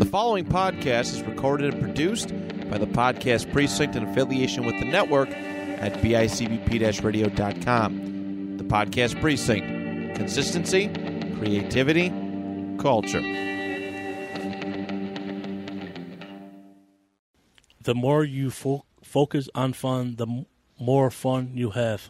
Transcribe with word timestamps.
The 0.00 0.06
following 0.06 0.46
podcast 0.46 1.12
is 1.12 1.22
recorded 1.24 1.74
and 1.74 1.82
produced 1.82 2.28
by 2.70 2.78
the 2.78 2.86
Podcast 2.86 3.52
Precinct 3.52 3.94
in 3.96 4.08
affiliation 4.08 4.64
with 4.64 4.78
the 4.80 4.86
network 4.86 5.28
at 5.28 5.92
bicbp 6.00 7.04
radio.com. 7.04 8.56
The 8.56 8.64
Podcast 8.64 9.20
Precinct. 9.20 10.16
Consistency, 10.16 10.88
creativity, 11.36 12.08
culture. 12.78 13.20
the 17.82 17.94
more 17.94 18.24
you 18.24 18.50
fo- 18.50 18.86
focus 19.02 19.50
on 19.54 19.74
fun, 19.74 20.16
the 20.16 20.26
m- 20.26 20.46
more 20.78 21.10
fun 21.10 21.50
you 21.52 21.72
have. 21.72 22.08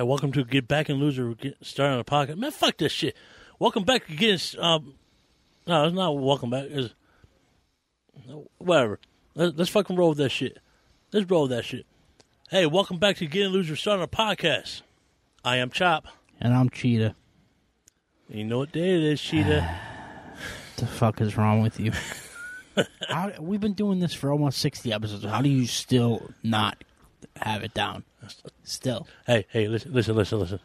Hi, 0.00 0.04
welcome 0.04 0.32
to 0.32 0.44
Get 0.44 0.66
Back 0.66 0.88
and 0.88 0.98
Loser. 0.98 1.28
We're 1.28 1.52
starting 1.60 2.00
a 2.00 2.04
podcast. 2.04 2.38
Man, 2.38 2.52
fuck 2.52 2.78
this 2.78 2.90
shit. 2.90 3.14
Welcome 3.58 3.84
back 3.84 4.08
again. 4.08 4.38
Um, 4.58 4.94
no, 5.66 5.84
it's 5.84 5.94
not 5.94 6.18
welcome 6.18 6.48
back. 6.48 6.68
It's, 6.70 6.94
whatever. 8.56 8.98
Let, 9.34 9.58
let's 9.58 9.68
fucking 9.68 9.96
roll 9.96 10.08
with 10.08 10.16
that 10.16 10.30
shit. 10.30 10.56
Let's 11.12 11.30
roll 11.30 11.42
with 11.42 11.50
that 11.50 11.66
shit. 11.66 11.84
Hey, 12.48 12.64
welcome 12.64 12.96
back 12.96 13.18
to 13.18 13.26
Get 13.26 13.44
and 13.44 13.52
Loser. 13.52 13.76
Starting 13.76 14.02
a 14.02 14.08
podcast. 14.08 14.80
I 15.44 15.58
am 15.58 15.68
Chop. 15.68 16.06
And 16.40 16.54
I'm 16.54 16.70
Cheetah. 16.70 17.14
You 18.30 18.44
know 18.44 18.56
what 18.56 18.72
day 18.72 18.96
it 18.96 19.02
is, 19.02 19.20
Cheetah. 19.20 19.80
the 20.76 20.86
fuck 20.86 21.20
is 21.20 21.36
wrong 21.36 21.60
with 21.60 21.78
you? 21.78 21.92
How, 23.10 23.32
we've 23.38 23.60
been 23.60 23.74
doing 23.74 24.00
this 24.00 24.14
for 24.14 24.32
almost 24.32 24.60
60 24.60 24.94
episodes. 24.94 25.26
How 25.26 25.42
do 25.42 25.50
you 25.50 25.66
still 25.66 26.30
not 26.42 26.84
have 27.36 27.62
it 27.64 27.74
down? 27.74 28.04
Still. 28.62 29.06
hey, 29.26 29.46
hey, 29.50 29.68
listen, 29.68 29.92
listen, 29.92 30.16
listen, 30.16 30.38
listen. 30.38 30.60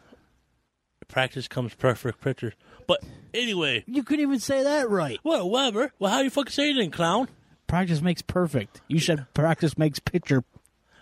Practice 1.08 1.46
comes 1.46 1.72
perfect 1.74 2.20
picture. 2.20 2.54
But 2.86 3.02
anyway, 3.32 3.84
You 3.86 4.02
couldn't 4.02 4.22
even 4.22 4.40
say 4.40 4.62
that 4.64 4.88
right. 4.90 5.18
well, 5.22 5.48
whatever. 5.48 5.92
Well, 5.98 6.10
how 6.10 6.20
you 6.20 6.30
fucking 6.30 6.50
say 6.52 6.70
it 6.70 6.74
then, 6.74 6.90
clown? 6.90 7.28
Practice 7.68 8.00
makes 8.00 8.22
perfect. 8.22 8.80
You 8.88 8.98
said 9.00 9.26
practice 9.34 9.76
makes 9.78 9.98
picture. 9.98 10.44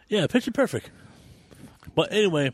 Yeah, 0.09 0.27
picture 0.27 0.51
perfect. 0.51 0.91
But 1.95 2.12
anyway, 2.12 2.53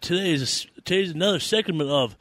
today 0.00 0.32
is 0.32 0.66
today's 0.84 1.10
another 1.12 1.40
segment 1.40 1.90
of 1.90 2.16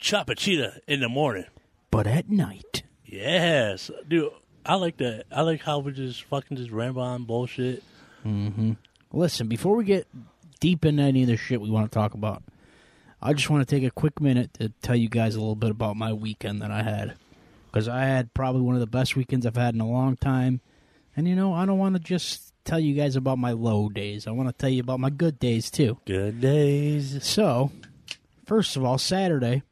Chapachita 0.00 0.78
in 0.86 1.00
the 1.00 1.08
morning. 1.08 1.44
But 1.90 2.06
at 2.06 2.28
night. 2.30 2.82
Yes, 3.04 3.90
dude, 4.06 4.30
I 4.64 4.76
like 4.76 4.98
that. 4.98 5.24
I 5.32 5.42
like 5.42 5.62
how 5.62 5.80
we 5.80 5.92
just 5.92 6.22
fucking 6.24 6.56
just 6.56 6.70
ramble 6.70 7.02
on 7.02 7.24
bullshit. 7.24 7.82
Mm-hmm. 8.24 8.72
Listen, 9.12 9.48
before 9.48 9.74
we 9.76 9.84
get 9.84 10.06
deep 10.60 10.84
into 10.84 11.02
any 11.02 11.22
of 11.22 11.28
the 11.28 11.36
shit 11.36 11.60
we 11.60 11.70
want 11.70 11.90
to 11.90 11.94
talk 11.98 12.14
about, 12.14 12.42
I 13.20 13.32
just 13.32 13.50
want 13.50 13.66
to 13.66 13.74
take 13.74 13.84
a 13.84 13.90
quick 13.90 14.20
minute 14.20 14.54
to 14.54 14.70
tell 14.82 14.96
you 14.96 15.08
guys 15.08 15.34
a 15.34 15.40
little 15.40 15.56
bit 15.56 15.70
about 15.70 15.96
my 15.96 16.12
weekend 16.12 16.62
that 16.62 16.70
I 16.70 16.82
had. 16.82 17.16
Because 17.66 17.88
I 17.88 18.04
had 18.04 18.32
probably 18.34 18.62
one 18.62 18.74
of 18.74 18.80
the 18.80 18.86
best 18.86 19.16
weekends 19.16 19.46
I've 19.46 19.56
had 19.56 19.74
in 19.74 19.80
a 19.80 19.88
long 19.88 20.16
time. 20.16 20.60
And, 21.16 21.28
you 21.28 21.36
know, 21.36 21.52
I 21.52 21.66
don't 21.66 21.78
want 21.78 21.96
to 21.96 22.00
just 22.00 22.52
tell 22.64 22.80
you 22.80 22.94
guys 22.94 23.16
about 23.16 23.38
my 23.38 23.52
low 23.52 23.88
days. 23.88 24.26
I 24.26 24.30
want 24.30 24.48
to 24.48 24.52
tell 24.52 24.70
you 24.70 24.80
about 24.80 25.00
my 25.00 25.10
good 25.10 25.38
days, 25.38 25.70
too. 25.70 25.98
Good 26.06 26.40
days. 26.40 27.24
So, 27.24 27.70
first 28.46 28.76
of 28.76 28.84
all, 28.84 28.98
Saturday, 28.98 29.62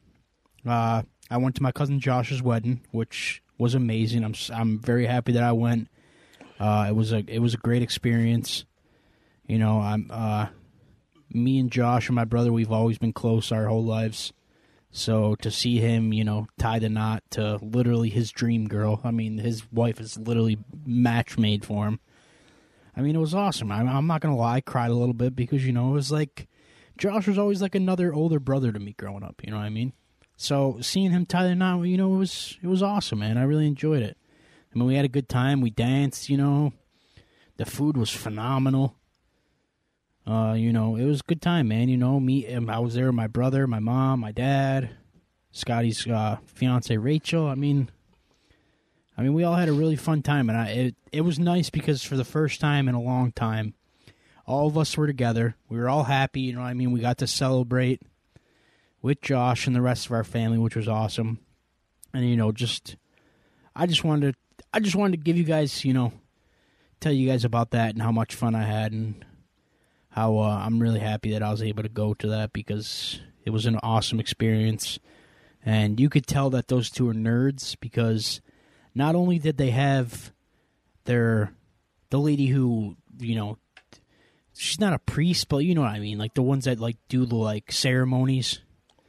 uh, 0.66 1.02
I 1.30 1.36
went 1.38 1.56
to 1.56 1.62
my 1.62 1.72
cousin 1.72 2.00
Josh's 2.00 2.42
wedding, 2.42 2.82
which 2.90 3.42
was 3.58 3.74
amazing. 3.74 4.24
I'm 4.24 4.34
I'm 4.52 4.78
very 4.78 5.06
happy 5.06 5.32
that 5.32 5.42
I 5.42 5.52
went. 5.52 5.88
Uh, 6.60 6.86
it 6.88 6.94
was 6.94 7.12
a 7.12 7.24
it 7.26 7.40
was 7.40 7.54
a 7.54 7.58
great 7.58 7.82
experience. 7.82 8.64
You 9.46 9.58
know, 9.58 9.80
I'm 9.80 10.10
uh, 10.10 10.46
me 11.32 11.58
and 11.58 11.70
Josh 11.70 12.08
and 12.08 12.16
my 12.16 12.24
brother. 12.24 12.52
We've 12.52 12.72
always 12.72 12.98
been 12.98 13.12
close 13.12 13.52
our 13.52 13.66
whole 13.66 13.84
lives. 13.84 14.32
So 14.90 15.34
to 15.36 15.50
see 15.50 15.78
him, 15.78 16.12
you 16.12 16.24
know, 16.24 16.46
tie 16.58 16.78
the 16.78 16.88
knot 16.88 17.22
to 17.30 17.58
literally 17.62 18.08
his 18.08 18.30
dream 18.30 18.68
girl. 18.68 19.00
I 19.04 19.10
mean, 19.10 19.38
his 19.38 19.70
wife 19.70 20.00
is 20.00 20.16
literally 20.16 20.58
match 20.86 21.36
made 21.36 21.64
for 21.64 21.86
him. 21.86 22.00
I 22.96 23.02
mean, 23.02 23.14
it 23.14 23.20
was 23.20 23.34
awesome. 23.34 23.70
I'm, 23.70 23.88
I'm 23.88 24.06
not 24.06 24.20
gonna 24.20 24.36
lie, 24.36 24.56
I 24.56 24.60
cried 24.60 24.90
a 24.90 24.94
little 24.94 25.14
bit 25.14 25.36
because 25.36 25.64
you 25.64 25.72
know 25.72 25.90
it 25.90 25.92
was 25.92 26.10
like 26.10 26.48
Josh 26.96 27.28
was 27.28 27.38
always 27.38 27.62
like 27.62 27.76
another 27.76 28.12
older 28.12 28.40
brother 28.40 28.72
to 28.72 28.78
me 28.78 28.94
growing 28.98 29.22
up. 29.22 29.40
You 29.44 29.52
know 29.52 29.58
what 29.58 29.66
I 29.66 29.70
mean? 29.70 29.92
So 30.36 30.78
seeing 30.80 31.12
him 31.12 31.26
tie 31.26 31.46
the 31.46 31.54
knot, 31.54 31.82
you 31.86 31.96
know, 31.96 32.14
it 32.14 32.18
was 32.18 32.58
it 32.62 32.66
was 32.66 32.82
awesome, 32.82 33.20
man. 33.20 33.38
I 33.38 33.44
really 33.44 33.66
enjoyed 33.66 34.02
it. 34.02 34.16
I 34.74 34.78
mean, 34.78 34.88
we 34.88 34.96
had 34.96 35.04
a 35.04 35.08
good 35.08 35.28
time. 35.28 35.60
We 35.60 35.70
danced. 35.70 36.28
You 36.28 36.38
know, 36.38 36.72
the 37.56 37.66
food 37.66 37.96
was 37.96 38.10
phenomenal. 38.10 38.96
Uh, 40.28 40.52
you 40.52 40.74
know, 40.74 40.96
it 40.96 41.06
was 41.06 41.20
a 41.20 41.26
good 41.26 41.40
time, 41.40 41.68
man. 41.68 41.88
You 41.88 41.96
know, 41.96 42.20
me, 42.20 42.46
um, 42.52 42.68
I 42.68 42.80
was 42.80 42.94
there 42.94 43.06
with 43.06 43.14
my 43.14 43.28
brother, 43.28 43.66
my 43.66 43.78
mom, 43.78 44.20
my 44.20 44.30
dad, 44.30 44.90
Scotty's 45.52 46.06
uh, 46.06 46.36
fiance 46.44 46.94
Rachel. 46.98 47.46
I 47.46 47.54
mean, 47.54 47.90
I 49.16 49.22
mean, 49.22 49.32
we 49.32 49.44
all 49.44 49.54
had 49.54 49.70
a 49.70 49.72
really 49.72 49.96
fun 49.96 50.20
time, 50.20 50.50
and 50.50 50.58
I 50.58 50.66
it 50.66 50.96
it 51.12 51.20
was 51.22 51.38
nice 51.38 51.70
because 51.70 52.02
for 52.02 52.16
the 52.16 52.26
first 52.26 52.60
time 52.60 52.88
in 52.88 52.94
a 52.94 53.00
long 53.00 53.32
time, 53.32 53.72
all 54.46 54.66
of 54.66 54.76
us 54.76 54.98
were 54.98 55.06
together. 55.06 55.56
We 55.70 55.78
were 55.78 55.88
all 55.88 56.04
happy. 56.04 56.42
You 56.42 56.52
know 56.52 56.60
I 56.60 56.74
mean? 56.74 56.92
We 56.92 57.00
got 57.00 57.18
to 57.18 57.26
celebrate 57.26 58.02
with 59.00 59.22
Josh 59.22 59.66
and 59.66 59.74
the 59.74 59.80
rest 59.80 60.06
of 60.06 60.12
our 60.12 60.24
family, 60.24 60.58
which 60.58 60.76
was 60.76 60.88
awesome. 60.88 61.38
And 62.12 62.28
you 62.28 62.36
know, 62.36 62.52
just 62.52 62.96
I 63.74 63.86
just 63.86 64.04
wanted 64.04 64.34
to 64.34 64.64
I 64.74 64.80
just 64.80 64.94
wanted 64.94 65.16
to 65.16 65.24
give 65.24 65.38
you 65.38 65.44
guys, 65.44 65.86
you 65.86 65.94
know, 65.94 66.12
tell 67.00 67.12
you 67.12 67.26
guys 67.26 67.46
about 67.46 67.70
that 67.70 67.94
and 67.94 68.02
how 68.02 68.12
much 68.12 68.34
fun 68.34 68.54
I 68.54 68.64
had 68.64 68.92
and 68.92 69.24
how 70.10 70.38
uh, 70.38 70.62
I'm 70.64 70.80
really 70.80 71.00
happy 71.00 71.32
that 71.32 71.42
I 71.42 71.50
was 71.50 71.62
able 71.62 71.82
to 71.82 71.88
go 71.88 72.14
to 72.14 72.28
that 72.28 72.52
because 72.52 73.20
it 73.44 73.50
was 73.50 73.66
an 73.66 73.78
awesome 73.82 74.20
experience. 74.20 74.98
And 75.64 76.00
you 76.00 76.08
could 76.08 76.26
tell 76.26 76.50
that 76.50 76.68
those 76.68 76.90
two 76.90 77.08
are 77.08 77.14
nerds 77.14 77.76
because 77.78 78.40
not 78.94 79.14
only 79.14 79.38
did 79.38 79.58
they 79.58 79.70
have 79.70 80.32
their 81.04 81.52
the 82.10 82.18
lady 82.18 82.46
who, 82.46 82.96
you 83.18 83.34
know, 83.34 83.58
she's 84.54 84.80
not 84.80 84.92
a 84.92 84.98
priest, 84.98 85.48
but 85.48 85.58
you 85.58 85.74
know 85.74 85.82
what 85.82 85.90
I 85.90 85.98
mean, 85.98 86.18
like 86.18 86.34
the 86.34 86.42
ones 86.42 86.64
that 86.64 86.80
like 86.80 86.96
do 87.08 87.26
the 87.26 87.36
like 87.36 87.70
ceremonies. 87.72 88.60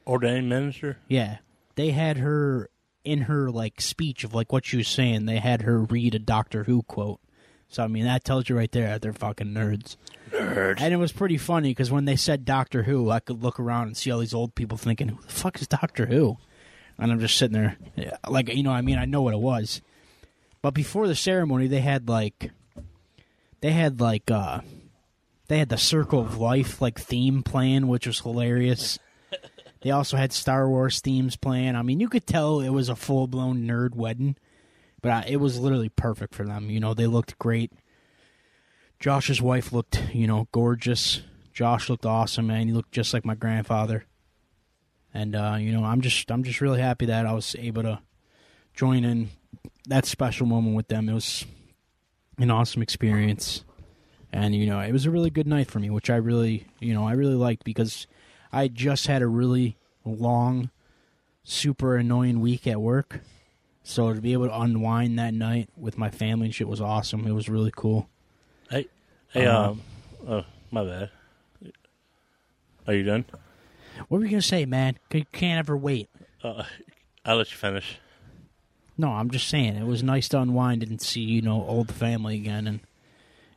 Ordained 0.06 0.50
minister. 0.50 0.98
Yeah, 1.08 1.38
they 1.76 1.92
had 1.92 2.18
her 2.18 2.70
in 3.04 3.22
her 3.22 3.50
like 3.50 3.82
speech 3.82 4.24
of 4.24 4.34
like 4.34 4.52
what 4.52 4.66
she 4.66 4.78
was 4.78 4.88
saying. 4.88 5.26
They 5.26 5.40
had 5.40 5.62
her 5.62 5.82
read 5.82 6.16
a 6.16 6.20
Doctor 6.20 6.64
Who 6.64 6.84
quote. 6.84 7.20
So 7.70 7.84
I 7.84 7.88
mean 7.88 8.06
that 8.06 8.24
tells 8.24 8.50
you 8.50 8.58
right 8.58 8.72
there 8.72 8.88
that 8.88 9.02
they're 9.02 9.14
fucking 9.14 9.54
nerds. 9.54 9.96
Nerds. 10.32 10.82
And 10.82 10.94
it 10.94 10.98
was 10.98 11.12
pretty 11.12 11.38
funny 11.38 11.70
because 11.70 11.92
when 11.92 12.06
they 12.06 12.16
said 12.16 12.46
Doctor 12.46 12.84
Who, 12.84 13.10
I 13.10 13.20
could 13.20 13.42
look 13.42 13.60
around 13.60 13.88
and 13.88 13.98
see 13.98 14.12
all 14.12 14.20
these 14.20 14.34
old 14.34 14.56
people 14.56 14.78
thinking, 14.78 15.10
"Who 15.10 15.22
the 15.22 15.28
fuck 15.30 15.62
is 15.62 15.68
Doctor 15.68 16.08
Who?" 16.08 16.38
And 16.98 17.12
I'm 17.12 17.20
just 17.20 17.38
sitting 17.38 17.54
there, 17.54 17.78
like 18.28 18.54
you 18.54 18.64
know, 18.64 18.72
I 18.72 18.82
mean, 18.82 18.98
I 18.98 19.06
know 19.06 19.22
what 19.22 19.34
it 19.34 19.40
was. 19.40 19.82
But 20.62 20.74
before 20.74 21.08
the 21.08 21.16
ceremony, 21.16 21.68
they 21.68 21.80
had 21.80 22.10
like, 22.10 22.52
they 23.62 23.72
had 23.72 24.02
like, 24.02 24.30
uh 24.30 24.62
they 25.48 25.58
had 25.58 25.70
the 25.70 25.78
Circle 25.78 26.20
of 26.20 26.38
Life 26.38 26.82
like 26.82 27.00
theme 27.00 27.42
playing, 27.42 27.88
which 27.88 28.06
was 28.06 28.20
hilarious. 28.20 29.00
They 29.82 29.92
also 29.92 30.18
had 30.18 30.34
Star 30.34 30.70
Wars 30.70 31.00
themes 31.00 31.38
playing. 31.38 31.76
I 31.76 31.82
mean, 31.82 32.00
you 32.00 32.10
could 32.10 32.28
tell 32.28 32.60
it 32.60 32.70
was 32.70 32.90
a 32.90 32.96
full 32.96 33.28
blown 33.28 33.66
nerd 33.66 33.96
wedding, 33.96 34.36
but 35.02 35.12
uh, 35.12 35.24
it 35.28 35.38
was 35.38 35.60
literally 35.60 35.90
perfect 35.90 36.34
for 36.34 36.46
them. 36.46 36.70
You 36.70 36.80
know, 36.80 36.94
they 36.94 37.08
looked 37.08 37.38
great. 37.40 37.72
Josh's 39.00 39.42
wife 39.42 39.72
looked, 39.72 40.02
you 40.14 40.28
know, 40.28 40.48
gorgeous. 40.52 41.22
Josh 41.54 41.90
looked 41.90 42.06
awesome, 42.06 42.48
man. 42.48 42.68
He 42.68 42.74
looked 42.74 42.92
just 42.92 43.14
like 43.14 43.26
my 43.26 43.36
grandfather. 43.36 44.06
And 45.14 45.36
uh, 45.36 45.58
you 45.60 45.72
know, 45.72 45.84
I'm 45.84 46.02
just 46.02 46.30
I'm 46.32 46.44
just 46.44 46.62
really 46.62 46.82
happy 46.82 47.06
that 47.08 47.26
I 47.26 47.34
was 47.34 47.56
able 47.58 47.84
to 47.84 48.00
join 48.74 49.04
in 49.04 49.30
that 49.88 50.06
special 50.06 50.46
moment 50.46 50.76
with 50.76 50.88
them. 50.88 51.10
It 51.10 51.14
was 51.14 51.46
an 52.38 52.52
awesome 52.52 52.82
experience. 52.82 53.64
And 54.32 54.56
you 54.56 54.68
know, 54.68 54.80
it 54.80 54.92
was 54.92 55.06
a 55.06 55.12
really 55.12 55.32
good 55.32 55.48
night 55.48 55.72
for 55.72 55.80
me, 55.80 55.90
which 55.90 56.10
I 56.10 56.18
really, 56.18 56.68
you 56.80 56.94
know, 56.94 57.08
I 57.08 57.14
really 57.14 57.36
liked 57.36 57.64
because 57.64 58.06
I 58.52 58.68
just 58.68 59.08
had 59.08 59.22
a 59.22 59.28
really 59.28 59.78
long, 60.06 60.70
super 61.44 61.96
annoying 61.96 62.40
week 62.40 62.68
at 62.68 62.80
work. 62.80 63.22
So 63.90 64.14
to 64.14 64.22
be 64.22 64.34
able 64.34 64.46
to 64.50 64.60
unwind 64.62 65.18
that 65.18 65.34
night 65.34 65.68
with 65.76 65.98
my 65.98 66.12
family 66.12 66.46
and 66.46 66.54
shit 66.54 66.68
was 66.68 66.80
awesome. 66.80 67.26
It 67.26 67.32
was 67.32 67.50
really 67.50 67.72
cool. 67.76 68.08
Hey, 68.70 68.86
hey, 69.30 69.48
Uh-huh. 69.48 69.72
um, 69.72 69.82
oh, 70.28 70.46
my 70.70 70.84
bad. 70.86 71.10
Are 72.88 72.94
you 72.94 73.02
done? 73.02 73.26
What 74.08 74.20
were 74.20 74.26
you 74.26 74.30
gonna 74.30 74.44
say, 74.44 74.66
man? 74.68 75.00
You 75.12 75.26
can't 75.32 75.58
ever 75.58 75.76
wait. 75.76 76.08
Uh, 76.44 76.66
I'll 77.26 77.38
let 77.38 77.50
you 77.50 77.58
finish. 77.58 77.98
No, 78.96 79.10
I'm 79.10 79.32
just 79.32 79.48
saying 79.48 79.76
it 79.76 79.86
was 79.88 80.04
nice 80.04 80.30
to 80.30 80.40
unwind 80.40 80.84
and 80.84 81.02
see 81.02 81.22
you 81.22 81.42
know 81.42 81.64
old 81.66 81.92
family 81.92 82.36
again 82.36 82.68
and 82.68 82.80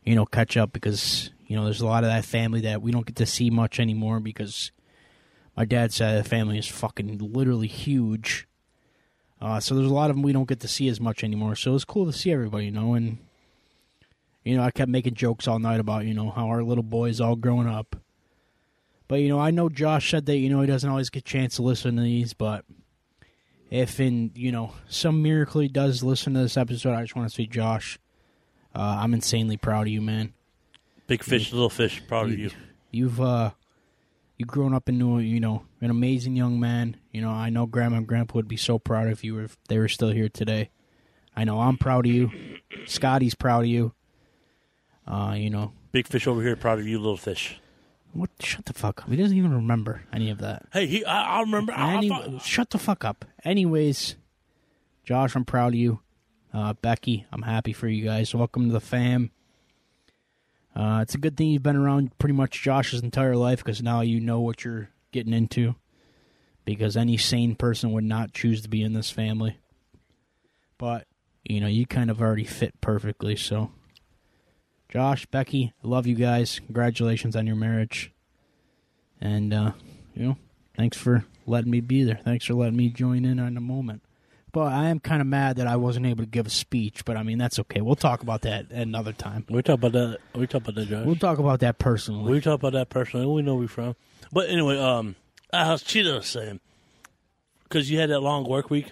you 0.02 0.14
know 0.14 0.24
catch 0.24 0.56
up 0.56 0.72
because 0.72 1.30
you 1.46 1.56
know 1.56 1.64
there's 1.64 1.82
a 1.82 1.86
lot 1.86 2.04
of 2.04 2.10
that 2.10 2.24
family 2.24 2.62
that 2.62 2.80
we 2.80 2.90
don't 2.90 3.04
get 3.04 3.16
to 3.16 3.26
see 3.26 3.50
much 3.50 3.78
anymore 3.78 4.18
because 4.18 4.72
my 5.58 5.66
dad's 5.66 5.96
side 5.96 6.16
of 6.16 6.22
the 6.24 6.28
family 6.28 6.56
is 6.58 6.66
fucking 6.66 7.18
literally 7.18 7.66
huge. 7.68 8.46
Uh, 9.42 9.58
so 9.58 9.74
there's 9.74 9.90
a 9.90 9.92
lot 9.92 10.08
of 10.08 10.14
them 10.14 10.22
we 10.22 10.32
don't 10.32 10.48
get 10.48 10.60
to 10.60 10.68
see 10.68 10.88
as 10.88 11.00
much 11.00 11.24
anymore. 11.24 11.56
So 11.56 11.74
it's 11.74 11.84
cool 11.84 12.06
to 12.06 12.12
see 12.12 12.30
everybody, 12.30 12.66
you 12.66 12.70
know. 12.70 12.94
And 12.94 13.18
you 14.44 14.56
know, 14.56 14.62
I 14.62 14.70
kept 14.70 14.88
making 14.88 15.14
jokes 15.14 15.48
all 15.48 15.58
night 15.58 15.80
about 15.80 16.04
you 16.06 16.14
know 16.14 16.30
how 16.30 16.46
our 16.46 16.62
little 16.62 16.84
boy's 16.84 17.20
all 17.20 17.34
growing 17.34 17.66
up. 17.66 17.96
But 19.08 19.16
you 19.16 19.28
know, 19.28 19.40
I 19.40 19.50
know 19.50 19.68
Josh 19.68 20.08
said 20.08 20.26
that 20.26 20.36
you 20.36 20.48
know 20.48 20.60
he 20.60 20.68
doesn't 20.68 20.88
always 20.88 21.10
get 21.10 21.22
a 21.22 21.24
chance 21.24 21.56
to 21.56 21.62
listen 21.62 21.96
to 21.96 22.02
these, 22.02 22.34
but 22.34 22.64
if 23.68 23.98
in 23.98 24.30
you 24.36 24.52
know 24.52 24.74
some 24.88 25.22
miracle 25.22 25.60
he 25.60 25.66
does 25.66 26.04
listen 26.04 26.34
to 26.34 26.40
this 26.40 26.56
episode, 26.56 26.94
I 26.94 27.02
just 27.02 27.16
want 27.16 27.28
to 27.28 27.34
say, 27.34 27.46
Josh, 27.46 27.98
uh, 28.76 28.98
I'm 29.00 29.12
insanely 29.12 29.56
proud 29.56 29.88
of 29.88 29.92
you, 29.92 30.00
man. 30.00 30.34
Big 31.08 31.24
fish, 31.24 31.52
little 31.52 31.68
fish. 31.68 32.00
Proud 32.06 32.26
of 32.26 32.38
you. 32.38 32.50
You've 32.92 33.20
uh, 33.20 33.50
you've 34.42 34.48
grown 34.48 34.74
up 34.74 34.88
into 34.88 35.20
you 35.20 35.38
know 35.38 35.62
an 35.80 35.88
amazing 35.88 36.34
young 36.34 36.58
man. 36.58 36.96
You 37.12 37.20
know, 37.20 37.30
I 37.30 37.48
know 37.48 37.64
Grandma 37.64 37.98
and 37.98 38.08
Grandpa 38.08 38.34
would 38.34 38.48
be 38.48 38.56
so 38.56 38.76
proud 38.76 39.06
of 39.06 39.22
you 39.22 39.38
if 39.38 39.56
they 39.68 39.78
were 39.78 39.86
still 39.86 40.10
here 40.10 40.28
today. 40.28 40.70
I 41.36 41.44
know 41.44 41.60
I'm 41.60 41.78
proud 41.78 42.06
of 42.06 42.12
you. 42.12 42.30
Scotty's 42.86 43.36
proud 43.36 43.60
of 43.60 43.68
you. 43.68 43.94
Uh, 45.06 45.34
you 45.36 45.48
know, 45.48 45.72
Big 45.92 46.08
fish 46.08 46.26
over 46.26 46.42
here. 46.42 46.56
Proud 46.56 46.80
of 46.80 46.88
you, 46.88 46.98
little 46.98 47.16
fish. 47.16 47.60
what? 48.12 48.30
Shut 48.40 48.64
the 48.64 48.72
fuck 48.72 49.02
up. 49.02 49.10
He 49.10 49.16
doesn't 49.16 49.36
even 49.36 49.54
remember 49.54 50.02
any 50.12 50.28
of 50.30 50.38
that. 50.38 50.66
Hey, 50.72 50.86
he. 50.88 51.04
I, 51.04 51.38
I 51.38 51.40
remember. 51.42 51.72
I, 51.72 51.98
I, 51.98 52.38
shut 52.38 52.70
the 52.70 52.78
fuck 52.78 53.04
up. 53.04 53.24
Anyways, 53.44 54.16
Josh, 55.04 55.36
I'm 55.36 55.44
proud 55.44 55.68
of 55.68 55.78
you. 55.78 56.00
Uh, 56.52 56.72
Becky, 56.72 57.26
I'm 57.30 57.42
happy 57.42 57.72
for 57.72 57.86
you 57.86 58.04
guys. 58.04 58.34
Welcome 58.34 58.66
to 58.66 58.72
the 58.72 58.80
fam. 58.80 59.30
Uh, 60.74 61.00
it's 61.02 61.14
a 61.14 61.18
good 61.18 61.36
thing 61.36 61.48
you've 61.48 61.62
been 61.62 61.76
around 61.76 62.16
pretty 62.18 62.34
much 62.34 62.62
Josh's 62.62 63.02
entire 63.02 63.36
life 63.36 63.58
because 63.58 63.82
now 63.82 64.00
you 64.00 64.20
know 64.20 64.40
what 64.40 64.64
you're 64.64 64.88
getting 65.12 65.34
into. 65.34 65.74
Because 66.64 66.96
any 66.96 67.16
sane 67.16 67.56
person 67.56 67.92
would 67.92 68.04
not 68.04 68.32
choose 68.32 68.62
to 68.62 68.68
be 68.68 68.82
in 68.82 68.92
this 68.92 69.10
family. 69.10 69.58
But, 70.78 71.06
you 71.44 71.60
know, 71.60 71.66
you 71.66 71.86
kind 71.86 72.10
of 72.10 72.20
already 72.20 72.44
fit 72.44 72.80
perfectly, 72.80 73.36
so. 73.36 73.72
Josh, 74.88 75.26
Becky, 75.26 75.72
I 75.82 75.88
love 75.88 76.06
you 76.06 76.14
guys. 76.14 76.60
Congratulations 76.60 77.34
on 77.34 77.46
your 77.46 77.56
marriage. 77.56 78.12
And, 79.20 79.52
uh, 79.52 79.72
you 80.14 80.26
know, 80.26 80.36
thanks 80.76 80.96
for 80.96 81.24
letting 81.46 81.70
me 81.70 81.80
be 81.80 82.04
there. 82.04 82.20
Thanks 82.22 82.44
for 82.44 82.54
letting 82.54 82.76
me 82.76 82.90
join 82.90 83.24
in 83.24 83.40
on 83.40 83.54
the 83.54 83.60
moment. 83.60 84.02
But 84.52 84.72
I 84.72 84.90
am 84.90 85.00
kind 85.00 85.22
of 85.22 85.26
mad 85.26 85.56
that 85.56 85.66
I 85.66 85.76
wasn't 85.76 86.04
able 86.04 86.22
to 86.24 86.28
give 86.28 86.46
a 86.46 86.50
speech. 86.50 87.04
But 87.06 87.16
I 87.16 87.22
mean, 87.22 87.38
that's 87.38 87.58
okay. 87.58 87.80
We'll 87.80 87.94
talk 87.96 88.22
about 88.22 88.42
that 88.42 88.70
another 88.70 89.12
time. 89.12 89.46
we 89.48 89.62
talk 89.62 89.74
about 89.74 89.92
that. 89.92 90.18
We 90.34 90.46
talk 90.46 90.62
about 90.62 90.74
that, 90.74 90.88
Josh. 90.88 91.06
We'll 91.06 91.16
talk 91.16 91.38
about 91.38 91.60
that 91.60 91.78
personally. 91.78 92.30
We 92.30 92.40
talk 92.40 92.60
about 92.60 92.74
that 92.74 92.90
personally. 92.90 93.26
We 93.26 93.42
know 93.42 93.54
where 93.54 93.62
we 93.62 93.66
from. 93.66 93.96
But 94.30 94.50
anyway, 94.50 94.78
um, 94.78 95.16
Cheetah 95.52 96.14
was 96.14 96.26
saying, 96.26 96.60
because 97.64 97.90
you 97.90 97.98
had 97.98 98.10
that 98.10 98.20
long 98.20 98.44
work 98.44 98.68
week 98.68 98.90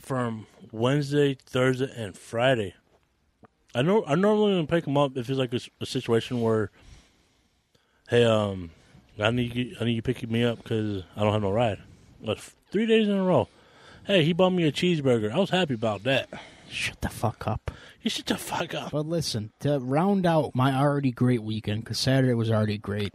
from 0.00 0.46
Wednesday, 0.70 1.34
Thursday, 1.34 1.90
and 1.96 2.16
Friday. 2.16 2.74
I 3.74 3.80
know. 3.80 4.04
I 4.06 4.14
normally 4.16 4.52
don't 4.52 4.66
pick 4.66 4.84
them 4.84 4.98
up 4.98 5.16
if 5.16 5.30
it's 5.30 5.38
like 5.38 5.54
a 5.54 5.86
situation 5.86 6.42
where, 6.42 6.70
hey, 8.08 8.24
um, 8.24 8.70
I 9.18 9.30
need 9.30 9.54
you, 9.54 9.76
I 9.80 9.84
need 9.84 9.92
you 9.92 10.02
picking 10.02 10.30
me 10.30 10.44
up 10.44 10.62
because 10.62 11.04
I 11.16 11.22
don't 11.22 11.32
have 11.32 11.42
no 11.42 11.52
ride. 11.52 11.78
But 12.22 12.38
three 12.70 12.86
days 12.86 13.08
in 13.08 13.14
a 13.14 13.22
row. 13.22 13.48
Hey, 14.04 14.24
he 14.24 14.32
bought 14.32 14.50
me 14.50 14.64
a 14.64 14.72
cheeseburger. 14.72 15.30
I 15.30 15.38
was 15.38 15.50
happy 15.50 15.74
about 15.74 16.02
that. 16.02 16.28
Shut 16.68 17.00
the 17.00 17.08
fuck 17.08 17.46
up. 17.46 17.70
You 18.00 18.10
shut 18.10 18.26
the 18.26 18.36
fuck 18.36 18.74
up. 18.74 18.90
But 18.90 19.06
listen, 19.06 19.52
to 19.60 19.78
round 19.78 20.26
out 20.26 20.56
my 20.56 20.74
already 20.74 21.12
great 21.12 21.42
weekend, 21.42 21.84
because 21.84 22.00
Saturday 22.00 22.34
was 22.34 22.50
already 22.50 22.78
great. 22.78 23.14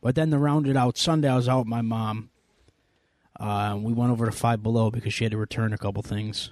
But 0.00 0.14
then 0.14 0.30
to 0.30 0.38
round 0.38 0.66
it 0.66 0.76
out, 0.76 0.96
Sunday 0.96 1.28
I 1.28 1.36
was 1.36 1.50
out 1.50 1.60
with 1.60 1.68
my 1.68 1.82
mom. 1.82 2.30
Uh, 3.38 3.78
we 3.78 3.92
went 3.92 4.10
over 4.10 4.24
to 4.24 4.32
Five 4.32 4.62
Below 4.62 4.90
because 4.90 5.12
she 5.12 5.24
had 5.24 5.32
to 5.32 5.36
return 5.38 5.74
a 5.74 5.78
couple 5.78 6.02
things. 6.02 6.50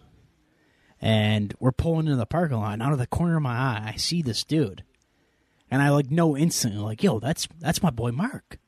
And 1.00 1.54
we're 1.58 1.72
pulling 1.72 2.06
into 2.06 2.16
the 2.16 2.26
parking 2.26 2.58
lot. 2.58 2.74
And 2.74 2.82
out 2.82 2.92
of 2.92 2.98
the 2.98 3.06
corner 3.06 3.36
of 3.36 3.42
my 3.42 3.56
eye, 3.56 3.92
I 3.94 3.96
see 3.96 4.20
this 4.20 4.44
dude. 4.44 4.84
And 5.70 5.80
I 5.80 5.88
like 5.88 6.10
know 6.10 6.36
instantly, 6.36 6.80
like, 6.80 7.02
yo, 7.02 7.18
that's 7.18 7.48
that's 7.58 7.82
my 7.82 7.90
boy 7.90 8.12
Mark. 8.12 8.58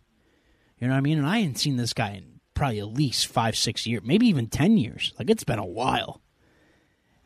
You 0.81 0.89
know 0.89 0.95
what 0.95 0.99
I 0.99 1.03
mean? 1.03 1.19
And 1.19 1.27
I 1.27 1.41
hadn't 1.41 1.59
seen 1.59 1.77
this 1.77 1.93
guy 1.93 2.13
in 2.13 2.36
probably 2.57 2.81
at 2.81 2.89
least 2.89 3.29
five, 3.29 3.57
six 3.57 3.87
years, 3.87 4.03
maybe 4.05 4.27
even 4.27 4.49
ten 4.49 4.77
years. 4.77 5.13
Like 5.19 5.31
it's 5.31 5.45
been 5.45 5.61
a 5.61 5.65
while. 5.65 6.21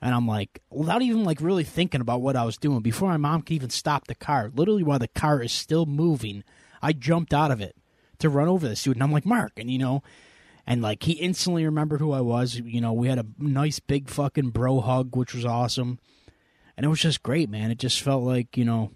And 0.02 0.14
I'm 0.14 0.26
like, 0.26 0.60
without 0.70 1.02
even 1.02 1.24
like 1.24 1.40
really 1.40 1.64
thinking 1.64 2.00
about 2.00 2.20
what 2.20 2.36
I 2.36 2.44
was 2.44 2.58
doing, 2.58 2.80
before 2.80 3.08
my 3.08 3.16
mom 3.16 3.42
could 3.42 3.54
even 3.54 3.70
stop 3.70 4.06
the 4.06 4.14
car, 4.14 4.50
literally 4.54 4.82
while 4.82 4.98
the 4.98 5.08
car 5.08 5.42
is 5.42 5.52
still 5.52 5.86
moving, 5.86 6.42
I 6.82 6.92
jumped 6.92 7.32
out 7.32 7.50
of 7.50 7.60
it 7.60 7.76
to 8.18 8.28
run 8.28 8.48
over 8.48 8.68
this 8.68 8.82
dude. 8.82 8.96
And 8.96 9.02
I'm 9.02 9.12
like, 9.12 9.26
Mark, 9.26 9.52
and 9.56 9.70
you 9.70 9.78
know, 9.78 10.02
and 10.66 10.82
like 10.82 11.02
he 11.02 11.12
instantly 11.12 11.64
remembered 11.64 12.00
who 12.00 12.12
I 12.12 12.20
was. 12.20 12.56
You 12.56 12.80
know, 12.80 12.92
we 12.92 13.08
had 13.08 13.18
a 13.18 13.26
nice 13.38 13.80
big 13.80 14.08
fucking 14.08 14.50
bro 14.50 14.80
hug, 14.80 15.16
which 15.16 15.34
was 15.34 15.44
awesome. 15.44 15.98
And 16.76 16.86
it 16.86 16.88
was 16.88 17.00
just 17.00 17.22
great, 17.22 17.50
man. 17.50 17.70
It 17.70 17.78
just 17.78 18.00
felt 18.00 18.24
like, 18.24 18.56
you 18.56 18.64
know, 18.64 18.90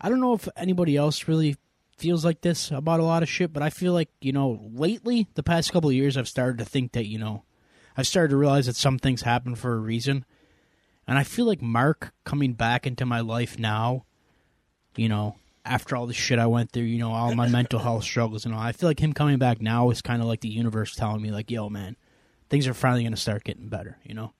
I 0.00 0.08
don't 0.08 0.20
know 0.20 0.34
if 0.34 0.48
anybody 0.56 0.96
else 0.96 1.28
really 1.28 1.56
feels 1.96 2.24
like 2.24 2.40
this 2.40 2.70
about 2.70 3.00
a 3.00 3.04
lot 3.04 3.22
of 3.22 3.28
shit, 3.28 3.52
but 3.52 3.62
I 3.62 3.70
feel 3.70 3.92
like, 3.92 4.10
you 4.20 4.32
know, 4.32 4.60
lately, 4.72 5.28
the 5.34 5.42
past 5.42 5.72
couple 5.72 5.90
of 5.90 5.96
years, 5.96 6.16
I've 6.16 6.28
started 6.28 6.58
to 6.58 6.64
think 6.64 6.92
that, 6.92 7.06
you 7.06 7.18
know, 7.18 7.44
I've 7.96 8.06
started 8.06 8.30
to 8.30 8.36
realize 8.36 8.66
that 8.66 8.76
some 8.76 8.98
things 8.98 9.22
happen 9.22 9.54
for 9.54 9.72
a 9.72 9.78
reason. 9.78 10.24
And 11.08 11.18
I 11.18 11.24
feel 11.24 11.46
like 11.46 11.62
Mark 11.62 12.12
coming 12.24 12.52
back 12.52 12.86
into 12.86 13.06
my 13.06 13.20
life 13.20 13.58
now, 13.58 14.04
you 14.96 15.08
know, 15.08 15.36
after 15.64 15.96
all 15.96 16.06
the 16.06 16.14
shit 16.14 16.38
I 16.38 16.46
went 16.46 16.72
through, 16.72 16.84
you 16.84 16.98
know, 16.98 17.12
all 17.12 17.34
my 17.34 17.48
mental 17.48 17.78
health 17.78 18.04
struggles 18.04 18.44
and 18.44 18.54
all, 18.54 18.60
I 18.60 18.72
feel 18.72 18.88
like 18.88 19.00
him 19.00 19.12
coming 19.12 19.38
back 19.38 19.60
now 19.60 19.90
is 19.90 20.02
kind 20.02 20.20
of 20.20 20.28
like 20.28 20.40
the 20.40 20.48
universe 20.48 20.94
telling 20.94 21.22
me, 21.22 21.30
like, 21.30 21.50
yo, 21.50 21.68
man, 21.68 21.96
things 22.50 22.66
are 22.66 22.74
finally 22.74 23.02
going 23.02 23.14
to 23.14 23.20
start 23.20 23.44
getting 23.44 23.68
better, 23.68 23.98
you 24.04 24.14
know? 24.14 24.32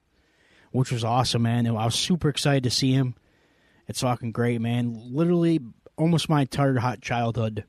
Which 0.71 0.91
was 0.91 1.03
awesome, 1.03 1.43
man. 1.43 1.65
I 1.65 1.85
was 1.85 1.95
super 1.95 2.29
excited 2.29 2.63
to 2.63 2.69
see 2.69 2.91
him. 2.91 3.15
It's 3.87 4.01
fucking 4.01 4.33
great, 4.33 4.59
man. 4.59 5.13
Literally, 5.13 5.61
almost 5.97 6.29
my 6.29 6.41
entire 6.41 6.77
hot 6.79 7.01
childhood. 7.01 7.65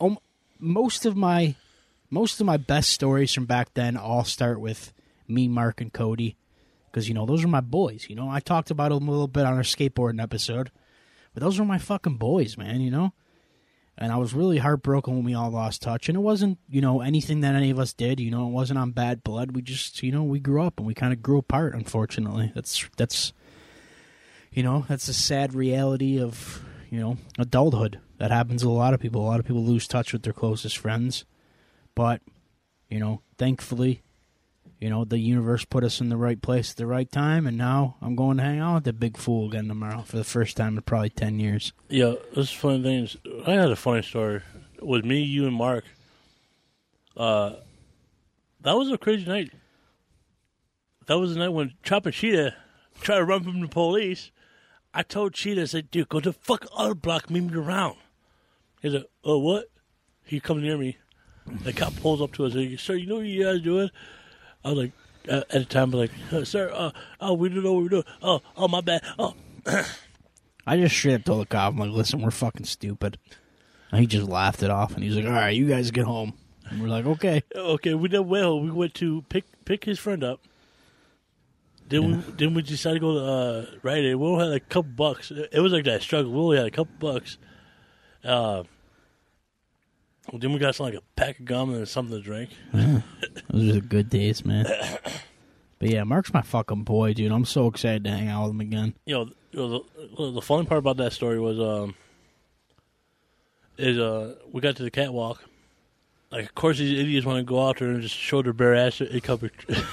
Um, 0.00 0.18
most 0.58 1.06
of 1.06 1.16
my 1.16 1.54
most 2.10 2.40
of 2.40 2.46
my 2.46 2.56
best 2.56 2.90
stories 2.90 3.32
from 3.32 3.46
back 3.46 3.74
then 3.74 3.96
all 3.96 4.24
start 4.24 4.60
with 4.60 4.92
me, 5.26 5.48
Mark, 5.48 5.80
and 5.80 5.92
Cody, 5.92 6.36
because 6.90 7.08
you 7.08 7.14
know 7.14 7.26
those 7.26 7.44
are 7.44 7.48
my 7.48 7.60
boys. 7.60 8.06
You 8.08 8.16
know, 8.16 8.28
I 8.28 8.40
talked 8.40 8.70
about 8.70 8.90
them 8.90 9.08
a 9.08 9.10
little 9.10 9.28
bit 9.28 9.46
on 9.46 9.54
our 9.54 9.62
skateboarding 9.62 10.22
episode, 10.22 10.70
but 11.32 11.42
those 11.42 11.58
were 11.58 11.64
my 11.64 11.78
fucking 11.78 12.16
boys, 12.16 12.56
man. 12.56 12.80
You 12.80 12.90
know, 12.90 13.12
and 13.96 14.12
I 14.12 14.16
was 14.16 14.34
really 14.34 14.58
heartbroken 14.58 15.14
when 15.14 15.24
we 15.24 15.34
all 15.34 15.50
lost 15.50 15.82
touch. 15.82 16.08
And 16.08 16.16
it 16.16 16.20
wasn't, 16.20 16.58
you 16.68 16.80
know, 16.80 17.00
anything 17.00 17.40
that 17.40 17.54
any 17.54 17.70
of 17.70 17.78
us 17.78 17.92
did. 17.92 18.18
You 18.18 18.30
know, 18.30 18.46
it 18.46 18.52
wasn't 18.52 18.78
on 18.78 18.90
bad 18.90 19.22
blood. 19.22 19.54
We 19.54 19.62
just, 19.62 20.02
you 20.02 20.10
know, 20.12 20.24
we 20.24 20.40
grew 20.40 20.62
up 20.62 20.78
and 20.78 20.86
we 20.86 20.94
kind 20.94 21.12
of 21.12 21.22
grew 21.22 21.38
apart. 21.38 21.74
Unfortunately, 21.74 22.50
that's 22.54 22.88
that's, 22.96 23.32
you 24.52 24.62
know, 24.62 24.84
that's 24.88 25.08
a 25.08 25.14
sad 25.14 25.54
reality 25.54 26.20
of 26.20 26.64
you 26.94 27.00
know 27.00 27.16
adulthood. 27.38 27.98
That 28.18 28.30
happens 28.30 28.62
to 28.62 28.70
a 28.70 28.72
lot 28.72 28.94
of 28.94 29.00
people. 29.00 29.20
A 29.20 29.26
lot 29.26 29.40
of 29.40 29.46
people 29.46 29.64
lose 29.64 29.88
touch 29.88 30.12
with 30.12 30.22
their 30.22 30.32
closest 30.32 30.78
friends. 30.78 31.24
But, 31.96 32.22
you 32.88 33.00
know, 33.00 33.20
thankfully, 33.36 34.02
you 34.80 34.88
know, 34.90 35.04
the 35.04 35.18
universe 35.18 35.64
put 35.64 35.82
us 35.82 36.00
in 36.00 36.08
the 36.08 36.16
right 36.16 36.40
place 36.40 36.70
at 36.70 36.76
the 36.76 36.86
right 36.86 37.10
time, 37.10 37.48
and 37.48 37.58
now 37.58 37.96
I'm 38.00 38.14
going 38.14 38.36
to 38.36 38.44
hang 38.44 38.60
out 38.60 38.74
with 38.76 38.84
the 38.84 38.92
big 38.92 39.16
fool 39.16 39.48
again 39.48 39.66
tomorrow 39.66 40.02
for 40.02 40.16
the 40.16 40.24
first 40.24 40.56
time 40.56 40.76
in 40.76 40.82
probably 40.82 41.10
10 41.10 41.40
years. 41.40 41.72
Yeah, 41.88 42.14
this 42.36 42.52
funny 42.52 42.82
thing 42.82 43.04
is, 43.04 43.16
I 43.44 43.52
had 43.52 43.70
a 43.70 43.76
funny 43.76 44.02
story 44.02 44.42
with 44.80 45.04
me, 45.04 45.20
you, 45.20 45.46
and 45.46 45.56
Mark. 45.56 45.84
Uh, 47.16 47.54
that 48.60 48.76
was 48.76 48.90
a 48.92 48.98
crazy 48.98 49.26
night. 49.26 49.50
That 51.06 51.18
was 51.18 51.34
the 51.34 51.40
night 51.40 51.48
when 51.48 51.74
Cheetah 51.82 52.54
tried 53.00 53.18
to 53.18 53.24
run 53.24 53.42
from 53.42 53.60
the 53.60 53.68
police. 53.68 54.30
I 54.94 55.02
told 55.02 55.34
Cheetah, 55.34 55.62
I 55.62 55.64
said, 55.64 55.90
dude, 55.90 56.08
go 56.08 56.20
the 56.20 56.32
fuck 56.32 56.66
out 56.78 56.92
of 56.92 57.02
block, 57.02 57.28
meet 57.28 57.40
me 57.40 57.58
around. 57.58 57.96
He's 58.80 58.92
like, 58.92 59.06
oh, 59.24 59.38
what? 59.38 59.66
He 60.22 60.38
comes 60.38 60.62
near 60.62 60.78
me. 60.78 60.98
The 61.46 61.72
cop 61.72 61.96
pulls 61.96 62.22
up 62.22 62.32
to 62.34 62.46
us 62.46 62.54
and 62.54 62.62
he 62.62 62.76
sir, 62.76 62.94
you 62.94 63.06
know 63.06 63.16
what 63.16 63.26
you 63.26 63.44
guys 63.44 63.60
doing? 63.60 63.90
I 64.64 64.70
was 64.70 64.78
like, 64.78 64.92
uh, 65.28 65.42
at 65.50 65.50
the 65.50 65.64
time, 65.64 65.94
I 65.94 65.98
was 65.98 66.10
like, 66.10 66.32
uh, 66.32 66.44
sir, 66.44 66.70
uh, 66.72 66.90
oh, 67.20 67.34
we 67.34 67.48
don't 67.48 67.64
know 67.64 67.72
what 67.74 67.82
we're 67.82 67.88
doing. 67.88 68.04
Oh, 68.22 68.40
oh, 68.56 68.68
my 68.68 68.80
bad. 68.80 69.02
Oh, 69.18 69.34
I 70.66 70.76
just 70.76 70.96
straight 70.96 71.14
up 71.14 71.24
told 71.24 71.42
the 71.42 71.46
cop, 71.46 71.72
I'm 71.72 71.78
like, 71.78 71.90
listen, 71.90 72.22
we're 72.22 72.30
fucking 72.30 72.64
stupid. 72.64 73.18
And 73.90 74.00
he 74.00 74.06
just 74.06 74.28
laughed 74.28 74.62
it 74.62 74.70
off, 74.70 74.94
and 74.94 75.04
he's 75.04 75.16
like, 75.16 75.26
all 75.26 75.32
right, 75.32 75.54
you 75.54 75.66
guys 75.68 75.90
get 75.90 76.04
home. 76.04 76.34
And 76.68 76.80
we're 76.80 76.88
like, 76.88 77.04
okay. 77.06 77.42
Okay, 77.54 77.94
we 77.94 78.08
did 78.08 78.20
well. 78.20 78.58
We 78.60 78.70
went 78.70 78.94
to 78.94 79.22
pick 79.28 79.44
pick 79.64 79.84
his 79.84 79.98
friend 79.98 80.24
up. 80.24 80.40
Then 81.88 82.06
we 82.06 82.14
then 82.32 82.54
we 82.54 82.62
decided 82.62 82.96
to 82.96 83.00
go 83.00 83.14
to 83.14 83.24
uh, 83.24 83.66
Rite 83.82 84.04
Aid. 84.04 84.14
We 84.16 84.26
only 84.26 84.46
had 84.46 84.54
a 84.56 84.60
couple 84.60 84.90
bucks. 84.92 85.30
It 85.30 85.60
was 85.60 85.72
like 85.72 85.84
that 85.84 86.02
struggle. 86.02 86.32
We 86.32 86.38
only 86.38 86.56
had 86.56 86.66
a 86.66 86.70
couple 86.70 86.94
bucks. 86.98 87.36
Uh, 88.24 88.62
then 90.32 90.52
we 90.54 90.58
got 90.58 90.74
some, 90.74 90.86
like 90.86 90.94
a 90.94 91.02
pack 91.16 91.38
of 91.40 91.44
gum 91.44 91.74
and 91.74 91.86
something 91.86 92.16
to 92.16 92.22
drink. 92.22 92.50
Those 93.50 93.76
are 93.76 93.80
good 93.80 94.08
days, 94.08 94.44
man. 94.46 94.64
but 95.78 95.90
yeah, 95.90 96.04
Mark's 96.04 96.32
my 96.32 96.40
fucking 96.40 96.84
boy, 96.84 97.12
dude. 97.12 97.30
I'm 97.30 97.44
so 97.44 97.66
excited 97.66 98.04
to 98.04 98.10
hang 98.10 98.28
out 98.28 98.44
with 98.44 98.52
him 98.52 98.60
again. 98.62 98.94
You 99.04 99.14
know, 99.16 99.30
you 99.52 99.58
know 99.60 99.84
the, 100.16 100.30
the 100.32 100.42
funny 100.42 100.64
part 100.64 100.78
about 100.78 100.96
that 100.96 101.12
story 101.12 101.38
was 101.38 101.60
um 101.60 101.94
is 103.76 103.98
uh 103.98 104.36
we 104.52 104.60
got 104.62 104.76
to 104.76 104.82
the 104.82 104.90
catwalk. 104.90 105.44
Like, 106.30 106.46
of 106.46 106.54
course, 106.54 106.78
these 106.78 106.98
idiots 106.98 107.26
want 107.26 107.38
to 107.38 107.44
go 107.44 107.68
out 107.68 107.78
there 107.78 107.90
and 107.90 108.00
just 108.02 108.16
show 108.16 108.40
their 108.42 108.52
bare 108.54 108.74
ass. 108.74 109.00
It 109.02 109.22
covered. 109.22 109.52
Like- 109.68 109.84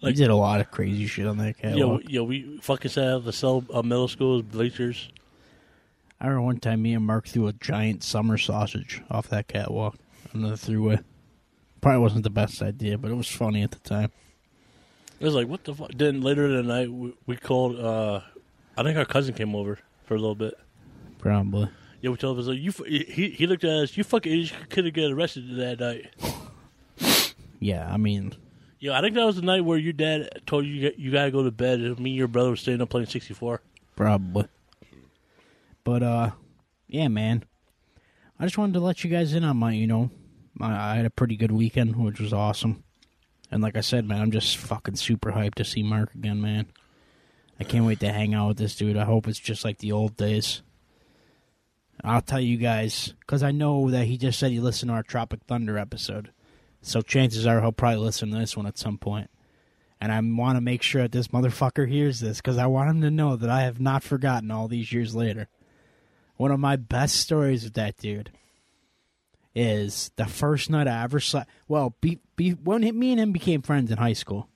Like- 0.00 0.14
he 0.14 0.22
did 0.22 0.30
a 0.30 0.36
lot 0.36 0.60
of 0.60 0.70
crazy 0.70 1.06
shit 1.06 1.26
on 1.26 1.38
that 1.38 1.58
catwalk. 1.58 2.02
we, 2.06 2.12
yeah, 2.14 2.20
we 2.20 2.58
fucking 2.58 2.90
set 2.90 3.08
out 3.08 3.24
to 3.24 3.32
sell 3.32 3.64
uh, 3.72 3.82
middle 3.82 4.08
school's 4.08 4.42
bleachers. 4.42 5.08
I 6.20 6.26
remember 6.26 6.42
one 6.46 6.58
time 6.60 6.82
me 6.82 6.94
and 6.94 7.04
Mark 7.04 7.26
threw 7.28 7.46
a 7.48 7.52
giant 7.52 8.02
summer 8.02 8.38
sausage 8.38 9.02
off 9.10 9.28
that 9.28 9.48
catwalk 9.48 9.96
on 10.34 10.42
the 10.42 10.50
throughway. 10.50 11.02
Probably 11.80 12.00
wasn't 12.00 12.24
the 12.24 12.30
best 12.30 12.60
idea, 12.60 12.98
but 12.98 13.10
it 13.10 13.14
was 13.14 13.28
funny 13.28 13.62
at 13.62 13.70
the 13.70 13.78
time. 13.80 14.10
It 15.20 15.24
was 15.24 15.34
like, 15.34 15.46
what 15.48 15.64
the 15.64 15.74
fuck? 15.74 15.90
Then 15.96 16.20
later 16.22 16.46
in 16.46 16.56
the 16.56 16.62
night, 16.62 16.90
we, 16.92 17.12
we 17.26 17.36
called. 17.36 17.78
uh 17.78 18.20
I 18.76 18.82
think 18.84 18.96
our 18.96 19.04
cousin 19.04 19.34
came 19.34 19.54
over 19.56 19.78
for 20.04 20.14
a 20.14 20.18
little 20.18 20.36
bit. 20.36 20.54
Probably. 21.18 21.68
Yeah, 22.00 22.10
we 22.10 22.16
told 22.16 22.38
him, 22.38 22.46
like, 22.46 22.58
you, 22.60 22.72
he, 22.86 23.30
he 23.30 23.46
looked 23.48 23.64
at 23.64 23.70
us, 23.70 23.96
you 23.96 24.04
fucking 24.04 24.50
could 24.70 24.84
have 24.84 24.94
get 24.94 25.10
arrested 25.10 25.56
that 25.56 25.80
night. 25.80 26.14
Yeah, 27.60 27.92
I 27.92 27.96
mean, 27.96 28.34
Yeah, 28.80 28.96
I 28.96 29.00
think 29.00 29.14
that 29.16 29.24
was 29.24 29.36
the 29.36 29.42
night 29.42 29.64
where 29.64 29.78
your 29.78 29.92
dad 29.92 30.42
told 30.46 30.64
you 30.64 30.92
you, 30.96 31.10
gotta 31.10 31.30
go 31.30 31.42
to 31.42 31.50
bed, 31.50 31.80
and 31.80 31.98
me 31.98 32.10
and 32.10 32.16
your 32.16 32.28
brother 32.28 32.50
were 32.50 32.56
staying 32.56 32.80
up 32.80 32.90
playing 32.90 33.06
64. 33.06 33.60
probably. 33.96 34.46
But 35.84 36.02
uh, 36.02 36.30
yeah, 36.86 37.08
man. 37.08 37.44
I 38.38 38.44
just 38.44 38.56
wanted 38.56 38.74
to 38.74 38.80
let 38.80 39.02
you 39.02 39.10
guys 39.10 39.34
in 39.34 39.42
on 39.42 39.56
my, 39.56 39.72
you 39.72 39.88
know, 39.88 40.10
my, 40.54 40.92
I 40.92 40.94
had 40.94 41.06
a 41.06 41.10
pretty 41.10 41.36
good 41.36 41.50
weekend, 41.50 41.96
which 41.96 42.20
was 42.20 42.32
awesome. 42.32 42.84
And 43.50 43.62
like 43.62 43.76
I 43.76 43.80
said, 43.80 44.06
man, 44.06 44.20
I'm 44.20 44.30
just 44.30 44.56
fucking 44.58 44.96
super 44.96 45.32
hyped 45.32 45.56
to 45.56 45.64
see 45.64 45.82
Mark 45.82 46.14
again, 46.14 46.40
man. 46.40 46.66
I 47.58 47.64
can't 47.64 47.84
wait 47.84 47.98
to 48.00 48.12
hang 48.12 48.34
out 48.34 48.48
with 48.48 48.58
this 48.58 48.76
dude. 48.76 48.96
I 48.96 49.04
hope 49.04 49.26
it's 49.26 49.40
just 49.40 49.64
like 49.64 49.78
the 49.78 49.90
old 49.90 50.16
days. 50.16 50.62
I'll 52.04 52.22
tell 52.22 52.40
you 52.40 52.56
guys, 52.58 53.14
because 53.20 53.42
I 53.42 53.50
know 53.50 53.90
that 53.90 54.06
he 54.06 54.16
just 54.16 54.38
said 54.38 54.52
he 54.52 54.60
listened 54.60 54.90
to 54.90 54.94
our 54.94 55.02
Tropic 55.02 55.40
Thunder 55.48 55.76
episode. 55.76 56.30
So 56.80 57.02
chances 57.02 57.46
are 57.46 57.60
he'll 57.60 57.72
probably 57.72 57.98
listen 57.98 58.30
to 58.30 58.38
this 58.38 58.56
one 58.56 58.66
at 58.66 58.78
some 58.78 58.98
point. 58.98 59.30
And 60.00 60.12
I 60.12 60.20
want 60.20 60.56
to 60.56 60.60
make 60.60 60.82
sure 60.82 61.02
that 61.02 61.12
this 61.12 61.28
motherfucker 61.28 61.88
hears 61.88 62.20
this 62.20 62.38
because 62.38 62.56
I 62.56 62.66
want 62.66 62.90
him 62.90 63.00
to 63.02 63.10
know 63.10 63.36
that 63.36 63.50
I 63.50 63.62
have 63.62 63.80
not 63.80 64.04
forgotten 64.04 64.50
all 64.50 64.68
these 64.68 64.92
years 64.92 65.14
later. 65.14 65.48
One 66.36 66.52
of 66.52 66.60
my 66.60 66.76
best 66.76 67.16
stories 67.16 67.64
with 67.64 67.74
that 67.74 67.96
dude 67.96 68.30
is 69.56 70.12
the 70.14 70.26
first 70.26 70.70
night 70.70 70.86
I 70.86 71.02
ever 71.02 71.18
saw. 71.18 71.42
Well, 71.66 71.96
be, 72.00 72.20
be, 72.36 72.50
when 72.50 72.84
he- 72.84 72.92
me 72.92 73.10
and 73.10 73.20
him 73.20 73.32
became 73.32 73.60
friends 73.60 73.90
in 73.90 73.98
high 73.98 74.12
school, 74.12 74.48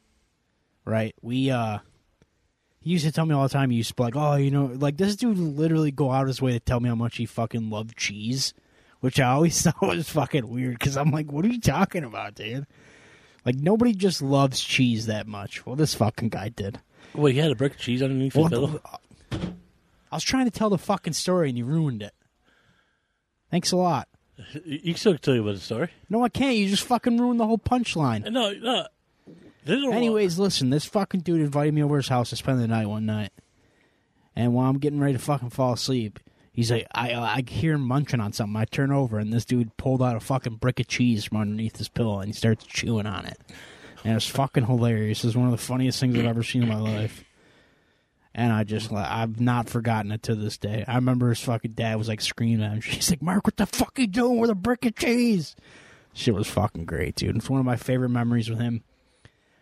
right? 0.85 1.13
We, 1.23 1.51
uh, 1.51 1.79
he 2.81 2.91
used 2.91 3.05
to 3.05 3.11
tell 3.11 3.27
me 3.27 3.35
all 3.35 3.43
the 3.43 3.49
time, 3.49 3.71
he 3.71 3.79
used 3.79 3.91
to 3.91 3.95
be 3.97 4.03
like, 4.05 4.17
oh, 4.17 4.37
you 4.37 4.53
know, 4.53 4.67
like 4.67 4.97
this 4.97 5.17
dude 5.17 5.39
literally 5.39 5.91
go 5.91 6.13
out 6.13 6.23
of 6.23 6.29
his 6.29 6.41
way 6.41 6.53
to 6.53 6.61
tell 6.61 6.79
me 6.79 6.89
how 6.89 6.95
much 6.95 7.17
he 7.17 7.27
fucking 7.27 7.69
loved 7.69 7.97
cheese, 7.97 8.55
which 9.03 9.21
I 9.21 9.29
always 9.29 9.61
thought 9.63 9.83
was 9.83 10.09
fucking 10.09 10.49
weird 10.49 10.79
because 10.79 10.97
I'm 10.97 11.11
like, 11.11 11.31
what 11.31 11.45
are 11.45 11.49
you 11.49 11.61
talking 11.61 12.03
about, 12.05 12.35
dude? 12.35 12.67
Like, 13.45 13.57
nobody 13.57 13.93
just 13.93 14.23
loves 14.23 14.61
cheese 14.61 15.07
that 15.07 15.27
much. 15.27 15.67
Well, 15.67 15.77
this 15.77 15.95
fucking 15.95 16.31
guy 16.31 16.49
did. 16.49 16.81
Well, 17.13 17.27
he 17.33 17.39
had 17.39 17.51
a 17.51 17.55
brick 17.57 17.73
of 17.75 17.79
cheese 17.79 18.03
underneath 18.03 18.35
Well, 18.35 18.45
his 18.47 18.51
pillow? 18.53 18.81
I 20.11 20.17
was 20.17 20.25
trying 20.25 20.45
to 20.47 20.51
tell 20.51 20.71
the 20.71 20.79
fucking 20.79 21.13
story 21.13 21.49
and 21.49 21.59
you 21.59 21.65
ruined 21.65 22.03
it. 22.03 22.15
Thanks 23.51 23.73
a 23.73 23.77
lot. 23.77 24.09
You 24.65 24.81
you 24.85 24.95
still 24.95 25.19
tell 25.19 25.35
you 25.35 25.43
about 25.43 25.55
the 25.57 25.61
story? 25.61 25.89
No, 26.09 26.25
I 26.25 26.29
can't. 26.29 26.57
You 26.57 26.69
just 26.69 26.85
fucking 26.85 27.19
ruined 27.19 27.39
the 27.41 27.47
whole 27.47 27.59
punchline. 27.59 28.31
No, 28.31 28.53
no. 28.53 28.87
This 29.65 29.79
is 29.79 29.85
a- 29.85 29.93
Anyways, 29.93 30.39
listen, 30.39 30.71
this 30.71 30.85
fucking 30.85 31.21
dude 31.21 31.41
invited 31.41 31.75
me 31.75 31.83
over 31.83 31.97
his 31.97 32.09
house 32.09 32.31
to 32.31 32.37
spend 32.37 32.61
the 32.61 32.67
night 32.69 32.87
one 32.87 33.05
night. 33.07 33.31
And 34.35 34.55
while 34.55 34.69
I'm 34.71 34.79
getting 34.79 35.01
ready 35.01 35.13
to 35.13 35.19
fucking 35.19 35.51
fall 35.51 35.75
asleep, 35.75 36.19
he's 36.53 36.71
like, 36.71 36.87
I 36.93 37.15
I 37.15 37.43
hear 37.47 37.75
him 37.75 37.83
munching 37.83 38.21
on 38.21 38.33
something. 38.33 38.57
I 38.57 38.65
turn 38.65 38.93
over 38.93 39.19
and 39.19 39.33
this 39.33 39.45
dude 39.45 39.77
pulled 39.77 40.03
out 40.03 40.17
a 40.17 40.21
fucking 40.21 40.57
brick 40.57 40.81
of 40.81 40.87
cheese 40.89 41.25
from 41.25 41.39
underneath 41.39 41.79
his 41.79 41.89
pillow 41.89 42.21
and 42.21 42.29
he 42.29 42.33
starts 42.33 42.65
chewing 42.65 43.07
on 43.07 43.27
it. 43.27 43.39
And 44.05 44.17
it's 44.17 44.27
fucking 44.27 44.67
hilarious. 44.67 45.25
It's 45.25 45.37
one 45.37 45.47
of 45.47 45.53
the 45.53 45.59
funniest 45.59 46.01
things 46.01 46.19
I've 46.19 46.25
ever 46.25 46.43
seen 46.43 46.63
in 46.63 46.69
my 46.69 46.79
life. 46.79 47.25
And 48.35 48.53
I 48.53 48.65
just, 48.65 48.91
like, 48.91 49.07
I've 49.07 49.41
not 49.41 49.69
forgotten 49.69 50.11
it 50.11 50.23
to 50.25 50.35
this 50.35 50.57
day. 50.57 50.85
I 50.89 50.95
remember 50.95 51.29
his 51.29 51.41
fucking 51.41 51.73
dad 51.73 51.99
was 51.99 52.09
like 52.09 52.21
screaming 52.23 52.65
at 52.65 52.73
him. 52.73 52.81
She's 52.81 53.11
like, 53.11 53.23
Mark, 53.23 53.47
what 53.47 53.57
the 53.59 53.67
fuck 53.67 53.99
are 53.99 54.03
you 54.03 54.07
doing 54.07 54.39
with 54.39 54.51
a 54.51 54.55
brick 54.55 54.85
of 54.87 54.97
cheese? 54.97 55.55
Shit 56.15 56.35
was 56.35 56.49
fucking 56.49 56.87
great, 56.87 57.15
dude. 57.15 57.37
It's 57.37 57.51
one 57.51 57.61
of 57.61 57.67
my 57.67 57.77
favorite 57.77 58.09
memories 58.09 58.51
with 58.51 58.59
him. 58.59 58.83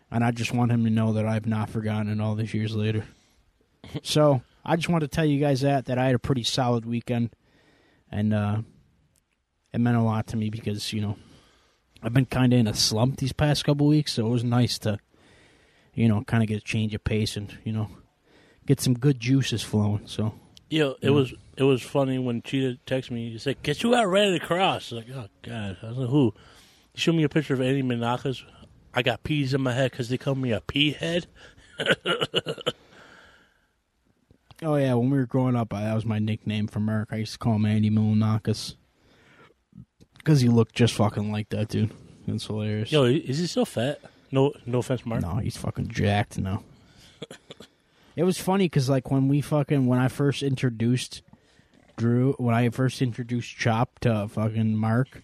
And 0.09 0.23
I 0.23 0.31
just 0.31 0.53
want 0.53 0.71
him 0.71 0.83
to 0.85 0.89
know 0.89 1.13
that 1.13 1.25
I've 1.25 1.45
not 1.45 1.69
forgotten 1.69 2.11
it 2.11 2.21
all 2.21 2.35
these 2.35 2.53
years 2.53 2.75
later. 2.75 3.05
so 4.03 4.41
I 4.63 4.75
just 4.75 4.89
want 4.89 5.01
to 5.01 5.07
tell 5.07 5.25
you 5.25 5.39
guys 5.39 5.61
that 5.61 5.85
that 5.85 5.97
I 5.97 6.05
had 6.05 6.15
a 6.15 6.19
pretty 6.19 6.43
solid 6.43 6.85
weekend, 6.85 7.31
and 8.11 8.33
uh, 8.33 8.61
it 9.73 9.79
meant 9.79 9.97
a 9.97 10.01
lot 10.01 10.27
to 10.27 10.37
me 10.37 10.49
because 10.49 10.93
you 10.93 11.01
know 11.01 11.17
I've 12.03 12.13
been 12.13 12.25
kind 12.25 12.53
of 12.53 12.59
in 12.59 12.67
a 12.67 12.73
slump 12.73 13.17
these 13.17 13.33
past 13.33 13.65
couple 13.65 13.87
weeks, 13.87 14.13
so 14.13 14.25
it 14.25 14.29
was 14.29 14.43
nice 14.43 14.77
to 14.79 14.99
you 15.93 16.07
know 16.07 16.23
kind 16.23 16.43
of 16.43 16.47
get 16.47 16.57
a 16.57 16.65
change 16.65 16.93
of 16.93 17.03
pace 17.03 17.37
and 17.37 17.57
you 17.63 17.71
know 17.71 17.89
get 18.65 18.79
some 18.79 18.93
good 18.93 19.19
juices 19.19 19.63
flowing. 19.63 20.01
So 20.05 20.33
Yo, 20.69 20.95
it 21.01 21.09
was 21.09 21.33
it 21.57 21.63
was 21.63 21.81
funny 21.81 22.17
when 22.17 22.41
Cheetah 22.41 22.79
texted 22.87 23.11
me. 23.11 23.29
He 23.29 23.37
said, 23.37 23.61
"Guess 23.61 23.81
who 23.81 23.91
got 23.91 24.07
ready 24.07 24.39
to 24.39 24.45
cross?" 24.45 24.93
I 24.93 24.95
was 24.95 25.05
like, 25.05 25.15
"Oh 25.15 25.27
God!" 25.41 25.77
I 25.83 25.87
was 25.89 25.97
like, 25.97 26.09
"Who?" 26.09 26.33
He 26.93 27.01
showed 27.01 27.15
me 27.15 27.23
a 27.23 27.29
picture 27.29 27.53
of 27.53 27.61
Andy 27.61 27.83
Milonakis. 27.83 28.43
I 28.93 29.01
got 29.01 29.23
peas 29.23 29.53
in 29.53 29.61
my 29.61 29.73
head 29.73 29.91
because 29.91 30.07
they 30.07 30.17
call 30.17 30.35
me 30.35 30.51
a 30.51 30.61
pea 30.61 30.91
head. 30.91 31.27
oh 34.61 34.75
yeah, 34.75 34.93
when 34.93 35.09
we 35.09 35.17
were 35.17 35.25
growing 35.25 35.55
up, 35.55 35.73
I, 35.73 35.83
that 35.83 35.95
was 35.95 36.05
my 36.05 36.19
nickname 36.19 36.67
for 36.67 36.79
Merc. 36.79 37.09
I 37.11 37.17
used 37.17 37.33
to 37.33 37.39
call 37.39 37.55
him 37.55 37.65
Andy 37.65 37.89
Milonakis 37.89 38.75
because 40.17 40.41
he 40.41 40.49
looked 40.49 40.75
just 40.75 40.93
fucking 40.93 41.31
like 41.31 41.49
that 41.49 41.69
dude. 41.69 41.91
It's 42.27 42.45
hilarious. 42.45 42.91
Yo, 42.91 43.05
is 43.05 43.39
he 43.39 43.47
still 43.47 43.65
fat? 43.65 43.99
No, 44.31 44.53
no 44.65 44.79
offense, 44.79 45.05
Mark. 45.05 45.21
No, 45.21 45.35
he's 45.37 45.57
fucking 45.57 45.89
jacked 45.89 46.37
now. 46.37 46.63
it 48.15 48.23
was 48.23 48.37
funny 48.37 48.65
because 48.65 48.89
like 48.89 49.11
when 49.11 49.27
we 49.27 49.41
fucking 49.41 49.87
when 49.87 49.99
I 49.99 50.07
first 50.07 50.43
introduced 50.43 51.21
Drew, 51.97 52.33
when 52.37 52.55
I 52.55 52.69
first 52.69 53.01
introduced 53.01 53.57
Chop 53.57 53.99
to 53.99 54.27
fucking 54.27 54.75
Mark, 54.75 55.23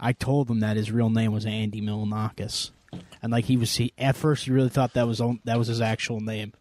I 0.00 0.12
told 0.12 0.50
him 0.50 0.60
that 0.60 0.76
his 0.76 0.90
real 0.90 1.10
name 1.10 1.32
was 1.32 1.44
Andy 1.44 1.82
Milonakis, 1.82 2.70
and 3.22 3.32
like 3.32 3.44
he 3.46 3.56
was 3.56 3.74
he 3.76 3.92
at 3.98 4.16
first 4.16 4.44
he 4.44 4.52
really 4.52 4.68
thought 4.68 4.94
that 4.94 5.06
was 5.06 5.20
on, 5.20 5.40
that 5.44 5.58
was 5.58 5.68
his 5.68 5.80
actual 5.80 6.20
name. 6.20 6.52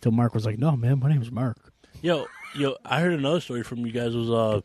Till 0.00 0.12
Mark 0.12 0.34
was 0.34 0.46
like, 0.46 0.58
"No, 0.58 0.76
man, 0.76 1.00
my 1.00 1.08
name's 1.08 1.30
Mark." 1.30 1.72
Yo, 2.02 2.26
yo, 2.54 2.76
I 2.84 3.00
heard 3.00 3.12
another 3.12 3.40
story 3.40 3.62
from 3.62 3.84
you 3.84 3.92
guys. 3.92 4.14
Was 4.14 4.30
uh, 4.30 4.60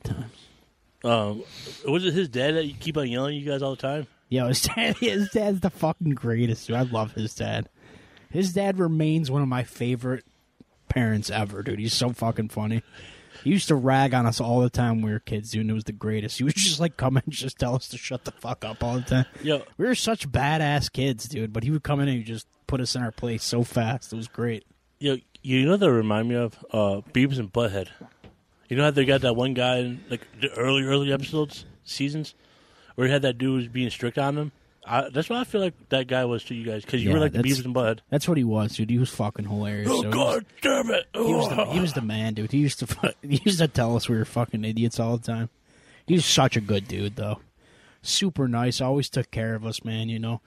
um, 1.04 1.44
was 1.88 2.06
it 2.06 2.14
his 2.14 2.30
dad 2.30 2.56
that 2.56 2.66
you 2.66 2.74
keep 2.74 2.98
on 2.98 3.10
yelling 3.10 3.38
at 3.38 3.42
you 3.44 3.50
guys 3.50 3.62
all 3.62 3.72
the 3.76 3.82
time? 3.82 4.08
Yeah, 4.30 4.48
his 4.48 4.64
dad, 4.64 4.98
his 5.00 5.30
dad's 5.30 5.60
the 5.60 5.70
fucking 5.70 6.12
greatest. 6.12 6.68
Dude. 6.68 6.76
I 6.76 6.84
love 6.84 7.14
his 7.14 7.36
dad. 7.36 7.70
His 8.32 8.54
dad 8.54 8.80
remains 8.80 9.30
one 9.32 9.42
of 9.42 9.48
my 9.48 9.64
favorite 9.64 10.26
parents 10.90 11.30
ever, 11.30 11.64
dude. 11.64 11.80
He's 11.80 11.94
so 11.94 12.12
fucking 12.12 12.50
funny. 12.50 12.84
He 13.44 13.52
used 13.52 13.68
to 13.68 13.76
rag 13.76 14.14
on 14.14 14.26
us 14.26 14.42
all 14.42 14.62
the 14.62 14.70
time 14.70 14.98
when 14.98 15.06
we 15.06 15.12
were 15.12 15.20
kids, 15.20 15.52
dude. 15.52 15.62
And 15.62 15.70
it 15.70 15.74
was 15.76 15.84
the 15.84 15.92
greatest. 15.92 16.38
He 16.40 16.44
would 16.44 16.56
just 16.58 16.80
like 16.80 16.98
come 16.98 17.18
in 17.18 17.24
and 17.26 17.34
just 17.34 17.60
tell 17.60 17.76
us 17.76 17.88
to 17.90 17.98
shut 17.98 18.26
the 18.26 18.32
fuck 18.32 18.66
up 18.66 18.84
all 18.84 18.96
the 18.96 19.02
time. 19.02 19.26
Yo, 19.44 19.62
We 19.78 19.86
were 19.86 19.96
such 19.96 20.30
badass 20.30 20.92
kids, 20.92 21.26
dude. 21.28 21.54
But 21.54 21.64
he 21.64 21.72
would 21.72 21.84
come 21.84 22.00
in 22.00 22.08
and 22.08 22.18
he'd 22.18 22.24
just 22.26 22.48
put 22.66 22.82
us 22.82 22.96
in 22.96 23.04
our 23.04 23.12
place 23.12 23.44
so 23.44 23.64
fast. 23.64 24.12
It 24.12 24.16
was 24.16 24.28
great. 24.28 24.66
Yo, 25.00 25.18
you 25.42 25.66
know 25.66 25.72
what 25.72 25.80
they 25.82 25.90
remind 25.90 26.30
me 26.30 26.36
of? 26.36 26.64
Uh, 26.72 27.02
Beavis 27.14 27.40
and 27.40 27.52
Butthead. 27.52 27.88
You 28.70 28.78
know 28.78 28.84
how 28.84 28.92
they 28.92 29.06
got 29.06 29.22
that 29.22 29.36
one 29.36 29.54
guy 29.54 29.78
in 29.78 30.04
like 30.10 30.22
the 30.42 30.50
early, 30.54 30.84
early 30.84 31.14
episodes, 31.14 31.66
seasons, 31.84 32.34
where 32.96 33.08
he 33.08 33.14
had 33.14 33.22
that 33.22 33.38
dude 33.38 33.56
was 33.58 33.68
being 33.68 33.90
strict 33.90 34.18
on 34.18 34.38
him. 34.38 34.52
I, 34.88 35.10
that's 35.10 35.30
what 35.30 35.40
I 35.40 35.44
feel 35.46 35.62
like 35.62 35.74
that 35.90 36.08
guy 36.08 36.26
was 36.26 36.44
to 36.46 36.56
you 36.56 36.64
guys 36.64 36.86
because 36.86 37.04
you 37.04 37.10
Yeah, 37.10 37.16
were 37.16 37.20
like 37.20 37.32
the 37.32 37.40
that's- 37.40 37.60
Beavis 37.60 37.66
and 37.66 37.74
Butthead. 37.76 38.00
That's 38.10 38.28
what 38.28 38.38
he 38.38 38.44
was, 38.44 38.76
dude. 38.76 38.90
He 38.92 39.00
was 39.00 39.10
fucking 39.10 39.46
hilarious. 39.48 39.90
Oh 39.92 40.02
he 40.02 40.08
was- 40.08 40.14
God 40.16 40.46
damn 40.62 40.90
it! 40.92 41.06
He 41.14 41.20
was, 41.34 41.50
the, 41.50 41.66
he 41.66 41.80
was 41.80 41.94
the 41.94 42.02
man, 42.14 42.34
dude. 42.36 42.52
He 42.52 42.60
used 42.60 42.80
to 42.80 42.88
fu- 42.88 43.08
he 43.28 43.42
used 43.44 43.60
to 43.60 43.68
tell 43.68 43.96
us 43.96 44.08
we 44.10 44.16
were 44.18 44.26
fucking 44.26 44.64
idiots 44.66 45.00
all 45.00 45.18
the 45.18 45.26
time. 45.26 45.50
He 46.08 46.14
was 46.16 46.26
such 46.26 46.56
a 46.56 46.62
good 46.62 46.88
dude, 46.88 47.16
though. 47.16 47.40
Super 48.04 48.48
nice. 48.48 48.80
Always 48.82 49.10
took 49.10 49.32
care 49.32 49.56
of 49.56 49.66
us, 49.66 49.84
man. 49.84 50.08
You 50.10 50.20
know, 50.20 50.42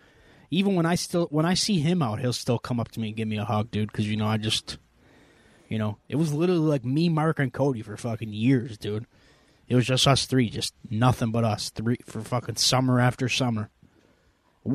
even 0.50 0.75
when 0.75 0.87
I 0.87 0.95
still 0.95 1.26
when 1.31 1.45
I 1.47 1.55
see 1.55 1.78
him 1.81 2.02
out, 2.02 2.21
he'll 2.21 2.33
still 2.33 2.59
come 2.59 2.81
up 2.81 2.90
to 2.93 3.00
me 3.00 3.09
and 3.09 3.17
give 3.17 3.28
me 3.28 3.38
a 3.38 3.45
hug, 3.45 3.71
dude. 3.71 3.90
Because 3.93 4.09
you 4.09 4.17
know, 4.17 4.26
I 4.26 4.37
just, 4.38 4.78
you 5.69 5.78
know, 5.78 5.99
it 6.09 6.17
was 6.17 6.33
literally 6.33 6.61
like 6.61 6.85
me, 6.85 7.09
Mark, 7.09 7.38
and 7.38 7.52
Cody 7.52 7.83
for 7.83 7.97
fucking 7.97 8.33
years, 8.33 8.78
dude. 8.78 9.07
It 9.69 9.75
was 9.76 9.87
just 9.87 10.07
us 10.09 10.25
three, 10.25 10.49
just 10.49 10.73
nothing 10.90 11.31
but 11.31 11.45
us 11.45 11.69
three 11.71 11.99
for 12.07 12.23
fucking 12.23 12.57
summer 12.57 12.99
after 13.00 13.28
summer. 13.28 13.69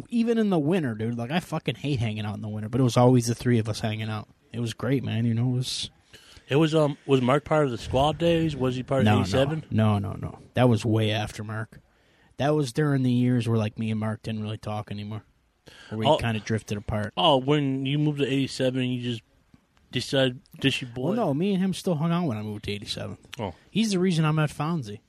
Even 0.09 0.37
in 0.37 0.49
the 0.49 0.59
winter, 0.59 0.95
dude. 0.95 1.17
Like 1.17 1.31
I 1.31 1.39
fucking 1.39 1.75
hate 1.75 1.99
hanging 1.99 2.25
out 2.25 2.35
in 2.35 2.41
the 2.41 2.47
winter, 2.47 2.69
but 2.69 2.79
it 2.79 2.83
was 2.83 2.97
always 2.97 3.27
the 3.27 3.35
three 3.35 3.59
of 3.59 3.69
us 3.69 3.79
hanging 3.79 4.09
out. 4.09 4.27
It 4.51 4.59
was 4.59 4.73
great, 4.73 5.03
man. 5.03 5.25
You 5.25 5.33
know, 5.33 5.49
it 5.49 5.55
was 5.55 5.89
It 6.47 6.55
was 6.57 6.73
um 6.75 6.97
was 7.05 7.21
Mark 7.21 7.43
part 7.43 7.65
of 7.65 7.71
the 7.71 7.77
squad 7.77 8.17
days? 8.17 8.55
Was 8.55 8.75
he 8.75 8.83
part 8.83 9.01
of 9.01 9.05
No, 9.05 9.21
eighty 9.21 9.29
seven? 9.29 9.65
no, 9.71 9.97
no, 9.99 10.11
no, 10.13 10.17
no. 10.19 10.39
That 10.53 10.69
was 10.69 10.85
way 10.85 11.11
after 11.11 11.43
Mark. 11.43 11.79
That 12.37 12.55
was 12.55 12.73
during 12.73 13.03
the 13.03 13.11
years 13.11 13.47
where 13.47 13.57
like 13.57 13.77
me 13.77 13.91
and 13.91 13.99
Mark 13.99 14.21
didn't 14.23 14.41
really 14.41 14.57
talk 14.57 14.91
anymore. 14.91 15.23
Where 15.89 15.97
we 15.99 16.05
Oh. 16.05 16.17
kind 16.17 16.35
of 16.37 16.43
drifted 16.43 16.77
apart. 16.77 17.13
Oh, 17.17 17.37
when 17.37 17.85
you 17.85 17.97
moved 17.99 18.19
to 18.19 18.25
eighty 18.25 18.47
seven, 18.47 18.83
you 18.83 19.01
just 19.01 19.21
decided 19.91 20.39
this 20.59 20.81
your 20.81 20.89
boy. 20.91 21.09
Well, 21.09 21.27
no, 21.27 21.33
me 21.33 21.53
and 21.53 21.63
him 21.63 21.73
still 21.73 21.95
hung 21.95 22.11
out 22.11 22.25
when 22.27 22.37
I 22.37 22.41
moved 22.41 22.65
to 22.65 22.71
'87. 22.71 23.17
Oh. 23.39 23.53
He's 23.71 23.91
the 23.91 23.99
reason 23.99 24.25
I 24.25 24.31
met 24.31 24.49
Fonzie. 24.49 24.99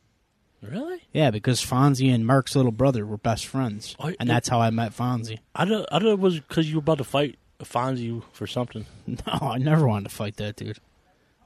really? 0.63 1.03
Yeah, 1.13 1.31
because 1.31 1.61
Fonzie 1.65 2.15
and 2.15 2.27
Mark's 2.27 2.57
little 2.57 2.73
brother 2.73 3.05
were 3.05 3.19
best 3.19 3.47
friends, 3.47 3.97
Oh, 3.99 4.13
and 4.19 4.29
that's 4.31 4.49
how 4.49 4.61
I 4.61 4.71
met 4.71 4.93
Fonzie. 4.97 5.39
I 5.55 5.65
don't. 5.65 5.87
I 5.93 5.99
thought 5.99 6.09
it 6.09 6.19
was 6.19 6.41
because 6.41 6.69
you 6.71 6.77
were 6.77 6.81
about 6.81 6.99
to 6.99 7.05
fight 7.05 7.39
Fonzie 7.61 8.23
for 8.33 8.47
something. 8.47 8.87
No, 9.07 9.39
I 9.43 9.59
never 9.59 9.87
wanted 9.87 10.09
to 10.09 10.15
fight 10.15 10.37
that 10.37 10.57
dude. 10.57 10.79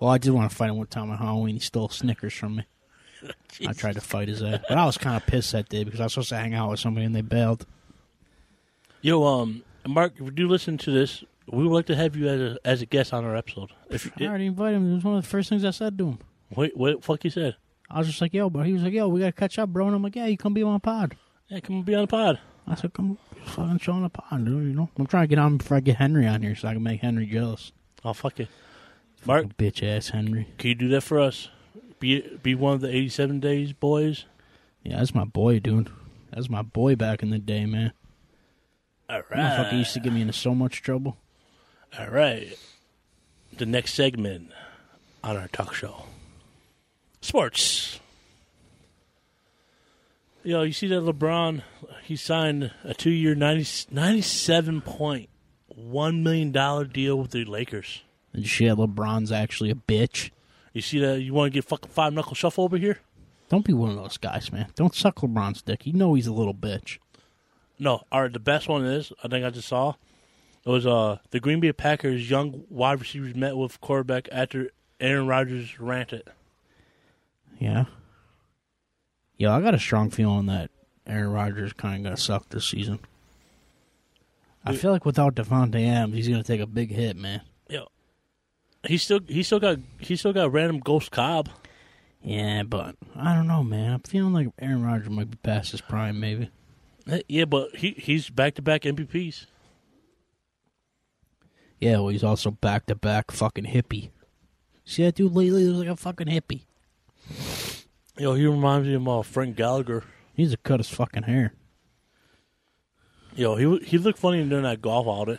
Well, 0.00 0.10
I 0.10 0.18
did 0.18 0.30
want 0.30 0.48
to 0.50 0.56
fight 0.56 0.70
him 0.70 0.76
one 0.76 0.86
time 0.86 1.10
on 1.10 1.18
Halloween. 1.18 1.54
He 1.56 1.60
stole 1.60 1.88
Snickers 1.88 2.32
from 2.34 2.56
me. 2.56 2.64
I 3.66 3.72
tried 3.72 3.94
to 3.94 4.00
fight 4.00 4.28
his 4.28 4.40
ass, 4.42 4.60
but 4.68 4.78
I 4.78 4.86
was 4.86 4.96
kind 4.96 5.16
of 5.16 5.26
pissed 5.26 5.50
that 5.52 5.68
day 5.68 5.82
because 5.82 5.98
I 5.98 6.04
was 6.04 6.12
supposed 6.12 6.28
to 6.28 6.36
hang 6.36 6.54
out 6.54 6.70
with 6.70 6.78
somebody 6.78 7.04
and 7.04 7.16
they 7.16 7.20
bailed. 7.22 7.66
Yo, 9.00 9.24
um, 9.24 9.62
Mark, 9.86 10.14
if 10.16 10.20
you 10.20 10.30
do 10.30 10.48
listen 10.48 10.76
to 10.78 10.90
this, 10.90 11.22
we 11.50 11.64
would 11.64 11.74
like 11.74 11.86
to 11.86 11.96
have 11.96 12.16
you 12.16 12.28
as 12.28 12.40
a 12.40 12.58
as 12.64 12.82
a 12.82 12.86
guest 12.86 13.12
on 13.12 13.24
our 13.24 13.36
episode. 13.36 13.70
If 13.90 14.10
I 14.20 14.26
already 14.26 14.46
invited 14.46 14.76
him. 14.76 14.90
It 14.90 14.94
was 14.96 15.04
one 15.04 15.16
of 15.16 15.22
the 15.22 15.28
first 15.28 15.48
things 15.48 15.64
I 15.64 15.70
said 15.70 15.96
to 15.98 16.06
him. 16.08 16.18
wait, 16.54 16.76
what 16.76 16.96
the 16.96 17.02
fuck 17.02 17.24
you 17.24 17.30
said? 17.30 17.56
I 17.90 17.98
was 17.98 18.06
just 18.08 18.20
like, 18.20 18.34
"Yo, 18.34 18.50
bro." 18.50 18.62
He 18.64 18.72
was 18.72 18.82
like, 18.82 18.92
"Yo, 18.92 19.08
we 19.08 19.20
gotta 19.20 19.32
catch 19.32 19.58
up, 19.58 19.70
bro." 19.70 19.86
And 19.86 19.96
I'm 19.96 20.02
like, 20.02 20.16
"Yeah, 20.16 20.26
you 20.26 20.36
come 20.36 20.52
be 20.52 20.62
on 20.62 20.72
my 20.72 20.78
pod." 20.78 21.16
Yeah, 21.48 21.60
come 21.60 21.82
be 21.82 21.94
on 21.94 22.02
the 22.02 22.06
pod. 22.08 22.38
I 22.66 22.74
said, 22.74 22.92
"Come, 22.92 23.16
fucking 23.46 23.78
show 23.78 23.92
on 23.92 24.02
the 24.02 24.10
pod, 24.10 24.44
dude." 24.44 24.64
You 24.64 24.74
know, 24.74 24.90
I'm 24.98 25.06
trying 25.06 25.24
to 25.24 25.28
get 25.28 25.38
on 25.38 25.56
before 25.56 25.78
I 25.78 25.80
get 25.80 25.96
Henry 25.96 26.26
on 26.26 26.42
here, 26.42 26.54
so 26.54 26.68
I 26.68 26.74
can 26.74 26.82
make 26.82 27.00
Henry 27.00 27.24
jealous. 27.26 27.72
Oh 28.04 28.12
fuck 28.12 28.40
it, 28.40 28.48
Mark. 29.24 29.56
bitch 29.56 29.82
ass 29.82 30.10
Henry. 30.10 30.48
Can 30.58 30.68
you 30.68 30.74
do 30.74 30.88
that 30.88 31.00
for 31.02 31.18
us? 31.18 31.48
Be 31.98 32.20
be 32.42 32.54
one 32.54 32.74
of 32.74 32.80
the 32.82 32.88
eighty 32.88 33.08
seven 33.08 33.40
days 33.40 33.72
boys. 33.72 34.26
Yeah, 34.82 34.98
that's 34.98 35.14
my 35.14 35.24
boy, 35.24 35.60
dude. 35.60 35.88
That's 36.30 36.50
my 36.50 36.62
boy 36.62 36.94
back 36.94 37.22
in 37.22 37.30
the 37.30 37.38
day, 37.38 37.64
man. 37.64 37.92
All 39.10 39.22
Motherfucker 39.22 39.78
used 39.78 39.94
to 39.94 40.00
get 40.00 40.12
me 40.12 40.20
into 40.20 40.34
so 40.34 40.54
much 40.54 40.82
trouble. 40.82 41.16
All 41.98 42.08
right. 42.08 42.58
The 43.56 43.64
next 43.64 43.94
segment 43.94 44.50
on 45.24 45.36
our 45.36 45.48
talk 45.48 45.74
show. 45.74 46.04
Sports. 47.22 48.00
Yo, 50.44 50.62
you 50.62 50.72
see 50.72 50.86
that 50.88 51.02
LeBron, 51.02 51.62
he 52.04 52.16
signed 52.16 52.70
a 52.84 52.94
two 52.94 53.10
year, 53.10 53.34
$97.1 53.34 56.22
million 56.22 56.52
deal 56.90 57.18
with 57.18 57.30
the 57.30 57.44
Lakers. 57.44 58.02
And 58.32 58.46
shit, 58.46 58.76
LeBron's 58.76 59.32
actually 59.32 59.70
a 59.70 59.74
bitch. 59.74 60.30
You 60.74 60.82
see 60.82 60.98
that? 61.00 61.22
You 61.22 61.32
want 61.32 61.52
to 61.52 61.54
get 61.54 61.64
fucking 61.64 61.90
five 61.90 62.12
knuckle 62.12 62.34
shuffle 62.34 62.64
over 62.64 62.76
here? 62.76 62.98
Don't 63.48 63.64
be 63.64 63.72
one 63.72 63.90
of 63.90 63.96
those 63.96 64.18
guys, 64.18 64.52
man. 64.52 64.66
Don't 64.74 64.94
suck 64.94 65.16
LeBron's 65.16 65.62
dick. 65.62 65.86
You 65.86 65.94
know 65.94 66.14
he's 66.14 66.26
a 66.26 66.32
little 66.32 66.54
bitch. 66.54 66.98
No. 67.78 68.02
All 68.10 68.22
right, 68.22 68.32
the 68.32 68.38
best 68.38 68.68
one 68.68 68.84
is, 68.84 69.12
I 69.22 69.28
think 69.28 69.44
I 69.44 69.50
just 69.50 69.68
saw, 69.68 69.94
it 70.64 70.68
was 70.68 70.86
uh 70.86 71.18
the 71.30 71.40
Green 71.40 71.60
Bay 71.60 71.72
Packers 71.72 72.28
young 72.28 72.64
wide 72.68 73.00
receivers 73.00 73.34
met 73.34 73.56
with 73.56 73.80
quarterback 73.80 74.28
after 74.32 74.70
Aaron 75.00 75.26
Rodgers 75.26 75.78
ranted. 75.80 76.24
Yeah. 77.58 77.84
Yo, 79.36 79.52
I 79.52 79.60
got 79.60 79.74
a 79.74 79.78
strong 79.78 80.10
feeling 80.10 80.46
that 80.46 80.70
Aaron 81.06 81.32
Rodgers 81.32 81.72
kind 81.72 81.96
of 81.96 82.02
going 82.02 82.16
to 82.16 82.20
suck 82.20 82.48
this 82.48 82.66
season. 82.66 82.98
I 84.64 84.74
feel 84.74 84.90
like 84.90 85.06
without 85.06 85.34
Davante 85.34 85.86
Adams, 85.88 86.14
he's 86.14 86.28
going 86.28 86.42
to 86.42 86.46
take 86.46 86.60
a 86.60 86.66
big 86.66 86.90
hit, 86.90 87.16
man. 87.16 87.40
Yo, 87.70 87.86
he 88.86 88.98
still 88.98 89.20
he 89.26 89.42
still 89.42 89.60
got 89.60 89.78
he 89.98 90.16
still 90.16 90.32
got 90.32 90.52
random 90.52 90.80
Ghost 90.80 91.10
Cobb. 91.10 91.48
Yeah, 92.22 92.64
but 92.64 92.96
I 93.16 93.34
don't 93.34 93.46
know, 93.46 93.62
man. 93.62 93.94
I'm 93.94 94.00
feeling 94.00 94.34
like 94.34 94.48
Aaron 94.58 94.84
Rodgers 94.84 95.08
might 95.08 95.30
be 95.30 95.38
past 95.38 95.70
his 95.70 95.80
prime, 95.80 96.20
maybe. 96.20 96.50
Yeah, 97.28 97.46
but 97.46 97.76
he 97.76 97.92
he's 97.92 98.28
back 98.30 98.54
to 98.54 98.62
back 98.62 98.82
MVPs. 98.82 99.46
Yeah, 101.80 101.98
well, 101.98 102.08
he's 102.08 102.24
also 102.24 102.50
back 102.50 102.86
to 102.86 102.94
back 102.94 103.30
fucking 103.30 103.66
hippie. 103.66 104.10
See 104.84 105.04
that 105.04 105.14
dude 105.14 105.32
lately? 105.32 105.62
He 105.62 105.68
was 105.68 105.78
like 105.78 105.88
a 105.88 105.96
fucking 105.96 106.26
hippie. 106.26 106.62
Yo, 108.18 108.34
he 108.34 108.46
reminds 108.46 108.88
me 108.88 108.94
of 108.94 109.02
my 109.02 109.22
friend 109.22 109.54
Gallagher. 109.54 110.02
He 110.34 110.42
needs 110.42 110.52
to 110.52 110.58
cut 110.58 110.80
his 110.80 110.88
fucking 110.90 111.24
hair. 111.24 111.52
Yo, 113.36 113.54
he 113.56 113.78
he 113.84 113.98
looked 113.98 114.18
funny 114.18 114.46
during 114.48 114.64
that 114.64 114.82
golf 114.82 115.06
outing. 115.06 115.38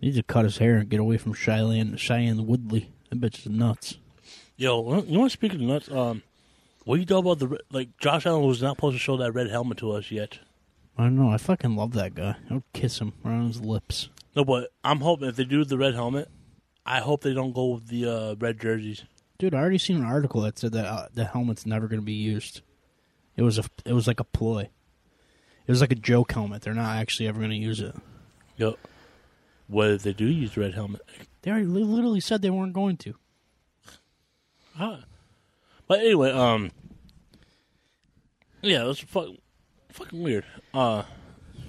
He 0.00 0.06
needs 0.06 0.16
to 0.18 0.22
cut 0.22 0.44
his 0.44 0.58
hair 0.58 0.76
and 0.76 0.88
get 0.88 1.00
away 1.00 1.16
from 1.16 1.34
Shailene, 1.34 1.94
Shailene 1.94 2.44
Woodley. 2.44 2.90
That 3.10 3.20
bitch 3.20 3.40
is 3.40 3.46
nuts. 3.46 3.98
Yo, 4.56 5.02
you 5.02 5.18
want 5.18 5.30
to 5.30 5.34
speak 5.34 5.54
of 5.54 5.60
nuts? 5.60 5.90
Um, 5.90 6.22
what 6.84 6.96
do 6.96 7.00
you 7.00 7.06
know 7.06 7.18
about 7.18 7.38
the 7.38 7.58
like? 7.70 7.96
Josh 7.98 8.26
Allen 8.26 8.46
was 8.46 8.60
not 8.60 8.76
supposed 8.76 8.96
to 8.96 8.98
show 8.98 9.16
that 9.18 9.32
red 9.32 9.50
helmet 9.50 9.78
to 9.78 9.92
us 9.92 10.10
yet. 10.10 10.40
I 10.98 11.04
don't 11.04 11.16
know. 11.16 11.30
I 11.30 11.36
fucking 11.36 11.76
love 11.76 11.92
that 11.92 12.16
guy. 12.16 12.34
I 12.50 12.54
would 12.54 12.72
kiss 12.72 12.98
him 12.98 13.12
around 13.24 13.46
his 13.46 13.60
lips. 13.60 14.08
No, 14.34 14.44
but 14.44 14.72
I'm 14.82 14.98
hoping 15.00 15.28
if 15.28 15.36
they 15.36 15.44
do 15.44 15.64
the 15.64 15.78
red 15.78 15.94
helmet, 15.94 16.28
I 16.84 16.98
hope 17.00 17.22
they 17.22 17.34
don't 17.34 17.52
go 17.54 17.74
with 17.74 17.86
the 17.86 18.06
uh, 18.06 18.34
red 18.34 18.60
jerseys. 18.60 19.04
Dude, 19.38 19.54
I 19.54 19.58
already 19.58 19.78
seen 19.78 19.98
an 19.98 20.04
article 20.04 20.40
that 20.42 20.58
said 20.58 20.72
that 20.72 20.86
uh, 20.86 21.08
the 21.14 21.24
helmet's 21.24 21.64
never 21.64 21.86
going 21.86 22.00
to 22.00 22.04
be 22.04 22.12
used. 22.12 22.62
It 23.36 23.42
was 23.42 23.58
a, 23.58 23.64
it 23.84 23.92
was 23.92 24.08
like 24.08 24.18
a 24.18 24.24
ploy. 24.24 24.68
It 25.66 25.70
was 25.70 25.80
like 25.80 25.92
a 25.92 25.96
joke 25.96 26.32
helmet. 26.32 26.62
They're 26.62 26.74
not 26.74 26.96
actually 26.96 27.28
ever 27.28 27.38
going 27.38 27.50
to 27.50 27.56
use 27.56 27.80
it. 27.80 27.94
Yo, 28.56 28.76
what 29.68 29.90
if 29.90 30.02
they 30.02 30.12
do 30.12 30.24
use 30.24 30.54
the 30.54 30.62
red 30.62 30.74
helmet? 30.74 31.02
They 31.42 31.52
already 31.52 31.66
li- 31.66 31.84
literally 31.84 32.20
said 32.20 32.42
they 32.42 32.50
weren't 32.50 32.72
going 32.72 32.96
to. 32.96 33.14
Ah. 34.78 35.04
But 35.86 36.00
anyway, 36.00 36.32
um, 36.32 36.72
yeah, 38.62 38.82
was 38.82 38.98
fuck, 38.98 39.28
fucking 39.90 40.22
weird. 40.22 40.44
Uh, 40.74 41.02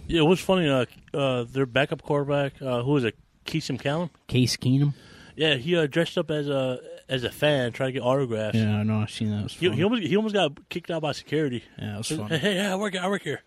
yeah, 0.07 0.21
it 0.21 0.25
was 0.25 0.39
funny. 0.39 0.67
Uh, 0.67 0.85
uh, 1.13 1.43
their 1.43 1.65
backup 1.65 2.01
quarterback, 2.01 2.61
uh, 2.61 2.83
who 2.83 2.91
was 2.91 3.03
it, 3.03 3.15
Keeson 3.45 3.79
Callum? 3.79 4.09
Case 4.27 4.57
Keenum. 4.57 4.93
Yeah, 5.35 5.55
he 5.55 5.75
uh, 5.77 5.87
dressed 5.87 6.17
up 6.17 6.29
as 6.31 6.47
a 6.49 6.79
as 7.07 7.23
a 7.23 7.29
fan, 7.31 7.71
trying 7.71 7.89
to 7.89 7.93
get 7.93 8.01
autographs. 8.03 8.55
Yeah, 8.57 8.77
I 8.77 8.83
know. 8.83 8.99
I've 9.01 9.09
seen 9.11 9.31
that. 9.31 9.39
It 9.39 9.43
was 9.43 9.53
He, 9.53 9.65
funny. 9.67 9.77
he 9.77 9.83
almost 9.83 10.03
he 10.03 10.15
almost 10.17 10.33
got 10.35 10.69
kicked 10.69 10.91
out 10.91 11.01
by 11.01 11.11
security. 11.13 11.63
yeah, 11.77 11.95
it 11.95 11.97
was 11.99 12.09
Hey, 12.09 12.17
funny. 12.17 12.37
hey, 12.37 12.53
hey, 12.55 12.65
I 12.65 12.75
work 12.75 12.95
I 12.97 13.07
work 13.07 13.21
here. 13.23 13.41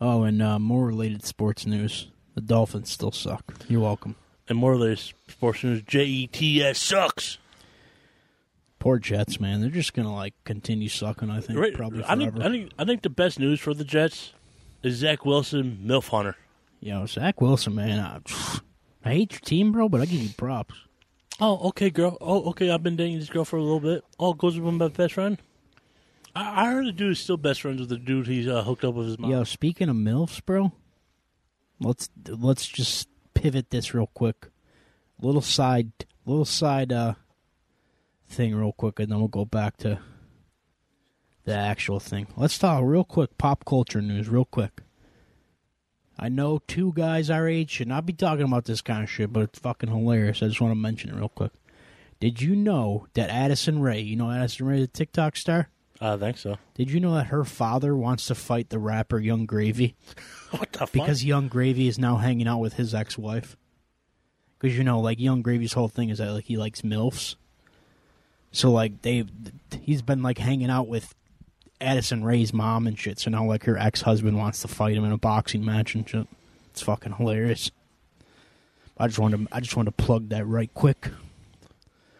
Oh, 0.00 0.22
and 0.22 0.40
uh, 0.40 0.58
more 0.58 0.86
related 0.86 1.24
sports 1.24 1.66
news. 1.66 2.08
The 2.34 2.40
Dolphins 2.40 2.90
still 2.90 3.12
suck. 3.12 3.44
You're 3.68 3.80
welcome. 3.82 4.16
And 4.48 4.56
more 4.58 4.72
or 4.72 4.76
less, 4.78 5.12
sports 5.28 5.62
news. 5.62 5.82
J 5.82 6.04
E 6.04 6.26
T 6.26 6.62
S 6.62 6.78
sucks. 6.78 7.38
Poor 8.80 8.98
Jets, 8.98 9.38
man. 9.38 9.60
They're 9.60 9.70
just 9.70 9.94
gonna 9.94 10.12
like 10.14 10.34
continue 10.44 10.88
sucking. 10.88 11.30
I 11.30 11.40
think 11.40 11.58
Right, 11.58 11.74
probably 11.74 12.02
I 12.04 12.16
think 12.16 12.40
I 12.40 12.48
think 12.48 12.72
I 12.78 12.84
think 12.84 13.02
the 13.02 13.10
best 13.10 13.38
news 13.38 13.60
for 13.60 13.74
the 13.74 13.84
Jets 13.84 14.32
is 14.82 14.96
Zach 14.96 15.24
Wilson, 15.24 15.80
milf 15.84 16.08
hunter. 16.08 16.34
Yo, 16.80 17.04
Zach 17.06 17.40
Wilson, 17.42 17.74
man. 17.74 18.00
I, 18.00 18.20
I 19.04 19.12
hate 19.12 19.32
your 19.32 19.40
team, 19.40 19.70
bro, 19.70 19.88
but 19.90 20.00
I 20.00 20.06
give 20.06 20.22
you 20.22 20.30
props. 20.30 20.74
Oh, 21.38 21.68
okay, 21.68 21.90
girl. 21.90 22.16
Oh, 22.22 22.48
okay. 22.50 22.70
I've 22.70 22.82
been 22.82 22.96
dating 22.96 23.18
this 23.18 23.28
girl 23.28 23.44
for 23.44 23.56
a 23.58 23.62
little 23.62 23.80
bit. 23.80 24.02
Oh, 24.18 24.32
goes 24.34 24.58
with 24.58 24.74
my 24.74 24.88
best 24.88 25.14
friend. 25.14 25.38
I, 26.34 26.62
I 26.64 26.72
heard 26.72 26.86
the 26.86 26.92
dude 26.92 27.12
is 27.12 27.20
still 27.20 27.36
best 27.36 27.60
friends 27.60 27.80
with 27.80 27.90
the 27.90 27.98
dude 27.98 28.26
he's 28.26 28.48
uh, 28.48 28.62
hooked 28.62 28.84
up 28.84 28.94
with 28.94 29.08
his 29.08 29.18
mom. 29.18 29.30
Yo, 29.30 29.44
speaking 29.44 29.90
of 29.90 29.96
milfs, 29.96 30.44
bro, 30.44 30.72
let's 31.80 32.08
let's 32.28 32.66
just 32.66 33.08
pivot 33.34 33.68
this 33.70 33.92
real 33.92 34.10
quick. 34.14 34.48
Little 35.20 35.42
side, 35.42 35.92
little 36.24 36.46
side 36.46 36.92
uh 36.92 37.14
thing, 38.30 38.54
real 38.54 38.72
quick, 38.72 38.98
and 39.00 39.10
then 39.10 39.18
we'll 39.18 39.28
go 39.28 39.44
back 39.44 39.76
to 39.78 39.98
the 41.44 41.54
actual 41.54 42.00
thing. 42.00 42.26
Let's 42.36 42.58
talk 42.58 42.82
real 42.84 43.04
quick 43.04 43.36
pop 43.38 43.64
culture 43.64 44.00
news, 44.00 44.28
real 44.28 44.44
quick. 44.44 44.80
I 46.18 46.28
know 46.28 46.60
two 46.66 46.92
guys 46.94 47.30
our 47.30 47.48
age 47.48 47.70
should 47.70 47.88
not 47.88 48.04
be 48.04 48.12
talking 48.12 48.44
about 48.44 48.66
this 48.66 48.82
kind 48.82 49.02
of 49.02 49.10
shit, 49.10 49.32
but 49.32 49.44
it's 49.44 49.58
fucking 49.58 49.88
hilarious. 49.88 50.42
I 50.42 50.48
just 50.48 50.60
want 50.60 50.72
to 50.72 50.76
mention 50.76 51.10
it 51.10 51.16
real 51.16 51.30
quick. 51.30 51.52
Did 52.20 52.42
you 52.42 52.54
know 52.54 53.06
that 53.14 53.30
Addison 53.30 53.80
Rae, 53.80 54.00
you 54.00 54.16
know 54.16 54.30
Addison 54.30 54.66
Rae, 54.66 54.80
the 54.80 54.86
TikTok 54.86 55.36
star? 55.36 55.70
I 55.98 56.16
think 56.16 56.36
so. 56.36 56.56
Did 56.74 56.90
you 56.90 57.00
know 57.00 57.14
that 57.14 57.26
her 57.28 57.44
father 57.44 57.96
wants 57.96 58.26
to 58.26 58.34
fight 58.34 58.68
the 58.70 58.78
rapper 58.78 59.18
Yung 59.18 59.46
Gravy? 59.46 59.96
What 60.50 60.72
the 60.72 60.80
fuck? 60.80 60.92
because 60.92 61.24
Yung 61.24 61.48
Gravy 61.48 61.86
is 61.88 61.98
now 61.98 62.16
hanging 62.16 62.48
out 62.48 62.58
with 62.58 62.74
his 62.74 62.94
ex-wife. 62.94 63.56
Because 64.58 64.76
you 64.76 64.82
know, 64.84 64.98
like 65.00 65.20
Yung 65.20 65.42
Gravy's 65.42 65.74
whole 65.74 65.88
thing 65.88 66.10
is 66.10 66.18
that 66.18 66.32
like 66.32 66.46
he 66.46 66.56
likes 66.56 66.82
milfs. 66.82 67.36
So 68.52 68.70
like 68.70 69.02
they, 69.02 69.24
he's 69.82 70.02
been 70.02 70.22
like 70.22 70.38
hanging 70.38 70.70
out 70.70 70.88
with 70.88 71.14
Addison 71.80 72.24
Rae's 72.24 72.52
mom 72.52 72.86
and 72.86 72.98
shit. 72.98 73.18
So 73.18 73.30
now 73.30 73.44
like 73.44 73.64
her 73.64 73.78
ex-husband 73.78 74.36
wants 74.36 74.60
to 74.62 74.68
fight 74.68 74.96
him 74.96 75.04
in 75.04 75.12
a 75.12 75.18
boxing 75.18 75.64
match 75.64 75.94
and 75.94 76.08
shit. 76.08 76.26
It's 76.70 76.82
fucking 76.82 77.14
hilarious. 77.14 77.70
I 78.98 79.06
just 79.06 79.18
wanted 79.18 79.48
to, 79.48 79.54
I 79.56 79.60
just 79.60 79.76
wanted 79.76 79.96
to 79.96 80.04
plug 80.04 80.28
that 80.28 80.46
right 80.46 80.72
quick. 80.74 81.10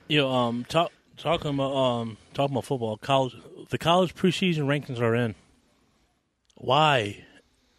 Yo, 0.08 0.28
um, 0.30 0.64
talk, 0.64 0.90
talking 1.16 1.50
about 1.50 1.76
um, 1.76 2.16
talking 2.32 2.54
about 2.54 2.64
football. 2.64 2.96
College, 2.96 3.36
the 3.68 3.78
college 3.78 4.14
preseason 4.14 4.64
rankings 4.64 4.98
are 4.98 5.14
in. 5.14 5.34
Why, 6.56 7.24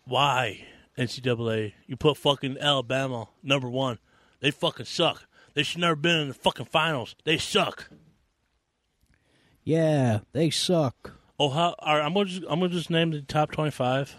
why 0.05 0.65
NCAA? 0.97 1.73
You 1.87 1.97
put 1.97 2.17
fucking 2.17 2.57
Alabama 2.59 3.27
number 3.43 3.69
one. 3.69 3.97
They 4.39 4.51
fucking 4.51 4.85
suck. 4.85 5.27
They 5.53 5.63
should 5.63 5.81
never 5.81 5.95
been 5.95 6.19
in 6.19 6.27
the 6.29 6.33
fucking 6.33 6.67
finals. 6.67 7.15
They 7.25 7.37
suck. 7.37 7.89
Yeah, 9.63 10.19
they 10.33 10.49
suck. 10.49 11.13
Ohio. 11.39 11.75
All 11.79 11.97
right, 11.97 12.05
I'm 12.05 12.13
gonna 12.13 12.25
just, 12.25 12.43
I'm 12.49 12.59
gonna 12.59 12.69
just 12.69 12.89
name 12.89 13.11
the 13.11 13.21
top 13.21 13.51
25. 13.51 14.15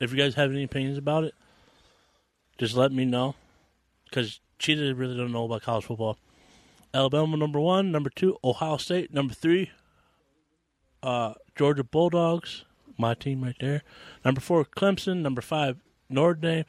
If 0.00 0.12
you 0.12 0.16
guys 0.18 0.34
have 0.34 0.50
any 0.50 0.64
opinions 0.64 0.98
about 0.98 1.24
it, 1.24 1.34
just 2.58 2.74
let 2.76 2.92
me 2.92 3.04
know. 3.04 3.34
Because 4.04 4.40
Cheetah 4.58 4.94
really 4.94 5.16
don't 5.16 5.32
know 5.32 5.44
about 5.44 5.62
college 5.62 5.84
football. 5.84 6.16
Alabama 6.92 7.36
number 7.36 7.60
one, 7.60 7.92
number 7.92 8.10
two, 8.10 8.36
Ohio 8.42 8.76
State 8.76 9.14
number 9.14 9.32
three, 9.32 9.70
uh, 11.02 11.34
Georgia 11.54 11.84
Bulldogs, 11.84 12.64
my 12.98 13.14
team 13.14 13.42
right 13.44 13.56
there. 13.60 13.82
Number 14.24 14.40
four, 14.40 14.64
Clemson. 14.64 15.22
Number 15.22 15.40
five, 15.40 15.78
Notre 16.08 16.34
Dame. 16.34 16.64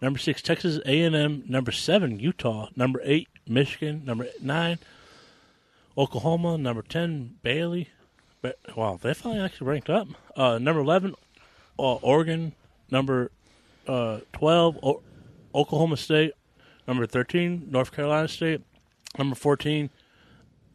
Number 0.00 0.18
six, 0.18 0.42
Texas 0.42 0.78
A&M. 0.84 1.44
Number 1.46 1.72
seven, 1.72 2.18
Utah. 2.18 2.68
Number 2.76 3.00
eight, 3.04 3.28
Michigan. 3.46 4.02
Number 4.04 4.26
nine, 4.42 4.78
Oklahoma. 5.96 6.58
Number 6.58 6.82
ten, 6.82 7.36
Baylor. 7.42 7.84
Ba- 8.42 8.54
Wow, 8.76 8.98
they 9.00 9.14
finally 9.14 9.40
actually 9.40 9.68
ranked 9.68 9.90
up. 9.90 10.08
Uh, 10.36 10.58
number 10.58 10.80
eleven, 10.80 11.14
uh, 11.78 11.94
Oregon. 11.96 12.52
Number 12.90 13.30
uh, 13.88 14.20
twelve, 14.32 14.78
o- 14.82 15.02
Oklahoma 15.54 15.96
State. 15.96 16.32
Number 16.86 17.06
thirteen, 17.06 17.66
North 17.70 17.92
Carolina 17.92 18.28
State. 18.28 18.60
Number 19.18 19.34
fourteen, 19.34 19.90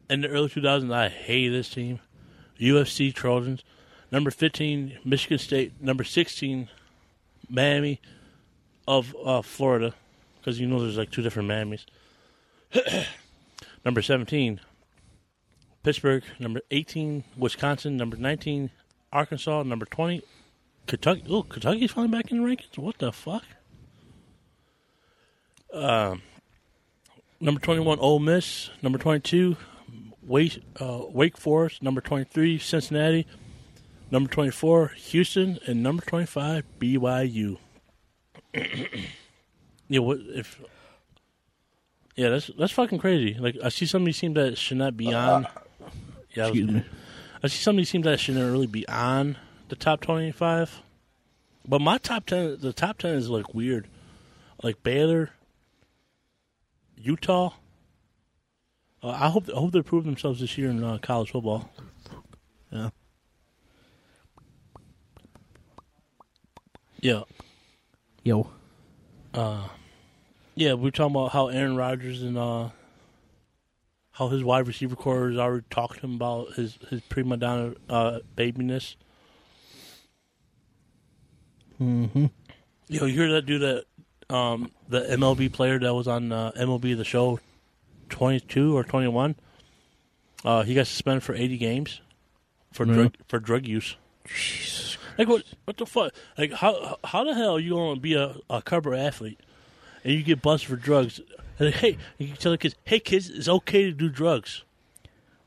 in 0.09 0.21
the 0.21 0.27
early 0.27 0.49
2000s, 0.49 0.91
I 0.93 1.07
hated 1.09 1.53
this 1.53 1.69
team. 1.69 1.99
USC 2.59 3.13
Trojans. 3.13 3.63
Number 4.11 4.29
15, 4.29 4.97
Michigan 5.05 5.37
State. 5.37 5.73
Number 5.81 6.03
16, 6.03 6.67
Miami 7.49 8.01
of 8.87 9.15
uh, 9.23 9.41
Florida. 9.41 9.93
Because 10.39 10.59
you 10.59 10.67
know 10.67 10.81
there's 10.81 10.97
like 10.97 11.11
two 11.11 11.21
different 11.21 11.47
Miamis. 11.47 11.85
number 13.85 14.01
17, 14.01 14.59
Pittsburgh. 15.83 16.23
Number 16.39 16.61
18, 16.71 17.23
Wisconsin. 17.37 17.97
Number 17.97 18.17
19, 18.17 18.69
Arkansas. 19.11 19.63
Number 19.63 19.85
20, 19.85 20.21
Kentucky. 20.87 21.23
Oh, 21.29 21.43
Kentucky's 21.43 21.91
finally 21.91 22.11
back 22.11 22.31
in 22.31 22.41
the 22.41 22.47
rankings? 22.47 22.77
What 22.77 22.97
the 22.99 23.11
fuck? 23.11 23.43
Um, 25.73 26.21
number 27.39 27.59
21, 27.59 27.99
Ole 27.99 28.19
Miss. 28.19 28.69
Number 28.81 28.97
22, 28.97 29.55
Wake, 30.23 30.61
uh, 30.79 31.01
Wake 31.09 31.37
Forest. 31.37 31.81
Number 31.81 32.01
23, 32.01 32.59
Cincinnati. 32.59 33.25
Number 34.09 34.29
24, 34.29 34.89
Houston. 34.89 35.59
And 35.65 35.81
number 35.81 36.03
25, 36.03 36.63
BYU. 36.79 37.57
yeah, 39.87 39.99
what 39.99 40.19
if. 40.19 40.59
Yeah, 42.17 42.29
that's 42.29 42.51
that's 42.57 42.73
fucking 42.73 42.99
crazy. 42.99 43.37
Like 43.39 43.55
I 43.63 43.69
see 43.69 43.85
some 43.85 44.01
of 44.01 44.05
these 44.05 44.19
teams 44.19 44.35
that 44.35 44.57
should 44.57 44.77
not 44.77 44.97
be 44.97 45.13
on. 45.13 45.47
Yeah, 46.33 46.45
I, 46.45 46.49
was- 46.49 46.57
Excuse 46.59 46.71
me. 46.71 46.85
I 47.43 47.47
see 47.47 47.57
some 47.57 47.75
of 47.75 47.77
these 47.77 47.89
teams 47.91 48.05
that 48.05 48.19
shouldn't 48.19 48.51
really 48.51 48.67
be 48.67 48.87
on 48.87 49.37
the 49.69 49.75
top 49.75 50.01
twenty-five. 50.01 50.81
But 51.67 51.81
my 51.81 51.97
top 51.97 52.25
ten, 52.25 52.57
the 52.59 52.73
top 52.73 52.97
ten 52.99 53.15
is 53.15 53.29
like 53.29 53.53
weird, 53.53 53.87
like 54.63 54.83
Baylor, 54.83 55.31
Utah. 56.97 57.53
Uh, 59.03 59.09
I 59.09 59.29
hope 59.29 59.49
I 59.49 59.57
hope 59.59 59.71
they 59.71 59.81
prove 59.81 60.03
themselves 60.05 60.39
this 60.39 60.57
year 60.57 60.69
in 60.69 60.83
uh, 60.83 60.99
college 61.01 61.31
football. 61.31 61.71
Yeah. 62.71 62.89
Yeah, 66.99 67.23
Yo, 68.23 68.47
yeah. 69.33 70.73
We 70.75 70.87
are 70.87 70.91
talking 70.91 71.15
about 71.15 71.31
how 71.31 71.47
Aaron 71.47 71.75
Rodgers 71.75 72.21
and 72.21 72.37
uh, 72.37 72.69
how 74.21 74.27
his 74.27 74.43
wide 74.43 74.67
receiver 74.67 74.95
corps 74.95 75.29
has 75.29 75.37
already 75.39 75.65
talked 75.71 75.95
to 75.95 76.01
him 76.05 76.13
about 76.13 76.53
his 76.53 76.77
his 76.91 77.01
prima 77.01 77.37
donna 77.37 77.73
uh, 77.89 78.19
babiness. 78.37 78.95
mm-hmm. 81.81 82.27
Yo, 82.87 83.05
you 83.05 83.13
hear 83.15 83.31
that 83.31 83.47
dude 83.47 83.61
that 83.61 83.85
um 84.33 84.69
the 84.87 85.01
MLB 85.01 85.51
player 85.51 85.79
that 85.79 85.93
was 85.95 86.07
on 86.07 86.31
uh, 86.31 86.51
MLB 86.51 86.95
the 86.95 87.03
show 87.03 87.39
twenty 88.09 88.39
two 88.39 88.77
or 88.77 88.83
twenty 88.83 89.07
one? 89.07 89.35
Uh, 90.45 90.61
he 90.61 90.75
got 90.75 90.85
suspended 90.85 91.23
for 91.23 91.33
eighty 91.33 91.57
games 91.57 91.99
for 92.71 92.85
Yeah. 92.85 92.93
drug 92.93 93.15
for 93.27 93.39
drug 93.39 93.65
use. 93.65 93.95
Jesus. 94.25 94.99
Like 95.17 95.29
what? 95.29 95.45
What 95.65 95.77
the 95.77 95.87
fuck? 95.87 96.13
Like 96.37 96.53
how? 96.53 96.99
How 97.03 97.23
the 97.23 97.33
hell 97.33 97.55
are 97.55 97.59
you 97.59 97.71
gonna 97.71 97.99
be 97.99 98.13
a, 98.13 98.35
a 98.51 98.61
cover 98.61 98.93
athlete 98.93 99.39
and 100.03 100.13
you 100.13 100.21
get 100.21 100.43
busted 100.43 100.69
for 100.69 100.75
drugs? 100.75 101.19
And 101.61 101.67
like, 101.67 101.75
hey, 101.75 101.97
you 102.17 102.29
can 102.29 102.37
tell 102.37 102.51
the 102.51 102.57
kids, 102.57 102.73
hey 102.85 102.99
kids, 102.99 103.29
it's 103.29 103.47
okay 103.47 103.83
to 103.83 103.91
do 103.91 104.09
drugs. 104.09 104.63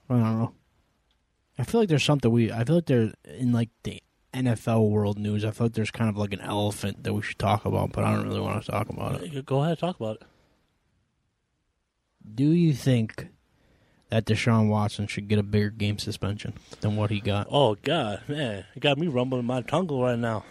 I 0.09 0.15
don't 0.15 0.39
know. 0.39 0.55
I 1.59 1.65
feel 1.65 1.81
like 1.81 1.89
there's 1.89 2.05
something 2.05 2.31
we. 2.31 2.53
I 2.53 2.63
feel 2.63 2.77
like 2.77 2.87
there 2.87 3.13
in 3.25 3.51
like 3.51 3.71
the 3.83 4.01
NFL 4.33 4.91
world 4.91 5.19
news. 5.19 5.45
I 5.45 5.51
feel 5.51 5.67
like 5.67 5.75
there's 5.75 5.91
kind 5.91 6.09
of 6.09 6.17
like 6.17 6.33
an 6.33 6.41
elephant 6.41 7.03
that 7.03 7.15
we 7.15 7.23
should 7.23 7.41
talk 7.41 7.65
about, 7.65 7.91
but 7.91 8.05
I 8.05 8.15
don't 8.15 8.29
really 8.29 8.41
want 8.41 8.63
to 8.63 8.71
talk 8.71 8.89
about 8.91 9.23
it. 9.23 9.45
Go 9.45 9.59
ahead, 9.59 9.71
and 9.71 9.79
talk 9.81 9.97
about 9.97 10.21
it. 10.21 10.23
Do 12.33 12.45
you 12.45 12.75
think 12.75 13.27
that 14.11 14.25
Deshaun 14.25 14.69
Watson 14.69 15.09
should 15.09 15.27
get 15.27 15.41
a 15.41 15.43
bigger 15.43 15.71
game 15.71 15.99
suspension 15.99 16.55
than 16.81 16.95
what 16.95 17.11
he 17.11 17.19
got? 17.19 17.49
Oh 17.51 17.75
God, 17.75 18.21
man, 18.29 18.67
it 18.77 18.81
got 18.81 18.99
me 18.99 19.09
rumbling 19.09 19.47
my 19.47 19.63
tongue 19.63 19.89
right 19.89 20.17
now. 20.17 20.45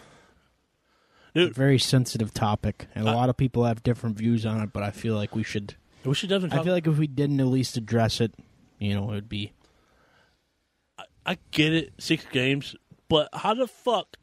It's 1.36 1.52
a 1.52 1.60
very 1.60 1.80
sensitive 1.80 2.34
topic, 2.34 2.88
and 2.93 3.08
a 3.08 3.13
lot 3.15 3.30
of 3.30 3.38
people 3.38 3.65
have 3.65 3.82
different 3.84 4.17
views 4.17 4.46
on 4.46 4.62
it. 4.62 4.72
But 4.74 4.84
I 4.84 4.91
feel 4.91 5.15
like 5.15 5.36
we 5.36 5.43
should. 5.43 5.76
We 6.06 6.13
should 6.13 6.30
definitely. 6.30 6.54
I 6.54 6.58
Talk, 6.58 6.65
feel 6.65 6.74
like 6.74 6.88
if 6.88 6.98
we 6.98 7.08
didn't 7.08 7.39
at 7.39 7.48
least 7.48 7.76
address 7.78 8.22
it, 8.22 8.34
you 8.80 8.93
know, 8.93 9.10
it 9.12 9.15
would 9.15 9.30
be. 9.30 9.54
I 11.26 11.38
get 11.52 11.74
it, 11.74 11.93
six 12.00 12.26
games, 12.32 12.76
but 13.08 13.30
how 13.34 13.54
the 13.54 13.67
fuck 13.67 14.17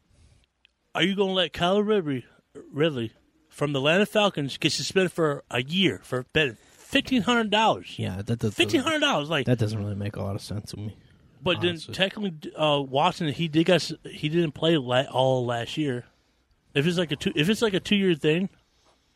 are 0.93 1.01
you 1.03 1.15
gonna 1.15 1.31
let 1.33 1.51
Kyle 1.51 1.81
Ridley, 1.81 2.25
Ridley 2.71 3.13
from 3.49 3.73
the 3.73 3.79
Atlanta 3.79 4.05
Falcons 4.05 4.57
get 4.57 4.71
suspended 4.71 5.11
for 5.11 5.43
a 5.49 5.63
year 5.63 5.99
for 6.03 6.23
betting 6.31 6.57
fifteen 6.77 7.23
hundred 7.23 7.49
dollars? 7.49 7.95
Yeah, 7.97 8.21
that 8.21 8.39
does. 8.39 8.53
Fifteen 8.53 8.81
hundred 8.81 8.99
dollars, 8.99 9.29
like. 9.29 9.47
That 9.47 9.57
doesn't 9.57 9.79
really 9.79 9.95
make 9.95 10.15
a 10.15 10.21
lot 10.21 10.35
of 10.35 10.41
sense 10.41 10.69
to 10.71 10.77
me. 10.77 10.95
but 11.41 11.59
then 11.61 11.71
honestly. 11.71 11.93
technically, 11.95 12.53
uh, 12.55 12.79
Watson 12.79 13.29
he 13.29 13.47
did 13.47 13.65
got 13.65 13.75
s- 13.75 13.93
he 14.05 14.29
didn't 14.29 14.51
play 14.51 14.77
la- 14.77 15.01
all 15.11 15.43
last 15.45 15.77
year. 15.77 16.05
If 16.73 16.87
it's 16.87 16.97
like 16.97 17.11
a 17.11 17.15
two, 17.15 17.33
if 17.35 17.49
it's 17.49 17.61
like 17.61 17.73
a 17.73 17.79
two 17.79 17.95
year 17.95 18.15
thing, 18.15 18.49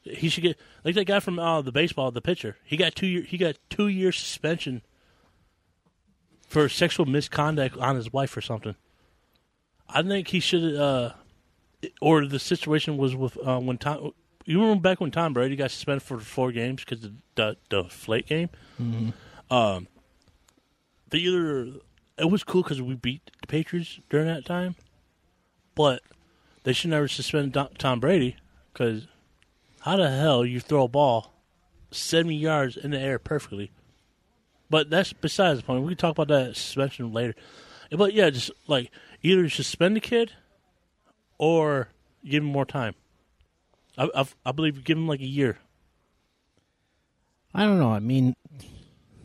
he 0.02 0.30
should 0.30 0.44
get 0.44 0.58
like 0.84 0.96
that 0.96 1.06
guy 1.06 1.20
from 1.20 1.40
uh, 1.40 1.62
the 1.62 1.72
baseball, 1.72 2.12
the 2.12 2.22
pitcher. 2.22 2.58
He 2.64 2.78
got 2.78 2.96
two 2.96 3.08
year 3.08 3.22
he 3.22 3.38
got 3.38 3.58
two 3.70 3.88
year 3.88 4.12
suspension 4.12 4.82
for 6.48 6.70
sexual 6.70 7.06
misconduct 7.06 7.78
on 7.78 7.96
his 7.96 8.14
wife 8.14 8.36
or 8.36 8.42
something. 8.42 8.76
I 9.88 10.02
think 10.04 10.30
he 10.30 10.40
should, 10.40 10.76
uh, 10.76 11.12
or 12.02 12.26
the 12.26 12.40
situation 12.40 12.98
was 12.98 13.16
with 13.16 13.38
uh, 13.46 13.60
when 13.60 13.78
Tom. 13.78 14.12
You 14.46 14.62
remember 14.62 14.82
back 14.82 15.00
when 15.00 15.10
Tom 15.10 15.34
Brady 15.34 15.56
got 15.56 15.72
suspended 15.72 16.04
for 16.04 16.20
four 16.20 16.52
games 16.52 16.84
because 16.84 17.04
of 17.04 17.14
the 17.36 17.58
the 17.70 17.86
flake 17.86 18.28
game. 18.28 18.50
Um, 19.50 19.88
they 21.10 21.20
either 21.20 21.74
it 22.18 22.30
was 22.30 22.44
cool 22.44 22.62
because 22.62 22.82
we 22.82 22.96
beat 22.96 23.32
the 23.42 23.48
Patriots 23.48 24.00
during 24.10 24.28
that 24.28 24.46
time, 24.46 24.76
but 25.74 26.02
they 26.66 26.74
should 26.74 26.90
never 26.90 27.08
suspend 27.08 27.58
Tom 27.78 28.00
Brady 28.02 28.36
because 28.74 29.08
how 29.82 29.96
the 29.96 30.10
hell 30.10 30.46
you 30.46 30.60
throw 30.60 30.84
a 30.84 30.88
ball 30.90 31.32
seventy 31.92 32.36
yards 32.36 32.76
in 32.76 32.92
the 32.92 33.00
air 33.00 33.18
perfectly? 33.18 33.72
But 34.70 34.90
that's 34.90 35.14
besides 35.14 35.62
the 35.62 35.66
point. 35.66 35.84
We 35.84 35.90
can 35.90 35.98
talk 35.98 36.18
about 36.18 36.28
that 36.28 36.58
suspension 36.58 37.14
later. 37.14 37.36
But 37.92 38.14
yeah, 38.14 38.30
just 38.32 38.52
like 38.68 38.92
either 39.24 39.48
suspend 39.48 39.96
the 39.96 40.02
kid 40.02 40.34
or 41.38 41.88
give 42.26 42.44
him 42.44 42.50
more 42.50 42.66
time. 42.66 42.96
I, 43.98 44.10
I, 44.14 44.26
I 44.46 44.52
believe 44.52 44.84
give 44.84 44.98
him 44.98 45.08
like 45.08 45.22
a 45.22 45.26
year, 45.26 45.60
I 47.56 47.64
don't 47.64 47.80
know. 47.80 47.94
I 47.94 48.00
mean, 48.00 48.36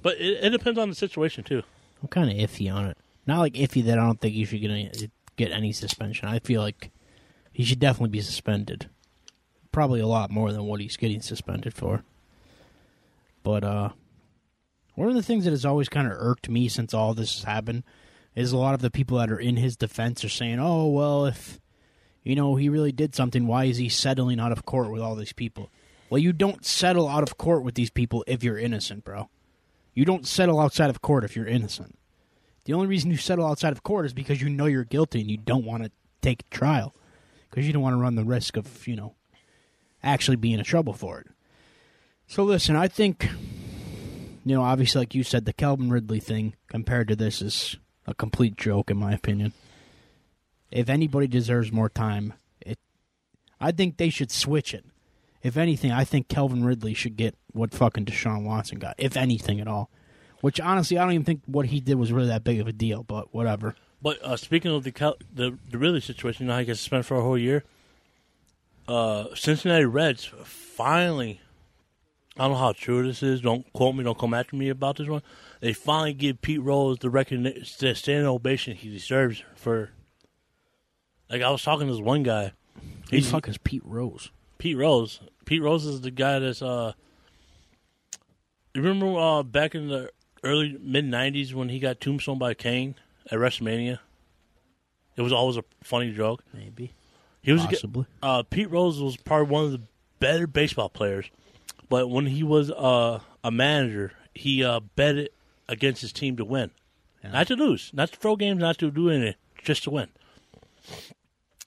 but 0.02 0.20
it, 0.20 0.44
it 0.44 0.50
depends 0.50 0.78
on 0.78 0.88
the 0.88 0.94
situation 0.94 1.42
too. 1.42 1.64
I'm 2.00 2.08
kind 2.08 2.30
of 2.30 2.36
iffy 2.36 2.72
on 2.72 2.86
it. 2.86 2.96
Not 3.26 3.40
like 3.40 3.54
iffy 3.54 3.84
that 3.86 3.98
I 3.98 4.02
don't 4.02 4.20
think 4.20 4.34
he 4.34 4.44
should 4.44 4.60
get 4.60 4.70
any, 4.70 4.90
get 5.36 5.50
any 5.50 5.72
suspension. 5.72 6.28
I 6.28 6.38
feel 6.38 6.62
like 6.62 6.92
he 7.52 7.64
should 7.64 7.78
definitely 7.78 8.10
be 8.10 8.20
suspended. 8.20 8.88
Probably 9.72 10.00
a 10.00 10.06
lot 10.06 10.30
more 10.30 10.52
than 10.52 10.64
what 10.64 10.80
he's 10.80 10.96
getting 10.96 11.20
suspended 11.20 11.74
for. 11.74 12.02
But 13.42 13.64
uh 13.64 13.90
one 14.94 15.08
of 15.08 15.14
the 15.14 15.22
things 15.22 15.44
that 15.44 15.52
has 15.52 15.64
always 15.64 15.88
kind 15.88 16.06
of 16.06 16.16
irked 16.18 16.48
me 16.48 16.68
since 16.68 16.92
all 16.92 17.14
this 17.14 17.36
has 17.36 17.44
happened 17.44 17.84
is 18.34 18.52
a 18.52 18.58
lot 18.58 18.74
of 18.74 18.82
the 18.82 18.90
people 18.90 19.18
that 19.18 19.30
are 19.30 19.38
in 19.38 19.56
his 19.56 19.76
defense 19.76 20.24
are 20.24 20.28
saying, 20.28 20.58
"Oh, 20.60 20.88
well, 20.88 21.26
if 21.26 21.60
you 22.22 22.34
know 22.34 22.56
he 22.56 22.68
really 22.68 22.92
did 22.92 23.14
something, 23.14 23.46
why 23.46 23.64
is 23.64 23.78
he 23.78 23.88
settling 23.88 24.38
out 24.38 24.52
of 24.52 24.66
court 24.66 24.90
with 24.90 25.00
all 25.00 25.16
these 25.16 25.32
people?" 25.32 25.70
Well, 26.10 26.18
you 26.18 26.32
don't 26.32 26.64
settle 26.64 27.08
out 27.08 27.22
of 27.22 27.38
court 27.38 27.62
with 27.62 27.76
these 27.76 27.90
people 27.90 28.24
if 28.26 28.42
you're 28.42 28.58
innocent, 28.58 29.04
bro. 29.04 29.30
You 29.94 30.04
don't 30.04 30.26
settle 30.26 30.60
outside 30.60 30.90
of 30.90 31.00
court 31.00 31.24
if 31.24 31.36
you're 31.36 31.46
innocent. 31.46 31.96
The 32.64 32.72
only 32.72 32.86
reason 32.86 33.10
you 33.10 33.16
settle 33.16 33.46
outside 33.46 33.72
of 33.72 33.82
court 33.82 34.06
is 34.06 34.12
because 34.12 34.42
you 34.42 34.48
know 34.48 34.66
you're 34.66 34.84
guilty 34.84 35.20
and 35.20 35.30
you 35.30 35.36
don't 35.36 35.64
want 35.64 35.84
to 35.84 35.90
take 36.20 36.48
trial 36.50 36.94
because 37.50 37.66
you 37.66 37.72
don't 37.72 37.82
want 37.82 37.94
to 37.94 38.00
run 38.00 38.14
the 38.14 38.24
risk 38.24 38.56
of, 38.56 38.86
you 38.86 38.96
know, 38.96 39.14
actually 40.02 40.36
being 40.36 40.58
in 40.58 40.64
trouble 40.64 40.92
for 40.92 41.20
it. 41.20 41.26
So 42.26 42.44
listen, 42.44 42.76
I 42.76 42.88
think 42.88 43.28
you 44.44 44.54
know, 44.54 44.62
obviously, 44.62 45.00
like 45.00 45.14
you 45.14 45.22
said, 45.22 45.44
the 45.44 45.52
Calvin 45.52 45.90
Ridley 45.90 46.20
thing 46.20 46.54
compared 46.66 47.08
to 47.08 47.16
this 47.16 47.42
is 47.42 47.76
a 48.06 48.14
complete 48.14 48.56
joke, 48.56 48.90
in 48.90 48.96
my 48.96 49.12
opinion. 49.12 49.52
If 50.70 50.88
anybody 50.88 51.26
deserves 51.26 51.72
more 51.72 51.88
time, 51.88 52.34
it, 52.60 52.78
I 53.60 53.72
think 53.72 53.96
they 53.96 54.08
should 54.08 54.30
switch 54.30 54.72
it. 54.72 54.84
If 55.42 55.56
anything, 55.56 55.90
I 55.90 56.04
think 56.04 56.28
Calvin 56.28 56.64
Ridley 56.64 56.94
should 56.94 57.16
get 57.16 57.34
what 57.52 57.74
fucking 57.74 58.06
Deshaun 58.06 58.44
Watson 58.44 58.78
got, 58.78 58.94
if 58.98 59.16
anything 59.16 59.60
at 59.60 59.68
all. 59.68 59.90
Which 60.40 60.60
honestly, 60.60 60.96
I 60.96 61.02
don't 61.02 61.12
even 61.12 61.24
think 61.24 61.42
what 61.46 61.66
he 61.66 61.80
did 61.80 61.96
was 61.96 62.12
really 62.12 62.28
that 62.28 62.44
big 62.44 62.60
of 62.60 62.66
a 62.66 62.72
deal, 62.72 63.02
but 63.02 63.34
whatever. 63.34 63.74
But 64.02 64.22
uh, 64.22 64.36
speaking 64.36 64.70
of 64.70 64.84
the 64.84 64.92
Cal- 64.92 65.16
the 65.32 65.58
the 65.70 65.78
Ridley 65.78 66.00
situation, 66.00 66.44
you 66.44 66.48
know 66.48 66.54
how 66.54 66.60
he 66.60 66.66
gets 66.66 66.80
suspended 66.80 67.06
for 67.06 67.16
a 67.16 67.22
whole 67.22 67.38
year. 67.38 67.64
Uh, 68.88 69.26
Cincinnati 69.34 69.84
Reds 69.84 70.30
finally. 70.44 71.40
I 72.36 72.44
don't 72.44 72.52
know 72.52 72.58
how 72.58 72.72
true 72.72 73.06
this 73.06 73.22
is. 73.22 73.42
Don't 73.42 73.70
quote 73.72 73.94
me. 73.94 74.04
Don't 74.04 74.18
come 74.18 74.32
after 74.32 74.56
me 74.56 74.68
about 74.70 74.96
this 74.96 75.08
one. 75.08 75.22
They 75.60 75.74
finally 75.74 76.14
give 76.14 76.40
Pete 76.40 76.62
Rose 76.62 76.98
the 76.98 77.10
recognition, 77.10 77.64
the 77.78 77.94
standing 77.94 78.26
ovation 78.26 78.76
he 78.76 78.90
deserves 78.90 79.42
for. 79.54 79.90
Like 81.28 81.42
I 81.42 81.50
was 81.50 81.62
talking 81.62 81.86
to 81.86 81.92
this 81.92 82.02
one 82.02 82.22
guy. 82.22 82.52
He's 83.10 83.30
fuck 83.30 83.48
is 83.48 83.58
Pete 83.58 83.84
Rose? 83.84 84.30
Pete 84.58 84.76
Rose. 84.76 85.20
Pete 85.44 85.62
Rose 85.62 85.84
is 85.84 86.00
the 86.00 86.10
guy 86.10 86.38
that's 86.38 86.62
uh. 86.62 86.92
You 88.74 88.82
remember 88.82 89.18
uh, 89.18 89.42
back 89.42 89.74
in 89.74 89.88
the 89.88 90.10
early 90.42 90.78
mid 90.80 91.04
'90s 91.04 91.52
when 91.52 91.68
he 91.68 91.78
got 91.78 92.00
tombstone 92.00 92.38
by 92.38 92.54
Kane 92.54 92.94
at 93.30 93.38
WrestleMania? 93.38 93.98
It 95.16 95.22
was 95.22 95.32
always 95.32 95.56
a 95.56 95.64
funny 95.82 96.12
joke. 96.12 96.42
Maybe. 96.54 96.92
He 97.42 97.52
was 97.52 97.64
a 97.64 97.68
Possibly. 97.68 98.06
uh, 98.22 98.42
Pete 98.44 98.70
Rose 98.70 99.00
was 99.00 99.16
probably 99.16 99.48
one 99.48 99.64
of 99.64 99.72
the 99.72 99.80
better 100.18 100.46
baseball 100.46 100.88
players, 100.88 101.30
but 101.88 102.08
when 102.10 102.26
he 102.26 102.42
was 102.42 102.70
uh, 102.70 103.20
a 103.42 103.50
manager, 103.50 104.12
he 104.34 104.62
uh, 104.64 104.80
betted 104.96 105.30
against 105.68 106.02
his 106.02 106.12
team 106.12 106.36
to 106.36 106.44
win, 106.44 106.70
Yeah. 107.24 107.30
not 107.32 107.46
to 107.48 107.56
lose, 107.56 107.90
not 107.94 108.12
to 108.12 108.16
throw 108.18 108.36
games, 108.36 108.60
not 108.60 108.78
to 108.78 108.90
do 108.90 109.08
anything, 109.10 109.34
just 109.62 109.84
to 109.84 109.90
win. 109.90 110.08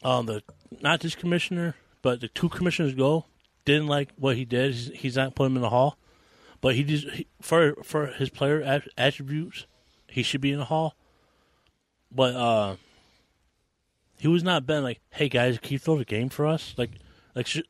Um, 0.03 0.25
the 0.25 0.43
not 0.81 0.99
this 0.99 1.15
commissioner, 1.15 1.75
but 2.01 2.19
the 2.21 2.27
two 2.27 2.49
commissioners 2.49 2.93
go 2.93 3.25
didn't 3.65 3.87
like 3.87 4.09
what 4.17 4.35
he 4.35 4.43
did. 4.45 4.73
He's, 4.73 4.91
he's 4.93 5.15
not 5.15 5.33
putting 5.35 5.51
him 5.53 5.57
in 5.57 5.61
the 5.61 5.69
hall, 5.69 5.97
but 6.61 6.75
he 6.75 6.83
just 6.83 7.09
he, 7.11 7.27
for 7.41 7.75
for 7.83 8.07
his 8.07 8.29
player 8.29 8.81
attributes, 8.97 9.65
he 10.07 10.21
should 10.23 10.41
be 10.41 10.51
in 10.51 10.59
the 10.59 10.65
hall. 10.65 10.95
But 12.15 12.35
uh, 12.35 12.75
he 14.19 14.27
was 14.27 14.43
not 14.43 14.65
been 14.65 14.83
like, 14.83 14.99
"Hey 15.11 15.29
guys, 15.29 15.57
can 15.59 15.71
you 15.73 15.79
throw 15.79 15.97
the 15.97 16.05
game 16.05 16.29
for 16.29 16.45
us?" 16.45 16.73
Like, 16.77 16.91
like, 17.35 17.47
sh- 17.47 17.61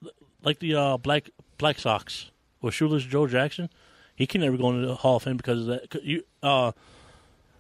like 0.44 0.60
the 0.60 0.76
uh, 0.76 0.98
Black 0.98 1.30
Black 1.58 1.80
Sox 1.80 2.32
with 2.62 2.74
Shoeless 2.74 3.04
Joe 3.04 3.28
Jackson. 3.28 3.70
He 4.16 4.28
can 4.28 4.42
never 4.42 4.58
go 4.58 4.70
into 4.70 4.86
the 4.88 4.96
Hall 4.96 5.16
of 5.16 5.24
Fame 5.24 5.38
because 5.38 5.62
of 5.62 5.66
that. 5.68 5.90
'Cause 5.90 6.02
You, 6.04 6.24
uh, 6.44 6.72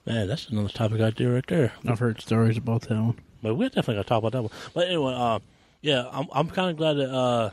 man, 0.05 0.27
that's 0.27 0.49
another 0.49 0.69
topic 0.69 1.01
I 1.01 1.09
do 1.09 1.33
right 1.33 1.45
there. 1.47 1.73
I've 1.87 1.99
heard 1.99 2.21
stories 2.21 2.57
about 2.57 2.83
that 2.83 3.01
one. 3.01 3.19
But 3.41 3.55
we're 3.55 3.69
definitely 3.69 3.95
gonna 3.95 4.03
talk 4.03 4.19
about 4.19 4.31
that 4.33 4.41
one. 4.43 4.51
But 4.73 4.87
anyway, 4.87 5.13
uh, 5.15 5.39
yeah, 5.81 6.07
I'm 6.11 6.27
I'm 6.31 6.49
kind 6.49 6.69
of 6.69 6.77
glad 6.77 6.93
that 6.93 7.09
uh, 7.13 7.49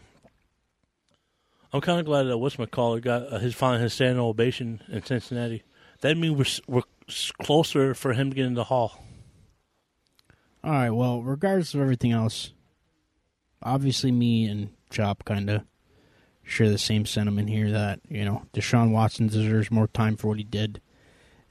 I'm 1.72 1.80
kind 1.80 2.00
of 2.00 2.06
glad 2.06 2.24
that 2.24 2.38
what's 2.38 2.56
McCullough 2.56 3.00
got 3.02 3.32
uh, 3.32 3.38
his 3.38 3.54
finally 3.54 3.82
his 3.82 3.92
standing 3.94 4.18
ovation 4.20 4.82
in 4.88 5.02
Cincinnati. 5.04 5.62
That 6.00 6.16
means 6.16 6.62
we're 6.68 6.74
we're 6.76 7.14
closer 7.42 7.94
for 7.94 8.12
him 8.12 8.30
to 8.30 8.36
get 8.36 8.46
in 8.46 8.54
the 8.54 8.64
Hall. 8.64 9.02
All 10.62 10.70
right. 10.72 10.90
Well, 10.90 11.22
regardless 11.22 11.74
of 11.74 11.80
everything 11.80 12.12
else, 12.12 12.52
obviously 13.62 14.12
me 14.12 14.46
and 14.46 14.70
Chop 14.90 15.24
kind 15.24 15.48
of 15.48 15.62
share 16.42 16.68
the 16.68 16.78
same 16.78 17.06
sentiment 17.06 17.48
here 17.48 17.70
that 17.70 18.00
you 18.08 18.24
know 18.24 18.42
Deshaun 18.52 18.90
Watson 18.90 19.28
deserves 19.28 19.70
more 19.70 19.86
time 19.86 20.16
for 20.16 20.28
what 20.28 20.38
he 20.38 20.44
did, 20.44 20.80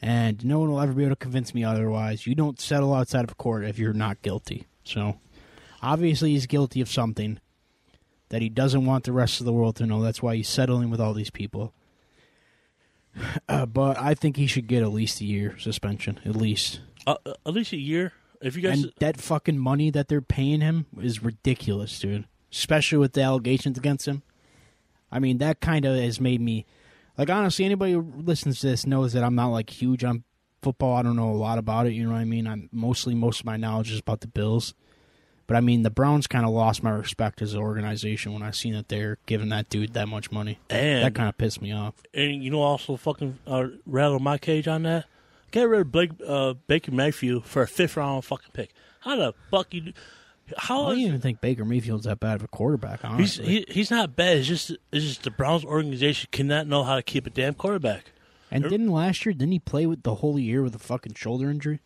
and 0.02 0.44
no 0.44 0.60
one 0.60 0.70
will 0.70 0.82
ever 0.82 0.94
be 0.94 1.04
able 1.04 1.16
to 1.16 1.16
convince 1.16 1.54
me 1.54 1.64
otherwise. 1.64 2.28
You 2.28 2.36
don't 2.36 2.60
settle 2.60 2.94
outside 2.94 3.24
of 3.24 3.38
court 3.38 3.64
if 3.64 3.80
you're 3.80 3.94
not 3.94 4.22
guilty. 4.22 4.68
So, 4.84 5.20
obviously, 5.82 6.32
he's 6.32 6.48
guilty 6.48 6.82
of 6.82 6.90
something 6.90 7.40
that 8.30 8.42
he 8.42 8.50
doesn't 8.50 8.86
want 8.86 9.06
the 9.06 9.14
rest 9.14 9.40
of 9.40 9.46
the 9.46 9.54
world 9.54 9.78
to 9.78 9.86
know. 9.86 10.02
That's 10.02 10.22
why 10.22 10.36
he's 10.36 10.50
settling 10.50 10.90
with 10.90 11.00
all 11.00 11.14
these 11.14 11.32
people. 11.32 11.74
Uh, 13.50 13.66
but 13.66 13.98
I 13.98 14.14
think 14.14 14.38
he 14.38 14.46
should 14.46 14.68
get 14.68 14.84
at 14.84 14.94
least 14.94 15.20
a 15.20 15.26
year 15.26 15.58
suspension, 15.58 16.20
at 16.24 16.36
least. 16.36 16.80
Uh, 17.08 17.16
uh, 17.26 17.34
at 17.46 17.54
least 17.54 17.74
a 17.74 17.78
year. 17.78 18.14
If 18.42 18.56
you 18.56 18.62
guys, 18.62 18.84
And 18.84 18.94
that 19.00 19.18
fucking 19.20 19.58
money 19.58 19.90
that 19.92 20.08
they're 20.08 20.22
paying 20.22 20.62
him 20.62 20.86
is 21.02 21.22
ridiculous, 21.24 21.98
dude. 22.00 22.26
Especially 22.52 22.98
with 22.98 23.14
the 23.14 23.22
allegations 23.22 23.78
against 23.78 24.08
him. 24.08 24.24
I 25.12 25.20
mean, 25.20 25.40
that 25.40 25.60
kind 25.60 25.86
of 25.86 25.96
has 25.98 26.20
made 26.22 26.42
me 26.42 26.66
like 27.18 27.30
honestly. 27.30 27.66
Anybody 27.66 27.94
who 27.94 28.14
listens 28.16 28.60
to 28.62 28.68
this 28.68 28.86
knows 28.88 29.14
that 29.14 29.24
I'm 29.24 29.36
not 29.36 29.48
like 29.48 29.70
huge 29.70 30.04
on 30.04 30.24
football. 30.62 30.96
I 30.96 31.02
don't 31.04 31.16
know 31.16 31.30
a 31.30 31.34
lot 31.34 31.58
about 31.58 31.88
it. 31.88 31.94
You 31.94 32.06
know 32.06 32.12
what 32.14 32.20
I 32.20 32.26
mean? 32.26 32.48
I'm 32.48 32.70
mostly 32.72 33.14
most 33.16 33.42
of 33.42 33.46
my 33.46 33.58
knowledge 33.58 33.92
is 33.92 34.00
about 34.00 34.22
the 34.22 34.28
Bills. 34.28 34.74
But 35.48 35.58
I 35.58 35.62
mean, 35.62 35.82
the 35.82 35.90
Browns 35.90 36.28
kind 36.28 36.46
of 36.46 36.52
lost 36.52 36.84
my 36.84 36.92
respect 36.92 37.42
as 37.42 37.56
an 37.56 37.60
organization 37.60 38.34
when 38.34 38.44
I 38.44 38.52
seen 38.52 38.74
that 38.74 38.88
they're 38.88 39.18
giving 39.26 39.50
that 39.50 39.68
dude 39.68 39.94
that 39.94 40.08
much 40.08 40.32
money. 40.32 40.60
and 40.70 41.04
That 41.04 41.16
kind 41.16 41.28
of 41.28 41.38
pissed 41.40 41.60
me 41.62 41.72
off. 41.72 41.96
and 42.14 42.44
you 42.44 42.52
know 42.52 42.62
also 42.62 42.96
fucking 42.98 43.40
uh, 43.48 43.68
rattle 43.88 44.20
my 44.20 44.38
cage 44.38 44.68
on 44.68 44.84
that. 44.84 45.06
Get 45.52 45.64
rid 45.68 45.82
of 45.82 45.92
Blake 45.92 46.12
uh, 46.26 46.54
Baker 46.68 46.92
Mayfield 46.92 47.46
for 47.46 47.62
a 47.64 47.68
fifth 47.68 47.98
round 47.98 48.26
fucking 48.26 48.52
pick. 48.54 48.72
How 49.02 49.16
the 49.16 49.34
fuck 49.52 49.74
you? 49.74 49.82
do- 49.82 49.94
How 50.58 50.86
I 50.86 50.90
don't 50.92 51.00
even 51.00 51.22
think 51.22 51.42
Baker 51.42 51.66
Mayfield's 51.66 52.06
that 52.06 52.20
bad 52.20 52.36
of 52.36 52.44
a 52.44 52.48
quarterback. 52.48 53.02
He's 53.02 53.10
Honestly, 53.12 53.46
he, 53.46 53.66
he's 53.70 53.92
not 53.92 54.16
bad. 54.16 54.38
It's 54.38 54.48
just 54.48 54.72
it's 54.92 55.06
just 55.06 55.24
the 55.24 55.32
Browns 55.32 55.64
organization 55.66 56.30
cannot 56.32 56.68
know 56.68 56.84
how 56.84 56.96
to 56.96 57.02
keep 57.04 57.26
a 57.28 57.30
damn 57.30 57.54
quarterback. 57.54 58.12
and 58.52 58.64
didn't 58.64 58.90
last 58.92 59.26
year? 59.26 59.34
Didn't 59.34 59.52
he 59.54 59.60
play 59.60 59.86
with 59.86 60.04
the 60.04 60.16
whole 60.16 60.38
year 60.40 60.62
with 60.64 60.76
a 60.76 60.80
fucking 60.80 61.14
shoulder 61.16 61.50
injury? 61.50 61.80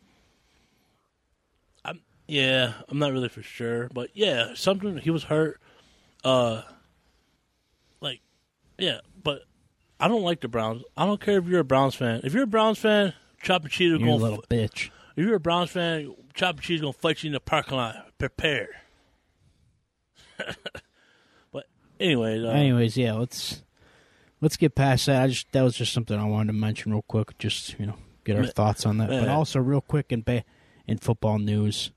Yeah, 2.26 2.71
I'm 2.88 2.99
not 2.99 3.12
really 3.12 3.28
for 3.28 3.43
sure, 3.43 3.89
but 3.93 4.10
yeah, 4.13 4.54
something 4.56 4.97
he 4.97 5.10
was 5.12 5.26
hurt. 5.26 5.60
Uh, 6.23 6.62
like, 7.99 8.21
yeah, 8.78 8.99
but 9.21 9.41
I 9.99 10.08
don't 10.08 10.21
like 10.23 10.39
the 10.39 10.47
Browns. 10.47 10.84
I 10.95 11.06
don't 11.06 11.19
care 11.19 11.38
if 11.38 11.45
you're 11.47 11.60
a 11.60 11.65
Browns 11.65 11.95
fan. 11.95 12.21
If 12.23 12.34
you're 12.34 12.43
a 12.43 12.47
Browns 12.47 12.80
fan, 12.80 13.13
Chop 13.43 13.63
and 13.63 13.71
Cheese 13.71 13.93
are 13.93 13.97
going. 13.99 14.19
little 14.19 14.43
bitch. 14.49 14.89
if 15.15 15.25
you're 15.25 15.36
a 15.36 15.39
Browns 15.39 15.69
fan, 15.71 16.15
Chop 16.34 16.56
and 16.56 16.63
Cheese 16.63 16.82
gonna 16.82 16.93
fight 16.93 17.21
you 17.23 17.27
in 17.27 17.34
the 17.34 17.39
parking 17.39 17.77
lot. 17.77 17.95
Prepare. 18.17 18.69
but 21.51 21.65
anyways, 21.99 22.43
uh, 22.43 22.47
Anyways, 22.47 22.97
yeah, 22.97 23.13
let's 23.13 23.63
let's 24.41 24.58
get 24.58 24.75
past 24.75 25.06
that. 25.06 25.21
I 25.21 25.27
just 25.27 25.51
that 25.51 25.62
was 25.62 25.75
just 25.75 25.93
something 25.93 26.17
I 26.17 26.25
wanted 26.25 26.47
to 26.47 26.58
mention 26.58 26.91
real 26.91 27.03
quick. 27.03 27.38
Just 27.38 27.77
you 27.79 27.86
know, 27.86 27.97
get 28.23 28.38
our 28.38 28.43
Ma- 28.43 28.49
thoughts 28.49 28.86
on 28.86 28.97
that. 28.97 29.10
But 29.10 29.27
also, 29.27 29.60
real 29.60 29.82
quick 29.82 30.12
in 30.12 30.21
ba- 30.21 30.45
in 30.88 30.97
football 30.97 31.38
news, 31.38 31.91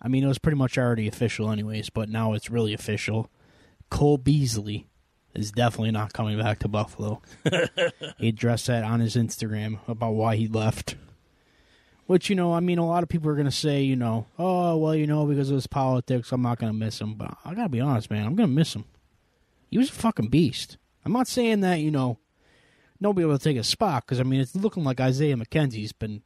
I 0.00 0.08
mean, 0.08 0.22
it 0.22 0.28
was 0.28 0.38
pretty 0.38 0.58
much 0.58 0.78
already 0.78 1.08
official, 1.08 1.50
anyways. 1.50 1.90
But 1.90 2.08
now 2.08 2.34
it's 2.34 2.50
really 2.50 2.74
official. 2.74 3.30
Cole 3.90 4.18
Beasley 4.18 4.86
is 5.38 5.52
definitely 5.52 5.90
not 5.90 6.12
coming 6.12 6.38
back 6.38 6.58
to 6.60 6.68
Buffalo. 6.68 7.22
he 8.18 8.28
addressed 8.28 8.66
that 8.66 8.84
on 8.84 9.00
his 9.00 9.16
Instagram 9.16 9.78
about 9.88 10.12
why 10.12 10.36
he 10.36 10.48
left. 10.48 10.96
Which 12.06 12.30
you 12.30 12.36
know, 12.36 12.54
I 12.54 12.60
mean, 12.60 12.78
a 12.78 12.86
lot 12.86 13.02
of 13.02 13.08
people 13.08 13.30
are 13.30 13.34
gonna 13.34 13.50
say, 13.50 13.82
you 13.82 13.96
know, 13.96 14.26
oh 14.38 14.76
well, 14.76 14.94
you 14.94 15.06
know, 15.06 15.26
because 15.26 15.50
of 15.50 15.56
his 15.56 15.66
politics, 15.66 16.30
I'm 16.30 16.42
not 16.42 16.58
gonna 16.58 16.72
miss 16.72 17.00
him. 17.00 17.14
But 17.14 17.36
I 17.44 17.54
gotta 17.54 17.68
be 17.68 17.80
honest, 17.80 18.10
man, 18.10 18.24
I'm 18.26 18.36
gonna 18.36 18.48
miss 18.48 18.74
him. 18.74 18.84
He 19.70 19.78
was 19.78 19.90
a 19.90 19.92
fucking 19.92 20.28
beast. 20.28 20.78
I'm 21.04 21.12
not 21.12 21.28
saying 21.28 21.60
that 21.60 21.80
you 21.80 21.90
know 21.90 22.18
nobody 23.00 23.26
will 23.26 23.38
take 23.38 23.56
a 23.56 23.64
spot 23.64 24.04
because 24.04 24.20
I 24.20 24.22
mean 24.22 24.40
it's 24.40 24.54
looking 24.54 24.84
like 24.84 25.00
Isaiah 25.00 25.36
McKenzie's 25.36 25.92
been 25.92 26.22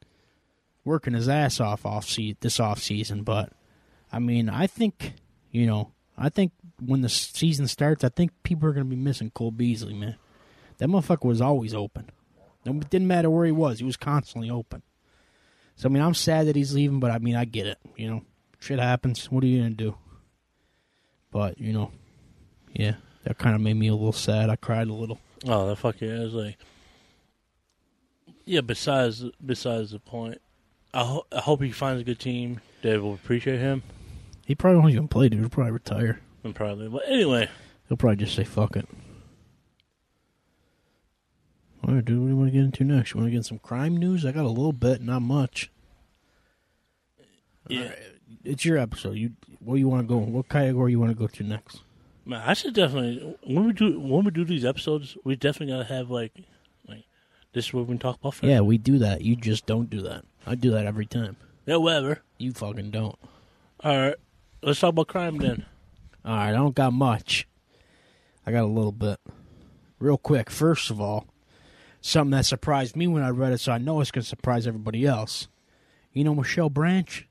working 0.84 1.14
his 1.14 1.28
ass 1.28 1.60
off 1.60 1.86
off 1.86 2.06
se- 2.06 2.36
this 2.40 2.60
off 2.60 2.82
season, 2.82 3.22
but 3.22 3.52
I 4.12 4.18
mean 4.18 4.48
I 4.50 4.66
think 4.66 5.14
you 5.50 5.66
know 5.66 5.92
I 6.20 6.28
think 6.28 6.52
when 6.84 7.00
the 7.00 7.08
season 7.08 7.66
starts, 7.66 8.04
I 8.04 8.10
think 8.10 8.30
people 8.42 8.68
are 8.68 8.72
gonna 8.72 8.84
be 8.84 8.94
missing 8.96 9.30
Cole 9.30 9.50
Beasley, 9.50 9.94
man. 9.94 10.16
That 10.78 10.88
motherfucker 10.88 11.24
was 11.24 11.40
always 11.40 11.74
open. 11.74 12.10
It 12.64 12.90
didn't 12.90 13.08
matter 13.08 13.30
where 13.30 13.46
he 13.46 13.52
was; 13.52 13.78
he 13.78 13.84
was 13.86 13.96
constantly 13.96 14.50
open. 14.50 14.82
So 15.76 15.88
I 15.88 15.92
mean, 15.92 16.02
I'm 16.02 16.14
sad 16.14 16.46
that 16.46 16.56
he's 16.56 16.74
leaving, 16.74 17.00
but 17.00 17.10
I 17.10 17.18
mean, 17.18 17.36
I 17.36 17.46
get 17.46 17.66
it. 17.66 17.78
You 17.96 18.10
know, 18.10 18.22
shit 18.58 18.78
happens. 18.78 19.30
What 19.30 19.42
are 19.42 19.46
you 19.46 19.62
gonna 19.62 19.70
do? 19.70 19.96
But 21.30 21.58
you 21.58 21.72
know, 21.72 21.90
yeah, 22.74 22.96
that 23.24 23.38
kind 23.38 23.54
of 23.54 23.62
made 23.62 23.74
me 23.74 23.88
a 23.88 23.94
little 23.94 24.12
sad. 24.12 24.50
I 24.50 24.56
cried 24.56 24.88
a 24.88 24.92
little. 24.92 25.18
Oh, 25.46 25.68
that 25.68 25.76
fucking 25.76 26.06
is 26.08 26.34
like. 26.34 26.58
Yeah. 28.44 28.60
Besides, 28.60 29.24
besides 29.44 29.92
the 29.92 30.00
point, 30.00 30.40
I, 30.92 31.04
ho- 31.04 31.26
I 31.32 31.40
hope 31.40 31.62
he 31.62 31.72
finds 31.72 32.02
a 32.02 32.04
good 32.04 32.18
team 32.18 32.60
that 32.82 33.00
will 33.00 33.14
appreciate 33.14 33.58
him. 33.60 33.82
He 34.50 34.56
probably 34.56 34.80
won't 34.80 34.92
even 34.94 35.06
play, 35.06 35.28
dude. 35.28 35.38
He'll 35.38 35.48
probably 35.48 35.70
retire. 35.70 36.18
And 36.42 36.52
probably, 36.56 36.88
but 36.88 37.02
anyway, 37.06 37.48
He'll 37.86 37.96
probably 37.96 38.16
just 38.16 38.34
say 38.34 38.42
fuck 38.42 38.74
it. 38.74 38.84
All 41.86 41.94
right, 41.94 42.04
dude. 42.04 42.18
What 42.18 42.24
do 42.26 42.30
you 42.32 42.36
want 42.36 42.48
to 42.48 42.52
get 42.52 42.64
into 42.64 42.82
next? 42.82 43.14
You 43.14 43.18
want 43.20 43.28
to 43.28 43.30
get 43.30 43.36
in 43.36 43.42
some 43.44 43.60
crime 43.60 43.96
news? 43.96 44.26
I 44.26 44.32
got 44.32 44.44
a 44.44 44.48
little 44.48 44.72
bit, 44.72 45.02
not 45.02 45.22
much. 45.22 45.70
yeah, 47.68 47.92
It's 48.42 48.64
your 48.64 48.76
episode. 48.76 49.12
You 49.12 49.34
where 49.60 49.78
you 49.78 49.86
want 49.86 50.02
to 50.02 50.08
go? 50.08 50.18
What 50.18 50.48
category 50.48 50.90
you 50.90 50.98
want 50.98 51.12
to 51.12 51.16
go 51.16 51.28
to 51.28 51.44
next? 51.44 51.82
man, 52.26 52.42
I 52.44 52.54
should 52.54 52.74
definitely 52.74 53.36
when 53.44 53.66
we 53.66 53.72
do 53.72 54.00
when 54.00 54.24
we 54.24 54.32
do 54.32 54.44
these 54.44 54.64
episodes, 54.64 55.16
we 55.22 55.36
definitely 55.36 55.74
gotta 55.74 55.94
have 55.94 56.10
like 56.10 56.32
like 56.88 57.04
This 57.52 57.66
is 57.66 57.72
what 57.72 57.86
we 57.86 57.96
talk 57.98 58.18
about. 58.18 58.42
Yeah, 58.42 58.62
we 58.62 58.78
do 58.78 58.98
that. 58.98 59.20
You 59.20 59.36
just 59.36 59.66
don't 59.66 59.88
do 59.88 60.02
that. 60.02 60.24
I 60.44 60.56
do 60.56 60.72
that 60.72 60.86
every 60.86 61.06
time. 61.06 61.36
Yeah, 61.66 61.76
whatever. 61.76 62.22
You 62.36 62.50
fucking 62.52 62.90
don't. 62.90 63.16
All 63.84 63.96
right. 63.96 64.16
Let's 64.62 64.80
talk 64.80 64.90
about 64.90 65.08
crime 65.08 65.38
then. 65.38 65.64
All 66.24 66.34
right, 66.36 66.48
I 66.50 66.52
don't 66.52 66.74
got 66.74 66.92
much. 66.92 67.48
I 68.46 68.52
got 68.52 68.64
a 68.64 68.66
little 68.66 68.92
bit. 68.92 69.18
Real 69.98 70.18
quick, 70.18 70.50
first 70.50 70.90
of 70.90 71.00
all, 71.00 71.26
something 72.00 72.32
that 72.32 72.46
surprised 72.46 72.96
me 72.96 73.06
when 73.06 73.22
I 73.22 73.30
read 73.30 73.52
it, 73.52 73.60
so 73.60 73.72
I 73.72 73.78
know 73.78 74.00
it's 74.00 74.10
going 74.10 74.22
to 74.22 74.28
surprise 74.28 74.66
everybody 74.66 75.06
else. 75.06 75.48
You 76.12 76.24
know 76.24 76.34
Michelle 76.34 76.70
Branch? 76.70 77.26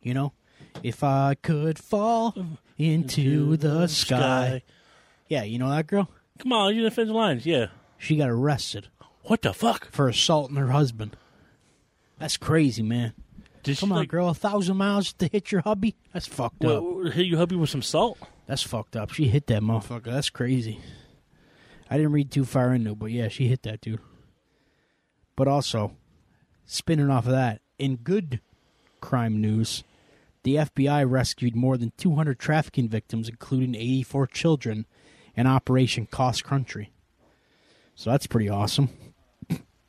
You 0.00 0.14
know? 0.14 0.32
If 0.82 1.02
I 1.02 1.34
could 1.34 1.78
fall 1.78 2.34
into 2.78 3.56
the 3.56 3.86
sky. 3.88 4.62
Yeah, 5.28 5.42
you 5.42 5.58
know 5.58 5.70
that 5.70 5.86
girl? 5.86 6.08
Come 6.38 6.52
on, 6.52 6.74
you 6.74 6.82
defend 6.82 7.08
the 7.10 7.14
lines. 7.14 7.46
Yeah. 7.46 7.66
She 7.98 8.16
got 8.16 8.28
arrested 8.28 8.88
What 9.22 9.42
the 9.42 9.52
fuck? 9.54 9.90
for 9.90 10.08
assaulting 10.08 10.56
her 10.56 10.68
husband. 10.68 11.16
That's 12.18 12.36
crazy, 12.36 12.82
man. 12.82 13.14
Did 13.66 13.78
Come 13.78 13.88
she, 13.88 13.92
on, 13.94 13.98
like, 13.98 14.08
girl, 14.08 14.28
a 14.28 14.34
thousand 14.34 14.76
miles 14.76 15.12
to 15.14 15.26
hit 15.26 15.50
your 15.50 15.60
hubby? 15.62 15.96
That's 16.12 16.28
fucked 16.28 16.64
up. 16.64 16.84
hit 17.12 17.26
your 17.26 17.38
hubby 17.38 17.56
with 17.56 17.68
some 17.68 17.82
salt? 17.82 18.16
That's 18.46 18.62
fucked 18.62 18.94
up. 18.94 19.10
She 19.10 19.26
hit 19.26 19.48
that 19.48 19.60
motherfucker. 19.60 20.04
That's 20.04 20.30
crazy. 20.30 20.78
I 21.90 21.96
didn't 21.96 22.12
read 22.12 22.30
too 22.30 22.44
far 22.44 22.72
into 22.72 22.92
it, 22.92 22.98
but 23.00 23.10
yeah, 23.10 23.26
she 23.26 23.48
hit 23.48 23.64
that 23.64 23.80
dude. 23.80 23.98
But 25.34 25.48
also, 25.48 25.96
spinning 26.64 27.10
off 27.10 27.26
of 27.26 27.32
that, 27.32 27.60
in 27.76 27.96
good 27.96 28.40
crime 29.00 29.40
news, 29.40 29.82
the 30.44 30.54
FBI 30.54 31.10
rescued 31.10 31.56
more 31.56 31.76
than 31.76 31.92
200 31.96 32.38
trafficking 32.38 32.88
victims, 32.88 33.28
including 33.28 33.74
84 33.74 34.28
children, 34.28 34.86
in 35.34 35.48
Operation 35.48 36.06
Cross 36.06 36.42
Country. 36.42 36.92
So 37.96 38.12
that's 38.12 38.28
pretty 38.28 38.48
awesome. 38.48 38.90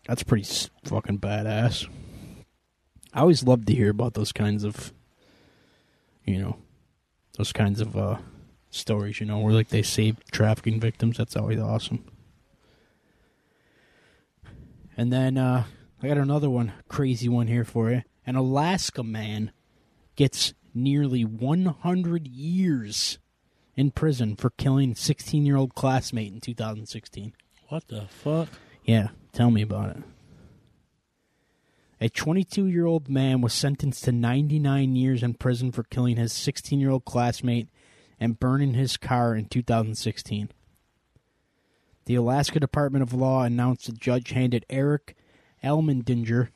That's 0.07 0.23
pretty 0.23 0.47
fucking 0.83 1.19
badass. 1.19 1.87
I 3.13 3.21
always 3.21 3.43
love 3.43 3.65
to 3.65 3.73
hear 3.73 3.89
about 3.89 4.13
those 4.13 4.31
kinds 4.31 4.63
of, 4.63 4.93
you 6.25 6.39
know, 6.39 6.57
those 7.37 7.53
kinds 7.53 7.81
of 7.81 7.97
uh, 7.97 8.17
stories, 8.69 9.19
you 9.19 9.25
know, 9.25 9.39
where 9.39 9.53
like 9.53 9.69
they 9.69 9.81
save 9.81 10.17
trafficking 10.31 10.79
victims. 10.79 11.17
That's 11.17 11.35
always 11.35 11.59
awesome. 11.59 12.03
And 14.95 15.13
then 15.13 15.37
uh, 15.37 15.65
I 16.01 16.07
got 16.07 16.17
another 16.17 16.49
one, 16.49 16.73
crazy 16.87 17.29
one 17.29 17.47
here 17.47 17.63
for 17.63 17.91
you. 17.91 18.03
An 18.25 18.35
Alaska 18.35 19.03
man 19.03 19.51
gets 20.15 20.53
nearly 20.73 21.23
100 21.23 22.27
years 22.27 23.19
in 23.75 23.91
prison 23.91 24.35
for 24.35 24.49
killing 24.49 24.95
16 24.95 25.45
year 25.45 25.55
old 25.55 25.75
classmate 25.75 26.33
in 26.33 26.41
2016. 26.41 27.33
What 27.69 27.87
the 27.87 28.07
fuck? 28.09 28.49
Yeah, 28.83 29.09
tell 29.33 29.51
me 29.51 29.61
about 29.61 29.97
it. 29.97 30.03
A 31.99 32.09
22 32.09 32.65
year 32.67 32.85
old 32.85 33.09
man 33.09 33.41
was 33.41 33.53
sentenced 33.53 34.03
to 34.03 34.11
99 34.11 34.95
years 34.95 35.23
in 35.23 35.33
prison 35.33 35.71
for 35.71 35.83
killing 35.83 36.17
his 36.17 36.31
16 36.31 36.79
year 36.79 36.91
old 36.91 37.05
classmate 37.05 37.69
and 38.19 38.39
burning 38.39 38.75
his 38.75 38.97
car 38.97 39.35
in 39.35 39.45
2016. 39.45 40.49
The 42.05 42.15
Alaska 42.15 42.59
Department 42.59 43.03
of 43.03 43.13
Law 43.13 43.43
announced 43.43 43.87
the 43.87 43.93
judge 43.93 44.29
handed 44.29 44.65
Erick 44.69 45.15
Almandinger 45.63 46.49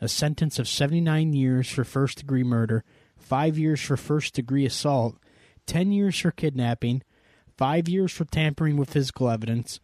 a 0.00 0.08
sentence 0.08 0.58
of 0.58 0.68
79 0.68 1.32
years 1.32 1.68
for 1.68 1.84
first 1.84 2.18
degree 2.18 2.44
murder, 2.44 2.84
5 3.16 3.58
years 3.58 3.80
for 3.80 3.96
first 3.96 4.34
degree 4.34 4.66
assault, 4.66 5.16
10 5.66 5.90
years 5.90 6.18
for 6.18 6.30
kidnapping, 6.30 7.02
5 7.56 7.88
years 7.88 8.12
for 8.12 8.24
tampering 8.24 8.76
with 8.76 8.90
physical 8.90 9.28
evidence, 9.28 9.80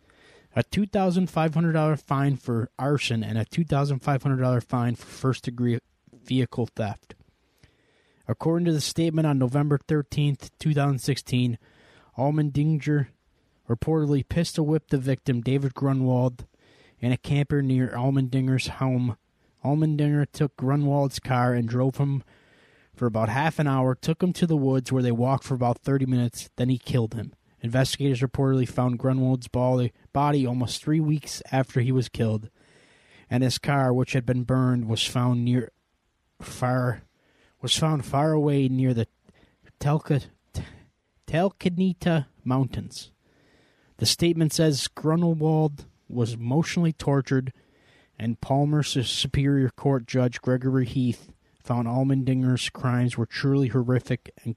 a 0.54 0.62
$2,500 0.62 2.02
fine 2.02 2.36
for 2.36 2.70
arson, 2.78 3.24
and 3.24 3.38
a 3.38 3.44
$2,500 3.44 4.64
fine 4.64 4.94
for 4.94 5.06
first 5.06 5.44
degree 5.44 5.78
vehicle 6.24 6.68
theft. 6.74 7.14
According 8.28 8.66
to 8.66 8.72
the 8.72 8.80
statement 8.80 9.26
on 9.26 9.38
November 9.38 9.78
13th, 9.78 10.50
2016, 10.58 11.58
Almandinger 12.16 13.08
reportedly 13.68 14.28
pistol 14.28 14.66
whipped 14.66 14.90
the 14.90 14.98
victim, 14.98 15.40
David 15.40 15.74
Grunwald, 15.74 16.46
in 17.00 17.12
a 17.12 17.16
camper 17.16 17.62
near 17.62 17.88
Almandinger's 17.88 18.68
home. 18.68 19.16
Almandinger 19.64 20.26
took 20.30 20.56
Grunwald's 20.56 21.18
car 21.18 21.52
and 21.54 21.68
drove 21.68 21.96
him 21.96 22.22
for 22.94 23.06
about 23.06 23.28
half 23.28 23.58
an 23.58 23.66
hour, 23.66 23.94
took 23.94 24.22
him 24.22 24.32
to 24.34 24.46
the 24.46 24.56
woods 24.56 24.92
where 24.92 25.02
they 25.02 25.12
walked 25.12 25.44
for 25.44 25.54
about 25.54 25.78
30 25.78 26.06
minutes, 26.06 26.50
then 26.56 26.68
he 26.68 26.78
killed 26.78 27.14
him. 27.14 27.32
Investigators 27.62 28.20
reportedly 28.20 28.68
found 28.68 28.98
Grunwald's 28.98 29.48
body, 29.48 30.46
almost 30.46 30.82
three 30.82 31.00
weeks 31.00 31.42
after 31.52 31.80
he 31.80 31.92
was 31.92 32.08
killed, 32.08 32.50
and 33.30 33.42
his 33.42 33.58
car, 33.58 33.92
which 33.92 34.12
had 34.14 34.26
been 34.26 34.42
burned, 34.42 34.88
was 34.88 35.06
found 35.06 35.44
near 35.44 35.70
far 36.40 37.02
was 37.60 37.78
found 37.78 38.04
far 38.04 38.32
away 38.32 38.68
near 38.68 38.92
the 38.92 39.06
Talkeetna 39.80 40.26
Mountains. 42.44 43.12
The 43.98 44.06
statement 44.06 44.52
says 44.52 44.88
Grunwald 44.88 45.86
was 46.08 46.34
emotionally 46.34 46.92
tortured, 46.92 47.52
and 48.18 48.40
Palmer's 48.40 48.88
Superior 49.08 49.70
Court 49.70 50.06
Judge 50.06 50.40
Gregory 50.40 50.86
Heath 50.86 51.32
found 51.62 51.86
Almandinger's 51.86 52.68
crimes 52.68 53.16
were 53.16 53.26
truly 53.26 53.68
horrific 53.68 54.32
and 54.44 54.56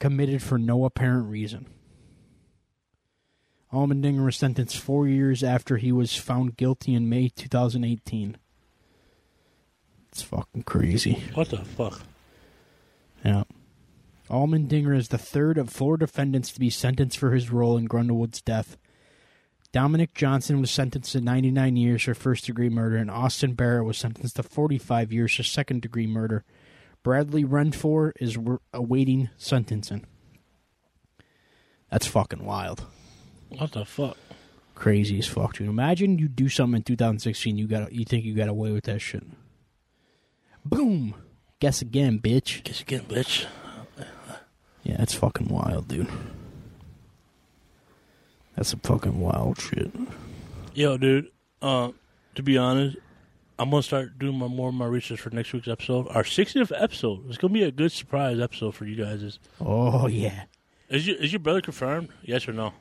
committed 0.00 0.42
for 0.42 0.56
no 0.56 0.86
apparent 0.86 1.28
reason. 1.28 1.66
Almandinger 3.74 4.24
was 4.24 4.36
sentenced 4.36 4.78
four 4.78 5.08
years 5.08 5.42
after 5.42 5.78
he 5.78 5.90
was 5.90 6.16
found 6.16 6.56
guilty 6.56 6.94
in 6.94 7.08
May 7.08 7.28
2018. 7.28 8.36
It's 10.10 10.22
fucking 10.22 10.62
crazy. 10.62 11.24
What 11.34 11.48
the 11.48 11.64
fuck? 11.64 12.02
Yeah. 13.24 13.42
Almandinger 14.30 14.96
is 14.96 15.08
the 15.08 15.18
third 15.18 15.58
of 15.58 15.70
four 15.70 15.96
defendants 15.96 16.52
to 16.52 16.60
be 16.60 16.70
sentenced 16.70 17.18
for 17.18 17.32
his 17.32 17.50
role 17.50 17.76
in 17.76 17.88
Grundlewood's 17.88 18.40
death. 18.40 18.76
Dominic 19.72 20.14
Johnson 20.14 20.60
was 20.60 20.70
sentenced 20.70 21.10
to 21.12 21.20
99 21.20 21.76
years 21.76 22.04
for 22.04 22.14
first 22.14 22.46
degree 22.46 22.68
murder, 22.68 22.96
and 22.96 23.10
Austin 23.10 23.54
Barrett 23.54 23.84
was 23.84 23.98
sentenced 23.98 24.36
to 24.36 24.44
45 24.44 25.12
years 25.12 25.34
for 25.34 25.42
second 25.42 25.82
degree 25.82 26.06
murder. 26.06 26.44
Bradley 27.02 27.42
Renford 27.42 28.12
is 28.20 28.38
awaiting 28.72 29.30
sentencing. 29.36 30.06
That's 31.90 32.06
fucking 32.06 32.44
wild. 32.44 32.86
What 33.58 33.72
the 33.72 33.84
fuck? 33.84 34.16
Crazy 34.74 35.18
as 35.18 35.26
fuck, 35.26 35.54
dude. 35.56 35.68
Imagine 35.68 36.18
you 36.18 36.26
do 36.28 36.48
something 36.48 36.78
in 36.78 36.82
2016, 36.82 37.56
you 37.56 37.66
got 37.66 37.92
you 37.92 38.04
think 38.04 38.24
you 38.24 38.34
got 38.34 38.48
away 38.48 38.72
with 38.72 38.84
that 38.84 39.00
shit. 39.00 39.22
Boom! 40.64 41.14
Guess 41.60 41.82
again, 41.82 42.18
bitch. 42.18 42.62
Guess 42.64 42.80
again, 42.80 43.02
bitch. 43.02 43.46
Yeah, 44.82 44.96
that's 44.98 45.14
fucking 45.14 45.48
wild, 45.48 45.88
dude. 45.88 46.08
That's 48.56 48.68
some 48.68 48.80
fucking 48.80 49.18
wild 49.20 49.60
shit. 49.60 49.90
Yo, 50.74 50.96
dude. 50.96 51.30
Uh, 51.62 51.90
to 52.34 52.42
be 52.42 52.58
honest, 52.58 52.96
I'm 53.58 53.70
gonna 53.70 53.82
start 53.82 54.18
doing 54.18 54.36
my, 54.38 54.46
more 54.48 54.68
of 54.68 54.74
my 54.74 54.86
research 54.86 55.20
for 55.20 55.30
next 55.30 55.52
week's 55.52 55.68
episode. 55.68 56.08
Our 56.08 56.24
60th 56.24 56.72
episode. 56.78 57.28
It's 57.28 57.38
gonna 57.38 57.54
be 57.54 57.62
a 57.62 57.70
good 57.70 57.92
surprise 57.92 58.40
episode 58.40 58.74
for 58.74 58.84
you 58.84 58.96
guys. 58.96 59.22
Is 59.22 59.38
Oh 59.60 60.06
yeah. 60.08 60.44
is 60.88 61.06
your 61.06 61.16
is 61.16 61.32
your 61.32 61.40
brother 61.40 61.60
confirmed? 61.60 62.08
Yes 62.22 62.46
or 62.48 62.52
no? 62.52 62.72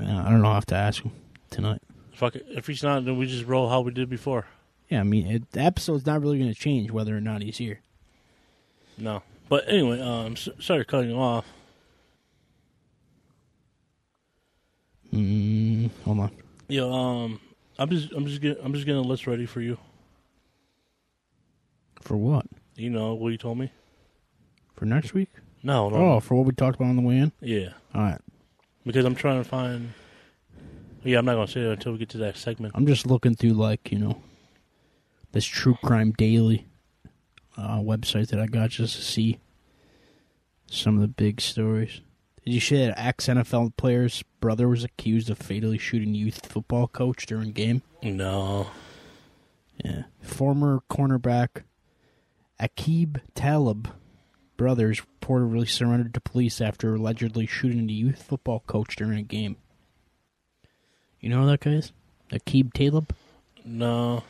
Yeah, 0.00 0.24
I 0.26 0.30
don't 0.30 0.42
know. 0.42 0.48
I 0.50 0.54
have 0.54 0.66
to 0.66 0.74
ask 0.74 1.02
him 1.02 1.12
tonight. 1.50 1.80
Fuck 2.12 2.36
it. 2.36 2.46
If 2.48 2.66
he's 2.66 2.82
not, 2.82 3.04
then 3.04 3.16
we 3.16 3.26
just 3.26 3.46
roll 3.46 3.68
how 3.68 3.80
we 3.80 3.92
did 3.92 4.10
before. 4.10 4.46
Yeah, 4.88 5.00
I 5.00 5.04
mean, 5.04 5.26
it, 5.26 5.52
the 5.52 5.60
episode's 5.60 6.06
not 6.06 6.20
really 6.20 6.38
going 6.38 6.52
to 6.52 6.58
change 6.58 6.90
whether 6.90 7.16
or 7.16 7.20
not 7.20 7.42
he's 7.42 7.58
here. 7.58 7.80
No. 8.96 9.22
But 9.48 9.64
anyway, 9.68 10.00
um, 10.00 10.32
s- 10.32 10.48
sorry 10.58 10.84
cutting 10.84 11.10
you 11.10 11.16
off. 11.16 11.46
Mm, 15.12 15.90
hold 16.04 16.18
on. 16.20 16.30
Yo, 16.68 16.92
um, 16.92 17.40
I'm 17.78 17.88
just 17.88 18.12
I'm 18.12 18.26
just 18.26 18.40
getting 18.42 18.62
I'm 18.64 18.74
just 18.74 18.84
getting 18.84 19.02
a 19.02 19.06
list 19.08 19.26
ready 19.26 19.46
for 19.46 19.60
you. 19.60 19.78
For 22.02 22.16
what? 22.16 22.46
You 22.76 22.90
know 22.90 23.14
what 23.14 23.30
you 23.30 23.38
told 23.38 23.58
me? 23.58 23.72
For 24.76 24.84
next 24.84 25.14
week? 25.14 25.30
No, 25.62 25.88
no. 25.88 25.96
Oh, 25.96 26.20
for 26.20 26.34
what 26.36 26.46
we 26.46 26.52
talked 26.52 26.76
about 26.76 26.88
on 26.90 26.96
the 26.96 27.02
way 27.02 27.18
in? 27.18 27.32
Yeah, 27.40 27.70
All 27.94 28.02
right. 28.02 28.20
Because 28.88 29.04
I'm 29.04 29.14
trying 29.14 29.42
to 29.42 29.46
find. 29.46 29.92
Yeah, 31.04 31.18
I'm 31.18 31.26
not 31.26 31.34
gonna 31.34 31.46
say 31.46 31.60
it 31.60 31.72
until 31.72 31.92
we 31.92 31.98
get 31.98 32.08
to 32.10 32.18
that 32.18 32.38
segment. 32.38 32.72
I'm 32.74 32.86
just 32.86 33.06
looking 33.06 33.34
through, 33.34 33.50
like, 33.50 33.92
you 33.92 33.98
know, 33.98 34.22
this 35.32 35.44
True 35.44 35.76
Crime 35.84 36.12
Daily 36.12 36.66
uh, 37.58 37.80
website 37.80 38.28
that 38.28 38.40
I 38.40 38.46
got 38.46 38.70
just 38.70 38.96
to 38.96 39.02
see 39.02 39.40
some 40.70 40.94
of 40.94 41.02
the 41.02 41.08
big 41.08 41.42
stories. 41.42 42.00
Did 42.46 42.54
you 42.54 42.60
see 42.60 42.76
that 42.86 42.98
ex 42.98 43.26
NFL 43.26 43.76
player's 43.76 44.24
brother 44.40 44.68
was 44.68 44.84
accused 44.84 45.28
of 45.28 45.36
fatally 45.36 45.76
shooting 45.76 46.14
youth 46.14 46.46
football 46.46 46.88
coach 46.88 47.26
during 47.26 47.52
game? 47.52 47.82
No. 48.02 48.68
Yeah. 49.84 50.04
Former 50.22 50.80
cornerback 50.90 51.64
Aqib 52.58 53.20
Talib 53.34 53.90
brothers 54.58 55.00
reportedly 55.22 55.66
surrendered 55.66 56.12
to 56.12 56.20
police 56.20 56.60
after 56.60 56.94
allegedly 56.94 57.46
shooting 57.46 57.86
the 57.86 57.94
youth 57.94 58.22
football 58.22 58.62
coach 58.66 58.96
during 58.96 59.18
a 59.18 59.22
game. 59.22 59.56
You 61.20 61.30
know 61.30 61.40
who 61.40 61.46
that 61.46 61.60
guy 61.60 61.70
is? 61.70 61.92
Aqib 62.30 62.74
Talib? 62.74 63.14
No. 63.64 64.22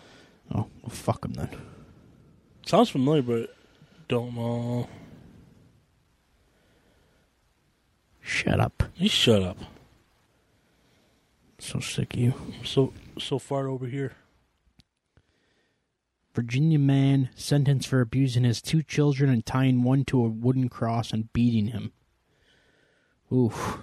Oh, 0.54 0.66
well, 0.82 0.90
fuck 0.90 1.24
him 1.24 1.32
then. 1.32 1.50
Sounds 2.64 2.90
familiar, 2.90 3.22
but 3.22 3.56
don't 4.06 4.34
know. 4.36 4.88
Shut 8.20 8.60
up. 8.60 8.84
You 8.96 9.08
shut 9.08 9.42
up. 9.42 9.58
So 11.58 11.80
sick 11.80 12.14
of 12.14 12.20
you. 12.20 12.34
So 12.62 12.92
so 13.18 13.38
far 13.38 13.68
over 13.68 13.86
here. 13.86 14.12
Virginia 16.38 16.78
man 16.78 17.30
sentenced 17.34 17.88
for 17.88 18.00
abusing 18.00 18.44
his 18.44 18.62
two 18.62 18.80
children 18.80 19.28
and 19.28 19.44
tying 19.44 19.82
one 19.82 20.04
to 20.04 20.24
a 20.24 20.28
wooden 20.28 20.68
cross 20.68 21.12
and 21.12 21.32
beating 21.32 21.66
him. 21.66 21.90
Oof. 23.32 23.78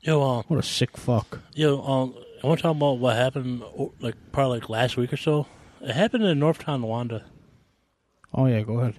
Yo, 0.00 0.22
um, 0.22 0.44
What 0.46 0.60
a 0.60 0.62
sick 0.62 0.96
fuck. 0.96 1.40
yo, 1.54 1.82
um, 1.82 2.14
I 2.40 2.46
want 2.46 2.60
to 2.60 2.62
talk 2.62 2.76
about 2.76 3.00
what 3.00 3.16
happened, 3.16 3.64
like 3.98 4.14
probably 4.30 4.60
like 4.60 4.68
last 4.68 4.96
week 4.96 5.12
or 5.12 5.16
so. 5.16 5.48
It 5.80 5.90
happened 5.90 6.22
in 6.22 6.38
North 6.38 6.60
Tonawanda. 6.60 7.24
Oh, 8.32 8.46
yeah, 8.46 8.60
go 8.62 8.78
ahead. 8.78 8.94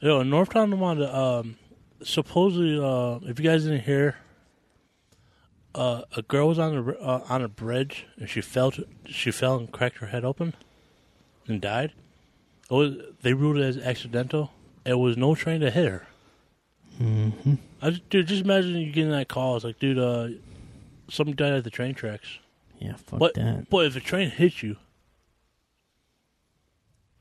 Yo, 0.00 0.20
in 0.20 0.30
North 0.30 0.50
Tonawanda, 0.50 1.12
um, 1.12 1.56
supposedly, 2.04 2.78
uh, 2.78 3.18
if 3.28 3.40
you 3.40 3.50
guys 3.50 3.64
didn't 3.64 3.80
hear, 3.80 4.14
uh, 5.74 6.02
a 6.16 6.22
girl 6.22 6.46
was 6.46 6.60
on 6.60 6.76
a 6.76 6.90
uh, 7.00 7.24
on 7.28 7.42
a 7.42 7.48
bridge 7.48 8.06
and 8.16 8.30
she 8.30 8.40
fell. 8.40 8.70
To, 8.70 8.86
she 9.06 9.32
fell 9.32 9.56
and 9.56 9.72
cracked 9.72 9.98
her 9.98 10.06
head 10.06 10.24
open, 10.24 10.54
and 11.48 11.60
died. 11.60 11.94
Was, 12.70 12.94
they 13.22 13.32
ruled 13.32 13.56
it 13.58 13.62
as 13.62 13.78
accidental. 13.78 14.52
It 14.84 14.94
was 14.94 15.16
no 15.16 15.34
train 15.34 15.60
to 15.60 15.70
hit 15.70 15.88
her. 15.88 16.06
Mm-hmm. 17.00 17.54
I 17.80 17.90
just, 17.90 18.08
dude, 18.10 18.26
just 18.26 18.44
imagine 18.44 18.74
you 18.76 18.92
getting 18.92 19.10
that 19.10 19.28
call. 19.28 19.56
It's 19.56 19.64
like, 19.64 19.78
dude, 19.78 19.98
uh, 19.98 20.28
somebody 21.08 21.36
died 21.36 21.52
at 21.52 21.64
the 21.64 21.70
train 21.70 21.94
tracks. 21.94 22.28
Yeah, 22.78 22.94
fuck 22.96 23.18
But 23.18 23.34
that. 23.34 23.70
but 23.70 23.86
if 23.86 23.96
a 23.96 24.00
train 24.00 24.30
hits 24.30 24.62
you, 24.62 24.76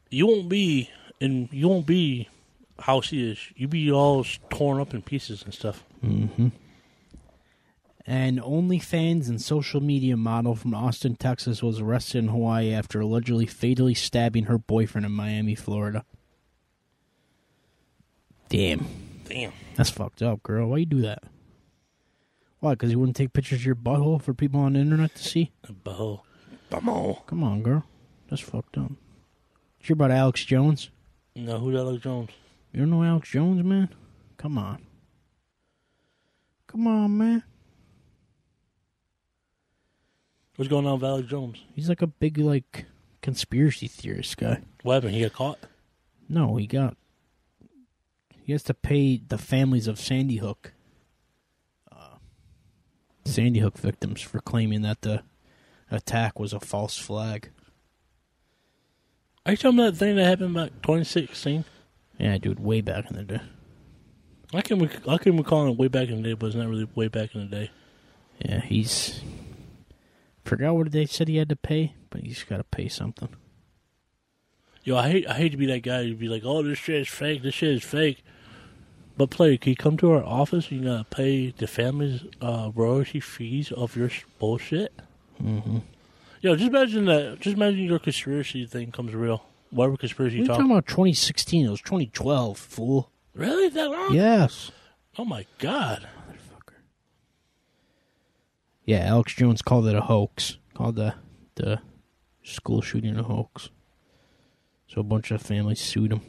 you 0.09 0.27
won't 0.27 0.49
be 0.49 0.89
and 1.19 1.49
you 1.51 1.67
won't 1.67 1.85
be 1.85 2.27
how 2.79 3.01
she 3.01 3.29
is. 3.31 3.37
You 3.55 3.67
be 3.67 3.91
all 3.91 4.25
torn 4.49 4.79
up 4.79 4.93
in 4.93 5.01
pieces 5.01 5.43
and 5.43 5.53
stuff. 5.53 5.83
Mm-hmm. 6.03 6.49
An 8.09 8.39
OnlyFans 8.39 9.27
and 9.27 9.41
social 9.41 9.81
media 9.81 10.15
model 10.15 10.55
from 10.55 10.73
Austin, 10.73 11.17
Texas 11.17 11.61
was 11.61 11.81
arrested 11.81 12.19
in 12.19 12.27
Hawaii 12.29 12.73
after 12.73 13.01
allegedly 13.01 13.45
fatally 13.45 13.93
stabbing 13.93 14.45
her 14.45 14.57
boyfriend 14.57 15.05
in 15.05 15.11
Miami, 15.11 15.55
Florida. 15.55 16.05
Damn. 18.47 18.87
Damn. 19.25 19.51
That's 19.75 19.89
fucked 19.89 20.21
up, 20.21 20.41
girl. 20.41 20.69
Why 20.69 20.77
you 20.77 20.85
do 20.85 21.01
that? 21.01 21.23
Why? 22.61 22.71
Because 22.71 22.91
you 22.91 22.99
wouldn't 22.99 23.17
take 23.17 23.33
pictures 23.33 23.59
of 23.59 23.65
your 23.65 23.75
butthole 23.75 24.21
for 24.21 24.33
people 24.33 24.61
on 24.61 24.73
the 24.73 24.79
internet 24.79 25.13
to 25.15 25.23
see? 25.23 25.51
Bo. 25.83 26.23
Bamo. 26.71 27.25
Come 27.25 27.43
on, 27.43 27.61
girl. 27.61 27.83
That's 28.29 28.41
fucked 28.41 28.77
up. 28.77 28.87
Did 28.87 28.95
you 29.81 29.87
hear 29.87 29.93
about 29.95 30.11
Alex 30.11 30.45
Jones? 30.45 30.91
No, 31.35 31.59
who's 31.59 31.75
Alex 31.75 32.03
Jones? 32.03 32.29
You 32.71 32.79
don't 32.81 32.89
know 32.89 33.03
Alex 33.03 33.29
Jones, 33.29 33.61
man? 33.63 33.89
Come 34.37 34.57
on. 34.57 34.81
Come 36.67 36.87
on, 36.87 37.17
man. 37.17 37.43
What's 40.57 40.69
going 40.69 40.87
on 40.87 40.99
with 40.99 41.03
Alex 41.03 41.29
Jones? 41.29 41.63
He's 41.75 41.87
like 41.87 42.01
a 42.01 42.07
big, 42.07 42.39
like, 42.39 42.85
conspiracy 43.21 43.87
theorist 43.87 44.37
guy. 44.37 44.63
What 44.81 44.95
happened? 44.95 45.13
He 45.13 45.21
got 45.21 45.33
caught? 45.33 45.59
No, 46.27 46.55
he 46.57 46.65
got. 46.67 46.97
He 48.41 48.51
has 48.53 48.63
to 48.63 48.73
pay 48.73 49.17
the 49.17 49.37
families 49.37 49.87
of 49.87 49.99
Sandy 49.99 50.37
Hook, 50.37 50.73
uh, 51.91 52.15
Sandy 53.25 53.59
Hook 53.59 53.77
victims 53.77 54.21
for 54.21 54.39
claiming 54.39 54.81
that 54.81 55.01
the 55.03 55.21
attack 55.91 56.39
was 56.39 56.53
a 56.53 56.59
false 56.59 56.97
flag. 56.97 57.51
Are 59.45 59.51
you 59.51 59.57
talking 59.57 59.79
about 59.79 59.93
that 59.93 59.99
thing 59.99 60.15
that 60.15 60.25
happened 60.25 60.55
back 60.55 60.71
2016? 60.81 61.65
Yeah, 62.17 62.37
dude, 62.39 62.59
way 62.59 62.81
back 62.81 63.09
in 63.11 63.15
the 63.15 63.23
day. 63.23 63.41
I 64.53 64.61
can 64.61 64.79
rec- 64.79 65.07
I 65.07 65.17
can 65.17 65.37
recall 65.37 65.69
it 65.69 65.77
way 65.77 65.87
back 65.87 66.09
in 66.09 66.21
the 66.21 66.29
day, 66.29 66.33
but 66.33 66.47
it's 66.47 66.55
not 66.55 66.67
really 66.67 66.87
way 66.95 67.09
back 67.09 67.35
in 67.35 67.41
the 67.41 67.55
day. 67.55 67.71
Yeah, 68.39 68.61
he's. 68.61 69.21
Forgot 70.47 70.75
what 70.75 70.91
they 70.93 71.05
said 71.05 71.27
he 71.27 71.35
had 71.37 71.49
to 71.49 71.57
pay, 71.57 71.93
but 72.09 72.21
he's 72.21 72.43
got 72.45 72.57
to 72.57 72.63
pay 72.63 72.87
something. 72.87 73.27
Yo, 74.83 74.95
I 74.95 75.09
hate 75.09 75.27
I 75.27 75.33
hate 75.33 75.49
to 75.51 75.57
be 75.57 75.65
that 75.65 75.83
guy 75.83 76.03
who'd 76.03 76.19
be 76.19 76.29
like, 76.29 76.43
"Oh, 76.45 76.63
this 76.63 76.77
shit 76.79 77.01
is 77.01 77.07
fake. 77.09 77.43
This 77.43 77.53
shit 77.55 77.71
is 77.71 77.83
fake." 77.83 78.23
But 79.17 79.29
play, 79.29 79.57
can 79.57 79.71
you 79.71 79.75
come 79.75 79.97
to 79.97 80.11
our 80.11 80.23
office? 80.23 80.71
You 80.71 80.85
gotta 80.85 81.03
pay 81.03 81.49
the 81.51 81.67
family's 81.67 82.23
uh, 82.41 82.71
royalty 82.73 83.19
fees 83.19 83.73
of 83.73 83.97
your 83.97 84.09
bullshit. 84.39 84.93
Mm-hmm. 85.43 85.79
Yo, 86.39 86.55
just 86.55 86.69
imagine 86.69 87.03
that. 87.05 87.41
Just 87.41 87.57
imagine 87.57 87.81
your 87.83 87.99
conspiracy 87.99 88.65
thing 88.65 88.91
comes 88.91 89.13
real. 89.13 89.43
Whatever 89.71 89.97
conspiracy 89.97 90.35
What 90.35 90.37
are 90.37 90.37
you 90.37 90.41
you 90.43 90.47
talk. 90.47 90.57
talking 90.59 90.71
about 90.71 90.87
2016? 90.87 91.65
It 91.65 91.69
was 91.69 91.81
2012, 91.81 92.57
fool. 92.57 93.11
Really, 93.33 93.67
that 93.67 93.89
long? 93.91 94.13
Yes. 94.13 94.71
Oh 95.17 95.25
my 95.25 95.45
god. 95.59 96.07
Yeah, 98.87 98.99
Alex 98.99 99.33
Jones 99.35 99.61
called 99.61 99.85
it 99.87 99.95
a 99.95 100.01
hoax. 100.01 100.57
Called 100.73 100.95
the 100.95 101.13
the 101.55 101.81
school 102.41 102.81
shooting 102.81 103.17
a 103.17 103.23
hoax. 103.23 103.69
So 104.87 105.01
a 105.01 105.03
bunch 105.03 105.29
of 105.29 105.41
families 105.41 105.81
sued 105.81 106.13
him. 106.13 106.21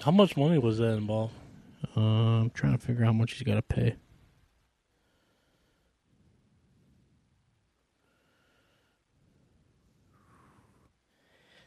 How 0.00 0.12
much 0.12 0.36
money 0.36 0.58
was 0.58 0.78
that 0.78 0.94
involved? 0.94 1.34
Uh, 1.96 2.00
I'm 2.00 2.50
trying 2.50 2.78
to 2.78 2.78
figure 2.78 3.02
out 3.02 3.06
how 3.06 3.12
much 3.12 3.32
he's 3.32 3.42
got 3.42 3.56
to 3.56 3.62
pay. 3.62 3.96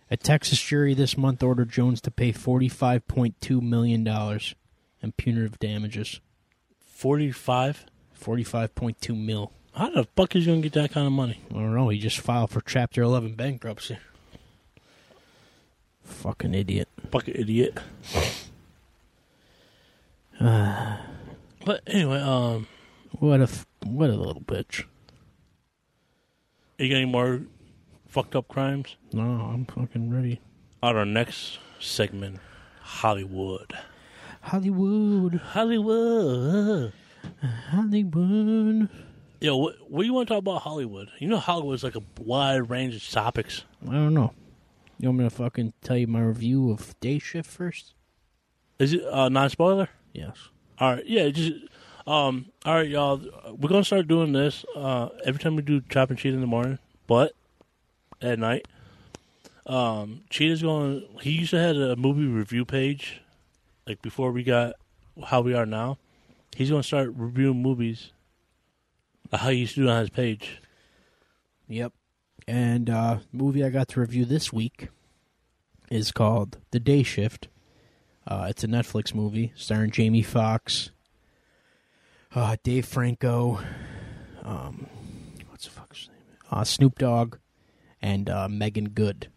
A 0.10 0.16
Texas 0.16 0.62
jury 0.62 0.94
this 0.94 1.18
month 1.18 1.44
ordered 1.44 1.70
Jones 1.70 2.00
to 2.02 2.12
pay 2.12 2.32
$45.2 2.32 3.62
million 3.62 4.08
in 5.02 5.12
punitive 5.14 5.60
damages. 5.60 6.22
Forty-five. 6.80 7.86
45.2 8.26 9.16
mil. 9.16 9.52
How 9.76 9.90
the 9.92 10.08
fuck 10.16 10.36
is 10.36 10.46
he 10.46 10.52
gonna 10.52 10.62
get 10.62 10.74
that 10.74 10.92
kind 10.92 11.06
of 11.06 11.14
money? 11.14 11.42
I 11.52 11.54
don't 11.54 11.76
know. 11.76 11.90
He 11.90 12.00
just 12.00 12.20
filed 12.20 12.50
for 12.50 12.62
Chapter 12.62 13.02
11 13.04 13.36
bankruptcy. 13.36 13.98
Fucking 16.04 16.54
idiot. 16.56 16.88
Fucking 17.12 17.36
idiot. 17.36 17.78
but 20.40 21.82
anyway, 21.88 22.20
um, 22.20 22.68
What 23.20 23.40
a 23.42 23.44
f- 23.44 23.68
what 23.86 24.10
a 24.10 24.16
little 24.16 24.42
bitch. 24.42 24.86
you 26.80 26.90
got 26.90 26.96
any 26.96 27.06
more 27.06 27.42
fucked 28.08 28.36
up 28.36 28.48
crimes? 28.48 28.96
No, 29.14 29.22
I'm 29.24 29.66
fucking 29.66 30.12
ready. 30.14 30.42
On 30.82 30.96
our 30.96 31.06
next 31.06 31.60
segment, 31.80 32.40
Hollywood. 32.82 33.74
Hollywood, 34.42 35.36
Hollywood. 35.36 36.94
Hollywood. 37.70 38.90
Yo, 39.42 39.58
what, 39.58 39.76
what 39.90 40.02
do 40.02 40.06
you 40.08 40.14
want 40.14 40.28
to 40.28 40.34
talk 40.34 40.40
about 40.40 40.62
Hollywood? 40.62 41.10
You 41.20 41.28
know, 41.28 41.38
Hollywood's 41.38 41.84
like 41.84 41.96
a 41.96 42.02
wide 42.20 42.70
range 42.70 42.96
of 42.96 43.10
topics. 43.10 43.64
I 43.88 43.92
don't 43.94 44.14
know. 44.14 44.34
You 45.00 45.10
want 45.10 45.20
me 45.20 45.26
to 45.26 45.30
fucking 45.30 45.74
tell 45.82 45.98
you 45.98 46.08
my 46.08 46.22
review 46.22 46.72
of 46.72 46.98
Day 47.00 47.20
Shift 47.20 47.50
first? 47.50 47.94
Is 48.80 48.94
it 48.94 49.04
uh, 49.06 49.30
non 49.30 49.50
spoiler? 49.50 49.90
Yes. 50.14 50.38
All 50.80 50.96
right, 50.96 51.06
yeah. 51.06 51.30
Just 51.30 51.54
um. 52.08 52.48
All 52.66 52.76
right, 52.76 52.88
y'all. 52.88 53.22
We're 53.58 53.70
gonna 53.70 53.84
start 53.84 54.08
doing 54.08 54.32
this 54.32 54.66
uh, 54.76 55.10
every 55.26 55.40
time 55.40 55.56
we 55.56 55.62
do 55.62 55.82
chop 55.90 56.10
and 56.10 56.20
cheat 56.20 56.34
in 56.34 56.42
the 56.42 56.48
morning, 56.48 56.80
but 57.08 57.34
at 58.22 58.40
night. 58.40 58.68
Um, 59.68 60.22
Cheetah's 60.30 60.62
going. 60.62 61.04
He 61.22 61.32
used 61.32 61.52
to 61.52 61.60
have 61.60 61.76
a 61.76 61.96
movie 61.96 62.28
review 62.28 62.66
page, 62.66 63.22
like 63.88 64.02
before 64.02 64.32
we 64.32 64.44
got 64.44 64.76
how 65.26 65.42
we 65.42 65.54
are 65.54 65.66
now. 65.66 65.98
He's 66.56 66.70
gonna 66.70 66.84
start 66.84 67.12
reviewing 67.18 67.62
movies. 67.62 68.12
How 69.30 69.50
he 69.50 69.58
used 69.58 69.76
to 69.76 69.82
do 69.82 69.90
on 69.90 70.00
his 70.00 70.10
page. 70.10 70.62
Yep. 71.68 71.92
And 72.48 72.90
uh, 72.90 73.18
movie 73.34 73.62
I 73.62 73.70
got 73.70 73.90
to 73.90 74.00
review 74.00 74.24
this 74.24 74.54
week 74.54 74.88
is 75.92 76.14
called 76.14 76.58
The 76.72 76.80
Day 76.80 77.04
Shift. 77.04 77.50
Uh, 78.26 78.48
it's 78.50 78.64
a 78.64 78.68
Netflix 78.68 79.14
movie 79.14 79.52
starring 79.58 79.92
Jamie 79.92 80.22
Foxx, 80.22 80.92
uh, 82.34 82.56
Dave 82.64 82.86
Franco, 82.86 83.60
um, 84.44 84.88
what's 85.50 85.66
the 85.66 85.72
fuck's 85.72 86.08
name? 86.08 86.38
Uh, 86.50 86.64
Snoop 86.64 86.98
Dogg, 86.98 87.36
and 88.02 88.30
uh, 88.30 88.48
Meagan 88.48 88.90
Good. 88.90 89.28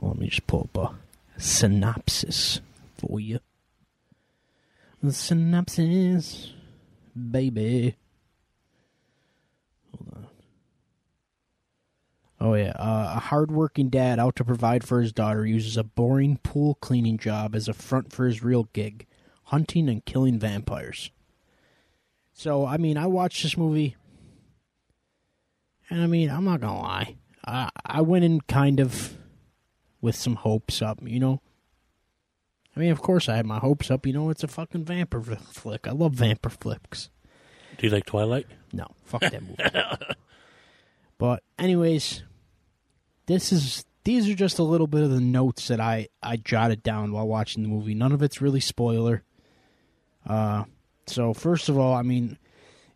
Oh, 0.00 0.08
let 0.08 0.18
me 0.18 0.28
just 0.28 0.46
pull 0.46 0.70
up 0.74 0.94
a 1.38 1.40
synopsis 1.40 2.62
for 2.96 3.20
you. 3.20 3.40
The 5.02 5.12
synopsis, 5.12 6.52
baby. 7.30 7.94
Hold 9.92 10.12
on. 10.14 10.26
Oh 12.40 12.54
yeah, 12.54 12.72
uh, 12.76 13.14
a 13.16 13.20
hardworking 13.20 13.90
dad 13.90 14.18
out 14.18 14.34
to 14.36 14.44
provide 14.44 14.82
for 14.82 15.00
his 15.00 15.12
daughter 15.12 15.46
uses 15.46 15.76
a 15.76 15.84
boring 15.84 16.38
pool 16.42 16.74
cleaning 16.80 17.16
job 17.18 17.54
as 17.54 17.68
a 17.68 17.72
front 17.72 18.12
for 18.12 18.26
his 18.26 18.42
real 18.42 18.64
gig, 18.72 19.06
hunting 19.44 19.88
and 19.88 20.04
killing 20.04 20.38
vampires. 20.38 21.10
So, 22.32 22.66
I 22.66 22.76
mean, 22.76 22.96
I 22.96 23.06
watched 23.06 23.42
this 23.42 23.56
movie, 23.56 23.96
and 25.90 26.02
I 26.02 26.06
mean, 26.06 26.28
I'm 26.28 26.44
not 26.44 26.60
gonna 26.60 26.80
lie, 26.80 27.16
I 27.46 27.70
I 27.84 28.00
went 28.00 28.24
in 28.24 28.40
kind 28.42 28.80
of 28.80 29.16
with 30.00 30.16
some 30.16 30.36
hopes 30.36 30.82
up, 30.82 30.98
you 31.02 31.20
know. 31.20 31.40
I 32.78 32.80
mean, 32.80 32.92
of 32.92 33.02
course, 33.02 33.28
I 33.28 33.34
had 33.34 33.44
my 33.44 33.58
hopes 33.58 33.90
up. 33.90 34.06
You 34.06 34.12
know, 34.12 34.30
it's 34.30 34.44
a 34.44 34.48
fucking 34.48 34.84
vampire 34.84 35.20
flick. 35.20 35.88
I 35.88 35.90
love 35.90 36.12
vampire 36.12 36.50
flicks. 36.50 37.10
Do 37.76 37.88
you 37.88 37.92
like 37.92 38.06
Twilight? 38.06 38.46
No, 38.72 38.86
fuck 39.04 39.22
that 39.22 39.42
movie. 39.42 39.56
but 41.18 41.42
anyways, 41.58 42.22
this 43.26 43.52
is 43.52 43.84
these 44.04 44.30
are 44.30 44.34
just 44.36 44.60
a 44.60 44.62
little 44.62 44.86
bit 44.86 45.02
of 45.02 45.10
the 45.10 45.20
notes 45.20 45.66
that 45.66 45.80
I 45.80 46.06
I 46.22 46.36
jotted 46.36 46.84
down 46.84 47.10
while 47.10 47.26
watching 47.26 47.64
the 47.64 47.68
movie. 47.68 47.94
None 47.94 48.12
of 48.12 48.22
it's 48.22 48.40
really 48.40 48.60
spoiler. 48.60 49.24
Uh, 50.24 50.62
so 51.06 51.34
first 51.34 51.68
of 51.68 51.76
all, 51.76 51.94
I 51.94 52.02
mean, 52.02 52.38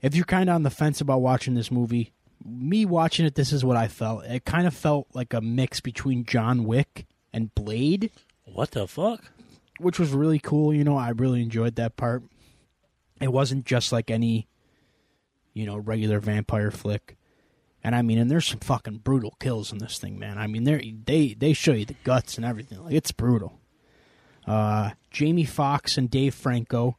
if 0.01 0.15
you're 0.15 0.25
kind 0.25 0.49
of 0.49 0.55
on 0.55 0.63
the 0.63 0.71
fence 0.71 1.01
about 1.01 1.23
watching 1.23 1.55
this 1.55 1.73
movie, 1.73 2.13
me 2.45 2.85
watching 2.85 3.27
it, 3.27 3.35
this 3.35 3.53
is 3.53 3.65
what 3.65 3.77
I 3.77 3.89
felt. 3.89 4.27
It 4.27 4.45
kind 4.45 4.69
of 4.69 4.75
felt 4.75 5.09
like 5.13 5.35
a 5.35 5.41
mix 5.41 5.81
between 5.81 6.25
John 6.25 6.67
Wick 6.67 7.05
and 7.33 7.53
Blade, 7.57 8.13
What 8.45 8.71
the 8.71 8.87
fuck? 8.87 9.33
Which 9.83 9.99
was 9.99 10.13
really 10.13 10.39
cool. 10.39 10.73
You 10.73 10.85
know, 10.85 10.97
I 10.97 11.11
really 11.11 11.43
enjoyed 11.43 11.77
that 11.77 11.97
part. 11.97 12.23
It 13.21 13.33
wasn't 13.33 13.67
just 13.67 13.93
like 13.93 14.11
any, 14.11 14.49
you 15.53 15.67
know, 15.67 15.77
regular 15.77 16.21
vampire 16.21 16.71
flick. 16.71 17.17
And 17.85 17.95
I 17.95 18.03
mean, 18.03 18.19
and 18.19 18.31
there's 18.31 18.47
some 18.47 18.61
fucking 18.61 18.99
brutal 18.99 19.37
kills 19.41 19.73
in 19.73 19.79
this 19.79 19.99
thing, 19.99 20.19
man. 20.19 20.39
I 20.39 20.47
mean, 20.47 20.65
they 20.65 20.95
they 21.05 21.35
they 21.35 21.53
show 21.53 21.73
you 21.73 21.85
the 21.85 21.97
guts 22.05 22.37
and 22.37 22.45
everything. 22.45 22.83
Like 22.85 22.95
it's 22.95 23.13
brutal. 23.13 23.59
Uh, 24.47 24.91
Jamie 25.11 25.45
Foxx 25.45 25.99
and 25.99 26.11
Dave 26.11 26.35
Franco, 26.35 26.97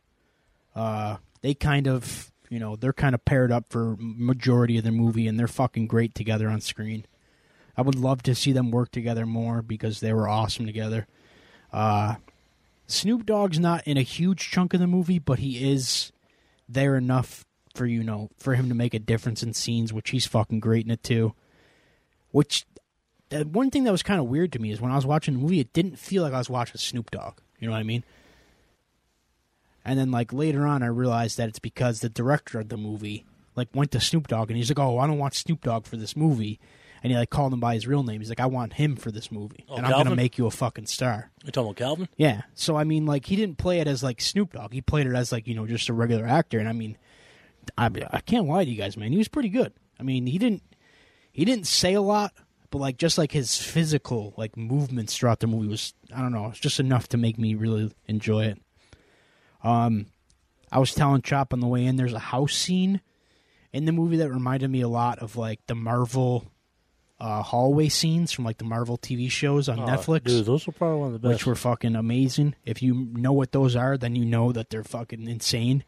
uh, 0.76 1.18
they 1.42 1.54
kind 1.54 1.88
of, 1.88 2.32
you 2.50 2.60
know, 2.60 2.76
they're 2.76 2.94
kind 2.94 3.16
of 3.16 3.26
paired 3.26 3.52
up 3.52 3.66
for 3.70 3.96
majority 4.00 4.78
of 4.78 4.84
the 4.84 4.92
movie, 4.92 5.28
and 5.28 5.40
they're 5.40 5.48
fucking 5.48 5.88
great 5.88 6.16
together 6.16 6.50
on 6.50 6.62
screen. 6.62 7.06
I 7.76 7.82
would 7.82 7.96
love 7.96 8.24
to 8.24 8.36
see 8.36 8.52
them 8.52 8.72
work 8.72 8.92
together 8.92 9.26
more 9.26 9.62
because 9.62 10.00
they 10.00 10.14
were 10.14 10.30
awesome 10.30 10.66
together. 10.66 11.08
Uh, 11.72 12.16
Snoop 12.88 13.26
Dogg's 13.26 13.60
not 13.60 13.88
in 13.88 13.98
a 13.98 14.02
huge 14.02 14.50
chunk 14.50 14.74
of 14.74 14.80
the 14.80 14.88
movie, 14.88 15.20
but 15.20 15.40
he 15.40 15.72
is 15.72 16.12
there 16.68 16.96
enough 16.96 17.46
for 17.74 17.86
you 17.86 18.04
know 18.04 18.30
for 18.38 18.56
him 18.56 18.70
to 18.70 18.76
make 18.76 18.94
a 18.94 19.00
difference 19.00 19.42
in 19.44 19.54
scenes, 19.54 19.92
which 19.92 20.12
he's 20.12 20.28
fucking 20.28 20.60
great 20.60 20.86
in 20.86 20.92
it 20.92 21.04
too. 21.04 21.34
Which 22.32 22.66
the 23.30 23.46
one 23.46 23.72
thing 23.72 23.84
that 23.86 23.92
was 23.92 24.04
kind 24.04 24.20
of 24.20 24.28
weird 24.28 24.52
to 24.54 24.60
me 24.60 24.72
is 24.72 24.82
when 24.82 24.92
I 24.92 24.96
was 24.96 25.06
watching 25.06 25.34
the 25.36 25.40
movie, 25.40 25.60
it 25.60 25.74
didn't 25.74 25.98
feel 25.98 26.24
like 26.24 26.34
I 26.34 26.38
was 26.38 26.50
watching 26.50 26.78
Snoop 26.78 27.12
Dogg. 27.12 27.40
You 27.60 27.68
know 27.68 27.74
what 27.74 27.80
I 27.80 27.84
mean? 27.84 28.04
And 29.86 29.98
then 30.00 30.12
like 30.12 30.32
later 30.32 30.66
on, 30.66 30.84
I 30.84 30.88
realized 30.88 31.38
that 31.38 31.50
it's 31.50 31.60
because 31.60 32.00
the 32.00 32.10
director 32.10 32.60
of 32.60 32.70
the 32.70 32.78
movie 32.78 33.26
like 33.56 33.70
went 33.74 33.92
to 33.92 34.00
Snoop 34.00 34.28
Dogg 34.28 34.50
and 34.50 34.58
he's 34.58 34.70
like, 34.70 34.80
"Oh, 34.80 35.00
I 35.00 35.08
don't 35.08 35.20
want 35.20 35.36
Snoop 35.36 35.62
Dogg 35.62 35.86
for 35.86 35.98
this 35.98 36.16
movie," 36.16 36.60
and 37.04 37.12
he 37.12 37.18
like 37.18 37.30
called 37.30 37.54
him 37.54 37.60
by 37.60 37.74
his 37.76 37.86
real 37.86 38.02
name. 38.04 38.22
He's 38.22 38.30
like, 38.30 38.40
"I 38.40 38.46
want 38.48 38.74
him 38.74 38.96
for 38.96 39.12
this 39.12 39.32
movie, 39.32 39.66
Oh, 39.70 39.76
and 39.76 39.86
I'm 39.86 39.92
gonna 39.92 40.16
make 40.16 40.38
you 40.38 40.46
a 40.48 40.52
fucking 40.52 40.88
star." 40.88 41.30
You 41.44 41.52
talking 41.52 41.68
about 41.68 41.76
Calvin? 41.78 42.10
Yeah. 42.18 42.44
So 42.56 42.76
I 42.78 42.84
mean, 42.86 43.06
like 43.06 43.26
he 43.26 43.36
didn't 43.36 43.58
play 43.58 43.80
it 43.80 43.88
as 43.88 44.02
like 44.02 44.22
Snoop 44.22 44.54
Dogg. 44.54 44.74
He 44.74 44.82
played 44.82 45.06
it 45.06 45.14
as 45.14 45.32
like 45.32 45.48
you 45.48 45.54
know 45.54 45.68
just 45.68 45.90
a 45.90 45.94
regular 45.94 46.26
actor. 46.26 46.58
And 46.60 46.68
I 46.70 46.72
mean, 46.74 46.98
I 47.78 47.90
I 48.12 48.22
can't 48.22 48.48
lie 48.48 48.64
to 48.66 48.72
you 48.72 48.78
guys, 48.78 48.96
man. 48.98 49.12
He 49.12 49.18
was 49.18 49.28
pretty 49.28 49.50
good. 49.50 49.74
I 50.00 50.04
mean, 50.04 50.26
he 50.26 50.38
didn't 50.38 50.64
he 51.32 51.46
didn't 51.46 51.68
say 51.68 51.94
a 51.94 52.02
lot, 52.02 52.34
but 52.72 52.78
like 52.78 52.98
just 52.98 53.18
like 53.18 53.32
his 53.32 53.58
physical 53.62 54.34
like 54.38 54.56
movements 54.56 55.18
throughout 55.18 55.40
the 55.42 55.48
movie 55.48 55.68
was 55.68 55.94
I 56.16 56.22
don't 56.22 56.32
know, 56.32 56.48
it's 56.48 56.60
just 56.60 56.80
enough 56.80 57.10
to 57.10 57.18
make 57.18 57.38
me 57.38 57.56
really 57.56 57.92
enjoy 58.08 58.46
it. 58.46 58.62
Um, 59.64 60.08
I 60.72 60.80
was 60.80 60.94
telling 60.94 61.22
Chop 61.22 61.54
on 61.54 61.60
the 61.60 61.68
way 61.68 61.86
in. 61.86 61.96
There's 61.96 62.14
a 62.14 62.20
house 62.20 62.54
scene 62.56 63.02
in 63.72 63.86
the 63.86 63.92
movie 63.92 64.18
that 64.18 64.30
reminded 64.30 64.70
me 64.70 64.82
a 64.82 64.88
lot 64.88 65.20
of 65.20 65.36
like 65.36 65.60
the 65.68 65.76
Marvel. 65.76 66.46
Uh, 67.20 67.42
hallway 67.42 67.88
scenes 67.88 68.32
from 68.34 68.44
like 68.44 68.58
the 68.58 68.66
Marvel 68.66 68.98
TV 68.98 69.32
shows 69.32 69.70
on 69.70 69.80
Oh, 69.80 69.86
Netflix 69.86 70.24
Dude, 70.26 70.46
those 70.46 70.68
were 70.68 70.74
probably 70.74 71.00
one 71.00 71.08
of 71.08 71.14
the 71.14 71.20
best. 71.20 71.30
which 71.40 71.46
were 71.46 71.56
fucking 71.56 71.96
amazing. 71.96 72.56
If 72.66 72.82
you 72.82 72.94
know 73.14 73.32
what 73.32 73.54
those 73.54 73.76
are, 73.78 73.98
then 73.98 74.16
you 74.16 74.26
know 74.26 74.52
that 74.52 74.70
they're 74.70 74.84
fucking 74.84 75.28
insane. 75.28 75.86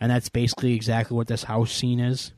And 0.00 0.10
that's 0.10 0.28
basically 0.28 0.74
exactly 0.74 1.16
what 1.16 1.28
this 1.28 1.44
house 1.44 1.70
scene 1.72 2.00
is. 2.00 2.32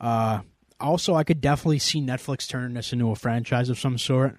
Uh, 0.00 0.40
also, 0.78 1.14
I 1.14 1.24
could 1.24 1.40
definitely 1.40 1.78
see 1.80 2.00
Netflix 2.00 2.48
turning 2.48 2.74
this 2.74 2.92
into 2.92 3.10
a 3.10 3.16
franchise 3.16 3.70
of 3.70 3.78
some 3.78 3.98
sort. 3.98 4.36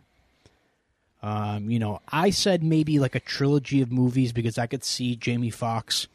Um, 1.21 1.69
you 1.69 1.79
know, 1.79 1.99
I 2.07 2.29
said 2.29 2.63
maybe 2.63 2.99
like 2.99 3.15
a 3.15 3.19
trilogy 3.19 3.81
of 3.81 3.91
movies 3.91 4.31
because 4.31 4.57
I 4.57 4.67
could 4.67 4.83
see 4.83 5.15
Jamie 5.15 5.49
Foxx 5.49 6.07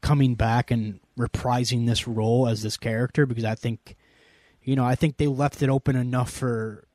coming 0.00 0.34
back 0.34 0.70
and 0.70 1.00
reprising 1.18 1.86
this 1.86 2.08
role 2.08 2.48
as 2.48 2.62
this 2.62 2.76
character 2.76 3.24
because 3.24 3.44
I 3.44 3.54
think, 3.54 3.94
you 4.68 4.76
know, 4.76 4.84
I 4.84 4.96
think 4.96 5.16
they 5.16 5.26
left 5.26 5.62
it 5.62 5.70
open 5.70 5.96
enough 5.96 6.30
for 6.30 6.86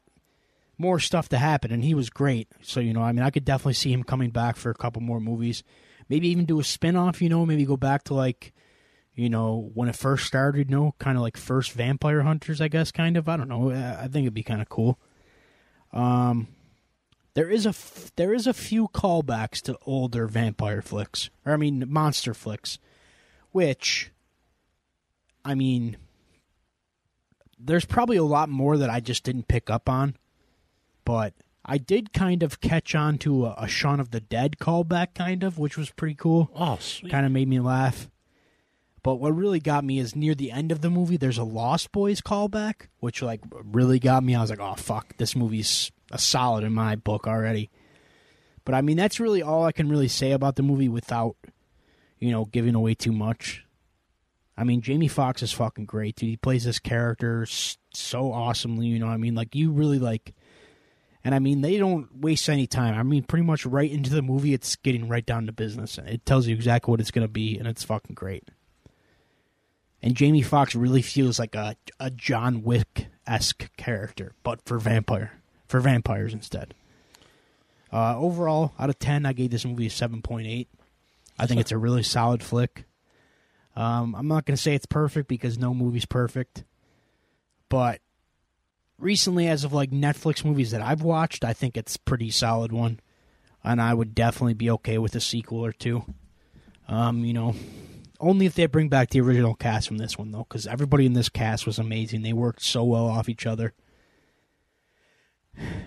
more 0.77 0.99
stuff 0.99 1.29
to 1.29 1.39
happen, 1.39 1.71
and 1.71 1.83
he 1.83 1.95
was 1.95 2.11
great. 2.11 2.47
So 2.61 2.79
you 2.79 2.93
know, 2.93 3.01
I 3.01 3.11
mean, 3.13 3.25
I 3.25 3.31
could 3.31 3.45
definitely 3.45 3.73
see 3.73 3.91
him 3.91 4.03
coming 4.03 4.29
back 4.29 4.57
for 4.57 4.69
a 4.69 4.75
couple 4.75 5.01
more 5.01 5.19
movies. 5.19 5.63
Maybe 6.07 6.27
even 6.27 6.45
do 6.45 6.59
a 6.59 6.63
spin 6.63 6.95
off. 6.95 7.19
You 7.19 7.29
know, 7.29 7.47
maybe 7.47 7.65
go 7.65 7.75
back 7.75 8.03
to 8.03 8.13
like, 8.13 8.53
you 9.15 9.27
know, 9.27 9.71
when 9.73 9.89
it 9.89 9.95
first 9.95 10.27
started. 10.27 10.69
You 10.69 10.75
know, 10.75 10.95
kind 10.99 11.17
of 11.17 11.23
like 11.23 11.35
first 11.35 11.71
Vampire 11.71 12.21
Hunters, 12.21 12.61
I 12.61 12.67
guess. 12.67 12.91
Kind 12.91 13.17
of. 13.17 13.27
I 13.27 13.37
don't 13.37 13.49
know. 13.49 13.71
I 13.71 14.07
think 14.07 14.25
it'd 14.25 14.35
be 14.35 14.43
kind 14.43 14.61
of 14.61 14.69
cool. 14.69 14.99
Um, 15.91 16.49
there 17.33 17.49
is 17.49 17.65
a 17.65 17.69
f- 17.69 18.11
there 18.17 18.35
is 18.35 18.45
a 18.45 18.53
few 18.53 18.87
callbacks 18.89 19.63
to 19.63 19.79
older 19.87 20.27
vampire 20.27 20.83
flicks, 20.83 21.31
or 21.43 21.53
I 21.53 21.57
mean, 21.57 21.85
monster 21.87 22.35
flicks, 22.35 22.77
which, 23.51 24.11
I 25.43 25.55
mean, 25.55 25.97
there's 27.65 27.85
probably 27.85 28.17
a 28.17 28.23
lot 28.23 28.49
more 28.49 28.77
that 28.77 28.89
I 28.89 28.99
just 28.99 29.23
didn't 29.23 29.47
pick 29.47 29.69
up 29.69 29.87
on 29.89 30.15
but 31.05 31.33
I 31.65 31.77
did 31.77 32.13
kind 32.13 32.43
of 32.43 32.61
catch 32.61 32.95
on 32.95 33.17
to 33.19 33.45
a, 33.45 33.55
a 33.59 33.67
Shaun 33.67 33.99
of 33.99 34.11
the 34.11 34.19
Dead 34.19 34.57
callback, 34.59 35.13
kind 35.13 35.43
of, 35.43 35.57
which 35.57 35.77
was 35.77 35.89
pretty 35.91 36.15
cool. 36.15 36.49
oh, 36.55 36.77
sweet. 36.79 37.11
Kind 37.11 37.25
of 37.25 37.31
made 37.31 37.47
me 37.47 37.59
laugh. 37.59 38.09
But 39.01 39.15
what 39.15 39.35
really 39.35 39.59
got 39.59 39.83
me 39.83 39.99
is 39.99 40.15
near 40.15 40.33
the 40.33 40.51
end 40.51 40.71
of 40.71 40.81
the 40.81 40.89
movie, 40.89 41.17
there's 41.17 41.37
a 41.37 41.43
Lost 41.43 41.91
Boys 41.91 42.21
callback, 42.21 42.87
which 42.99 43.21
like 43.21 43.41
really 43.51 43.99
got 43.99 44.23
me. 44.23 44.33
I 44.33 44.41
was 44.41 44.49
like, 44.49 44.61
oh 44.61 44.75
fuck, 44.75 45.17
this 45.17 45.35
movie's 45.35 45.91
a 46.11 46.17
solid 46.17 46.63
in 46.63 46.73
my 46.73 46.95
book 46.95 47.27
already. 47.27 47.69
But 48.63 48.75
I 48.75 48.81
mean, 48.81 48.95
that's 48.95 49.19
really 49.19 49.41
all 49.41 49.65
I 49.65 49.73
can 49.73 49.89
really 49.89 50.07
say 50.07 50.31
about 50.31 50.55
the 50.55 50.63
movie 50.63 50.87
without, 50.87 51.35
you 52.19 52.31
know, 52.31 52.45
giving 52.45 52.75
away 52.75 52.93
too 52.93 53.11
much. 53.11 53.62
I 54.57 54.63
mean, 54.63 54.81
Jamie 54.81 55.07
Foxx 55.07 55.41
is 55.41 55.51
fucking 55.51 55.85
great, 55.85 56.15
dude. 56.15 56.29
He 56.29 56.37
plays 56.37 56.63
this 56.63 56.79
character 56.79 57.45
so 57.47 58.31
awesomely. 58.31 58.87
You 58.87 58.99
know, 58.99 59.07
what 59.07 59.13
I 59.13 59.17
mean, 59.17 59.35
like 59.35 59.55
you 59.55 59.71
really 59.71 59.99
like 59.99 60.33
and 61.23 61.33
I 61.33 61.39
mean, 61.39 61.61
they 61.61 61.77
don't 61.77 62.13
waste 62.19 62.49
any 62.49 62.67
time. 62.67 62.95
I 62.95 63.03
mean, 63.03 63.23
pretty 63.23 63.45
much 63.45 63.65
right 63.65 63.89
into 63.89 64.09
the 64.09 64.21
movie, 64.21 64.53
it's 64.53 64.75
getting 64.75 65.07
right 65.07 65.25
down 65.25 65.45
to 65.45 65.53
business. 65.53 65.97
It 65.97 66.25
tells 66.25 66.47
you 66.47 66.55
exactly 66.55 66.91
what 66.91 66.99
it's 66.99 67.11
going 67.11 67.25
to 67.25 67.31
be, 67.31 67.57
and 67.57 67.67
it's 67.67 67.83
fucking 67.83 68.15
great. 68.15 68.49
And 70.01 70.15
Jamie 70.15 70.41
Foxx 70.41 70.75
really 70.75 71.01
feels 71.01 71.39
like 71.39 71.55
a 71.55 71.77
a 71.99 72.09
John 72.09 72.63
Wick 72.63 73.07
esque 73.25 73.73
character, 73.77 74.33
but 74.43 74.61
for 74.65 74.77
vampire 74.79 75.39
for 75.65 75.79
vampires 75.79 76.33
instead. 76.33 76.73
Uh, 77.91 78.19
overall, 78.19 78.73
out 78.77 78.89
of 78.89 78.99
ten, 78.99 79.25
I 79.25 79.31
gave 79.31 79.51
this 79.51 79.65
movie 79.65 79.85
a 79.85 79.89
seven 79.89 80.21
point 80.21 80.47
eight. 80.47 80.67
I 81.39 81.47
think 81.47 81.61
it's 81.61 81.71
a 81.71 81.77
really 81.77 82.03
solid 82.03 82.43
flick. 82.43 82.83
Um, 83.75 84.15
I'm 84.15 84.27
not 84.27 84.45
going 84.45 84.55
to 84.55 84.61
say 84.61 84.75
it's 84.75 84.85
perfect 84.85 85.27
because 85.27 85.57
no 85.57 85.73
movie's 85.73 86.05
perfect, 86.05 86.63
but 87.69 88.01
recently 88.99 89.47
as 89.47 89.63
of 89.63 89.73
like 89.73 89.91
Netflix 89.91 90.45
movies 90.45 90.71
that 90.71 90.81
I've 90.81 91.01
watched, 91.01 91.43
I 91.43 91.53
think 91.53 91.75
it's 91.75 91.97
pretty 91.97 92.29
solid 92.29 92.71
one. 92.71 92.99
And 93.63 93.81
I 93.81 93.93
would 93.93 94.13
definitely 94.13 94.55
be 94.55 94.69
okay 94.71 94.97
with 94.97 95.15
a 95.15 95.21
sequel 95.21 95.65
or 95.65 95.71
two. 95.71 96.03
Um, 96.87 97.23
you 97.23 97.33
know, 97.33 97.55
only 98.19 98.45
if 98.45 98.55
they 98.55 98.65
bring 98.65 98.89
back 98.89 99.09
the 99.09 99.21
original 99.21 99.55
cast 99.55 99.87
from 99.87 99.97
this 99.97 100.17
one 100.17 100.31
though, 100.31 100.45
because 100.47 100.67
everybody 100.67 101.05
in 101.05 101.13
this 101.13 101.29
cast 101.29 101.65
was 101.65 101.79
amazing. 101.79 102.21
They 102.21 102.33
worked 102.33 102.61
so 102.61 102.83
well 102.83 103.05
off 103.05 103.29
each 103.29 103.45
other. 103.45 103.73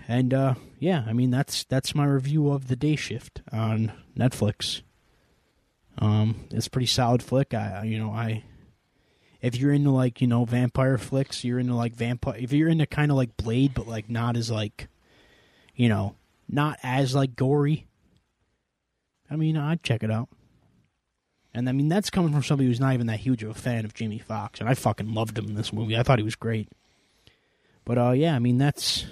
And 0.07 0.33
uh, 0.33 0.55
yeah, 0.79 1.03
I 1.07 1.13
mean 1.13 1.29
that's 1.29 1.65
that's 1.65 1.93
my 1.93 2.05
review 2.05 2.49
of 2.49 2.67
the 2.67 2.75
Day 2.75 2.95
Shift 2.95 3.41
on 3.51 3.91
Netflix. 4.17 4.81
Um, 5.99 6.47
it's 6.51 6.67
pretty 6.67 6.85
solid 6.87 7.23
flick. 7.23 7.53
I- 7.53 7.83
you 7.85 7.97
know 7.99 8.11
I 8.11 8.43
if 9.41 9.55
you're 9.55 9.71
into 9.73 9.91
like 9.91 10.21
you 10.21 10.27
know 10.27 10.45
vampire 10.45 10.97
flicks, 10.97 11.43
you're 11.43 11.59
into 11.59 11.75
like 11.75 11.95
vampire. 11.95 12.37
If 12.37 12.53
you're 12.53 12.69
into 12.69 12.85
kind 12.85 13.11
of 13.11 13.17
like 13.17 13.37
Blade, 13.37 13.73
but 13.73 13.87
like 13.87 14.09
not 14.09 14.35
as 14.35 14.49
like, 14.49 14.87
you 15.75 15.89
know, 15.89 16.15
not 16.49 16.77
as 16.83 17.13
like 17.15 17.35
gory. 17.35 17.87
I 19.29 19.35
mean, 19.35 19.57
I'd 19.57 19.83
check 19.83 20.03
it 20.03 20.11
out. 20.11 20.29
And 21.53 21.67
I 21.67 21.71
mean, 21.71 21.87
that's 21.89 22.09
coming 22.09 22.31
from 22.31 22.43
somebody 22.43 22.67
who's 22.67 22.79
not 22.79 22.93
even 22.93 23.07
that 23.07 23.19
huge 23.19 23.43
of 23.43 23.49
a 23.49 23.53
fan 23.53 23.83
of 23.85 23.93
Jamie 23.93 24.19
Foxx, 24.19 24.59
and 24.59 24.69
I 24.69 24.73
fucking 24.73 25.13
loved 25.13 25.37
him 25.37 25.45
in 25.45 25.55
this 25.55 25.73
movie. 25.73 25.97
I 25.97 26.03
thought 26.03 26.19
he 26.19 26.23
was 26.23 26.35
great. 26.35 26.69
But 27.85 27.97
uh, 27.97 28.11
yeah, 28.11 28.35
I 28.35 28.39
mean 28.39 28.57
that's 28.57 29.05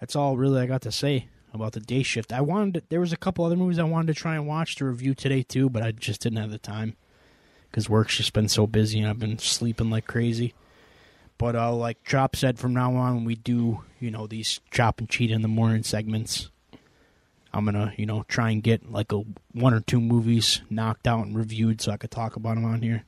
that's 0.00 0.16
all 0.16 0.36
really 0.36 0.60
I 0.60 0.66
got 0.66 0.82
to 0.82 0.92
say 0.92 1.28
about 1.52 1.72
the 1.72 1.80
day 1.80 2.02
shift. 2.02 2.32
I 2.32 2.40
wanted 2.40 2.74
to, 2.74 2.82
there 2.88 3.00
was 3.00 3.12
a 3.12 3.16
couple 3.16 3.44
other 3.44 3.56
movies 3.56 3.78
I 3.78 3.84
wanted 3.84 4.14
to 4.14 4.20
try 4.20 4.34
and 4.34 4.46
watch 4.46 4.76
to 4.76 4.84
review 4.84 5.14
today 5.14 5.42
too, 5.42 5.68
but 5.68 5.82
I 5.82 5.92
just 5.92 6.20
didn't 6.20 6.38
have 6.38 6.50
the 6.50 6.58
time 6.58 6.96
because 7.70 7.88
work's 7.88 8.16
just 8.16 8.32
been 8.32 8.48
so 8.48 8.66
busy 8.66 9.00
and 9.00 9.08
I've 9.08 9.18
been 9.18 9.38
sleeping 9.38 9.90
like 9.90 10.06
crazy. 10.06 10.54
But 11.38 11.56
uh, 11.56 11.74
like 11.74 12.04
Chop 12.04 12.36
said, 12.36 12.58
from 12.58 12.74
now 12.74 12.94
on, 12.96 13.14
when 13.14 13.24
we 13.24 13.34
do, 13.34 13.82
you 13.98 14.10
know, 14.10 14.26
these 14.26 14.60
Chop 14.70 14.98
and 14.98 15.08
Cheat 15.08 15.30
in 15.30 15.40
the 15.40 15.48
morning 15.48 15.82
segments, 15.82 16.50
I'm 17.52 17.64
gonna, 17.64 17.94
you 17.96 18.04
know, 18.06 18.24
try 18.28 18.50
and 18.50 18.62
get 18.62 18.92
like 18.92 19.10
a 19.12 19.22
one 19.52 19.72
or 19.72 19.80
two 19.80 20.00
movies 20.00 20.60
knocked 20.68 21.06
out 21.06 21.24
and 21.24 21.36
reviewed, 21.36 21.80
so 21.80 21.92
I 21.92 21.96
could 21.96 22.10
talk 22.10 22.36
about 22.36 22.56
them 22.56 22.64
on 22.64 22.82
here. 22.82 23.04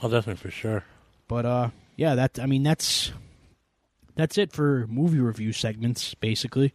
Oh, 0.00 0.08
definitely 0.08 0.40
for 0.40 0.50
sure. 0.50 0.84
But 1.26 1.46
uh, 1.46 1.70
yeah, 1.96 2.14
that 2.14 2.38
I 2.38 2.46
mean 2.46 2.62
that's 2.62 3.12
that's 4.14 4.38
it 4.38 4.52
for 4.52 4.86
movie 4.88 5.18
review 5.18 5.52
segments, 5.52 6.14
basically. 6.14 6.72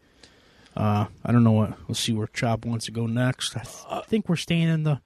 Uh, 0.79 1.07
I 1.25 1.31
don't 1.33 1.43
know 1.43 1.51
what. 1.51 1.77
Let's 1.89 1.99
see 1.99 2.13
where 2.13 2.27
Chop 2.27 2.65
wants 2.65 2.85
to 2.85 2.91
go 2.91 3.05
next. 3.05 3.55
I, 3.57 3.61
th- 3.63 3.75
I 3.89 4.01
think 4.07 4.29
we're 4.29 4.37
staying 4.37 4.69
in 4.69 4.83
the 4.83 5.01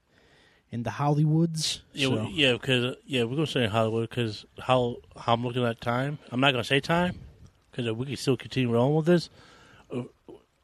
in 0.72 0.84
the 0.84 0.92
Hollywoods. 0.92 1.82
Yeah, 1.94 2.08
so- 2.10 2.28
yeah, 2.32 2.52
because 2.54 2.96
yeah, 3.06 3.24
we're 3.24 3.36
gonna 3.36 3.48
say 3.48 3.66
Hollywood 3.68 4.10
because 4.10 4.46
how 4.60 4.98
how 5.18 5.34
I'm 5.34 5.44
looking 5.44 5.64
at 5.66 5.82
time. 5.82 6.20
I'm 6.32 6.40
not 6.40 6.52
gonna 6.52 6.64
say 6.64 6.80
time 6.80 7.18
because 7.72 7.92
we 7.92 8.06
can 8.06 8.16
still 8.18 8.38
continue 8.38 8.70
rolling 8.72 8.96
with 8.96 9.06
this. 9.08 9.30
Uh, 9.92 10.04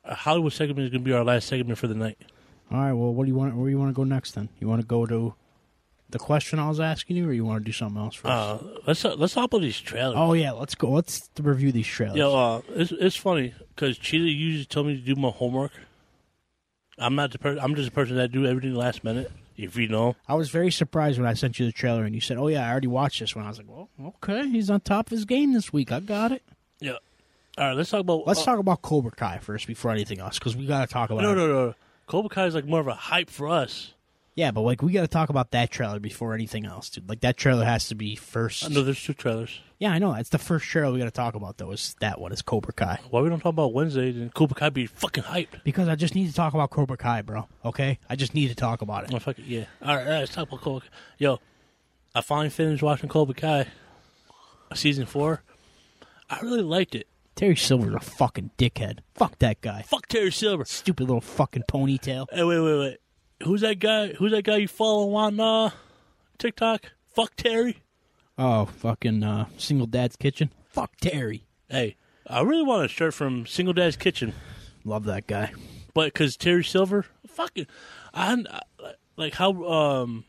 a 0.06 0.14
Hollywood 0.16 0.54
segment 0.54 0.80
is 0.82 0.90
gonna 0.92 1.04
be 1.04 1.12
our 1.14 1.24
last 1.24 1.48
segment 1.48 1.80
for 1.80 1.88
the 1.88 1.96
night. 1.96 2.18
All 2.72 2.78
right. 2.78 2.94
Well, 2.94 3.14
what 3.14 3.24
do 3.26 3.30
you 3.32 3.36
want? 3.36 3.56
Where 3.56 3.66
do 3.66 3.72
you 3.72 3.80
want 3.80 3.90
to 3.90 3.96
go 3.96 4.04
next? 4.04 4.34
Then 4.36 4.50
you 4.60 4.68
want 4.68 4.82
to 4.82 4.88
go 4.88 5.08
to 5.08 5.34
the 6.10 6.20
question 6.20 6.60
I 6.60 6.68
was 6.68 6.80
asking 6.80 7.18
you, 7.18 7.28
or 7.28 7.34
you 7.34 7.46
want 7.46 7.62
to 7.62 7.66
do 7.66 7.72
something 7.72 8.02
else 8.02 8.16
first? 8.16 8.32
Uh, 8.32 8.58
let's 8.88 9.04
let's 9.04 9.34
talk 9.34 9.46
about 9.46 9.62
these 9.62 9.80
trailers. 9.80 10.16
oh 10.18 10.34
yeah, 10.34 10.52
let's 10.52 10.76
go. 10.76 10.90
Let's 10.92 11.30
review 11.40 11.72
these 11.72 11.88
trailers. 11.88 12.18
Yeah, 12.18 12.28
uh, 12.28 12.62
it's 12.70 12.92
it's 12.92 13.16
funny 13.16 13.54
because 13.76 13.98
Cheetah 13.98 14.24
usually 14.24 14.66
tell 14.66 14.84
me 14.84 14.96
to 14.96 15.02
do 15.02 15.16
my 15.16 15.30
homework. 15.30 15.72
I'm 16.98 17.16
not 17.16 17.32
the 17.32 17.40
person. 17.40 17.60
I'm 17.64 17.76
just 17.76 17.90
a 17.90 17.92
person 17.92 18.18
that 18.18 18.32
do 18.32 18.46
everything 18.46 18.76
last 18.76 19.04
minute. 19.04 19.32
If 19.56 19.76
you 19.76 19.88
know, 19.88 20.16
I 20.28 20.36
was 20.36 20.50
very 20.50 20.72
surprised 20.72 21.20
when 21.20 21.28
I 21.28 21.34
sent 21.34 21.60
you 21.60 21.66
the 21.66 21.72
trailer 21.72 22.04
and 22.04 22.16
you 22.16 22.22
said, 22.22 22.38
"Oh 22.38 22.48
yeah, 22.48 22.66
I 22.66 22.72
already 22.72 22.88
watched 22.88 23.20
this 23.20 23.36
one." 23.36 23.46
I 23.46 23.50
was 23.50 23.58
like, 23.58 23.68
"Well, 23.70 23.90
okay, 24.24 24.48
he's 24.50 24.70
on 24.70 24.82
top 24.82 25.08
of 25.08 25.12
his 25.12 25.26
game 25.26 25.54
this 25.54 25.72
week. 25.74 25.92
I 25.92 26.00
got 26.00 26.32
it." 26.32 26.44
yeah. 26.80 26.98
All 27.58 27.66
right, 27.68 27.76
let's 27.76 27.90
talk 27.90 28.00
about. 28.00 28.26
Let's 28.26 28.42
uh, 28.42 28.46
talk 28.46 28.60
about 28.60 28.82
Cobra 28.82 29.12
Kai 29.12 29.40
first 29.40 29.68
before 29.68 29.92
anything 29.92 30.20
else, 30.20 30.40
because 30.40 30.56
we 30.56 30.66
got 30.66 30.88
to 30.88 30.94
talk 30.94 31.10
about. 31.10 31.24
No, 31.24 31.34
it. 31.34 31.36
no, 31.36 31.48
no. 31.48 31.76
Cobra 32.08 32.30
Kai 32.30 32.46
is 32.46 32.56
like 32.56 32.66
more 32.66 32.80
of 32.80 32.88
a 32.88 32.94
hype 32.94 33.30
for 33.30 33.50
us. 33.50 33.94
Yeah, 34.40 34.52
but 34.52 34.62
like 34.62 34.82
we 34.82 34.94
got 34.94 35.02
to 35.02 35.10
talk 35.10 35.28
about 35.28 35.52
that 35.52 35.70
trailer 35.70 36.00
before 36.00 36.34
anything 36.34 36.66
else, 36.66 36.90
dude. 36.90 37.10
Like 37.10 37.20
that 37.20 37.36
trailer 37.36 37.66
has 37.66 37.90
to 37.90 37.96
be 37.96 38.16
first. 38.16 38.64
I 38.64 38.70
know 38.70 38.84
there's 38.84 39.04
two 39.04 39.14
trailers. 39.14 39.60
Yeah, 39.80 39.92
I 39.92 40.00
know. 40.00 40.14
It's 40.14 40.30
the 40.30 40.38
first 40.38 40.64
trailer 40.64 40.94
we 40.94 41.00
got 41.00 41.06
to 41.06 41.12
talk 41.12 41.36
about 41.36 41.58
though. 41.58 41.72
Is 41.72 41.98
that 42.00 42.22
one? 42.22 42.32
Is 42.32 42.42
Cobra 42.42 42.72
Kai? 42.72 43.02
Why 43.10 43.20
we 43.20 43.28
don't 43.28 43.42
talk 43.42 43.50
about 43.50 43.74
Wednesday? 43.74 44.14
Then 44.14 44.30
Cobra 44.30 44.56
Kai 44.56 44.70
be 44.70 44.86
fucking 44.86 45.24
hyped. 45.24 45.62
Because 45.66 45.90
I 45.90 45.96
just 45.96 46.16
need 46.16 46.30
to 46.30 46.34
talk 46.34 46.54
about 46.54 46.70
Cobra 46.70 46.96
Kai, 46.96 47.22
bro. 47.22 47.50
Okay, 47.66 48.00
I 48.10 48.16
just 48.16 48.34
need 48.34 48.48
to 48.48 48.56
talk 48.56 48.82
about 48.82 49.04
it. 49.04 49.14
Oh, 49.14 49.20
fuck 49.20 49.38
it, 49.40 49.44
yeah. 49.46 49.66
All 49.82 49.94
right, 49.94 50.06
all 50.06 50.10
right, 50.10 50.20
let's 50.20 50.34
talk 50.34 50.48
about 50.48 50.62
Cobra 50.62 50.80
Kai. 50.80 50.88
Yo, 51.18 51.40
I 52.16 52.22
finally 52.22 52.50
finished 52.50 52.82
watching 52.82 53.10
Cobra 53.10 53.36
Kai, 53.36 53.68
season 54.74 55.06
four. 55.06 55.44
I 56.30 56.40
really 56.40 56.62
liked 56.62 56.96
it. 56.96 57.08
Terry 57.36 57.58
Silver's 57.58 57.94
a 57.94 58.00
fucking 58.00 58.52
dickhead. 58.58 59.00
Fuck 59.16 59.38
that 59.40 59.60
guy. 59.60 59.82
Fuck 59.82 60.08
Terry 60.08 60.32
Silver. 60.32 60.64
Stupid 60.64 61.08
little 61.08 61.20
fucking 61.20 61.64
ponytail. 61.70 62.28
Hey, 62.32 62.46
wait, 62.46 62.62
wait, 62.62 62.80
wait. 62.80 62.98
Who's 63.44 63.62
that 63.62 63.80
guy? 63.80 64.10
Who's 64.14 64.32
that 64.32 64.44
guy 64.44 64.58
you 64.58 64.68
follow 64.68 65.14
on 65.16 65.40
uh, 65.40 65.70
TikTok? 66.38 66.92
Fuck 67.14 67.36
Terry. 67.36 67.82
Oh, 68.38 68.66
fucking 68.66 69.24
uh, 69.24 69.46
single 69.58 69.88
dad's 69.88 70.16
kitchen. 70.16 70.52
Fuck 70.70 70.98
Terry. 71.02 71.46
Hey, 71.70 71.96
I 72.28 72.42
really 72.42 72.64
want 72.64 72.86
a 72.86 72.88
shirt 72.88 73.14
from 73.14 73.46
Single 73.46 73.74
Dad's 73.74 73.96
Kitchen, 73.96 74.34
Love 74.86 75.06
that 75.06 75.28
guy. 75.28 75.52
but 75.94 76.06
because 76.14 76.38
Terry 76.38 76.64
Silver, 76.64 77.06
fucking, 77.28 77.68
I, 78.14 78.44
like 79.18 79.36
how 79.36 79.64
um 79.66 80.26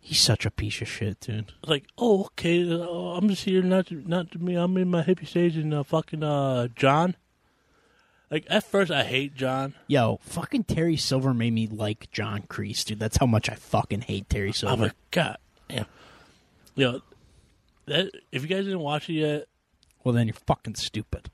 He's 0.00 0.20
such 0.20 0.44
a 0.44 0.50
piece 0.50 0.80
of 0.82 0.88
shit, 0.88 1.20
dude. 1.20 1.52
like, 1.64 1.86
oh, 1.96 2.24
okay, 2.24 2.70
uh, 2.70 2.82
I'm 2.86 3.28
just 3.28 3.44
here 3.44 3.62
not 3.62 3.86
to, 3.86 4.02
not 4.06 4.30
to 4.32 4.38
me. 4.38 4.56
I'm 4.56 4.76
in 4.76 4.90
my 4.90 5.02
hippie 5.02 5.26
stage 5.28 5.56
and 5.56 5.72
uh, 5.72 5.84
fucking 5.84 6.22
uh, 6.24 6.68
John. 6.74 7.14
Like 8.32 8.46
at 8.48 8.64
first, 8.64 8.90
I 8.90 9.04
hate 9.04 9.34
John. 9.36 9.74
Yo, 9.86 10.18
fucking 10.22 10.64
Terry 10.64 10.96
Silver 10.96 11.32
made 11.34 11.52
me 11.52 11.66
like 11.68 12.10
John 12.10 12.42
Kreese, 12.48 12.82
dude. 12.84 12.98
That's 12.98 13.18
how 13.18 13.26
much 13.26 13.48
I 13.50 13.54
fucking 13.54 14.00
hate 14.00 14.28
Terry 14.30 14.48
I'm 14.48 14.52
Silver. 14.54 14.82
like, 14.84 14.92
God, 15.10 15.36
yeah, 15.68 15.84
yo, 16.74 17.02
that 17.86 18.10
if 18.32 18.40
you 18.42 18.48
guys 18.48 18.64
didn't 18.64 18.80
watch 18.80 19.08
it 19.10 19.14
yet, 19.14 19.44
well, 20.02 20.14
then 20.14 20.26
you're 20.28 20.34
fucking 20.46 20.76
stupid. 20.76 21.30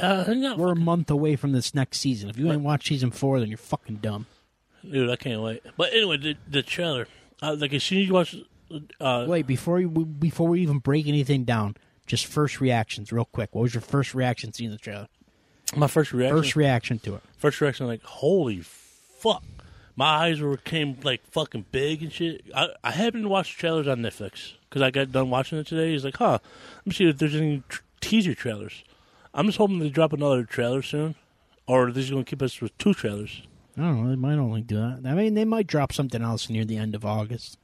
uh, 0.00 0.24
We're 0.56 0.72
a 0.72 0.76
month 0.76 1.10
away 1.10 1.36
from 1.36 1.52
this 1.52 1.74
next 1.76 1.98
season. 1.98 2.28
If 2.28 2.36
you 2.38 2.50
ain't 2.50 2.62
watched 2.62 2.88
season 2.88 3.12
four, 3.12 3.38
then 3.38 3.48
you're 3.48 3.56
fucking 3.56 3.96
dumb. 3.96 4.26
dude, 4.82 5.10
I 5.10 5.16
can't 5.16 5.40
wait. 5.42 5.62
But 5.76 5.92
anyway, 5.92 6.16
the 6.16 6.36
the 6.48 6.62
trailer, 6.64 7.06
uh, 7.40 7.54
like 7.56 7.72
as 7.72 7.84
soon 7.84 8.00
as 8.00 8.08
you 8.08 8.14
watch, 8.14 8.34
uh, 9.00 9.26
Wait, 9.28 9.46
before 9.46 9.76
we 9.76 9.84
before 10.04 10.48
we 10.48 10.60
even 10.62 10.78
break 10.78 11.06
anything 11.06 11.44
down, 11.44 11.76
just 12.06 12.26
first 12.26 12.60
reactions, 12.60 13.12
real 13.12 13.26
quick. 13.26 13.54
What 13.54 13.62
was 13.62 13.74
your 13.74 13.80
first 13.80 14.12
reaction 14.12 14.52
seeing 14.52 14.70
the 14.72 14.76
trailer? 14.76 15.06
My 15.76 15.86
first 15.86 16.12
reaction, 16.12 16.36
First 16.42 16.56
reaction 16.56 16.98
to 17.00 17.14
it. 17.16 17.22
first 17.38 17.60
reaction, 17.60 17.86
like, 17.86 18.02
holy 18.02 18.60
fuck. 18.60 19.42
My 19.96 20.06
eyes 20.06 20.40
were 20.40 20.56
came 20.56 20.96
like 21.02 21.24
fucking 21.26 21.66
big 21.72 22.02
and 22.02 22.12
shit. 22.12 22.42
I, 22.54 22.68
I 22.82 22.92
happened 22.92 23.24
to 23.24 23.28
watch 23.28 23.56
trailers 23.56 23.86
on 23.86 23.98
Netflix 23.98 24.52
because 24.68 24.80
I 24.82 24.90
got 24.90 25.12
done 25.12 25.28
watching 25.30 25.58
it 25.58 25.66
today. 25.66 25.92
He's 25.92 26.04
like, 26.04 26.16
huh, 26.16 26.38
let 26.78 26.86
me 26.86 26.92
see 26.92 27.08
if 27.08 27.18
there's 27.18 27.34
any 27.34 27.62
tr- 27.68 27.82
teaser 28.00 28.34
trailers. 28.34 28.82
I'm 29.34 29.46
just 29.46 29.58
hoping 29.58 29.78
they 29.78 29.90
drop 29.90 30.12
another 30.12 30.44
trailer 30.44 30.80
soon, 30.82 31.16
or 31.66 31.86
they're 31.92 32.00
just 32.02 32.10
going 32.12 32.24
to 32.24 32.28
keep 32.30 32.40
us 32.42 32.60
with 32.60 32.76
two 32.78 32.94
trailers. 32.94 33.42
I 33.76 33.82
don't 33.82 34.02
know. 34.04 34.10
They 34.10 34.16
might 34.16 34.38
only 34.38 34.62
do 34.62 34.76
that. 34.76 35.02
I 35.04 35.14
mean, 35.14 35.34
they 35.34 35.44
might 35.44 35.66
drop 35.66 35.92
something 35.92 36.22
else 36.22 36.48
near 36.50 36.64
the 36.64 36.76
end 36.78 36.94
of 36.94 37.04
August. 37.04 37.58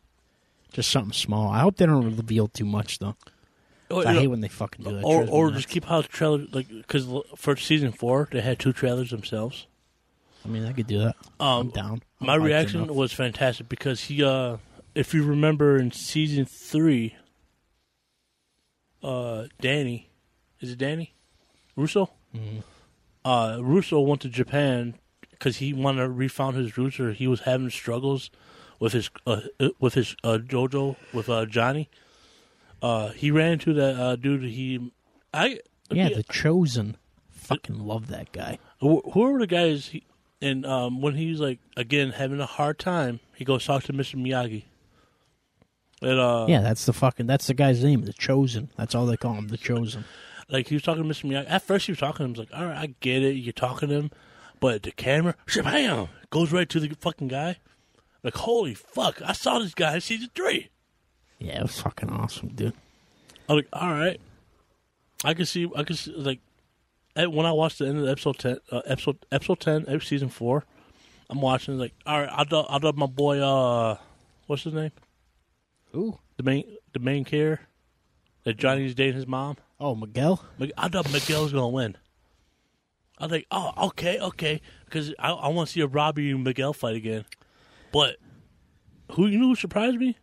Just 0.72 0.90
something 0.90 1.12
small. 1.12 1.48
I 1.48 1.60
hope 1.60 1.76
they 1.76 1.86
don't 1.86 2.04
reveal 2.16 2.48
too 2.48 2.64
much 2.66 2.98
though. 2.98 3.16
Or, 3.90 4.06
I 4.06 4.14
hate 4.14 4.26
when 4.26 4.40
they 4.40 4.48
fucking 4.48 4.84
do 4.84 4.96
that. 4.96 5.04
or, 5.04 5.24
me 5.24 5.30
or 5.30 5.50
just 5.52 5.68
keep 5.68 5.84
how 5.84 6.02
the 6.02 6.08
trailer 6.08 6.44
like 6.52 6.68
because 6.68 7.06
for 7.36 7.56
season 7.56 7.92
four 7.92 8.28
they 8.32 8.40
had 8.40 8.58
two 8.58 8.72
trailers 8.72 9.10
themselves. 9.10 9.66
I 10.44 10.48
mean, 10.48 10.64
I 10.64 10.72
could 10.72 10.86
do 10.86 10.98
that. 11.00 11.16
I'm 11.40 11.46
Um, 11.58 11.70
down. 11.70 12.02
My 12.20 12.34
I 12.34 12.36
like 12.36 12.44
it 12.44 12.48
reaction 12.48 12.82
enough. 12.84 12.96
was 12.96 13.12
fantastic 13.12 13.68
because 13.68 14.02
he, 14.02 14.22
uh, 14.22 14.58
if 14.94 15.12
you 15.12 15.24
remember 15.24 15.76
in 15.76 15.90
season 15.90 16.44
three, 16.46 17.16
uh, 19.02 19.44
Danny, 19.60 20.08
is 20.60 20.70
it 20.72 20.78
Danny 20.78 21.14
Russo? 21.76 22.10
Mm-hmm. 22.34 22.58
Uh, 23.24 23.58
Russo 23.60 24.00
went 24.00 24.20
to 24.22 24.28
Japan 24.28 24.94
because 25.30 25.56
he 25.56 25.72
wanted 25.72 26.02
to 26.02 26.08
refound 26.10 26.56
his 26.56 26.78
roots, 26.78 26.98
or 27.00 27.12
he 27.12 27.26
was 27.26 27.40
having 27.40 27.70
struggles 27.70 28.30
with 28.78 28.92
his 28.92 29.10
uh, 29.26 29.40
uh, 29.60 29.70
with 29.80 29.94
his 29.94 30.16
uh, 30.22 30.38
JoJo 30.40 30.96
with 31.12 31.28
uh, 31.28 31.44
Johnny. 31.46 31.88
Uh, 32.82 33.08
he 33.10 33.30
ran 33.30 33.52
into 33.52 33.72
that 33.74 33.96
uh, 33.96 34.16
dude. 34.16 34.42
He, 34.44 34.92
I 35.32 35.60
Yeah, 35.90 36.10
the 36.10 36.22
chosen. 36.22 36.96
Fucking 37.30 37.78
love 37.78 38.08
that 38.08 38.32
guy. 38.32 38.58
Wh- 38.80 39.06
who 39.12 39.22
are 39.22 39.38
the 39.38 39.46
guys? 39.46 39.88
He, 39.88 40.04
and 40.42 40.66
um, 40.66 41.00
when 41.00 41.14
he's 41.14 41.40
like 41.40 41.60
again 41.76 42.10
having 42.10 42.40
a 42.40 42.46
hard 42.46 42.78
time, 42.78 43.20
he 43.34 43.44
goes 43.44 43.64
talk 43.64 43.84
to 43.84 43.92
Mr. 43.92 44.16
Miyagi. 44.16 44.64
And 46.02 46.20
uh, 46.20 46.46
Yeah, 46.48 46.60
that's 46.60 46.84
the 46.84 46.92
fucking. 46.92 47.26
That's 47.26 47.46
the 47.46 47.54
guy's 47.54 47.82
name. 47.82 48.02
The 48.02 48.12
chosen. 48.12 48.70
That's 48.76 48.94
all 48.94 49.06
they 49.06 49.16
call 49.16 49.34
him. 49.34 49.48
The 49.48 49.56
chosen. 49.56 50.04
like 50.48 50.68
he 50.68 50.74
was 50.74 50.82
talking 50.82 51.02
to 51.02 51.08
Mr. 51.08 51.30
Miyagi. 51.30 51.46
At 51.48 51.62
first, 51.62 51.86
he 51.86 51.92
was 51.92 51.98
talking 51.98 52.18
to 52.18 52.24
him. 52.24 52.30
He's 52.30 52.38
like, 52.38 52.60
"All 52.60 52.66
right, 52.66 52.76
I 52.76 52.94
get 53.00 53.22
it. 53.22 53.36
You're 53.36 53.52
talking 53.52 53.88
to 53.88 53.94
him," 53.94 54.10
but 54.60 54.82
the 54.82 54.92
camera, 54.92 55.36
shabam, 55.46 56.08
goes 56.30 56.52
right 56.52 56.68
to 56.68 56.80
the 56.80 56.88
fucking 57.00 57.28
guy. 57.28 57.56
Like, 58.22 58.34
holy 58.34 58.74
fuck! 58.74 59.22
I 59.24 59.32
saw 59.32 59.58
this 59.58 59.74
guy 59.74 59.94
in 59.94 60.00
season 60.00 60.30
three. 60.34 60.68
Yeah, 61.46 61.60
it 61.60 61.62
was 61.62 61.80
fucking 61.80 62.10
awesome, 62.10 62.48
dude. 62.48 62.74
I'm 63.48 63.56
like, 63.56 63.68
all 63.72 63.92
right. 63.92 64.20
I 65.24 65.32
can 65.32 65.46
see. 65.46 65.70
I 65.76 65.84
can 65.84 65.94
see. 65.94 66.12
Like, 66.12 66.40
when 67.14 67.46
I 67.46 67.52
watched 67.52 67.78
the 67.78 67.86
end 67.86 68.00
of 68.00 68.08
episode 68.08 68.38
ten, 68.38 68.58
uh, 68.72 68.82
episode 68.84 69.24
episode 69.30 69.60
ten, 69.60 69.84
of 69.86 70.02
season 70.02 70.28
four, 70.28 70.64
I'm 71.30 71.40
watching. 71.40 71.78
Like, 71.78 71.94
all 72.04 72.20
right, 72.20 72.28
I'll 72.32 72.44
dub, 72.44 72.66
I'll 72.68 72.80
dub 72.80 72.96
my 72.96 73.06
boy. 73.06 73.38
Uh, 73.38 73.96
what's 74.48 74.64
his 74.64 74.74
name? 74.74 74.90
Ooh. 75.94 76.18
The 76.36 76.42
main 76.42 76.64
the 76.92 76.98
main 76.98 77.24
care 77.24 77.60
that 78.42 78.56
Johnny's 78.56 78.96
dating 78.96 79.14
his 79.14 79.28
mom. 79.28 79.56
Oh, 79.78 79.94
Miguel. 79.94 80.44
I 80.76 80.88
thought 80.88 81.12
Miguel's 81.12 81.52
gonna 81.52 81.68
win. 81.68 81.96
I 83.18 83.24
was 83.24 83.32
like, 83.32 83.46
oh, 83.52 83.72
okay, 83.88 84.18
okay, 84.18 84.60
because 84.84 85.14
I, 85.18 85.30
I 85.30 85.48
want 85.48 85.68
to 85.68 85.72
see 85.72 85.80
a 85.80 85.86
Robbie 85.86 86.32
and 86.32 86.42
Miguel 86.42 86.72
fight 86.72 86.96
again. 86.96 87.24
But 87.92 88.16
who 89.12 89.28
you 89.28 89.38
know 89.38 89.46
who 89.46 89.54
surprised 89.54 89.96
me? 89.96 90.18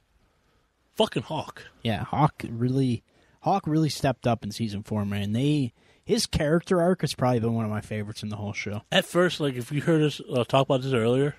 Fucking 0.96 1.24
Hawk. 1.24 1.64
Yeah, 1.82 2.04
Hawk 2.04 2.44
really. 2.48 3.04
Hawk 3.42 3.68
really 3.68 3.90
stepped 3.90 4.26
up 4.26 4.44
in 4.44 4.52
season 4.52 4.84
four, 4.84 5.06
man. 5.06 5.34
They 5.34 5.74
his 6.06 6.26
character 6.26 6.82
arc 6.82 7.02
has 7.02 7.14
probably 7.14 7.40
been 7.40 7.54
one 7.54 7.66
of 7.66 7.72
my 7.72 7.82
favorites 7.82 8.24
in 8.24 8.30
the 8.30 8.36
whole 8.36 8.54
show. 8.54 8.82
At 8.92 9.06
first, 9.06 9.40
like 9.40 9.56
if 9.56 9.72
you 9.72 9.82
heard 9.82 10.02
us 10.02 10.22
uh, 10.32 10.44
talk 10.44 10.68
about 10.68 10.82
this 10.82 10.94
earlier, 10.94 11.36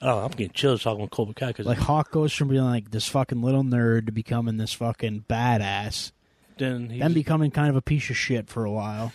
oh, 0.00 0.18
I'm 0.20 0.30
getting 0.30 0.52
chills 0.52 0.82
talking 0.82 1.00
about 1.00 1.10
Cobra 1.10 1.34
Kai 1.34 1.48
because 1.48 1.66
Like 1.66 1.78
Hawk 1.78 2.10
goes 2.10 2.32
from 2.32 2.48
being 2.48 2.64
like 2.64 2.90
this 2.90 3.08
fucking 3.08 3.42
little 3.42 3.64
nerd 3.64 4.06
to 4.06 4.12
becoming 4.12 4.56
this 4.56 4.72
fucking 4.72 5.24
badass, 5.28 6.12
then 6.58 6.90
he's, 6.90 7.00
then 7.00 7.12
becoming 7.12 7.50
kind 7.50 7.68
of 7.68 7.76
a 7.76 7.82
piece 7.82 8.10
of 8.10 8.16
shit 8.16 8.48
for 8.48 8.64
a 8.64 8.70
while, 8.70 9.12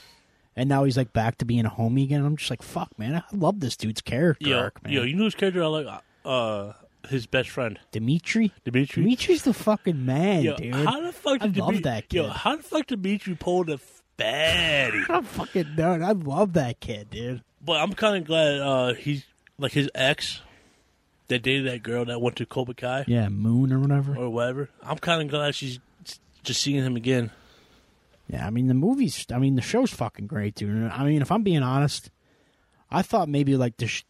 and 0.55 0.67
now 0.67 0.83
he's 0.83 0.97
like 0.97 1.13
back 1.13 1.37
to 1.39 1.45
being 1.45 1.65
a 1.65 1.69
homie 1.69 2.03
again. 2.03 2.23
I'm 2.23 2.35
just 2.35 2.49
like, 2.49 2.61
fuck, 2.61 2.97
man, 2.97 3.15
I 3.15 3.23
love 3.35 3.61
this 3.61 3.77
dude's 3.77 4.01
character 4.01 4.49
yo, 4.49 4.59
arc, 4.59 4.83
man. 4.83 4.91
yo, 4.93 5.03
you 5.03 5.15
know 5.15 5.25
his 5.25 5.35
character 5.35 5.63
I 5.63 5.67
like? 5.67 5.87
Uh, 6.25 6.73
his 7.09 7.25
best 7.27 7.49
friend, 7.49 7.79
Demetri. 7.91 8.51
Demetri. 8.63 9.03
Demetri's 9.03 9.43
the 9.43 9.53
fucking 9.53 10.05
man, 10.05 10.43
Yo, 10.43 10.55
dude. 10.55 10.73
how 10.75 11.01
the 11.01 11.11
fuck 11.11 11.41
I 11.41 11.47
did 11.47 11.57
love 11.57 11.69
Demetri, 11.69 11.83
that 11.83 12.13
Yo, 12.13 12.27
how 12.29 12.55
the 12.55 12.63
fuck 12.63 12.87
did 12.87 13.01
Demetri 13.01 13.35
pull 13.35 13.63
the 13.63 13.79
baddie? 14.17 15.05
I'm 15.09 15.23
fucking 15.23 15.75
done. 15.75 16.03
I 16.03 16.11
love 16.11 16.53
that 16.53 16.79
kid, 16.79 17.09
dude. 17.11 17.43
but 17.63 17.81
I'm 17.81 17.93
kind 17.93 18.17
of 18.17 18.25
glad 18.25 18.59
uh, 18.61 18.93
he's 18.93 19.25
like 19.57 19.71
his 19.71 19.89
ex 19.95 20.41
that 21.27 21.41
dated 21.41 21.65
that 21.67 21.81
girl 21.83 22.05
that 22.05 22.21
went 22.21 22.35
to 22.37 22.45
Cobra 22.45 22.75
Kai 22.75 23.05
Yeah, 23.07 23.29
Moon 23.29 23.71
or 23.73 23.79
whatever. 23.79 24.15
or 24.15 24.29
whatever. 24.29 24.69
I'm 24.83 24.97
kind 24.97 25.21
of 25.23 25.29
glad 25.29 25.55
she's 25.55 25.79
just 26.43 26.61
seeing 26.61 26.83
him 26.83 26.95
again. 26.95 27.31
Yeah, 28.27 28.45
I 28.45 28.49
mean 28.49 28.67
the 28.67 28.73
movies. 28.73 29.25
I 29.33 29.39
mean 29.39 29.55
the 29.55 29.61
show's 29.61 29.91
fucking 29.91 30.27
great, 30.27 30.55
dude. 30.55 30.91
I 30.91 31.03
mean, 31.03 31.21
if 31.21 31.31
I'm 31.31 31.43
being 31.43 31.63
honest, 31.63 32.09
I 32.91 33.01
thought 33.01 33.27
maybe 33.29 33.55
like 33.55 33.77
the, 33.77 33.87
sh- 33.87 34.03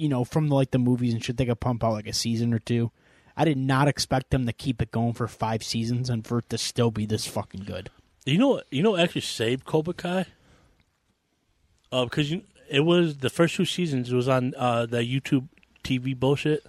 you 0.00 0.08
know, 0.08 0.24
from 0.24 0.48
the, 0.48 0.54
like 0.54 0.70
the 0.70 0.78
movies 0.78 1.12
and 1.12 1.22
shit, 1.22 1.36
they 1.36 1.44
could 1.44 1.60
pump 1.60 1.84
out 1.84 1.92
like 1.92 2.06
a 2.06 2.12
season 2.14 2.54
or 2.54 2.58
two. 2.58 2.90
I 3.36 3.44
did 3.44 3.58
not 3.58 3.86
expect 3.86 4.30
them 4.30 4.46
to 4.46 4.52
keep 4.52 4.80
it 4.80 4.90
going 4.90 5.12
for 5.12 5.28
five 5.28 5.62
seasons 5.62 6.08
and 6.08 6.26
for 6.26 6.38
it 6.38 6.48
to 6.48 6.58
still 6.58 6.90
be 6.90 7.04
this 7.04 7.26
fucking 7.26 7.64
good. 7.64 7.90
You 8.24 8.38
know 8.38 8.48
what? 8.48 8.66
You 8.70 8.82
know 8.82 8.92
what 8.92 9.00
actually 9.00 9.20
saved 9.20 9.66
Cobra 9.66 9.92
Kai? 9.92 10.26
Uh, 11.92 12.04
because 12.04 12.30
you, 12.30 12.42
it 12.70 12.80
was 12.80 13.18
the 13.18 13.28
first 13.28 13.56
two 13.56 13.66
seasons. 13.66 14.10
It 14.10 14.16
was 14.16 14.28
on 14.28 14.54
uh, 14.56 14.86
that 14.86 15.04
YouTube 15.04 15.48
TV 15.84 16.18
bullshit. 16.18 16.64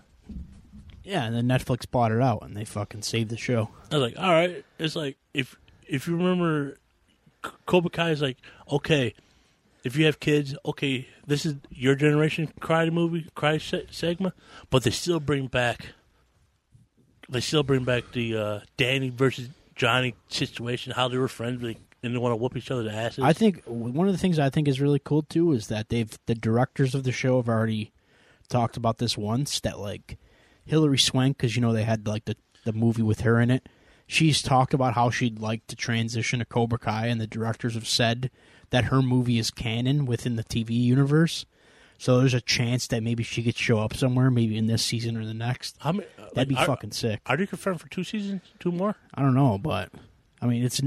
Yeah, 1.04 1.24
and 1.24 1.34
then 1.36 1.48
Netflix 1.48 1.90
bought 1.90 2.12
it 2.12 2.22
out 2.22 2.44
and 2.44 2.56
they 2.56 2.66
fucking 2.66 3.02
saved 3.02 3.30
the 3.30 3.38
show. 3.38 3.70
I 3.92 3.98
was 3.98 4.12
like, 4.12 4.22
all 4.22 4.32
right. 4.32 4.64
It's 4.78 4.96
like 4.96 5.18
if 5.34 5.58
if 5.88 6.06
you 6.06 6.18
remember, 6.18 6.78
Cobra 7.66 7.90
Kai 7.90 8.12
is 8.12 8.22
like 8.22 8.38
okay. 8.70 9.14
If 9.84 9.96
you 9.96 10.06
have 10.06 10.20
kids, 10.20 10.56
okay, 10.66 11.08
this 11.26 11.46
is 11.46 11.56
your 11.72 11.96
generation 11.96 12.52
karate 12.60 12.92
movie, 12.92 13.28
karate 13.36 13.62
se- 13.62 13.88
segment, 13.90 14.36
but 14.70 14.84
they 14.84 14.92
still 14.92 15.20
bring 15.20 15.48
back. 15.48 15.88
They 17.30 17.40
still 17.40 17.64
bring 17.64 17.84
back 17.84 18.12
the 18.12 18.38
uh, 18.38 18.60
Danny 18.78 19.10
versus 19.10 19.50
Johnny 19.76 20.16
situation, 20.28 20.94
how 20.94 21.08
they 21.08 21.18
were 21.18 21.28
friends, 21.28 21.64
like, 21.64 21.80
and 22.04 22.14
they 22.14 22.20
want 22.20 22.34
to 22.34 22.36
whoop 22.36 22.56
each 22.56 22.70
other's 22.70 22.92
asses. 22.92 23.24
I 23.24 23.34
think 23.34 23.64
one 23.66 24.08
of 24.08 24.14
the 24.14 24.20
things 24.20 24.38
I 24.38 24.50
think 24.50 24.68
is 24.68 24.82
really 24.82 25.00
cool 25.00 25.24
too 25.24 25.52
is 25.54 25.68
that 25.68 25.90
they've 25.90 26.18
the 26.26 26.36
directors 26.36 26.94
of 26.94 27.04
the 27.04 27.12
show 27.12 27.38
have 27.38 27.50
already 27.50 27.92
talked 28.50 28.78
about 28.78 28.98
this 28.98 29.18
once 29.18 29.60
that 29.62 29.80
like 29.80 30.18
Hilary 30.66 30.98
Swank 30.98 31.38
because 31.38 31.56
you 31.56 31.62
know 31.62 31.74
they 31.74 31.84
had 31.84 32.08
like 32.08 32.26
the 32.26 32.36
the 32.66 32.74
movie 32.74 33.02
with 33.02 33.22
her 33.22 33.40
in 33.40 33.50
it. 33.50 33.68
She's 34.08 34.42
talked 34.42 34.74
about 34.74 34.94
how 34.94 35.10
she'd 35.10 35.40
like 35.40 35.66
to 35.68 35.76
transition 35.76 36.40
to 36.40 36.46
Cobra 36.46 36.78
Kai, 36.78 37.08
and 37.08 37.22
the 37.22 37.28
directors 37.28 37.76
have 37.76 37.88
said 37.88 38.30
that 38.72 38.86
her 38.86 39.02
movie 39.02 39.38
is 39.40 39.52
canon 39.52 40.06
within 40.06 40.36
the 40.36 40.44
TV 40.44 40.72
universe. 40.72 41.46
So 41.98 42.20
there's 42.20 42.34
a 42.34 42.42
chance 42.42 42.88
that 42.88 43.04
maybe 43.04 43.22
she 43.22 43.44
could 43.44 43.56
show 43.56 43.78
up 43.80 43.94
somewhere, 43.96 44.32
maybe 44.32 44.58
in 44.58 44.66
this 44.66 44.84
season 44.84 45.16
or 45.18 45.26
the 45.26 45.36
next. 45.36 45.76
How 45.80 45.92
many, 45.92 46.08
uh, 46.18 46.30
That'd 46.34 46.50
be 46.50 46.56
are, 46.56 46.66
fucking 46.66 46.92
sick. 46.92 47.22
Are 47.28 47.38
you 47.38 47.46
confirmed 47.46 47.80
for 47.80 47.90
two 47.90 48.04
seasons? 48.04 48.42
Two 48.60 48.72
more? 48.72 48.96
I 49.14 49.22
don't 49.22 49.36
know, 49.36 49.60
but 49.60 49.92
I 50.42 50.48
mean, 50.48 50.64
it's 50.64 50.82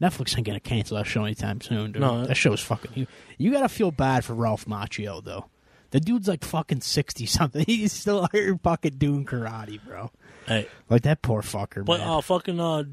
Netflix 0.00 0.36
ain't 0.36 0.46
gonna 0.46 0.60
cancel 0.60 0.96
that 0.96 1.06
show 1.06 1.24
anytime 1.24 1.60
soon, 1.60 1.92
dude. 1.92 2.00
No. 2.02 2.24
that 2.24 2.36
show's 2.36 2.60
fucking. 2.62 2.92
You, 2.94 3.06
you 3.38 3.50
gotta 3.52 3.68
feel 3.68 3.90
bad 3.90 4.24
for 4.24 4.34
Ralph 4.34 4.64
Macchio 4.66 5.22
though. 5.22 5.46
The 5.90 6.00
dude's 6.00 6.28
like 6.28 6.44
fucking 6.44 6.80
sixty 6.82 7.26
something. 7.26 7.64
He's 7.66 7.92
still 7.92 8.22
out 8.24 8.32
here 8.32 8.58
fucking 8.62 8.96
doing 8.98 9.24
karate, 9.24 9.80
bro. 9.84 10.10
Hey, 10.46 10.68
Like 10.88 11.02
that 11.02 11.22
poor 11.22 11.42
fucker, 11.42 11.84
but 11.84 12.00
man. 12.00 12.08
uh, 12.08 12.20
fucking 12.20 12.60
uh, 12.60 12.84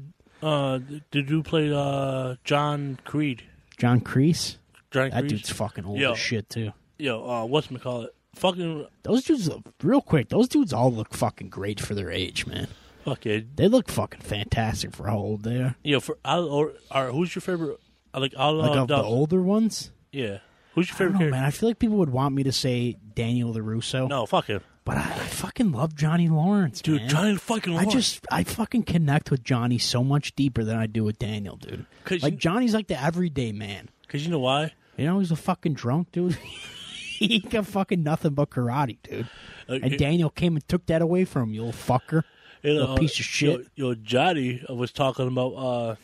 uh, 0.42 0.78
did 1.10 1.30
you 1.30 1.42
play 1.42 1.72
uh 1.74 2.36
John 2.44 2.98
Creed? 3.04 3.44
John 3.76 4.00
Kreese. 4.00 4.56
John 4.90 5.10
that 5.10 5.20
Creed? 5.20 5.30
dude's 5.30 5.50
fucking 5.50 5.84
old 5.84 5.98
Yo. 5.98 6.12
as 6.12 6.18
shit 6.18 6.48
too. 6.48 6.72
Yo, 6.98 7.28
uh, 7.28 7.44
what's 7.44 7.70
me 7.70 7.78
call 7.80 8.02
it? 8.02 8.14
Fucking 8.36 8.86
Those 9.02 9.24
dudes, 9.24 9.48
look- 9.48 9.62
real 9.82 10.00
quick, 10.00 10.28
those 10.28 10.48
dudes 10.48 10.72
all 10.72 10.92
look 10.92 11.14
fucking 11.14 11.48
great 11.50 11.80
for 11.80 11.94
their 11.94 12.10
age, 12.10 12.46
man. 12.46 12.68
fuck 13.04 13.26
it. 13.26 13.56
They 13.56 13.68
look 13.68 13.88
fucking 13.90 14.20
fantastic 14.20 14.92
for 14.94 15.06
how 15.08 15.18
old 15.18 15.42
they 15.44 15.56
are. 15.58 15.76
Yo, 15.84 16.00
for 16.00 16.18
I'll, 16.24 16.46
or, 16.48 16.72
or 16.90 17.12
who's 17.12 17.34
your 17.34 17.42
favorite? 17.42 17.78
I 18.12 18.18
Like 18.18 18.34
I'll, 18.38 18.54
Like 18.54 18.70
uh, 18.76 18.82
of 18.82 18.88
the 18.88 19.02
older 19.02 19.42
ones, 19.42 19.90
Yeah, 20.12 20.38
who's 20.74 20.88
your 20.88 20.94
I 20.96 20.98
don't 20.98 20.98
favorite 20.98 21.12
know, 21.12 21.18
character? 21.18 21.30
man. 21.32 21.44
I 21.44 21.50
feel 21.50 21.68
like 21.68 21.78
people 21.78 21.96
would 21.98 22.10
want 22.10 22.34
me 22.34 22.42
to 22.44 22.52
say 22.52 22.96
Daniel 23.14 23.52
LaRusso. 23.54 24.08
No, 24.08 24.24
fuck 24.26 24.46
him, 24.46 24.62
But 24.84 24.98
I, 24.98 25.00
I 25.00 25.26
fucking 25.26 25.72
love 25.72 25.94
Johnny 25.96 26.28
Lawrence, 26.28 26.82
dude. 26.82 27.00
man. 27.02 27.08
Johnny 27.08 27.36
fucking. 27.36 27.76
I 27.76 27.86
just 27.86 28.24
I 28.30 28.44
fucking 28.44 28.82
connect 28.82 29.30
with 29.30 29.42
Johnny 29.42 29.78
so 29.78 30.04
much 30.04 30.34
deeper 30.36 30.62
than 30.62 30.76
I 30.76 30.86
do 30.86 31.04
with 31.04 31.18
Daniel, 31.18 31.56
dude. 31.56 31.86
'Cause 32.04 32.22
Like 32.22 32.34
you- 32.34 32.38
Johnny's 32.38 32.74
like 32.74 32.88
the 32.88 33.02
everyday 33.02 33.52
man. 33.52 33.88
because 34.02 34.24
you 34.24 34.30
know 34.30 34.40
why? 34.40 34.72
You 34.98 35.06
know, 35.06 35.18
he's 35.20 35.30
a 35.30 35.36
fucking 35.36 35.72
drunk, 35.74 36.12
dude. 36.12 36.34
he 37.18 37.38
got 37.40 37.66
fucking 37.66 38.02
nothing 38.02 38.34
but 38.34 38.50
karate, 38.50 38.98
dude. 39.02 39.26
Uh, 39.68 39.74
And 39.82 39.94
it- 39.94 39.98
Daniel 39.98 40.28
came 40.30 40.54
and 40.56 40.68
took 40.68 40.84
that 40.86 41.00
away 41.00 41.24
from 41.24 41.44
him, 41.50 41.54
you 41.54 41.64
little 41.64 41.80
fucker. 41.80 42.22
you 42.62 42.74
know, 42.74 42.80
little 42.80 42.96
piece 42.98 43.18
of 43.18 43.24
shit. 43.24 43.60
Yo, 43.74 43.88
yo, 43.88 43.94
Johnny 43.94 44.62
was 44.68 44.92
talking 44.92 45.26
about 45.28 45.52
uh, 45.54 45.94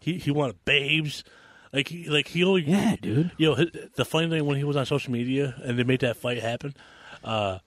he 0.00 0.14
he 0.18 0.30
wanted 0.30 0.64
babes, 0.64 1.24
like 1.74 1.88
he 1.88 2.08
like 2.08 2.28
he 2.28 2.42
only 2.42 2.62
Yeah, 2.62 2.96
dude. 3.00 3.32
Yo, 3.36 3.54
hi- 3.54 3.66
the 3.96 4.04
funny 4.06 4.30
thing 4.30 4.46
when 4.46 4.56
he 4.56 4.64
was 4.64 4.76
on 4.76 4.86
social 4.86 5.12
media 5.12 5.54
and 5.62 5.78
they 5.78 5.84
made 5.84 6.00
that 6.00 6.16
fight 6.16 6.38
happen, 6.38 6.74
uh, 7.22 7.58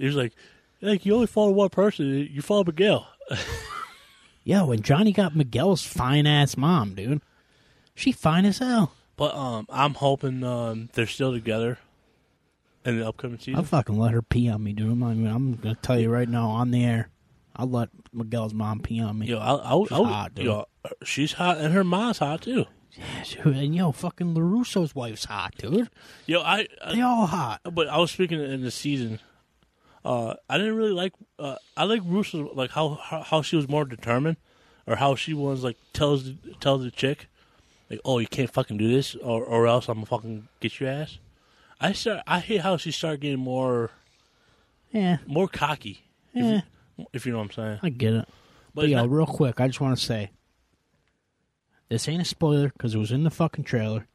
he 0.00 0.06
was 0.06 0.16
like, 0.16 0.32
"Like 0.80 1.04
you 1.06 1.14
only 1.14 1.26
follow 1.26 1.50
one 1.50 1.68
person, 1.68 2.06
you 2.30 2.42
follow 2.42 2.64
Miguel." 2.64 3.06
Yo, 4.44 4.70
and 4.72 4.82
Johnny 4.82 5.12
got 5.12 5.36
Miguel's 5.36 5.82
fine 5.84 6.26
ass 6.26 6.56
mom, 6.56 6.94
dude. 6.94 7.20
She 7.94 8.10
fine 8.12 8.46
as 8.46 8.58
hell. 8.58 8.92
But 9.16 9.34
um, 9.34 9.66
I'm 9.68 9.94
hoping 9.94 10.42
um, 10.42 10.88
they're 10.94 11.06
still 11.06 11.32
together 11.32 11.78
in 12.84 12.98
the 12.98 13.06
upcoming 13.06 13.38
season. 13.38 13.56
I'll 13.56 13.64
fucking 13.64 13.98
let 13.98 14.12
her 14.12 14.22
pee 14.22 14.48
on 14.48 14.64
me, 14.64 14.72
dude. 14.72 14.90
I'm, 14.90 15.02
I'm, 15.02 15.26
I'm 15.26 15.54
gonna 15.56 15.74
tell 15.82 16.00
you 16.00 16.08
right 16.08 16.28
now 16.28 16.48
on 16.48 16.70
the 16.70 16.82
air. 16.84 17.10
I'll 17.54 17.68
let 17.68 17.90
Miguel's 18.12 18.54
mom 18.54 18.80
pee 18.80 19.00
on 19.00 19.18
me. 19.18 19.26
Yo, 19.26 19.38
I'll, 19.38 19.60
I'll, 19.62 19.84
She's 19.84 19.92
I'll, 19.92 20.04
hot, 20.04 20.34
dude. 20.34 20.44
yo, 20.46 20.64
she's 21.04 21.32
hot 21.34 21.58
and 21.58 21.74
her 21.74 21.84
mom's 21.84 22.18
hot 22.18 22.40
too. 22.42 22.64
And 23.44 23.74
yo, 23.74 23.92
fucking 23.92 24.34
LaRusso's 24.34 24.94
wife's 24.94 25.26
hot, 25.26 25.54
dude. 25.58 25.90
Yo, 26.26 26.40
I, 26.40 26.66
I 26.82 26.94
They 26.94 27.00
all 27.02 27.26
hot. 27.26 27.60
but 27.72 27.88
I 27.88 27.98
was 27.98 28.10
speaking 28.10 28.40
in 28.40 28.62
the 28.62 28.70
season. 28.70 29.20
Uh, 30.04 30.34
I 30.48 30.56
didn't 30.58 30.76
really 30.76 30.92
like. 30.92 31.12
Uh, 31.38 31.56
I 31.76 31.84
like 31.84 32.00
Russo, 32.04 32.50
like 32.54 32.70
how, 32.70 32.98
how 33.02 33.20
how 33.22 33.42
she 33.42 33.56
was 33.56 33.68
more 33.68 33.84
determined, 33.84 34.38
or 34.86 34.96
how 34.96 35.14
she 35.14 35.34
was 35.34 35.62
like 35.62 35.76
tells 35.92 36.24
the- 36.24 36.36
tells 36.60 36.82
the 36.82 36.90
chick, 36.90 37.26
like, 37.90 38.00
"Oh, 38.04 38.18
you 38.18 38.26
can't 38.26 38.50
fucking 38.50 38.78
do 38.78 38.88
this, 38.88 39.14
or 39.16 39.44
or 39.44 39.66
else 39.66 39.88
I'm 39.88 39.96
gonna 39.96 40.06
fucking 40.06 40.48
get 40.60 40.80
your 40.80 40.88
ass." 40.88 41.18
I 41.80 41.92
start. 41.92 42.22
I 42.26 42.40
hate 42.40 42.62
how 42.62 42.76
she 42.78 42.90
started 42.92 43.20
getting 43.20 43.40
more 43.40 43.90
Yeah, 44.92 45.18
more 45.26 45.48
cocky. 45.48 46.04
If, 46.34 46.44
Yeah. 46.44 46.60
you, 46.96 47.06
if 47.12 47.26
you 47.26 47.32
know 47.32 47.38
what 47.38 47.44
I'm 47.44 47.50
saying. 47.52 47.78
I 47.82 47.88
get 47.90 48.12
it. 48.14 48.28
But 48.74 48.82
But 48.82 48.88
yo, 48.88 48.96
not- 48.98 49.10
real 49.10 49.26
quick, 49.26 49.60
I 49.60 49.66
just 49.66 49.80
want 49.80 49.98
to 49.98 50.04
say 50.04 50.30
this 51.88 52.08
ain't 52.08 52.22
a 52.22 52.24
spoiler 52.24 52.68
because 52.70 52.94
it 52.94 52.98
was 52.98 53.10
in 53.12 53.24
the 53.24 53.30
fucking 53.30 53.64
trailer. 53.64 54.06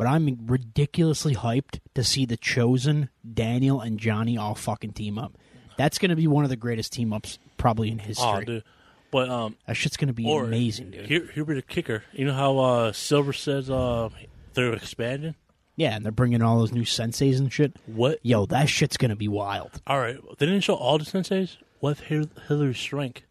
But 0.00 0.06
I'm 0.08 0.46
ridiculously 0.46 1.34
hyped 1.34 1.80
to 1.94 2.02
see 2.02 2.24
the 2.24 2.38
Chosen, 2.38 3.10
Daniel, 3.34 3.82
and 3.82 3.98
Johnny 4.00 4.38
all 4.38 4.54
fucking 4.54 4.92
team 4.92 5.18
up. 5.18 5.36
That's 5.76 5.98
going 5.98 6.08
to 6.08 6.16
be 6.16 6.26
one 6.26 6.42
of 6.44 6.48
the 6.50 6.56
greatest 6.56 6.92
team 6.94 7.12
ups 7.12 7.38
probably 7.58 7.90
in 7.90 7.98
history. 7.98 8.26
oh, 8.26 8.40
dude. 8.40 8.64
But 9.10 9.28
um, 9.28 9.56
That 9.66 9.74
shit's 9.74 9.98
going 9.98 10.08
to 10.08 10.14
be 10.14 10.24
or 10.26 10.44
amazing, 10.44 10.92
dude. 10.92 11.06
Here, 11.06 11.28
here 11.34 11.44
be 11.44 11.52
the 11.54 11.60
kicker. 11.62 12.04
You 12.12 12.24
know 12.24 12.32
how 12.32 12.58
uh, 12.58 12.92
Silver 12.92 13.34
says 13.34 13.68
uh, 13.68 14.08
they're 14.54 14.72
expanding. 14.72 15.34
Yeah, 15.76 15.96
and 15.96 16.04
they're 16.04 16.12
bringing 16.12 16.40
all 16.42 16.58
those 16.60 16.72
new 16.72 16.84
senseis 16.84 17.38
and 17.38 17.52
shit. 17.52 17.76
What? 17.86 18.20
Yo, 18.22 18.46
that 18.46 18.70
shit's 18.70 18.96
going 18.96 19.10
to 19.10 19.16
be 19.16 19.28
wild. 19.28 19.82
All 19.86 19.98
right, 19.98 20.16
they 20.38 20.46
didn't 20.46 20.62
show 20.62 20.74
all 20.76 20.96
the 20.96 21.04
senseis. 21.04 21.56
What 21.80 21.90
if 21.92 22.00
Hil- 22.00 22.30
Hilary 22.48 22.74
Swank? 22.74 23.24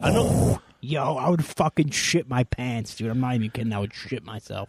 I 0.00 0.10
know. 0.12 0.60
Yo, 0.80 1.16
I 1.16 1.28
would 1.28 1.44
fucking 1.44 1.90
shit 1.90 2.28
my 2.28 2.44
pants, 2.44 2.94
dude. 2.94 3.10
I'm 3.10 3.20
not 3.20 3.34
even 3.34 3.50
kidding. 3.50 3.72
I 3.72 3.80
would 3.80 3.92
shit 3.94 4.24
myself. 4.24 4.68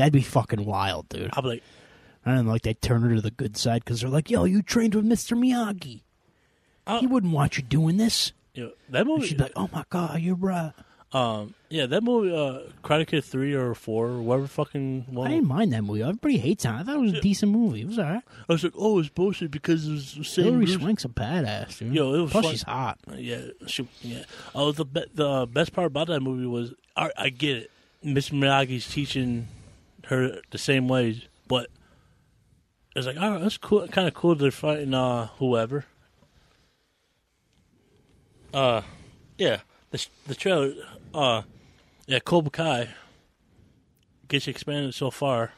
That'd 0.00 0.14
be 0.14 0.22
fucking 0.22 0.64
wild, 0.64 1.10
dude. 1.10 1.28
I'll 1.34 1.42
be 1.42 1.48
like, 1.50 1.62
I 2.24 2.34
don't 2.34 2.46
know, 2.46 2.52
like 2.52 2.62
they 2.62 2.72
turn 2.72 3.02
her 3.02 3.14
to 3.14 3.20
the 3.20 3.30
good 3.30 3.56
side 3.58 3.84
because 3.84 4.00
they're 4.00 4.08
like, 4.08 4.30
"Yo, 4.30 4.44
you 4.44 4.62
trained 4.62 4.94
with 4.94 5.04
Mr. 5.04 5.36
Miyagi. 5.38 6.00
Oh. 6.86 7.00
He 7.00 7.06
wouldn't 7.06 7.34
want 7.34 7.58
you 7.58 7.62
doing 7.62 7.98
this." 7.98 8.32
know, 8.56 8.70
that 8.88 9.00
And 9.02 9.08
movie. 9.08 9.26
she'd 9.26 9.36
be 9.36 9.42
like, 9.44 9.52
"Oh 9.56 9.68
my 9.72 9.84
god, 9.90 10.20
you're 10.20 10.34
right." 10.36 10.72
um, 11.12 11.54
yeah, 11.68 11.86
that 11.86 12.02
movie, 12.04 12.32
uh, 12.34 12.70
Karate 12.84 13.06
Kid 13.06 13.24
three 13.24 13.52
or 13.52 13.74
four, 13.74 14.06
or 14.08 14.22
whatever 14.22 14.46
fucking 14.46 15.06
I 15.20 15.28
didn't 15.28 15.48
mind 15.48 15.72
that 15.72 15.82
movie. 15.82 16.02
Everybody 16.02 16.38
hates 16.38 16.64
on 16.64 16.76
it. 16.76 16.80
I 16.80 16.82
thought 16.84 16.96
it 16.96 17.00
was 17.00 17.12
a 17.14 17.20
decent 17.20 17.52
movie. 17.52 17.80
It 17.82 17.88
was 17.88 17.98
alright. 17.98 18.22
I 18.48 18.52
was 18.52 18.62
like, 18.64 18.72
oh, 18.76 19.00
it's 19.00 19.08
bullshit 19.10 19.50
because 19.50 19.86
it 19.88 19.92
was 19.92 20.14
the 20.14 20.24
same. 20.24 20.44
Hilary 20.46 20.66
Swank's 20.68 21.04
a 21.04 21.08
badass, 21.08 21.78
dude. 21.78 21.92
Yo, 21.94 22.14
it 22.14 22.20
was 22.22 22.30
Plus, 22.30 22.44
fun. 22.44 22.52
she's 22.52 22.62
hot. 22.62 22.98
Yeah, 23.16 23.40
she, 23.66 23.86
yeah. 24.02 24.22
Oh, 24.54 24.72
the 24.72 24.84
be- 24.86 25.04
the 25.14 25.46
best 25.52 25.72
part 25.72 25.88
about 25.88 26.06
that 26.06 26.20
movie 26.20 26.46
was, 26.46 26.72
I, 26.96 27.10
I 27.18 27.28
get 27.30 27.56
it. 27.58 27.70
Miss 28.02 28.30
Miyagi's 28.30 28.88
teaching 28.88 29.48
her 30.10 30.40
the 30.50 30.58
same 30.58 30.88
ways, 30.88 31.22
but 31.48 31.68
it's 32.94 33.06
like, 33.06 33.16
all 33.16 33.30
right, 33.30 33.40
that's 33.40 33.56
cool. 33.56 33.86
Kind 33.88 34.08
of 34.08 34.14
cool. 34.14 34.34
They're 34.34 34.50
fighting 34.50 34.92
uh, 34.92 35.28
whoever. 35.38 35.86
Uh, 38.52 38.82
yeah. 39.38 39.60
The 39.90 40.06
the 40.26 40.34
trailer. 40.34 40.74
Uh, 41.14 41.42
yeah, 42.06 42.18
Cobra 42.18 42.50
Kai 42.50 42.88
gets 44.28 44.46
expanded 44.46 44.94
so 44.94 45.10
far, 45.10 45.52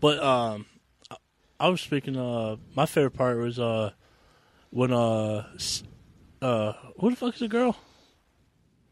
but 0.00 0.22
um, 0.22 0.66
I, 1.10 1.16
I 1.60 1.68
was 1.68 1.80
speaking. 1.80 2.16
Uh, 2.16 2.56
my 2.74 2.86
favorite 2.86 3.12
part 3.12 3.38
was 3.38 3.58
uh 3.58 3.92
when 4.70 4.92
uh 4.92 5.48
uh 6.42 6.72
who 7.00 7.10
the 7.10 7.16
fuck 7.16 7.34
is 7.34 7.40
the 7.40 7.48
girl? 7.48 7.76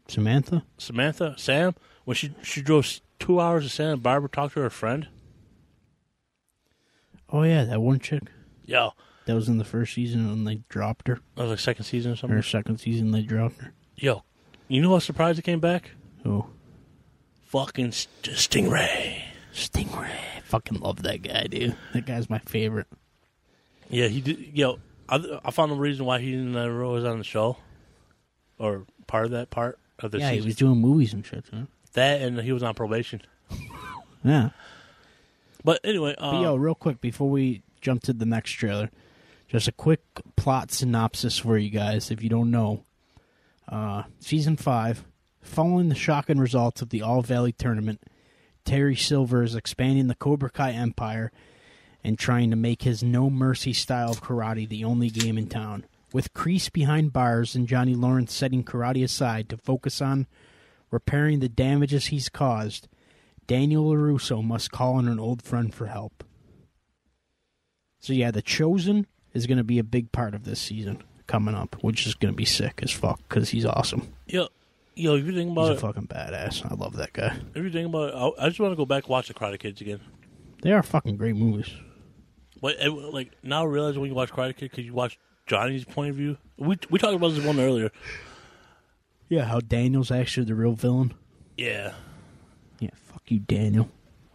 Samantha. 0.07 0.63
Samantha, 0.77 1.35
Sam, 1.37 1.75
when 2.05 2.15
she 2.15 2.33
she 2.43 2.61
drove 2.61 2.99
two 3.19 3.39
hours 3.39 3.63
to 3.63 3.69
Santa 3.69 3.97
Barbara, 3.97 4.29
talk 4.29 4.53
to 4.53 4.59
her 4.61 4.69
friend. 4.69 5.07
Oh 7.29 7.43
yeah, 7.43 7.63
that 7.65 7.81
one 7.81 7.99
chick 7.99 8.23
Yo, 8.65 8.91
that 9.25 9.33
was 9.35 9.49
in 9.49 9.57
the 9.57 9.63
first 9.65 9.93
season 9.93 10.29
and 10.29 10.47
they 10.47 10.61
dropped 10.69 11.07
her. 11.07 11.19
that 11.35 11.41
was 11.43 11.49
like 11.51 11.59
second 11.59 11.85
season 11.85 12.11
or 12.11 12.13
Or 12.13 12.17
something. 12.17 12.41
second 12.43 12.77
season 12.79 13.11
they 13.11 13.21
dropped 13.21 13.61
her. 13.61 13.73
Yo, 13.95 14.23
you 14.67 14.81
know 14.81 14.91
what 14.91 15.03
surprised 15.03 15.39
it 15.39 15.43
came 15.43 15.59
back? 15.59 15.91
Oh, 16.25 16.47
Fucking 17.47 17.91
St- 17.93 18.35
Stingray. 18.35 19.21
Stingray. 19.53 20.09
Fucking 20.43 20.79
love 20.79 21.03
that 21.03 21.21
guy, 21.21 21.43
dude. 21.43 21.75
That 21.93 22.05
guy's 22.05 22.29
my 22.29 22.39
favorite. 22.39 22.87
Yeah, 23.89 24.07
he 24.07 24.19
did. 24.21 24.39
Yo, 24.53 24.79
I, 25.07 25.39
I 25.45 25.51
found 25.51 25.71
the 25.71 25.75
reason 25.75 26.05
why 26.05 26.19
he 26.19 26.35
never 26.35 26.83
uh, 26.83 26.89
was 26.89 27.05
on 27.05 27.17
the 27.19 27.23
show, 27.23 27.57
or 28.59 28.85
part 29.07 29.25
of 29.25 29.31
that 29.31 29.49
part 29.51 29.79
of 29.99 30.11
the 30.11 30.19
yeah, 30.19 30.29
season. 30.31 30.41
he 30.43 30.47
was 30.47 30.55
doing 30.55 30.77
movies 30.81 31.13
and 31.13 31.25
shit. 31.25 31.45
Huh? 31.53 31.61
That, 31.95 32.21
and 32.21 32.39
he 32.39 32.51
was 32.53 32.63
on 32.63 32.73
probation. 32.75 33.21
Yeah. 34.23 34.49
But 35.63 35.81
anyway, 35.83 36.15
um, 36.17 36.37
But 36.37 36.41
yo, 36.41 36.55
real 36.55 36.73
quick 36.73 36.99
before 36.99 37.29
we 37.29 37.61
jump 37.79 38.01
to 38.03 38.13
the 38.13 38.25
next 38.25 38.53
trailer, 38.53 38.89
just 39.47 39.67
a 39.67 39.71
quick 39.71 40.01
plot 40.35 40.71
synopsis 40.71 41.37
for 41.37 41.59
you 41.59 41.69
guys 41.69 42.09
if 42.09 42.23
you 42.23 42.29
don't 42.29 42.49
know. 42.49 42.83
Uh, 43.69 44.01
season 44.19 44.57
five, 44.57 45.05
following 45.43 45.89
the 45.89 45.95
shocking 45.95 46.39
results 46.39 46.81
of 46.81 46.89
the 46.89 47.03
All 47.03 47.21
Valley 47.21 47.51
tournament, 47.51 48.01
Terry 48.63 48.95
Silver 48.95 49.43
is 49.43 49.53
expanding 49.53 50.07
the 50.07 50.15
Cobra 50.15 50.49
Kai 50.49 50.71
empire 50.71 51.31
and 52.03 52.17
trying 52.17 52.49
to 52.49 52.55
make 52.55 52.81
his 52.81 53.03
no 53.03 53.29
mercy 53.29 53.73
style 53.73 54.09
of 54.09 54.23
karate 54.23 54.67
the 54.67 54.83
only 54.83 55.09
game 55.11 55.37
in 55.37 55.47
town. 55.47 55.85
With 56.13 56.33
Kreese 56.33 56.71
behind 56.71 57.13
bars 57.13 57.53
and 57.53 57.67
Johnny 57.67 57.93
Lawrence 57.93 58.33
setting 58.33 58.63
karate 58.63 59.03
aside 59.03 59.49
to 59.49 59.57
focus 59.57 60.01
on 60.01 60.25
repairing 60.95 61.41
the 61.41 61.49
damages 61.49 62.07
he's 62.07 62.29
caused, 62.29 62.87
Daniel 63.47 63.85
LaRusso 63.91 64.43
must 64.43 64.71
call 64.71 64.93
on 64.95 65.07
an 65.07 65.19
old 65.19 65.41
friend 65.43 65.73
for 65.75 65.85
help. 65.87 66.23
So 67.99 68.13
yeah, 68.13 68.31
the 68.31 68.41
Chosen 68.41 69.05
is 69.33 69.45
going 69.45 69.57
to 69.57 69.63
be 69.63 69.77
a 69.77 69.83
big 69.83 70.11
part 70.11 70.33
of 70.33 70.45
this 70.45 70.59
season 70.59 71.03
coming 71.27 71.53
up, 71.53 71.75
which 71.83 72.07
is 72.07 72.15
going 72.15 72.33
to 72.33 72.35
be 72.37 72.45
sick 72.45 72.79
as 72.81 72.91
fuck 72.91 73.19
because 73.27 73.49
he's 73.49 73.65
awesome. 73.65 74.13
yo, 74.25 74.47
yo, 74.95 75.15
if 75.15 75.25
you 75.25 75.33
think 75.33 75.51
about 75.51 75.71
He's 75.71 75.79
about 75.79 75.95
a 75.97 75.99
it, 75.99 76.07
fucking 76.07 76.07
badass. 76.07 76.71
I 76.71 76.75
love 76.75 76.95
that 76.97 77.13
guy. 77.13 77.37
if 77.53 77.63
you 77.63 77.69
think 77.71 77.87
about 77.89 78.09
it, 78.09 78.15
I, 78.15 78.45
I 78.45 78.47
just 78.49 78.59
want 78.59 78.71
to 78.71 78.77
go 78.77 78.85
back 78.85 79.03
and 79.03 79.09
watch 79.09 79.27
the 79.27 79.33
Karate 79.33 79.59
Kids 79.59 79.81
again. 79.81 79.99
They 80.61 80.71
are 80.71 80.81
fucking 80.81 81.17
great 81.17 81.35
movies. 81.35 81.69
But 82.61 82.75
eh, 82.79 82.89
like 82.89 83.31
now, 83.43 83.63
I 83.63 83.65
realize 83.65 83.97
when 83.97 84.09
you 84.09 84.15
watch 84.15 84.31
Karate 84.31 84.55
Kid, 84.55 84.71
because 84.71 84.85
you 84.85 84.93
watch 84.93 85.19
Johnny's 85.45 85.83
point 85.85 86.11
of 86.11 86.15
view. 86.15 86.37
We 86.57 86.77
we 86.89 86.97
talked 86.99 87.15
about 87.15 87.29
this 87.33 87.43
one 87.45 87.59
earlier. 87.59 87.91
Yeah, 89.29 89.45
how 89.45 89.59
Daniel's 89.59 90.11
actually 90.11 90.45
the 90.45 90.55
real 90.55 90.73
villain. 90.73 91.13
Yeah, 91.57 91.93
Yeah, 92.79 92.89
fuck 93.05 93.23
you, 93.27 93.39
Daniel. 93.39 93.89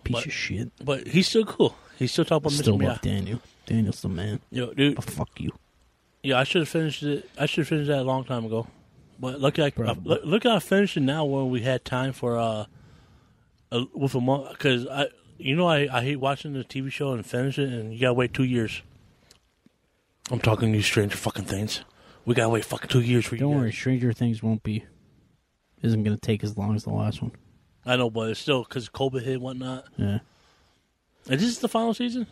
Piece 0.05 0.15
But- 0.17 0.27
of 0.27 0.33
shit. 0.33 0.71
but 0.85 1.07
he's 1.09 1.29
still 1.29 1.45
cool. 1.45 1.77
He's 1.99 2.11
still 2.13 2.25
top 2.25 2.47
on 2.47 2.51
Still 2.53 2.79
love. 2.79 3.01
Daniel. 3.03 3.41
Daniel's 3.67 4.01
the 4.01 4.09
man. 4.09 4.41
Yo, 4.51 4.73
dude, 4.73 4.97
But 4.97 5.05
fuck 5.05 5.29
you. 5.39 5.51
Yeah, 6.23 6.39
I 6.39 6.45
should 6.45 6.63
have 6.63 6.69
finished 6.69 7.03
it. 7.03 7.29
I 7.39 7.47
should 7.47 7.61
have 7.63 7.69
finished 7.69 7.89
that 7.89 7.99
a 8.01 8.03
long 8.05 8.25
time 8.25 8.45
ago. 8.47 8.67
But 9.19 9.41
look, 9.41 9.59
like 9.59 9.75
Probably. 9.75 10.03
look, 10.15 10.25
look 10.25 10.43
how 10.45 10.57
I 10.57 10.59
finished 10.61 10.97
it 10.97 11.01
now 11.01 11.25
when 11.27 11.51
we 11.51 11.61
had 11.61 11.85
time 11.85 12.13
for 12.15 12.39
uh, 12.39 12.65
a, 13.71 13.85
with 13.95 14.15
a 14.15 14.21
month. 14.21 14.49
Because 14.51 14.87
I, 14.87 15.09
you 15.39 15.55
know, 15.57 15.67
I, 15.67 15.89
I 15.99 16.03
hate 16.03 16.17
watching 16.17 16.55
the 16.55 16.65
TV 16.65 16.91
show 16.91 17.13
and 17.13 17.25
finish 17.25 17.59
it, 17.59 17.69
and 17.69 17.93
you 17.93 18.01
gotta 18.01 18.15
wait 18.15 18.33
two 18.33 18.45
years. 18.45 18.83
I'm 20.31 20.41
talking 20.41 20.73
these 20.73 20.87
Stranger 20.87 21.17
fucking 21.19 21.45
things. 21.45 21.83
We 22.27 22.35
gotta 22.35 22.49
wait 22.51 22.65
fucking 22.65 22.89
two 22.89 23.01
years 23.01 23.25
for 23.27 23.35
you. 23.37 23.41
Don't 23.41 23.55
worry. 23.57 23.73
Stranger 23.73 24.13
Things 24.13 24.43
won't 24.43 24.63
be. 24.63 24.85
Isn't 25.83 26.05
going 26.05 26.15
to 26.17 26.21
take 26.21 26.45
as 26.45 26.59
long 26.59 26.77
as 26.77 26.85
the 26.85 26.91
last 26.91 27.23
one. 27.23 27.33
I 27.87 27.97
know, 27.97 28.11
but 28.11 28.29
it's 28.29 28.41
still 28.41 28.65
because 28.65 28.91
COVID 28.91 29.23
hit 29.23 29.35
and 29.35 29.43
whatnot. 29.43 29.87
Yeah. 29.97 30.19
Is 31.31 31.41
this 31.41 31.59
the 31.59 31.69
final 31.69 31.95
season, 31.95 32.27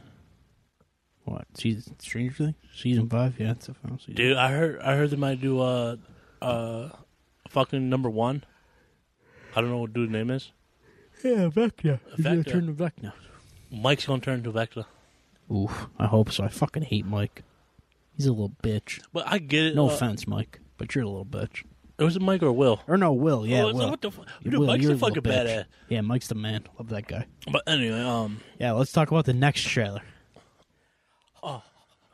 What 1.24 1.46
season? 1.54 1.98
Stranger 1.98 2.34
Things 2.34 2.54
season 2.74 3.08
five? 3.08 3.40
Yeah, 3.40 3.52
it's 3.52 3.66
the 3.66 3.72
final 3.74 3.98
season. 3.98 4.14
dude. 4.16 4.36
I 4.36 4.50
heard 4.50 4.80
I 4.80 4.96
heard 4.96 5.10
they 5.10 5.16
might 5.16 5.40
do 5.40 5.60
uh 5.60 5.96
uh 6.42 6.90
fucking 7.48 7.88
number 7.88 8.10
one. 8.10 8.44
I 9.56 9.60
don't 9.62 9.70
know 9.70 9.78
what 9.78 9.94
dude's 9.94 10.12
name 10.12 10.30
is. 10.30 10.52
Yeah, 11.24 11.48
Vecna. 11.48 12.00
He's 12.16 12.24
gonna 12.24 12.42
Vecna. 12.42 12.46
turn 12.50 12.66
to 12.66 12.72
Vecna. 12.74 13.12
Mike's 13.70 14.04
gonna 14.06 14.20
turn 14.20 14.42
to 14.42 14.52
Vecna. 14.52 14.84
Oof, 15.50 15.86
I 15.98 16.06
hope 16.06 16.30
so. 16.32 16.44
I 16.44 16.48
fucking 16.48 16.82
hate 16.84 17.06
Mike. 17.06 17.42
He's 18.18 18.26
a 18.26 18.30
little 18.32 18.54
bitch. 18.62 19.00
But 19.14 19.24
I 19.26 19.38
get 19.38 19.64
it. 19.64 19.74
No 19.74 19.88
uh, 19.88 19.92
offense, 19.94 20.26
Mike, 20.26 20.60
but 20.76 20.94
you're 20.94 21.04
a 21.04 21.08
little 21.08 21.24
bitch. 21.24 21.64
It 21.98 22.04
was 22.04 22.14
it 22.16 22.22
Mike 22.22 22.42
or 22.42 22.52
Will? 22.52 22.80
Or 22.86 22.96
no, 22.98 23.12
Will. 23.12 23.46
Yeah, 23.46 23.62
Oh, 23.62 23.72
Will. 23.72 23.90
what 23.90 24.00
the 24.02 24.10
fu- 24.10 24.22
You 24.42 24.50
Dude, 24.50 24.60
Will, 24.60 24.66
Mike's 24.66 24.84
you're 24.84 24.92
a 24.92 24.98
fucking 24.98 25.22
bitch. 25.22 25.46
badass. 25.46 25.64
Yeah, 25.88 26.00
Mike's 26.02 26.28
the 26.28 26.34
man. 26.34 26.64
Love 26.78 26.90
that 26.90 27.06
guy. 27.08 27.26
But 27.50 27.62
anyway, 27.66 28.00
um, 28.02 28.40
Yeah, 28.60 28.72
let's 28.72 28.92
talk 28.92 29.08
about 29.10 29.24
the 29.24 29.32
next 29.32 29.62
trailer. 29.62 30.02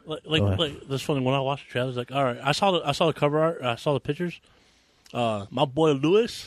like 0.06 0.20
like, 0.26 0.58
like 0.58 0.88
this 0.88 1.00
funny 1.02 1.20
when 1.20 1.34
I 1.34 1.40
watched 1.40 1.66
the 1.66 1.72
trailer, 1.72 1.86
I 1.86 1.88
was 1.88 1.96
like, 1.96 2.12
all 2.12 2.22
right, 2.24 2.38
I 2.42 2.52
saw 2.52 2.72
the 2.72 2.86
I 2.86 2.92
saw 2.92 3.06
the 3.06 3.14
cover 3.14 3.40
art, 3.40 3.62
I 3.62 3.76
saw 3.76 3.94
the 3.94 4.00
pictures. 4.00 4.38
Uh, 5.14 5.46
my 5.50 5.64
boy 5.64 5.92
Lewis, 5.92 6.46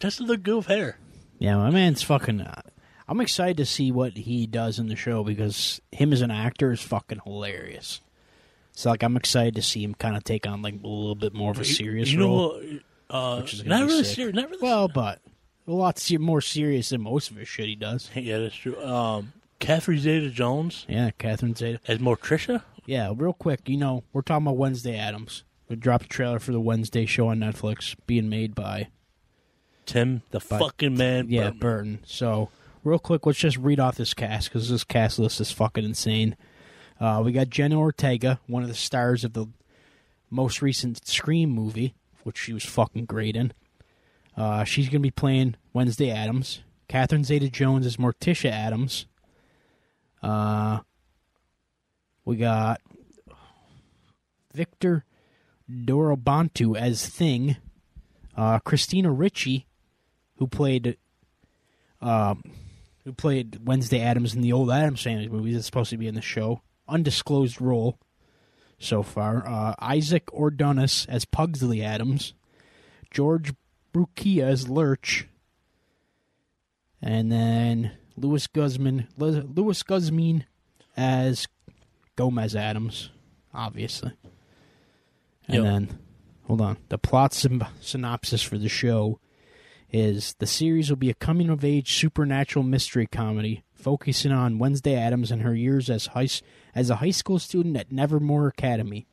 just 0.00 0.20
look 0.20 0.42
good 0.42 0.56
with 0.56 0.66
hair. 0.66 0.98
Yeah, 1.38 1.56
my 1.56 1.70
man's 1.70 2.02
fucking. 2.02 2.42
Uh, 2.42 2.60
I'm 3.08 3.20
excited 3.20 3.56
to 3.58 3.66
see 3.66 3.90
what 3.90 4.16
he 4.16 4.46
does 4.46 4.78
in 4.78 4.88
the 4.88 4.96
show 4.96 5.24
because 5.24 5.80
him 5.92 6.12
as 6.12 6.20
an 6.20 6.30
actor 6.30 6.72
is 6.72 6.80
fucking 6.82 7.20
hilarious. 7.24 8.00
So 8.72 8.90
like, 8.90 9.02
I'm 9.02 9.16
excited 9.16 9.54
to 9.56 9.62
see 9.62 9.82
him 9.82 9.94
kind 9.94 10.16
of 10.16 10.24
take 10.24 10.46
on 10.46 10.62
like 10.62 10.74
a 10.74 10.86
little 10.86 11.14
bit 11.14 11.34
more 11.34 11.50
of 11.50 11.58
a 11.58 11.64
serious 11.64 12.12
you 12.12 12.18
know, 12.18 12.26
role. 12.28 12.62
uh, 13.10 13.40
Which 13.40 13.54
is 13.54 13.64
not 13.64 13.86
really 13.86 14.04
sick. 14.04 14.16
serious, 14.16 14.34
not 14.36 14.50
really. 14.50 14.62
Well, 14.62 14.88
but 14.88 15.20
a 15.66 15.72
lot 15.72 16.00
more 16.20 16.40
serious 16.40 16.90
than 16.90 17.00
most 17.02 17.30
of 17.30 17.36
his 17.36 17.48
shit 17.48 17.66
he 17.66 17.74
does. 17.74 18.10
yeah, 18.14 18.38
that's 18.38 18.54
true. 18.54 18.80
Um, 18.84 19.32
Catherine 19.58 19.98
Zeta-Jones 19.98 20.86
Yeah, 20.88 21.10
Catherine 21.18 21.54
Zeta. 21.56 21.80
as 21.88 21.98
Morticia. 21.98 22.62
Yeah, 22.86 23.12
real 23.16 23.32
quick, 23.32 23.68
you 23.68 23.76
know, 23.76 24.04
we're 24.12 24.22
talking 24.22 24.46
about 24.46 24.56
Wednesday 24.56 24.96
Addams. 24.96 25.42
We 25.68 25.76
dropped 25.76 26.04
a 26.04 26.08
trailer 26.08 26.38
for 26.38 26.52
the 26.52 26.60
Wednesday 26.60 27.04
show 27.04 27.28
on 27.28 27.40
Netflix 27.40 27.94
being 28.06 28.28
made 28.30 28.54
by 28.54 28.88
Tim, 29.86 30.22
the 30.30 30.38
But- 30.40 30.58
fucking 30.60 30.96
man. 30.96 31.26
yeah 31.28 31.44
Burton. 31.50 31.58
Burton. 31.58 31.98
So 32.06 32.50
real 32.84 32.98
quick, 32.98 33.26
let's 33.26 33.38
just 33.38 33.56
read 33.56 33.80
off 33.80 33.96
this 33.96 34.14
cast 34.14 34.48
because 34.48 34.68
this 34.68 34.84
cast 34.84 35.18
list 35.18 35.40
is 35.40 35.50
fucking 35.50 35.84
insane. 35.84 36.36
Uh, 37.00 37.22
we 37.24 37.32
got 37.32 37.50
Jenna 37.50 37.78
Ortega, 37.78 38.40
one 38.46 38.62
of 38.62 38.68
the 38.68 38.74
stars 38.74 39.24
of 39.24 39.32
the 39.32 39.46
most 40.30 40.62
recent 40.62 41.06
Scream 41.06 41.50
movie, 41.50 41.94
which 42.24 42.38
she 42.38 42.52
was 42.52 42.64
fucking 42.64 43.06
great 43.06 43.36
in. 43.36 43.52
Uh, 44.36 44.64
she's 44.64 44.88
gonna 44.88 45.00
be 45.00 45.10
playing 45.10 45.56
Wednesday 45.72 46.10
Addams. 46.10 46.60
Catherine 46.88 47.24
Zeta-Jones 47.24 47.84
is 47.84 47.96
Morticia 47.96 48.50
Addams. 48.50 49.06
Uh, 50.22 50.80
we 52.24 52.36
got 52.36 52.80
Victor 54.54 55.04
Dorobantu 55.70 56.76
as 56.76 57.06
Thing. 57.06 57.56
Uh, 58.36 58.58
Christina 58.60 59.10
Ricci, 59.10 59.66
who 60.36 60.46
played 60.46 60.96
um, 62.00 62.42
who 63.08 63.14
played 63.14 63.66
Wednesday 63.66 64.02
Addams 64.02 64.34
in 64.34 64.42
the 64.42 64.52
old 64.52 64.70
Addams 64.70 65.00
Family 65.00 65.28
movies, 65.28 65.56
is 65.56 65.64
supposed 65.64 65.88
to 65.88 65.96
be 65.96 66.06
in 66.06 66.14
the 66.14 66.20
show. 66.20 66.60
Undisclosed 66.86 67.58
role 67.58 67.98
so 68.78 69.02
far. 69.02 69.48
Uh, 69.48 69.74
Isaac 69.78 70.30
Ordonez 70.30 71.06
as 71.08 71.24
Pugsley 71.24 71.82
Addams. 71.82 72.34
George 73.10 73.54
Burcea 73.94 74.42
as 74.42 74.68
Lurch. 74.68 75.26
And 77.00 77.32
then 77.32 77.92
Luis 78.14 78.46
Guzman, 78.46 79.08
Luis 79.16 79.82
Guzman 79.82 80.44
as 80.94 81.48
Gomez 82.14 82.54
Addams, 82.54 83.08
obviously. 83.54 84.12
And 85.46 85.54
Yo. 85.56 85.62
then, 85.62 85.98
hold 86.46 86.60
on. 86.60 86.76
The 86.90 86.98
plot 86.98 87.32
syn- 87.32 87.66
synopsis 87.80 88.42
for 88.42 88.58
the 88.58 88.68
show 88.68 89.18
is 89.90 90.34
the 90.38 90.46
series 90.46 90.90
will 90.90 90.96
be 90.96 91.10
a 91.10 91.14
coming 91.14 91.48
of 91.48 91.64
age 91.64 91.94
supernatural 91.94 92.64
mystery 92.64 93.06
comedy 93.06 93.64
focusing 93.74 94.32
on 94.32 94.58
Wednesday 94.58 94.94
Addams 94.94 95.30
and 95.30 95.42
her 95.42 95.54
years 95.54 95.88
as 95.88 96.08
high, 96.08 96.28
as 96.74 96.90
a 96.90 96.96
high 96.96 97.10
school 97.10 97.38
student 97.38 97.76
at 97.76 97.92
Nevermore 97.92 98.48
Academy, 98.48 99.06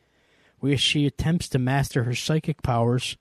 where 0.59 0.78
she 0.78 1.05
attempts 1.05 1.47
to 1.49 1.59
master 1.59 2.03
her 2.03 2.15
psychic 2.15 2.61
powers, 2.63 3.17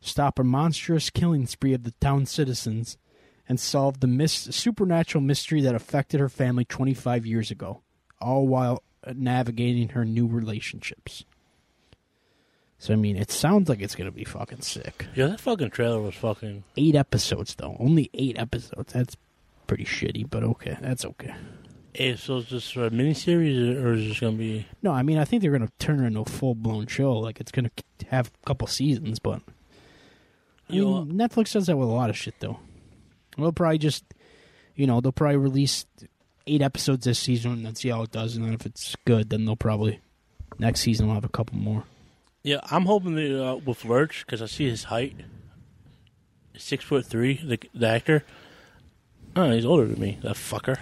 stop 0.00 0.38
a 0.38 0.44
monstrous 0.44 1.10
killing 1.10 1.46
spree 1.46 1.74
of 1.74 1.84
the 1.84 1.94
town's 2.00 2.30
citizens, 2.30 2.96
and 3.48 3.60
solve 3.60 4.00
the 4.00 4.06
mis- 4.06 4.48
supernatural 4.50 5.22
mystery 5.22 5.60
that 5.60 5.74
affected 5.74 6.20
her 6.20 6.28
family 6.28 6.64
25 6.64 7.26
years 7.26 7.50
ago, 7.50 7.82
all 8.20 8.46
while 8.46 8.82
navigating 9.14 9.90
her 9.90 10.04
new 10.04 10.26
relationships. 10.26 11.24
So 12.78 12.92
I 12.92 12.96
mean, 12.96 13.16
it 13.16 13.30
sounds 13.30 13.68
like 13.68 13.80
it's 13.80 13.94
gonna 13.96 14.12
be 14.12 14.24
fucking 14.24 14.60
sick. 14.60 15.06
Yeah, 15.14 15.26
that 15.28 15.40
fucking 15.40 15.70
trailer 15.70 16.00
was 16.00 16.14
fucking. 16.14 16.62
Eight 16.76 16.94
episodes 16.94 17.54
though, 17.56 17.76
only 17.80 18.08
eight 18.14 18.38
episodes. 18.38 18.92
That's 18.92 19.16
pretty 19.66 19.84
shitty, 19.84 20.30
but 20.30 20.42
okay, 20.44 20.76
that's 20.80 21.04
okay. 21.04 21.34
Hey, 21.92 22.14
so 22.14 22.38
it's 22.38 22.48
just 22.48 22.76
a 22.76 22.90
miniseries, 22.90 23.82
or 23.82 23.94
is 23.94 24.04
it 24.04 24.08
just 24.10 24.20
gonna 24.20 24.36
be? 24.36 24.66
No, 24.82 24.92
I 24.92 25.02
mean 25.02 25.18
I 25.18 25.24
think 25.24 25.42
they're 25.42 25.50
gonna 25.50 25.72
turn 25.80 26.04
it 26.04 26.06
into 26.06 26.20
a 26.20 26.24
full 26.24 26.54
blown 26.54 26.86
show. 26.86 27.14
Like 27.18 27.40
it's 27.40 27.50
gonna 27.50 27.70
have 28.10 28.30
a 28.42 28.46
couple 28.46 28.68
seasons, 28.68 29.18
but 29.18 29.40
I 30.70 30.74
You 30.74 30.84
mean, 31.04 31.18
Netflix 31.18 31.52
does 31.52 31.66
that 31.66 31.76
with 31.76 31.88
a 31.88 31.92
lot 31.92 32.10
of 32.10 32.16
shit 32.16 32.34
though. 32.38 32.60
They'll 33.36 33.52
probably 33.52 33.78
just, 33.78 34.04
you 34.76 34.86
know, 34.86 35.00
they'll 35.00 35.12
probably 35.12 35.36
release 35.36 35.86
eight 36.46 36.62
episodes 36.62 37.04
this 37.04 37.18
season 37.18 37.52
and 37.52 37.66
then 37.66 37.74
see 37.74 37.88
how 37.88 38.02
it 38.02 38.12
does, 38.12 38.36
and 38.36 38.44
then 38.44 38.54
if 38.54 38.64
it's 38.66 38.94
good, 39.04 39.30
then 39.30 39.44
they'll 39.44 39.56
probably 39.56 39.98
next 40.60 40.80
season 40.80 41.06
we'll 41.06 41.14
have 41.16 41.24
a 41.24 41.28
couple 41.28 41.56
more. 41.58 41.82
Yeah, 42.48 42.60
I'm 42.70 42.86
hoping 42.86 43.14
that 43.16 43.46
uh, 43.46 43.56
with 43.56 43.84
Lurch 43.84 44.24
because 44.24 44.40
I 44.40 44.46
see 44.46 44.70
his 44.70 44.84
height, 44.84 45.14
six 46.56 46.82
foot 46.82 47.04
three, 47.04 47.34
the 47.44 47.58
the 47.74 47.86
actor. 47.86 48.24
Oh, 49.36 49.50
he's 49.50 49.66
older 49.66 49.84
than 49.84 50.00
me. 50.00 50.18
That 50.22 50.36
fucker 50.36 50.78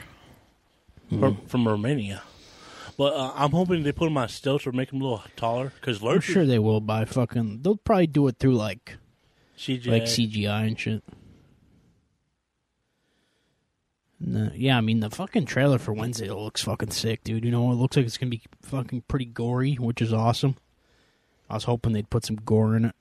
from, 1.09 1.39
from 1.49 1.67
Romania. 1.67 2.23
But 2.97 3.14
uh, 3.14 3.33
I'm 3.35 3.51
hoping 3.51 3.83
they 3.83 3.91
put 3.91 4.07
him 4.07 4.17
on 4.17 4.29
stilts 4.29 4.64
or 4.64 4.71
make 4.71 4.93
him 4.93 5.01
a 5.01 5.05
little 5.05 5.25
taller 5.35 5.73
because 5.75 6.01
I'm 6.01 6.07
Lurch 6.07 6.23
sure 6.23 6.47
they 6.47 6.61
will 6.61 6.81
by 6.81 7.05
fucking. 7.05 7.62
They'll 7.62 7.79
probably 7.79 8.07
do 8.07 8.29
it 8.29 8.37
through 8.39 8.55
like 8.55 8.99
CGI. 9.59 9.87
like 9.89 10.03
CGI 10.05 10.69
and 10.69 10.79
shit. 10.79 11.03
No, 14.21 14.53
yeah, 14.55 14.79
I 14.79 14.83
mean 14.83 15.01
the 15.01 15.11
fucking 15.11 15.47
trailer 15.47 15.79
for 15.79 15.93
Wednesday 15.93 16.31
looks 16.31 16.62
fucking 16.62 16.93
sick, 16.93 17.25
dude. 17.25 17.45
You 17.45 17.51
know, 17.51 17.73
it 17.73 17.75
looks 17.75 17.97
like 17.97 18.07
it's 18.07 18.19
gonna 18.19 18.31
be 18.31 18.43
fucking 18.62 19.03
pretty 19.09 19.25
gory, 19.25 19.75
which 19.75 20.01
is 20.01 20.12
awesome. 20.12 20.55
I 21.49 21.55
was 21.55 21.64
hoping 21.64 21.92
they'd 21.92 22.11
put 22.11 22.24
some 22.24 22.36
gore 22.36 22.76
in 22.76 22.84
it. 22.86 22.94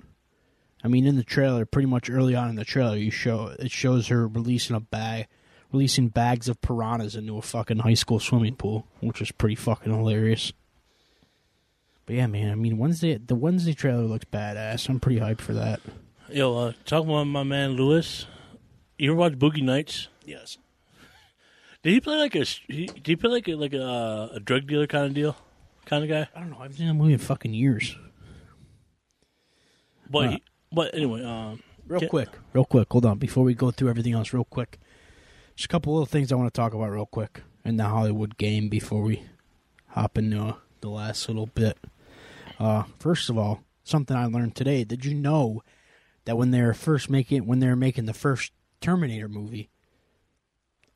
I 0.83 0.87
mean, 0.87 1.05
in 1.07 1.15
the 1.15 1.23
trailer, 1.23 1.65
pretty 1.65 1.87
much 1.87 2.09
early 2.09 2.35
on 2.35 2.49
in 2.49 2.55
the 2.55 2.65
trailer, 2.65 2.95
you 2.95 3.09
show 3.11 3.55
it 3.57 3.71
shows 3.71 4.07
her 4.07 4.27
releasing 4.27 4.75
a 4.75 4.79
bag, 4.79 5.25
releasing 5.71 6.09
bags 6.09 6.47
of 6.47 6.61
piranhas 6.61 7.15
into 7.15 7.37
a 7.37 7.41
fucking 7.41 7.79
high 7.79 7.95
school 7.95 8.19
swimming 8.19 8.55
pool, 8.55 8.85
which 8.99 9.19
is 9.21 9.31
pretty 9.31 9.55
fucking 9.55 9.91
hilarious. 9.91 10.53
But 12.05 12.17
yeah, 12.17 12.27
man, 12.27 12.51
I 12.51 12.55
mean 12.55 12.77
Wednesday, 12.77 13.17
the 13.17 13.33
Wednesday 13.33 13.73
trailer 13.73 14.03
looks 14.03 14.25
badass. 14.25 14.87
I'm 14.89 14.99
pretty 14.99 15.19
hyped 15.19 15.41
for 15.41 15.53
that. 15.53 15.79
Yo, 16.29 16.55
uh, 16.55 16.73
talking 16.85 17.09
about 17.09 17.23
my 17.25 17.43
man 17.43 17.71
Luis. 17.71 18.27
You 18.99 19.11
ever 19.11 19.19
watch 19.19 19.33
Boogie 19.33 19.63
Nights? 19.63 20.07
Yes. 20.23 20.57
Did 21.81 21.93
he 21.93 21.99
play 22.01 22.17
like 22.17 22.35
a? 22.35 22.43
he- 22.43 22.85
Did 22.87 23.07
he 23.07 23.15
play 23.15 23.31
like 23.31 23.47
a 23.47 23.55
like 23.55 23.73
a, 23.73 23.83
uh, 23.83 24.29
a 24.33 24.39
drug 24.39 24.67
dealer 24.67 24.85
kind 24.87 25.05
of 25.07 25.13
deal, 25.15 25.35
kind 25.85 26.03
of 26.03 26.09
guy? 26.09 26.27
I 26.35 26.39
don't 26.41 26.51
know. 26.51 26.59
I've 26.59 26.75
seen 26.75 26.87
that 26.87 26.93
movie 26.93 27.13
in 27.13 27.19
fucking 27.19 27.53
years. 27.55 27.95
But 30.09 30.33
Uh, 30.33 30.37
but 30.71 30.95
anyway, 30.95 31.23
um, 31.23 31.61
Real 31.87 32.01
Ca- 32.01 32.07
quick, 32.07 32.29
real 32.53 32.65
quick. 32.65 32.87
Hold 32.91 33.05
on. 33.05 33.17
Before 33.17 33.43
we 33.43 33.53
go 33.53 33.71
through 33.71 33.89
everything 33.89 34.13
else, 34.13 34.33
real 34.33 34.43
quick. 34.45 34.79
Just 35.55 35.65
a 35.65 35.69
couple 35.69 35.93
little 35.93 36.05
things 36.05 36.31
I 36.31 36.35
want 36.35 36.53
to 36.53 36.57
talk 36.59 36.73
about 36.73 36.91
real 36.91 37.05
quick 37.05 37.41
in 37.63 37.77
the 37.77 37.85
Hollywood 37.85 38.37
game 38.37 38.67
before 38.69 39.01
we 39.01 39.23
hop 39.89 40.17
into 40.17 40.41
uh, 40.41 40.53
the 40.81 40.89
last 40.89 41.27
little 41.29 41.45
bit. 41.45 41.77
Uh, 42.59 42.83
first 42.99 43.29
of 43.29 43.37
all, 43.37 43.61
something 43.83 44.17
I 44.17 44.25
learned 44.25 44.55
today. 44.55 44.83
Did 44.83 45.05
you 45.05 45.13
know 45.13 45.63
that 46.25 46.37
when 46.37 46.51
they 46.51 46.61
were 46.61 46.73
first 46.73 47.09
making 47.09 47.45
when 47.45 47.59
they 47.59 47.67
were 47.67 47.75
making 47.75 48.05
the 48.05 48.13
first 48.13 48.51
Terminator 48.81 49.29
movie, 49.29 49.69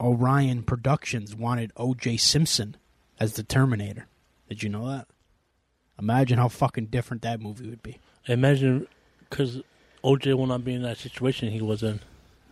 Orion 0.01 0.63
Productions 0.63 1.35
wanted 1.35 1.71
O.J. 1.77 2.17
Simpson 2.17 2.75
as 3.19 3.33
the 3.33 3.43
Terminator. 3.43 4.07
Did 4.47 4.63
you 4.63 4.69
know 4.69 4.87
that? 4.87 5.07
Imagine 5.99 6.37
how 6.37 6.47
fucking 6.47 6.87
different 6.87 7.21
that 7.23 7.41
movie 7.41 7.69
would 7.69 7.83
be. 7.83 7.99
imagine 8.27 8.87
because 9.29 9.61
OJ 10.03 10.33
will 10.35 10.47
not 10.47 10.63
be 10.63 10.73
in 10.73 10.81
that 10.83 10.97
situation 10.97 11.51
he 11.51 11.61
was 11.61 11.83
in. 11.83 11.99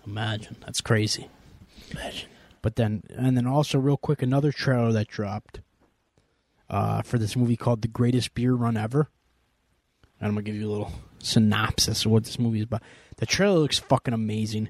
Imagine 0.06 0.58
that's 0.62 0.82
crazy. 0.82 1.30
Imagine. 1.92 2.30
But 2.62 2.76
then, 2.76 3.04
and 3.10 3.38
then 3.38 3.48
also, 3.48 3.78
real 3.78 3.98
quick, 3.98 4.22
another 4.22 4.52
trailer 4.52 4.92
that 4.92 5.08
dropped 5.08 5.62
uh, 6.70 7.02
for 7.02 7.18
this 7.18 7.36
movie 7.36 7.58
called 7.58 7.82
"The 7.82 7.88
Greatest 7.88 8.34
Beer 8.34 8.54
Run 8.54 8.78
Ever." 8.78 9.10
And 10.20 10.30
I'm 10.30 10.34
gonna 10.34 10.44
give 10.44 10.56
you 10.56 10.68
a 10.68 10.72
little 10.72 10.92
synopsis 11.20 12.06
of 12.06 12.12
what 12.12 12.24
this 12.24 12.40
movie 12.40 12.60
is 12.60 12.66
about. 12.66 12.84
The 13.18 13.26
trailer 13.26 13.60
looks 13.60 13.80
fucking 13.80 14.14
amazing. 14.14 14.70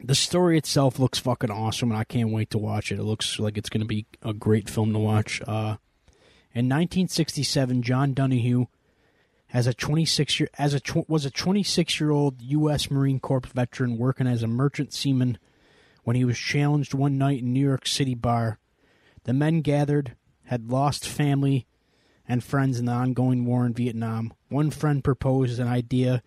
The 0.00 0.14
story 0.14 0.56
itself 0.58 0.98
looks 0.98 1.18
fucking 1.18 1.50
awesome, 1.50 1.90
and 1.90 1.98
I 1.98 2.04
can't 2.04 2.30
wait 2.30 2.50
to 2.50 2.58
watch 2.58 2.92
it. 2.92 2.98
It 2.98 3.04
looks 3.04 3.38
like 3.38 3.56
it's 3.58 3.68
gonna 3.68 3.84
be 3.84 4.06
a 4.22 4.32
great 4.32 4.68
film 4.68 4.92
to 4.92 4.98
watch. 4.98 5.40
Uh, 5.42 5.76
in 6.54 6.66
1967, 6.66 7.82
John 7.82 8.14
Donahue 8.14 8.66
as 9.52 9.66
a 9.66 9.74
26 9.74 10.40
year 10.40 10.48
as 10.58 10.74
a 10.74 10.80
was 11.06 11.24
a 11.24 11.30
26 11.30 12.00
year 12.00 12.10
old 12.10 12.42
U.S. 12.42 12.90
Marine 12.90 13.20
Corps 13.20 13.46
veteran 13.54 13.96
working 13.96 14.26
as 14.26 14.42
a 14.42 14.48
merchant 14.48 14.92
seaman 14.92 15.38
when 16.04 16.16
he 16.16 16.24
was 16.24 16.38
challenged 16.38 16.94
one 16.94 17.18
night 17.18 17.40
in 17.40 17.52
New 17.52 17.66
York 17.66 17.86
City 17.86 18.14
bar. 18.14 18.58
The 19.24 19.32
men 19.32 19.60
gathered 19.60 20.16
had 20.44 20.70
lost 20.70 21.06
family 21.06 21.66
and 22.26 22.44
friends 22.44 22.78
in 22.78 22.86
the 22.86 22.92
ongoing 22.92 23.44
war 23.44 23.64
in 23.64 23.74
Vietnam. 23.74 24.32
One 24.48 24.70
friend 24.70 25.02
proposed 25.02 25.58
an 25.58 25.68
idea 25.68 26.22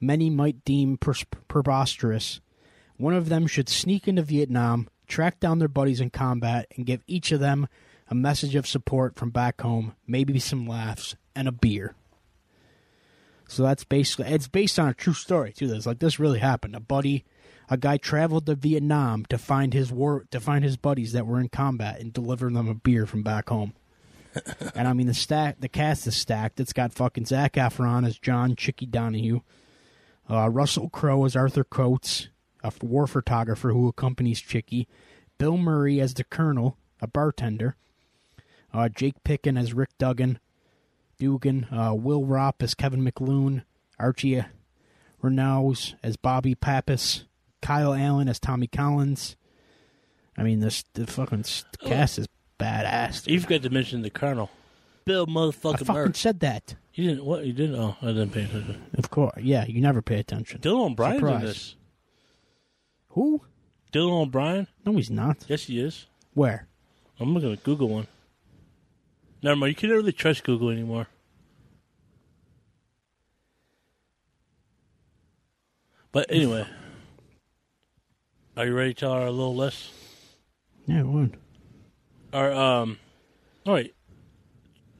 many 0.00 0.30
might 0.30 0.64
deem 0.64 0.98
pers- 0.98 1.24
preposterous. 1.48 2.40
One 2.96 3.14
of 3.14 3.28
them 3.28 3.46
should 3.46 3.68
sneak 3.68 4.06
into 4.08 4.22
Vietnam, 4.22 4.88
track 5.06 5.40
down 5.40 5.58
their 5.58 5.68
buddies 5.68 6.00
in 6.00 6.10
combat, 6.10 6.66
and 6.76 6.86
give 6.86 7.02
each 7.06 7.32
of 7.32 7.40
them 7.40 7.68
a 8.08 8.14
message 8.14 8.54
of 8.54 8.66
support 8.66 9.16
from 9.16 9.30
back 9.30 9.60
home, 9.60 9.94
maybe 10.06 10.38
some 10.38 10.66
laughs, 10.66 11.16
and 11.34 11.48
a 11.48 11.52
beer. 11.52 11.94
So 13.48 13.62
that's 13.62 13.84
basically 13.84 14.32
it's 14.32 14.48
based 14.48 14.78
on 14.78 14.88
a 14.88 14.94
true 14.94 15.14
story 15.14 15.52
too. 15.52 15.68
That's 15.68 15.86
like 15.86 16.00
this 16.00 16.18
really 16.18 16.40
happened. 16.40 16.74
A 16.74 16.80
buddy, 16.80 17.24
a 17.68 17.76
guy 17.76 17.96
traveled 17.96 18.46
to 18.46 18.54
Vietnam 18.54 19.24
to 19.26 19.38
find 19.38 19.72
his 19.72 19.92
war 19.92 20.26
to 20.30 20.40
find 20.40 20.64
his 20.64 20.76
buddies 20.76 21.12
that 21.12 21.26
were 21.26 21.40
in 21.40 21.48
combat 21.48 22.00
and 22.00 22.12
deliver 22.12 22.50
them 22.50 22.68
a 22.68 22.74
beer 22.74 23.06
from 23.06 23.22
back 23.22 23.48
home. 23.48 23.74
and 24.74 24.88
I 24.88 24.92
mean 24.92 25.06
the 25.06 25.14
stack 25.14 25.60
the 25.60 25.68
cast 25.68 26.06
is 26.06 26.16
stacked. 26.16 26.60
It's 26.60 26.72
got 26.72 26.92
fucking 26.92 27.26
Zac 27.26 27.54
Efron 27.54 28.06
as 28.06 28.18
John 28.18 28.56
Chicky 28.56 28.86
Donahue, 28.86 29.40
uh, 30.28 30.50
Russell 30.50 30.88
Crowe 30.88 31.24
as 31.24 31.36
Arthur 31.36 31.64
Coates, 31.64 32.28
a 32.64 32.72
war 32.82 33.06
photographer 33.06 33.72
who 33.72 33.88
accompanies 33.88 34.40
Chicky, 34.40 34.88
Bill 35.38 35.56
Murray 35.56 36.00
as 36.00 36.14
the 36.14 36.24
Colonel, 36.24 36.76
a 37.00 37.06
bartender, 37.06 37.76
uh, 38.74 38.88
Jake 38.88 39.22
Picking 39.22 39.56
as 39.56 39.72
Rick 39.72 39.90
Duggan, 39.98 40.40
Duggan, 41.18 41.66
uh, 41.72 41.94
Will 41.94 42.22
Ropp 42.24 42.62
as 42.62 42.74
Kevin 42.74 43.04
McLoone, 43.04 43.62
Archie 43.98 44.42
Renaux 45.22 45.94
as 46.02 46.16
Bobby 46.16 46.54
Pappas, 46.54 47.24
Kyle 47.62 47.94
Allen 47.94 48.28
as 48.28 48.38
Tommy 48.38 48.66
Collins. 48.66 49.36
I 50.36 50.42
mean, 50.42 50.60
this 50.60 50.84
the 50.94 51.06
fucking 51.06 51.40
s- 51.40 51.64
cast 51.80 52.18
is 52.18 52.28
badass. 52.60 53.26
You 53.26 53.40
forgot 53.40 53.62
to 53.62 53.70
mention 53.70 54.02
the 54.02 54.10
Colonel, 54.10 54.50
Bill 55.04 55.26
motherfucking. 55.26 55.74
I 55.74 55.76
fucking 55.78 55.94
Murray. 55.94 56.12
said 56.14 56.40
that. 56.40 56.74
You 56.94 57.08
didn't 57.10 57.24
what? 57.24 57.44
You 57.46 57.52
didn't? 57.52 57.76
Oh, 57.76 57.96
I 58.02 58.06
didn't 58.06 58.30
pay 58.30 58.44
attention. 58.44 58.82
Of 58.98 59.10
course, 59.10 59.32
yeah. 59.40 59.64
You 59.66 59.80
never 59.80 60.02
pay 60.02 60.18
attention. 60.18 60.60
Dylan 60.60 60.92
O'Brien's 60.92 61.22
in 61.22 61.40
this. 61.40 61.76
Who? 63.10 63.42
Dylan 63.92 64.22
O'Brien? 64.26 64.66
No, 64.84 64.92
he's 64.92 65.10
not. 65.10 65.44
Yes, 65.48 65.64
he 65.64 65.80
is. 65.80 66.06
Where? 66.34 66.68
I'm 67.18 67.32
gonna 67.32 67.56
Google 67.56 67.88
one. 67.88 68.06
Never 69.46 69.54
mind. 69.54 69.70
You 69.70 69.76
can't 69.76 69.92
really 69.92 70.12
trust 70.12 70.42
Google 70.42 70.70
anymore. 70.70 71.06
But 76.10 76.26
anyway, 76.30 76.66
are 78.56 78.66
you 78.66 78.74
ready 78.74 78.92
to 78.92 78.98
tell 78.98 79.12
our 79.12 79.30
little 79.30 79.54
list? 79.54 79.92
Yeah, 80.88 81.02
what? 81.02 81.30
Our 82.32 82.50
um, 82.50 82.98
all 83.64 83.74
right. 83.74 83.94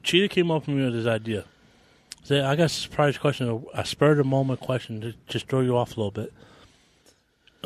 Cheetah 0.03 0.29
came 0.29 0.49
up 0.49 0.65
with 0.65 0.77
me 0.77 0.85
with 0.85 0.93
this 0.93 1.07
idea. 1.07 1.43
Say, 2.23 2.39
I 2.39 2.55
got 2.55 2.67
a 2.67 2.69
surprise 2.69 3.17
question, 3.17 3.65
a 3.73 3.83
spur 3.83 4.11
of 4.11 4.17
the 4.17 4.23
moment 4.23 4.61
question 4.61 5.01
to 5.01 5.13
just 5.27 5.49
throw 5.49 5.59
you 5.59 5.75
off 5.75 5.97
a 5.97 5.99
little 5.99 6.11
bit. 6.11 6.31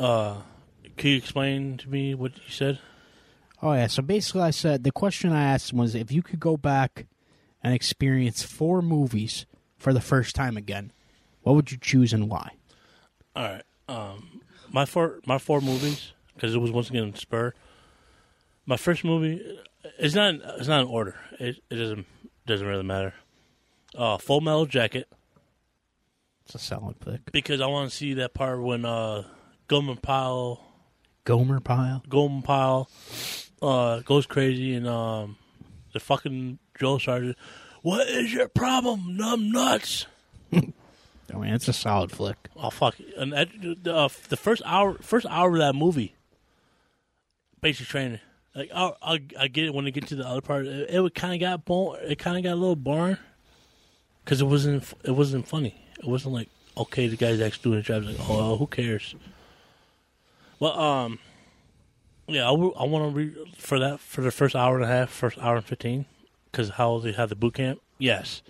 Uh, 0.00 0.38
can 0.96 1.10
you 1.10 1.16
explain 1.16 1.76
to 1.76 1.88
me 1.88 2.16
what 2.16 2.32
you 2.38 2.50
said? 2.50 2.80
Oh 3.62 3.72
yeah. 3.74 3.86
So 3.86 4.02
basically, 4.02 4.42
I 4.42 4.50
said 4.50 4.82
the 4.84 4.90
question 4.92 5.32
I 5.32 5.44
asked 5.44 5.72
was 5.72 5.94
if 5.94 6.10
you 6.10 6.22
could 6.22 6.40
go 6.40 6.56
back 6.56 7.06
and 7.62 7.72
experience 7.72 8.42
four 8.42 8.82
movies 8.82 9.46
for 9.78 9.92
the 9.92 10.00
first 10.00 10.34
time 10.34 10.56
again, 10.56 10.92
what 11.42 11.54
would 11.54 11.70
you 11.70 11.78
choose 11.80 12.12
and 12.12 12.28
why? 12.28 12.50
All 13.36 13.44
right. 13.44 13.62
Um, 13.88 14.40
my 14.70 14.84
four 14.84 15.20
my 15.26 15.38
four 15.38 15.60
movies 15.60 16.12
because 16.34 16.54
it 16.54 16.58
was 16.58 16.70
once 16.72 16.90
again 16.90 17.14
Spur. 17.14 17.52
My 18.66 18.76
first 18.76 19.04
movie, 19.04 19.58
it's 19.98 20.14
not 20.14 20.34
it's 20.58 20.68
not 20.68 20.80
in 20.82 20.86
order. 20.88 21.14
It 21.38 21.56
it 21.70 21.76
doesn't 21.76 22.06
doesn't 22.46 22.66
really 22.66 22.82
matter. 22.84 23.14
Uh, 23.94 24.16
Full 24.18 24.40
Metal 24.40 24.64
Jacket 24.66 25.06
It's 26.46 26.54
a 26.54 26.58
solid 26.58 26.98
pick. 26.98 27.30
because 27.30 27.60
I 27.60 27.66
want 27.66 27.90
to 27.90 27.96
see 27.96 28.14
that 28.14 28.32
part 28.34 28.62
when 28.62 28.84
uh 28.84 29.24
Gomer 29.68 29.96
Pyle 29.96 30.64
Gomer 31.24 31.60
Pyle. 31.60 32.02
Gomer 32.08 32.42
Pyle 32.42 32.88
uh 33.62 34.00
goes 34.00 34.26
crazy 34.26 34.74
and 34.74 34.86
um 34.86 35.36
the 35.92 36.00
fucking 36.00 36.58
drill 36.74 36.98
sergeant. 36.98 37.36
What 37.82 38.08
is 38.08 38.32
your 38.32 38.48
problem, 38.48 39.16
numb 39.16 39.50
nuts? 39.50 40.06
I 40.52 41.36
mean, 41.36 41.54
it's 41.54 41.68
a 41.68 41.72
solid 41.72 42.12
flick. 42.12 42.36
Oh 42.56 42.70
fuck! 42.70 42.96
And 43.16 43.32
that, 43.32 43.48
uh, 43.86 44.08
the 44.28 44.36
first 44.36 44.62
hour, 44.64 44.98
first 45.00 45.26
hour 45.30 45.52
of 45.52 45.58
that 45.58 45.74
movie, 45.74 46.14
basic 47.60 47.86
training, 47.86 48.20
Like 48.54 48.70
I, 48.74 48.92
I, 49.02 49.20
I 49.40 49.48
get 49.48 49.64
it 49.64 49.74
when 49.74 49.84
they 49.84 49.90
get 49.90 50.06
to 50.08 50.16
the 50.16 50.26
other 50.26 50.42
part. 50.42 50.66
It, 50.66 50.90
it 50.90 51.14
kind 51.14 51.34
of 51.34 51.40
got 51.40 51.64
bo- 51.64 51.94
It 51.94 52.18
kind 52.18 52.36
of 52.36 52.42
got 52.42 52.52
a 52.52 52.60
little 52.60 52.76
boring 52.76 53.16
because 54.24 54.40
it 54.40 54.46
wasn't. 54.46 54.84
It 55.04 55.12
wasn't 55.12 55.48
funny. 55.48 55.74
It 55.98 56.06
wasn't 56.06 56.34
like 56.34 56.48
okay, 56.76 57.06
the 57.08 57.16
guy's 57.16 57.40
actually 57.40 57.62
doing 57.62 57.76
the 57.76 57.82
job. 57.82 58.04
It's 58.04 58.18
like 58.18 58.28
oh, 58.30 58.56
who 58.56 58.66
cares? 58.66 59.14
Well, 60.60 60.78
um, 60.78 61.18
yeah, 62.26 62.48
I, 62.48 62.52
want 62.52 63.12
to 63.12 63.16
read 63.16 63.36
for 63.56 63.78
that 63.78 64.00
for 64.00 64.20
the 64.20 64.30
first 64.30 64.54
hour 64.54 64.76
and 64.76 64.84
a 64.84 64.88
half, 64.88 65.10
first 65.10 65.38
hour 65.38 65.56
and 65.56 65.64
fifteen, 65.64 66.06
because 66.50 66.70
how 66.70 66.98
they 66.98 67.12
had 67.12 67.28
the 67.28 67.36
boot 67.36 67.54
camp. 67.54 67.80
Yes, 67.98 68.42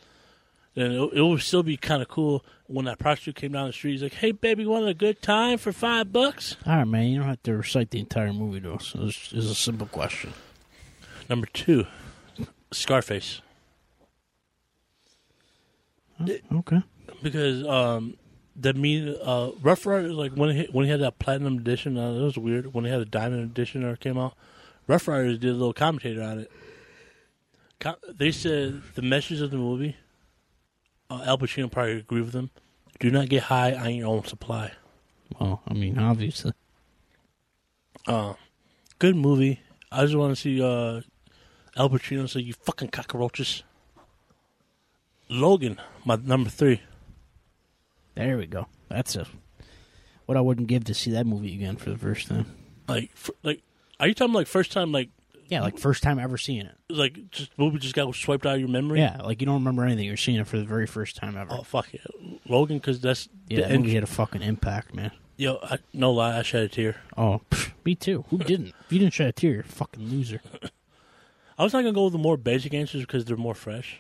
then 0.75 0.93
it, 0.93 1.13
it 1.15 1.23
would 1.23 1.41
still 1.41 1.63
be 1.63 1.77
kind 1.77 2.03
of 2.03 2.09
cool 2.09 2.45
when 2.67 2.85
that 2.85 2.99
prostitute 2.99 3.37
came 3.37 3.53
down 3.53 3.67
the 3.67 3.73
street. 3.73 3.93
He's 3.93 4.03
like, 4.03 4.15
"Hey, 4.15 4.33
baby, 4.33 4.67
want 4.67 4.89
a 4.89 4.95
good 4.95 5.23
time 5.23 5.59
for 5.59 5.73
five 5.73 6.13
bucks?" 6.13 6.57
All 6.67 6.77
right, 6.77 6.85
man. 6.85 7.07
You 7.07 7.19
don't 7.21 7.29
have 7.29 7.43
to 7.45 7.57
recite 7.57 7.91
the 7.91 8.01
entire 8.01 8.33
movie, 8.33 8.61
though. 8.61 8.79
So 8.79 9.05
it's, 9.05 9.33
it's 9.33 9.47
a 9.47 9.55
simple 9.55 9.87
question. 9.87 10.33
Number 11.29 11.47
two, 11.47 11.87
Scarface. 12.73 13.41
Okay. 16.53 16.83
Because 17.23 17.67
um, 17.67 18.17
the 18.55 18.75
mean 18.75 19.17
uh, 19.23 19.51
Ruff 19.63 19.87
Ryders 19.87 20.13
like 20.13 20.33
when 20.33 20.55
he 20.55 20.65
when 20.73 20.85
he 20.85 20.91
had 20.91 21.01
that 21.01 21.19
platinum 21.19 21.59
edition, 21.59 21.97
uh, 21.97 22.13
it 22.13 22.21
was 22.23 22.39
weird. 22.39 22.75
When 22.75 22.85
he 22.85 22.91
had 22.91 23.01
the 23.01 23.07
diamond 23.07 23.43
edition 23.43 23.83
that 23.83 24.01
came 24.01 24.19
out, 24.19 24.35
Ruff 24.87 25.09
Ryders 25.09 25.39
did 25.39 25.51
a 25.51 25.55
little 25.55 25.73
commentator 25.73 26.23
on 26.23 26.41
it. 26.41 26.51
Co- 27.81 27.97
they 28.09 28.31
said 28.31 28.83
the 28.95 29.03
message 29.03 29.41
of 29.41 29.51
the 29.51 29.57
movie. 29.57 29.97
Uh, 31.11 31.23
Al 31.27 31.39
Pacino 31.39 31.71
probably 31.71 31.99
agree 31.99 32.21
with 32.23 32.33
them. 32.33 32.51
Do 33.01 33.11
not 33.11 33.29
get 33.29 33.45
high 33.45 33.75
on 33.75 33.95
your 33.95 34.09
own 34.09 34.25
supply. 34.25 34.73
Well, 35.39 35.61
I 35.67 35.75
mean, 35.75 35.99
obviously. 35.99 36.53
Uh, 38.07 38.35
good 38.99 39.17
movie. 39.17 39.61
I 39.91 40.03
just 40.05 40.17
want 40.17 40.35
to 40.35 40.41
see 40.41 40.63
uh, 40.63 41.01
Al 41.77 41.91
Pacino 41.91 42.29
say, 42.29 42.41
"You 42.41 42.53
fucking 42.55 42.89
cockroaches." 42.89 43.63
Logan, 45.29 45.81
my 46.05 46.17
number 46.17 46.51
three. 46.51 46.83
There 48.15 48.37
we 48.37 48.47
go. 48.47 48.67
That's 48.89 49.17
a 49.17 49.27
what 50.27 50.37
I 50.37 50.41
wouldn't 50.41 50.69
give 50.69 50.85
to 50.85 50.95
see 50.95 51.11
that 51.13 51.27
movie 51.27 51.55
again 51.55 51.77
for 51.77 51.91
the 51.91 51.99
first 51.99 52.29
time. 52.29 52.47
Like, 52.89 53.11
for, 53.17 53.35
like, 53.43 53.63
are 53.99 54.07
you 54.09 54.15
talking 54.15 54.35
like 54.35 54.47
first 54.47 54.71
time, 54.73 54.93
like, 54.93 55.09
Yeah, 55.49 55.63
like 55.63 55.79
first 55.79 56.03
time 56.03 56.19
ever 56.19 56.37
seeing 56.39 56.67
it. 56.67 56.75
like 56.89 57.31
just 57.31 57.51
movie 57.59 57.79
just 57.79 57.95
got 57.95 58.15
swiped 58.15 58.47
out 58.47 58.55
of 58.55 58.61
your 58.61 58.69
memory? 58.69 59.01
Yeah, 59.01 59.21
like 59.23 59.41
you 59.41 59.47
don't 59.47 59.57
remember 59.57 59.85
anything. 59.85 60.05
You're 60.07 60.17
seeing 60.17 60.39
it 60.39 60.47
for 60.47 60.59
the 60.59 60.65
very 60.65 60.87
first 60.87 61.17
time 61.17 61.37
ever. 61.37 61.53
Oh 61.53 61.63
fuck 61.63 61.93
it, 61.95 62.01
Logan, 62.49 62.79
because 62.79 63.01
that's 63.01 63.29
yeah, 63.49 63.63
the 63.63 63.69
that 63.69 63.79
movie 63.81 63.95
had 63.95 64.03
a 64.05 64.07
fucking 64.07 64.43
impact, 64.43 64.95
man. 64.95 65.11
Yo, 65.37 65.59
I, 65.63 65.79
no 65.93 66.13
lie, 66.13 66.39
I 66.39 66.43
shed 66.43 66.63
a 66.65 66.69
tear. 66.69 66.97
Oh, 67.17 67.41
pff, 67.51 67.73
me 67.85 67.95
too. 67.95 68.25
Who 68.31 68.39
didn't? 68.53 68.69
If 68.85 68.93
you 68.93 68.99
didn't 69.01 69.15
shed 69.15 69.29
a 69.29 69.33
tear, 69.33 69.53
you're 69.53 69.61
a 69.61 69.65
fucking 69.65 70.03
loser. 70.09 70.41
I 71.59 71.65
was 71.65 71.73
not 71.73 71.81
gonna 71.81 71.93
go 71.93 72.05
with 72.05 72.13
the 72.13 72.19
more 72.19 72.37
basic 72.37 72.75
answers 72.75 73.03
because 73.03 73.25
they're 73.25 73.37
more 73.37 73.55
fresh. 73.55 73.99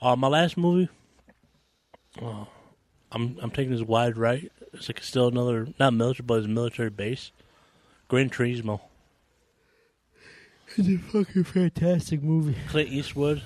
Uh, 0.00 0.14
my 0.16 0.28
last 0.28 0.56
movie, 0.56 0.88
uh, 2.22 2.44
I'm 3.12 3.38
I'm 3.40 3.50
taking 3.50 3.72
this 3.72 3.82
wide 3.82 4.16
right. 4.16 4.50
It's 4.72 4.88
like 4.88 5.02
still 5.02 5.28
another 5.28 5.68
not 5.78 5.94
military, 5.94 6.24
but 6.24 6.38
it's 6.38 6.46
a 6.46 6.50
military 6.50 6.90
base. 6.90 7.30
Gran 8.08 8.30
Torino, 8.30 8.80
It's 10.76 10.88
a 10.88 10.96
fucking 10.98 11.44
fantastic 11.44 12.22
movie. 12.22 12.56
Clint 12.68 12.90
Eastwood. 12.90 13.42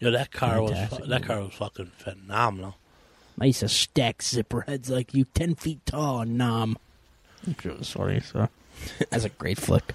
Yo, 0.00 0.10
that 0.10 0.32
car 0.32 0.60
was 0.60 0.72
fu- 0.88 1.06
that 1.06 1.24
car 1.24 1.40
was 1.40 1.54
fucking 1.54 1.92
phenomenal. 1.96 2.76
I 3.40 3.46
used 3.46 3.60
to 3.60 3.68
stack 3.68 4.22
zipper 4.22 4.62
heads 4.62 4.90
like 4.90 5.14
you, 5.14 5.24
ten 5.24 5.54
feet 5.54 5.84
tall, 5.86 6.20
and 6.20 6.36
nom. 6.36 6.76
I'm 7.46 7.56
sure 7.60 7.72
it 7.72 7.78
was 7.78 7.90
funny, 7.90 8.20
so 8.20 8.48
that's 9.10 9.24
a 9.24 9.28
great 9.28 9.58
flick. 9.58 9.94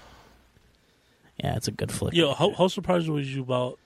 Yeah, 1.42 1.56
it's 1.56 1.68
a 1.68 1.72
good 1.72 1.92
flick. 1.92 2.14
Yo, 2.14 2.34
how, 2.34 2.52
how 2.52 2.68
surprised 2.68 3.08
was 3.08 3.32
you 3.34 3.42
about? 3.42 3.78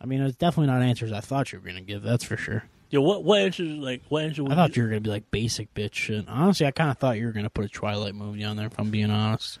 I 0.00 0.06
mean, 0.06 0.20
it's 0.20 0.36
definitely 0.36 0.72
not 0.72 0.82
answers 0.82 1.12
I 1.12 1.20
thought 1.20 1.52
you 1.52 1.58
were 1.60 1.66
gonna 1.66 1.80
give. 1.80 2.02
That's 2.02 2.24
for 2.24 2.36
sure. 2.36 2.64
Yo, 2.90 3.00
what 3.00 3.22
what 3.22 3.40
answer 3.40 3.62
like 3.62 4.02
what 4.08 4.24
answer? 4.24 4.44
I 4.46 4.54
thought 4.56 4.76
you 4.76 4.82
were 4.82 4.88
gonna 4.88 5.00
be 5.00 5.10
like 5.10 5.30
basic 5.30 5.72
bitch 5.74 5.94
shit. 5.94 6.28
Honestly, 6.28 6.66
I 6.66 6.72
kind 6.72 6.90
of 6.90 6.98
thought 6.98 7.16
you 7.16 7.26
were 7.26 7.32
gonna 7.32 7.48
put 7.48 7.64
a 7.64 7.68
Twilight 7.68 8.16
movie 8.16 8.42
on 8.42 8.56
there. 8.56 8.66
If 8.66 8.78
I'm 8.78 8.90
being 8.90 9.10
honest, 9.10 9.60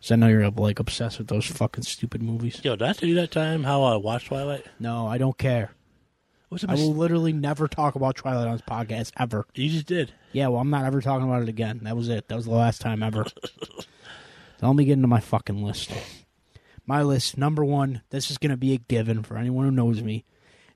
so 0.00 0.14
I 0.14 0.16
know 0.16 0.26
you're 0.26 0.50
like 0.50 0.80
obsessed 0.80 1.18
with 1.18 1.28
those 1.28 1.46
fucking 1.46 1.84
stupid 1.84 2.20
movies. 2.20 2.60
Yo, 2.64 2.74
did 2.74 2.88
I 2.88 2.92
tell 2.92 3.08
you 3.08 3.14
that 3.16 3.30
time 3.30 3.62
how 3.62 3.84
I 3.84 3.96
watched 3.96 4.26
Twilight? 4.26 4.66
No, 4.80 5.06
I 5.06 5.18
don't 5.18 5.38
care. 5.38 5.70
What's 6.48 6.64
I 6.64 6.74
will 6.74 6.94
literally 6.94 7.32
never 7.32 7.68
talk 7.68 7.94
about 7.94 8.16
Twilight 8.16 8.46
on 8.46 8.52
this 8.52 8.62
podcast 8.62 9.12
ever. 9.18 9.46
You 9.54 9.68
just 9.68 9.86
did. 9.86 10.12
Yeah, 10.32 10.48
well, 10.48 10.60
I'm 10.60 10.70
not 10.70 10.84
ever 10.86 11.02
talking 11.02 11.28
about 11.28 11.42
it 11.42 11.48
again. 11.48 11.80
That 11.82 11.94
was 11.94 12.08
it. 12.08 12.28
That 12.28 12.36
was 12.36 12.46
the 12.46 12.52
last 12.52 12.80
time 12.80 13.02
ever. 13.02 13.26
so 13.26 13.82
let 14.62 14.74
me 14.74 14.86
get 14.86 14.94
into 14.94 15.08
my 15.08 15.20
fucking 15.20 15.62
list. 15.62 15.92
My 16.86 17.02
list, 17.02 17.36
number 17.36 17.64
one, 17.64 18.00
this 18.08 18.30
is 18.30 18.38
going 18.38 18.50
to 18.50 18.56
be 18.56 18.72
a 18.72 18.78
given 18.78 19.22
for 19.22 19.36
anyone 19.36 19.66
who 19.66 19.70
knows 19.70 20.02
me. 20.02 20.24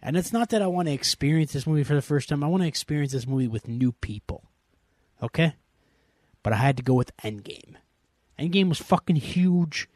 And 0.03 0.17
it's 0.17 0.33
not 0.33 0.49
that 0.51 0.63
I 0.63 0.67
want 0.67 0.89
to 0.89 0.95
experience 0.95 1.53
this 1.53 1.67
movie 1.67 1.85
for 1.85 1.95
the 1.95 2.03
first 2.03 2.29
time. 2.29 2.43
I 2.43 2.49
want 2.49 2.63
to 2.63 2.69
experience 2.69 3.13
this 3.13 3.27
movie 3.27 3.49
with 3.49 3.69
new 3.69 3.93
people. 3.93 4.45
Okay? 5.23 5.55
But 6.43 6.53
I 6.53 6.57
had 6.57 6.77
to 6.79 6.83
go 6.83 6.95
with 6.95 7.17
Endgame. 7.19 7.77
Endgame 8.39 8.69
was 8.69 8.79
fucking 8.79 9.17
huge. 9.17 9.89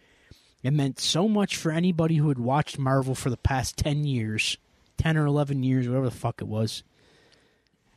It 0.63 0.73
meant 0.73 1.01
so 1.01 1.29
much 1.29 1.57
for 1.57 1.73
anybody 1.73 2.17
who 2.17 2.29
had 2.29 2.39
watched 2.39 2.79
Marvel 2.79 3.15
for 3.15 3.31
the 3.31 3.37
past 3.37 3.77
10 3.77 4.05
years, 4.05 4.59
10 4.99 5.17
or 5.17 5.27
11 5.27 5.63
years, 5.65 5.89
whatever 5.89 6.07
the 6.07 6.11
fuck 6.13 6.41
it 6.41 6.49
was. 6.49 6.85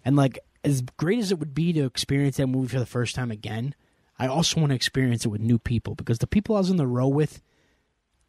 And 0.03 0.15
like 0.15 0.39
as 0.63 0.81
great 0.97 1.19
as 1.19 1.31
it 1.31 1.39
would 1.39 1.53
be 1.53 1.73
to 1.73 1.85
experience 1.85 2.37
that 2.37 2.47
movie 2.47 2.67
for 2.67 2.79
the 2.79 2.85
first 2.85 3.15
time 3.15 3.31
again, 3.31 3.75
I 4.17 4.27
also 4.27 4.59
want 4.59 4.71
to 4.71 4.75
experience 4.75 5.25
it 5.25 5.29
with 5.29 5.41
new 5.41 5.59
people 5.59 5.95
because 5.95 6.19
the 6.19 6.27
people 6.27 6.55
I 6.55 6.59
was 6.59 6.69
in 6.69 6.77
the 6.77 6.87
row 6.87 7.07
with, 7.07 7.41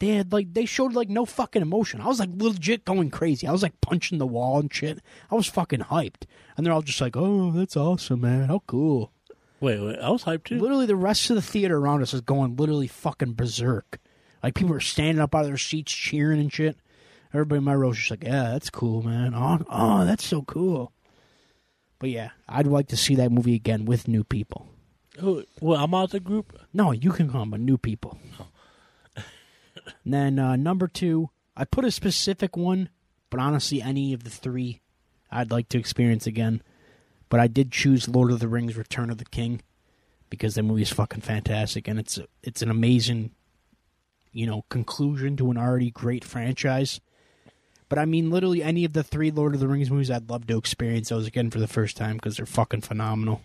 they 0.01 0.09
had 0.09 0.33
like 0.33 0.53
they 0.55 0.65
showed 0.65 0.95
like 0.95 1.09
no 1.09 1.25
fucking 1.25 1.63
emotion. 1.63 2.01
I 2.01 2.09
was 2.09 2.19
like 2.19 2.31
legit 2.35 2.85
going 2.85 3.11
crazy. 3.11 3.47
I 3.47 3.53
was 3.53 3.63
like 3.63 3.81
punching 3.83 4.19
the 4.19 4.27
wall 4.27 4.59
and 4.59 4.73
shit. 4.73 4.99
I 5.31 5.35
was 5.35 5.47
fucking 5.47 5.81
hyped, 5.81 6.23
and 6.57 6.65
they're 6.67 6.73
all 6.73 6.83
just 6.83 7.01
like, 7.01 7.17
"Oh, 7.17 7.53
that's 7.53 7.77
awesome, 7.77 8.23
man! 8.23 8.49
How 8.49 8.63
cool!" 8.67 9.13
Wait, 9.61 9.79
wait, 9.79 9.99
I 9.99 10.09
was 10.09 10.25
hyped 10.25 10.45
too. 10.45 10.59
Literally, 10.59 10.87
the 10.87 10.97
rest 10.97 11.29
of 11.29 11.37
the 11.37 11.43
theater 11.43 11.77
around 11.77 12.01
us 12.03 12.15
is 12.15 12.23
going 12.23 12.57
literally 12.57 12.87
fucking 12.87 13.35
berserk. 13.35 14.01
Like 14.43 14.55
people 14.55 14.75
are 14.75 14.81
standing 14.81 15.21
up 15.21 15.35
out 15.35 15.43
of 15.43 15.49
their 15.49 15.59
seats 15.59 15.93
cheering 15.93 16.41
and 16.41 16.53
shit. 16.53 16.79
Everybody 17.33 17.59
in 17.59 17.65
my 17.65 17.75
row's 17.75 17.99
just 17.99 18.11
like, 18.11 18.25
"Yeah, 18.25 18.51
that's 18.53 18.71
cool, 18.71 19.03
man! 19.03 19.35
Oh, 19.35 19.59
oh, 19.69 20.05
that's 20.07 20.25
so 20.25 20.43
cool." 20.43 20.93
But 21.99 22.09
yeah, 22.09 22.31
I'd 22.49 22.67
like 22.67 22.89
to 22.89 22.97
see 22.97 23.15
that 23.17 23.31
movie 23.31 23.55
again 23.55 23.85
with 23.85 24.09
new 24.09 24.25
people. 24.25 24.67
Oh, 25.23 25.45
well, 25.61 25.85
I'm 25.85 25.93
out 25.93 26.11
the 26.11 26.21
group. 26.21 26.59
No, 26.73 26.93
you 26.93 27.11
can 27.11 27.31
come, 27.31 27.51
but 27.51 27.61
new 27.61 27.77
people. 27.77 28.19
Oh. 28.41 28.47
And 30.05 30.15
then 30.15 30.39
uh, 30.39 30.57
number 30.57 30.89
two, 30.89 31.31
I 31.57 31.65
put 31.65 31.85
a 31.85 31.91
specific 31.91 32.57
one, 32.57 32.89
but 33.29 33.41
honestly, 33.41 33.83
any 33.83 34.13
of 34.13 34.25
the 34.25 34.31
three, 34.31 34.81
I'd 35.31 35.51
like 35.51 35.69
to 35.71 35.79
experience 35.79 36.27
again. 36.27 36.63
But 37.29 37.41
I 37.41 37.47
did 37.47 37.71
choose 37.71 38.09
Lord 38.09 38.33
of 38.33 38.41
the 38.41 38.49
Rings: 38.49 38.77
Return 38.77 39.11
of 39.11 39.19
the 39.19 39.25
King 39.25 39.63
because 40.31 40.55
that 40.55 40.63
movie 40.63 40.83
is 40.83 40.91
fucking 40.91 41.21
fantastic, 41.21 41.87
and 41.87 41.99
it's 41.99 42.19
it's 42.43 42.63
an 42.63 42.71
amazing, 42.71 43.31
you 44.33 44.47
know, 44.47 44.65
conclusion 44.69 45.37
to 45.37 45.51
an 45.51 45.59
already 45.59 45.91
great 45.91 46.25
franchise. 46.25 47.01
But 47.89 47.99
I 47.99 48.05
mean, 48.05 48.31
literally 48.31 48.63
any 48.63 48.85
of 48.85 48.93
the 48.93 49.03
three 49.03 49.31
Lord 49.31 49.55
of 49.55 49.61
the 49.61 49.69
Rings 49.69 49.91
movies, 49.91 50.11
I'd 50.11 50.31
love 50.31 50.47
to 50.47 50.57
experience 50.57 51.09
those 51.09 51.27
again 51.27 51.51
for 51.51 51.59
the 51.59 51.67
first 51.67 51.97
time 51.97 52.17
because 52.17 52.37
they're 52.37 52.47
fucking 52.47 52.83
phenomenal. 52.83 53.43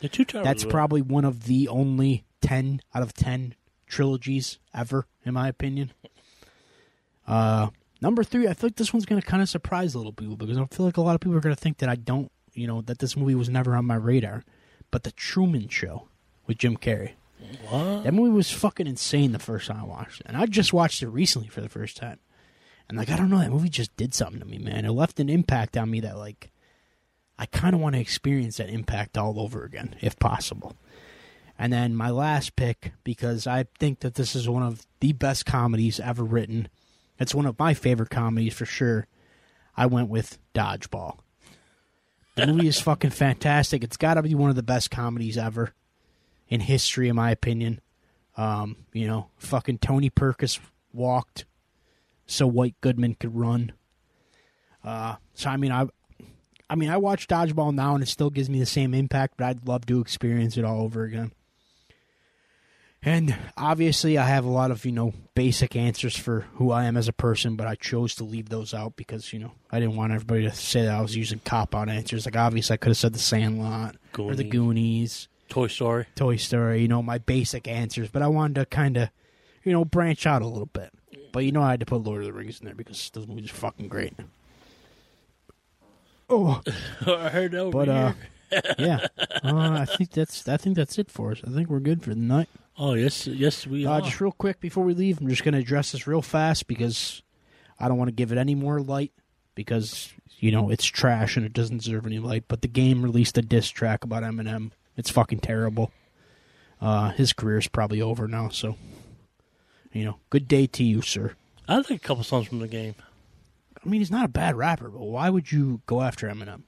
The 0.00 0.08
two 0.08 0.24
towers. 0.24 0.44
That's 0.44 0.64
probably 0.64 1.02
one 1.02 1.24
of 1.26 1.44
the 1.44 1.68
only 1.68 2.24
10 2.40 2.80
out 2.94 3.02
of 3.02 3.12
10 3.12 3.54
trilogies 3.92 4.58
ever, 4.74 5.06
in 5.24 5.34
my 5.34 5.48
opinion. 5.48 5.92
Uh, 7.26 7.68
number 8.00 8.24
three, 8.24 8.48
I 8.48 8.54
feel 8.54 8.68
like 8.68 8.76
this 8.76 8.92
one's 8.92 9.06
going 9.06 9.20
to 9.20 9.26
kind 9.26 9.42
of 9.42 9.48
surprise 9.48 9.94
a 9.94 9.98
little 9.98 10.12
people 10.12 10.36
because 10.36 10.58
I 10.58 10.64
feel 10.66 10.86
like 10.86 10.96
a 10.96 11.02
lot 11.02 11.14
of 11.14 11.20
people 11.20 11.36
are 11.36 11.40
going 11.40 11.54
to 11.54 11.60
think 11.60 11.78
that 11.78 11.88
I 11.88 11.94
don't, 11.94 12.32
you 12.54 12.66
know, 12.66 12.80
that 12.82 12.98
this 12.98 13.16
movie 13.16 13.34
was 13.34 13.48
never 13.48 13.76
on 13.76 13.84
my 13.84 13.94
radar. 13.94 14.44
But 14.90 15.04
The 15.04 15.12
Truman 15.12 15.68
Show 15.68 16.08
with 16.46 16.58
Jim 16.58 16.76
Carrey. 16.76 17.12
What? 17.68 18.04
That 18.04 18.14
movie 18.14 18.30
was 18.30 18.50
fucking 18.50 18.86
insane 18.86 19.32
the 19.32 19.38
first 19.38 19.68
time 19.68 19.80
I 19.80 19.84
watched 19.84 20.20
it. 20.20 20.26
And 20.26 20.36
I 20.36 20.46
just 20.46 20.72
watched 20.72 21.02
it 21.02 21.08
recently 21.08 21.48
for 21.48 21.60
the 21.60 21.68
first 21.68 21.96
time. 21.96 22.18
And, 22.88 22.98
like, 22.98 23.10
I 23.10 23.16
don't 23.16 23.30
know, 23.30 23.38
that 23.38 23.50
movie 23.50 23.68
just 23.68 23.96
did 23.96 24.12
something 24.14 24.40
to 24.40 24.46
me, 24.46 24.58
man. 24.58 24.84
It 24.84 24.90
left 24.90 25.20
an 25.20 25.28
impact 25.28 25.76
on 25.76 25.90
me 25.90 26.00
that, 26.00 26.18
like, 26.18 26.50
I 27.38 27.46
kind 27.46 27.74
of 27.74 27.80
want 27.80 27.94
to 27.94 28.00
experience 28.00 28.58
that 28.58 28.68
impact 28.68 29.16
all 29.16 29.40
over 29.40 29.64
again, 29.64 29.96
if 30.00 30.18
possible. 30.18 30.76
And 31.62 31.72
then 31.72 31.94
my 31.94 32.10
last 32.10 32.56
pick, 32.56 32.92
because 33.04 33.46
I 33.46 33.66
think 33.78 34.00
that 34.00 34.16
this 34.16 34.34
is 34.34 34.48
one 34.48 34.64
of 34.64 34.84
the 34.98 35.12
best 35.12 35.46
comedies 35.46 36.00
ever 36.00 36.24
written. 36.24 36.66
It's 37.20 37.36
one 37.36 37.46
of 37.46 37.56
my 37.56 37.72
favorite 37.72 38.10
comedies 38.10 38.54
for 38.54 38.66
sure. 38.66 39.06
I 39.76 39.86
went 39.86 40.08
with 40.08 40.40
Dodgeball. 40.56 41.20
The 42.34 42.48
movie 42.48 42.66
is 42.66 42.80
fucking 42.80 43.10
fantastic. 43.10 43.84
It's 43.84 43.96
got 43.96 44.14
to 44.14 44.24
be 44.24 44.34
one 44.34 44.50
of 44.50 44.56
the 44.56 44.64
best 44.64 44.90
comedies 44.90 45.38
ever 45.38 45.72
in 46.48 46.58
history, 46.58 47.08
in 47.08 47.14
my 47.14 47.30
opinion. 47.30 47.80
Um, 48.36 48.78
you 48.92 49.06
know, 49.06 49.28
fucking 49.36 49.78
Tony 49.78 50.10
Perkis 50.10 50.58
walked 50.92 51.44
so 52.26 52.44
White 52.44 52.74
Goodman 52.80 53.14
could 53.14 53.36
run. 53.36 53.70
Uh, 54.82 55.14
so 55.34 55.48
I 55.48 55.56
mean, 55.56 55.70
I, 55.70 55.86
I 56.68 56.74
mean, 56.74 56.90
I 56.90 56.96
watch 56.96 57.28
Dodgeball 57.28 57.72
now, 57.72 57.94
and 57.94 58.02
it 58.02 58.08
still 58.08 58.30
gives 58.30 58.50
me 58.50 58.58
the 58.58 58.66
same 58.66 58.94
impact. 58.94 59.34
But 59.36 59.44
I'd 59.44 59.68
love 59.68 59.86
to 59.86 60.00
experience 60.00 60.56
it 60.56 60.64
all 60.64 60.82
over 60.82 61.04
again. 61.04 61.30
And 63.04 63.36
obviously, 63.56 64.16
I 64.16 64.26
have 64.26 64.44
a 64.44 64.50
lot 64.50 64.70
of, 64.70 64.84
you 64.84 64.92
know, 64.92 65.12
basic 65.34 65.74
answers 65.74 66.16
for 66.16 66.42
who 66.54 66.70
I 66.70 66.84
am 66.84 66.96
as 66.96 67.08
a 67.08 67.12
person, 67.12 67.56
but 67.56 67.66
I 67.66 67.74
chose 67.74 68.14
to 68.16 68.24
leave 68.24 68.48
those 68.48 68.72
out 68.72 68.94
because, 68.94 69.32
you 69.32 69.40
know, 69.40 69.52
I 69.72 69.80
didn't 69.80 69.96
want 69.96 70.12
everybody 70.12 70.42
to 70.42 70.52
say 70.52 70.82
that 70.82 70.94
I 70.94 71.00
was 71.00 71.16
using 71.16 71.40
cop 71.44 71.74
out 71.74 71.88
answers. 71.88 72.26
Like, 72.26 72.36
obviously, 72.36 72.74
I 72.74 72.76
could 72.76 72.90
have 72.90 72.96
said 72.96 73.12
The 73.12 73.18
Sandlot 73.18 73.96
or 74.16 74.36
The 74.36 74.44
Goonies. 74.44 74.52
Goonies, 74.52 75.28
Toy 75.48 75.66
Story. 75.66 76.06
Toy 76.14 76.36
Story, 76.36 76.82
you 76.82 76.88
know, 76.88 77.02
my 77.02 77.18
basic 77.18 77.66
answers, 77.66 78.08
but 78.08 78.22
I 78.22 78.28
wanted 78.28 78.54
to 78.54 78.66
kind 78.66 78.96
of, 78.96 79.08
you 79.64 79.72
know, 79.72 79.84
branch 79.84 80.24
out 80.24 80.42
a 80.42 80.46
little 80.46 80.66
bit. 80.66 80.92
But, 81.32 81.44
you 81.44 81.50
know, 81.50 81.62
I 81.62 81.72
had 81.72 81.80
to 81.80 81.86
put 81.86 82.04
Lord 82.04 82.20
of 82.20 82.26
the 82.26 82.32
Rings 82.32 82.60
in 82.60 82.66
there 82.66 82.74
because 82.76 83.10
those 83.14 83.26
movies 83.26 83.50
are 83.50 83.54
fucking 83.54 83.88
great. 83.88 84.14
Oh, 86.30 86.60
I 87.06 87.30
heard 87.30 87.54
over 87.56 87.72
but, 87.72 87.88
uh, 87.88 88.12
here. 88.50 88.62
yeah. 88.78 89.06
Uh, 89.44 89.70
I 89.80 89.86
think 89.86 90.12
that's 90.12 90.46
I 90.46 90.56
think 90.56 90.76
that's 90.76 91.00
it 91.00 91.10
for 91.10 91.32
us. 91.32 91.40
I 91.44 91.50
think 91.50 91.68
we're 91.68 91.80
good 91.80 92.00
for 92.04 92.10
the 92.10 92.20
night. 92.20 92.48
Oh 92.78 92.94
yes, 92.94 93.26
yes 93.26 93.66
we 93.66 93.86
Uh, 93.86 93.92
are. 93.92 94.00
just 94.00 94.20
real 94.20 94.32
quick 94.32 94.60
before 94.60 94.84
we 94.84 94.94
leave, 94.94 95.20
I'm 95.20 95.28
just 95.28 95.44
going 95.44 95.54
to 95.54 95.60
address 95.60 95.92
this 95.92 96.06
real 96.06 96.22
fast 96.22 96.66
because 96.66 97.22
I 97.78 97.88
don't 97.88 97.98
want 97.98 98.08
to 98.08 98.14
give 98.14 98.32
it 98.32 98.38
any 98.38 98.54
more 98.54 98.80
light 98.80 99.12
because 99.54 100.12
you 100.38 100.50
know 100.50 100.70
it's 100.70 100.84
trash 100.86 101.36
and 101.36 101.44
it 101.44 101.52
doesn't 101.52 101.78
deserve 101.78 102.06
any 102.06 102.18
light. 102.18 102.44
But 102.48 102.62
the 102.62 102.68
game 102.68 103.02
released 103.02 103.36
a 103.38 103.42
diss 103.42 103.68
track 103.68 104.04
about 104.04 104.22
Eminem. 104.22 104.70
It's 104.96 105.10
fucking 105.10 105.40
terrible. 105.40 105.92
Uh, 106.80 107.10
his 107.10 107.32
is 107.40 107.68
probably 107.68 108.00
over 108.02 108.26
now, 108.26 108.48
so 108.48 108.76
you 109.92 110.04
know, 110.04 110.16
good 110.30 110.48
day 110.48 110.66
to 110.66 110.82
you, 110.82 111.02
sir. 111.02 111.34
I 111.68 111.76
like 111.76 111.90
a 111.90 111.98
couple 111.98 112.24
songs 112.24 112.48
from 112.48 112.58
the 112.60 112.68
game. 112.68 112.94
I 113.84 113.88
mean, 113.88 114.00
he's 114.00 114.10
not 114.10 114.24
a 114.24 114.28
bad 114.28 114.56
rapper, 114.56 114.88
but 114.88 115.00
why 115.02 115.28
would 115.28 115.52
you 115.52 115.82
go 115.86 116.00
after 116.02 116.28
Eminem? 116.28 116.62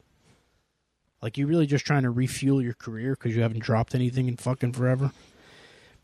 Like, 1.22 1.38
you 1.38 1.46
really 1.46 1.66
just 1.66 1.86
trying 1.86 2.02
to 2.02 2.10
refuel 2.10 2.60
your 2.60 2.74
career 2.74 3.16
because 3.18 3.34
you 3.34 3.42
haven't 3.42 3.60
dropped 3.60 3.94
anything 3.94 4.28
in 4.28 4.36
fucking 4.36 4.72
forever? 4.72 5.10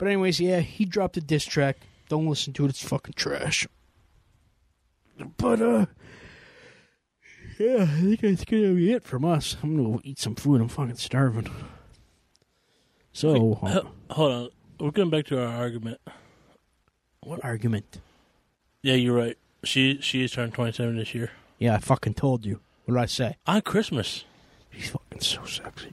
But, 0.00 0.08
anyways, 0.08 0.40
yeah, 0.40 0.60
he 0.60 0.84
dropped 0.86 1.16
a 1.18 1.20
diss 1.20 1.44
track. 1.44 1.76
Don't 2.08 2.26
listen 2.26 2.52
to 2.54 2.64
it, 2.64 2.70
it's 2.70 2.82
fucking 2.82 3.14
trash. 3.16 3.68
But, 5.36 5.60
uh, 5.60 5.86
yeah, 7.58 7.82
I 7.82 7.86
think 8.00 8.20
that's 8.22 8.44
gonna 8.46 8.72
be 8.72 8.92
it 8.92 9.04
from 9.04 9.24
us. 9.26 9.56
I'm 9.62 9.76
gonna 9.76 9.96
go 9.96 10.00
eat 10.02 10.18
some 10.18 10.34
food. 10.34 10.62
I'm 10.62 10.68
fucking 10.68 10.96
starving. 10.96 11.48
So, 13.12 13.58
uh, 13.62 13.82
Hold 14.14 14.32
on, 14.32 14.48
we're 14.78 14.90
going 14.92 15.10
back 15.10 15.26
to 15.26 15.40
our 15.40 15.48
argument. 15.54 16.00
what 17.20 17.44
argument? 17.44 18.00
Yeah, 18.82 18.94
you're 18.94 19.14
right. 19.16 19.36
She 19.64 19.98
she 20.00 20.24
is 20.24 20.32
turning 20.32 20.52
27 20.52 20.96
this 20.96 21.14
year 21.14 21.30
Yeah, 21.58 21.74
I 21.74 21.78
fucking 21.78 22.14
told 22.14 22.46
you. 22.46 22.60
What 22.86 22.94
did 22.94 23.02
I 23.02 23.06
say? 23.06 23.36
on 23.46 23.60
Christmas. 23.60 24.24
She's 24.72 24.88
fucking 24.88 25.20
so 25.20 25.44
sexy. 25.44 25.92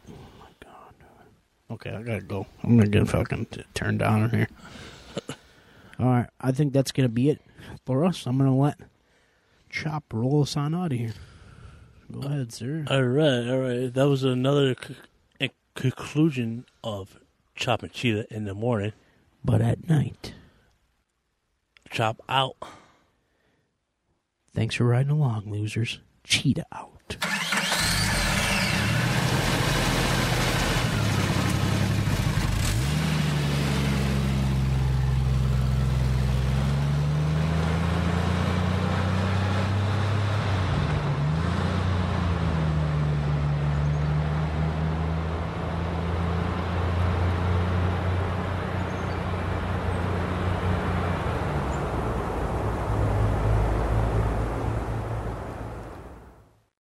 Okay, 1.69 1.91
I 1.91 2.02
gotta 2.02 2.22
go. 2.22 2.48
I'm 2.64 2.77
gonna 2.77 2.89
get 2.89 3.07
fucking 3.10 3.48
t- 3.48 3.64
turned 3.73 3.99
down 3.99 4.23
in 4.23 4.30
here. 4.30 4.48
All 5.99 6.06
right, 6.07 6.30
I 6.39 6.52
think 6.52 6.73
that's 6.73 6.91
gonna 6.91 7.10
be 7.10 7.30
it 7.30 7.41
for 7.85 8.06
us. 8.06 8.26
I'm 8.26 8.38
gonna 8.38 8.56
let 8.56 8.80
Chop 9.69 10.06
roll 10.14 10.44
us 10.44 10.56
on 10.56 10.73
out 10.73 10.94
of 10.94 10.98
here. 10.98 11.14
Go 12.11 12.22
ahead, 12.22 12.53
sir. 12.53 12.85
All 12.89 13.03
right, 13.03 13.49
all 13.49 13.60
right. 13.60 13.94
That 13.94 14.07
was 14.07 14.23
another 14.23 14.76
c- 14.81 14.95
a 15.41 15.49
conclusion 15.76 16.65
of 16.84 17.19
Chop 17.56 17.84
and 17.84 17.91
Cheetah 17.91 18.34
in 18.34 18.45
the 18.45 18.53
morning. 18.53 18.94
But 19.44 19.61
at 19.61 19.89
night, 19.89 20.34
Chop 21.89 22.22
out. 22.30 22.56
thanks 24.53 24.76
for 24.76 24.85
riding 24.85 25.11
along, 25.11 25.52
losers. 25.52 25.99
Cheetah 26.23 26.65
out. 26.72 27.18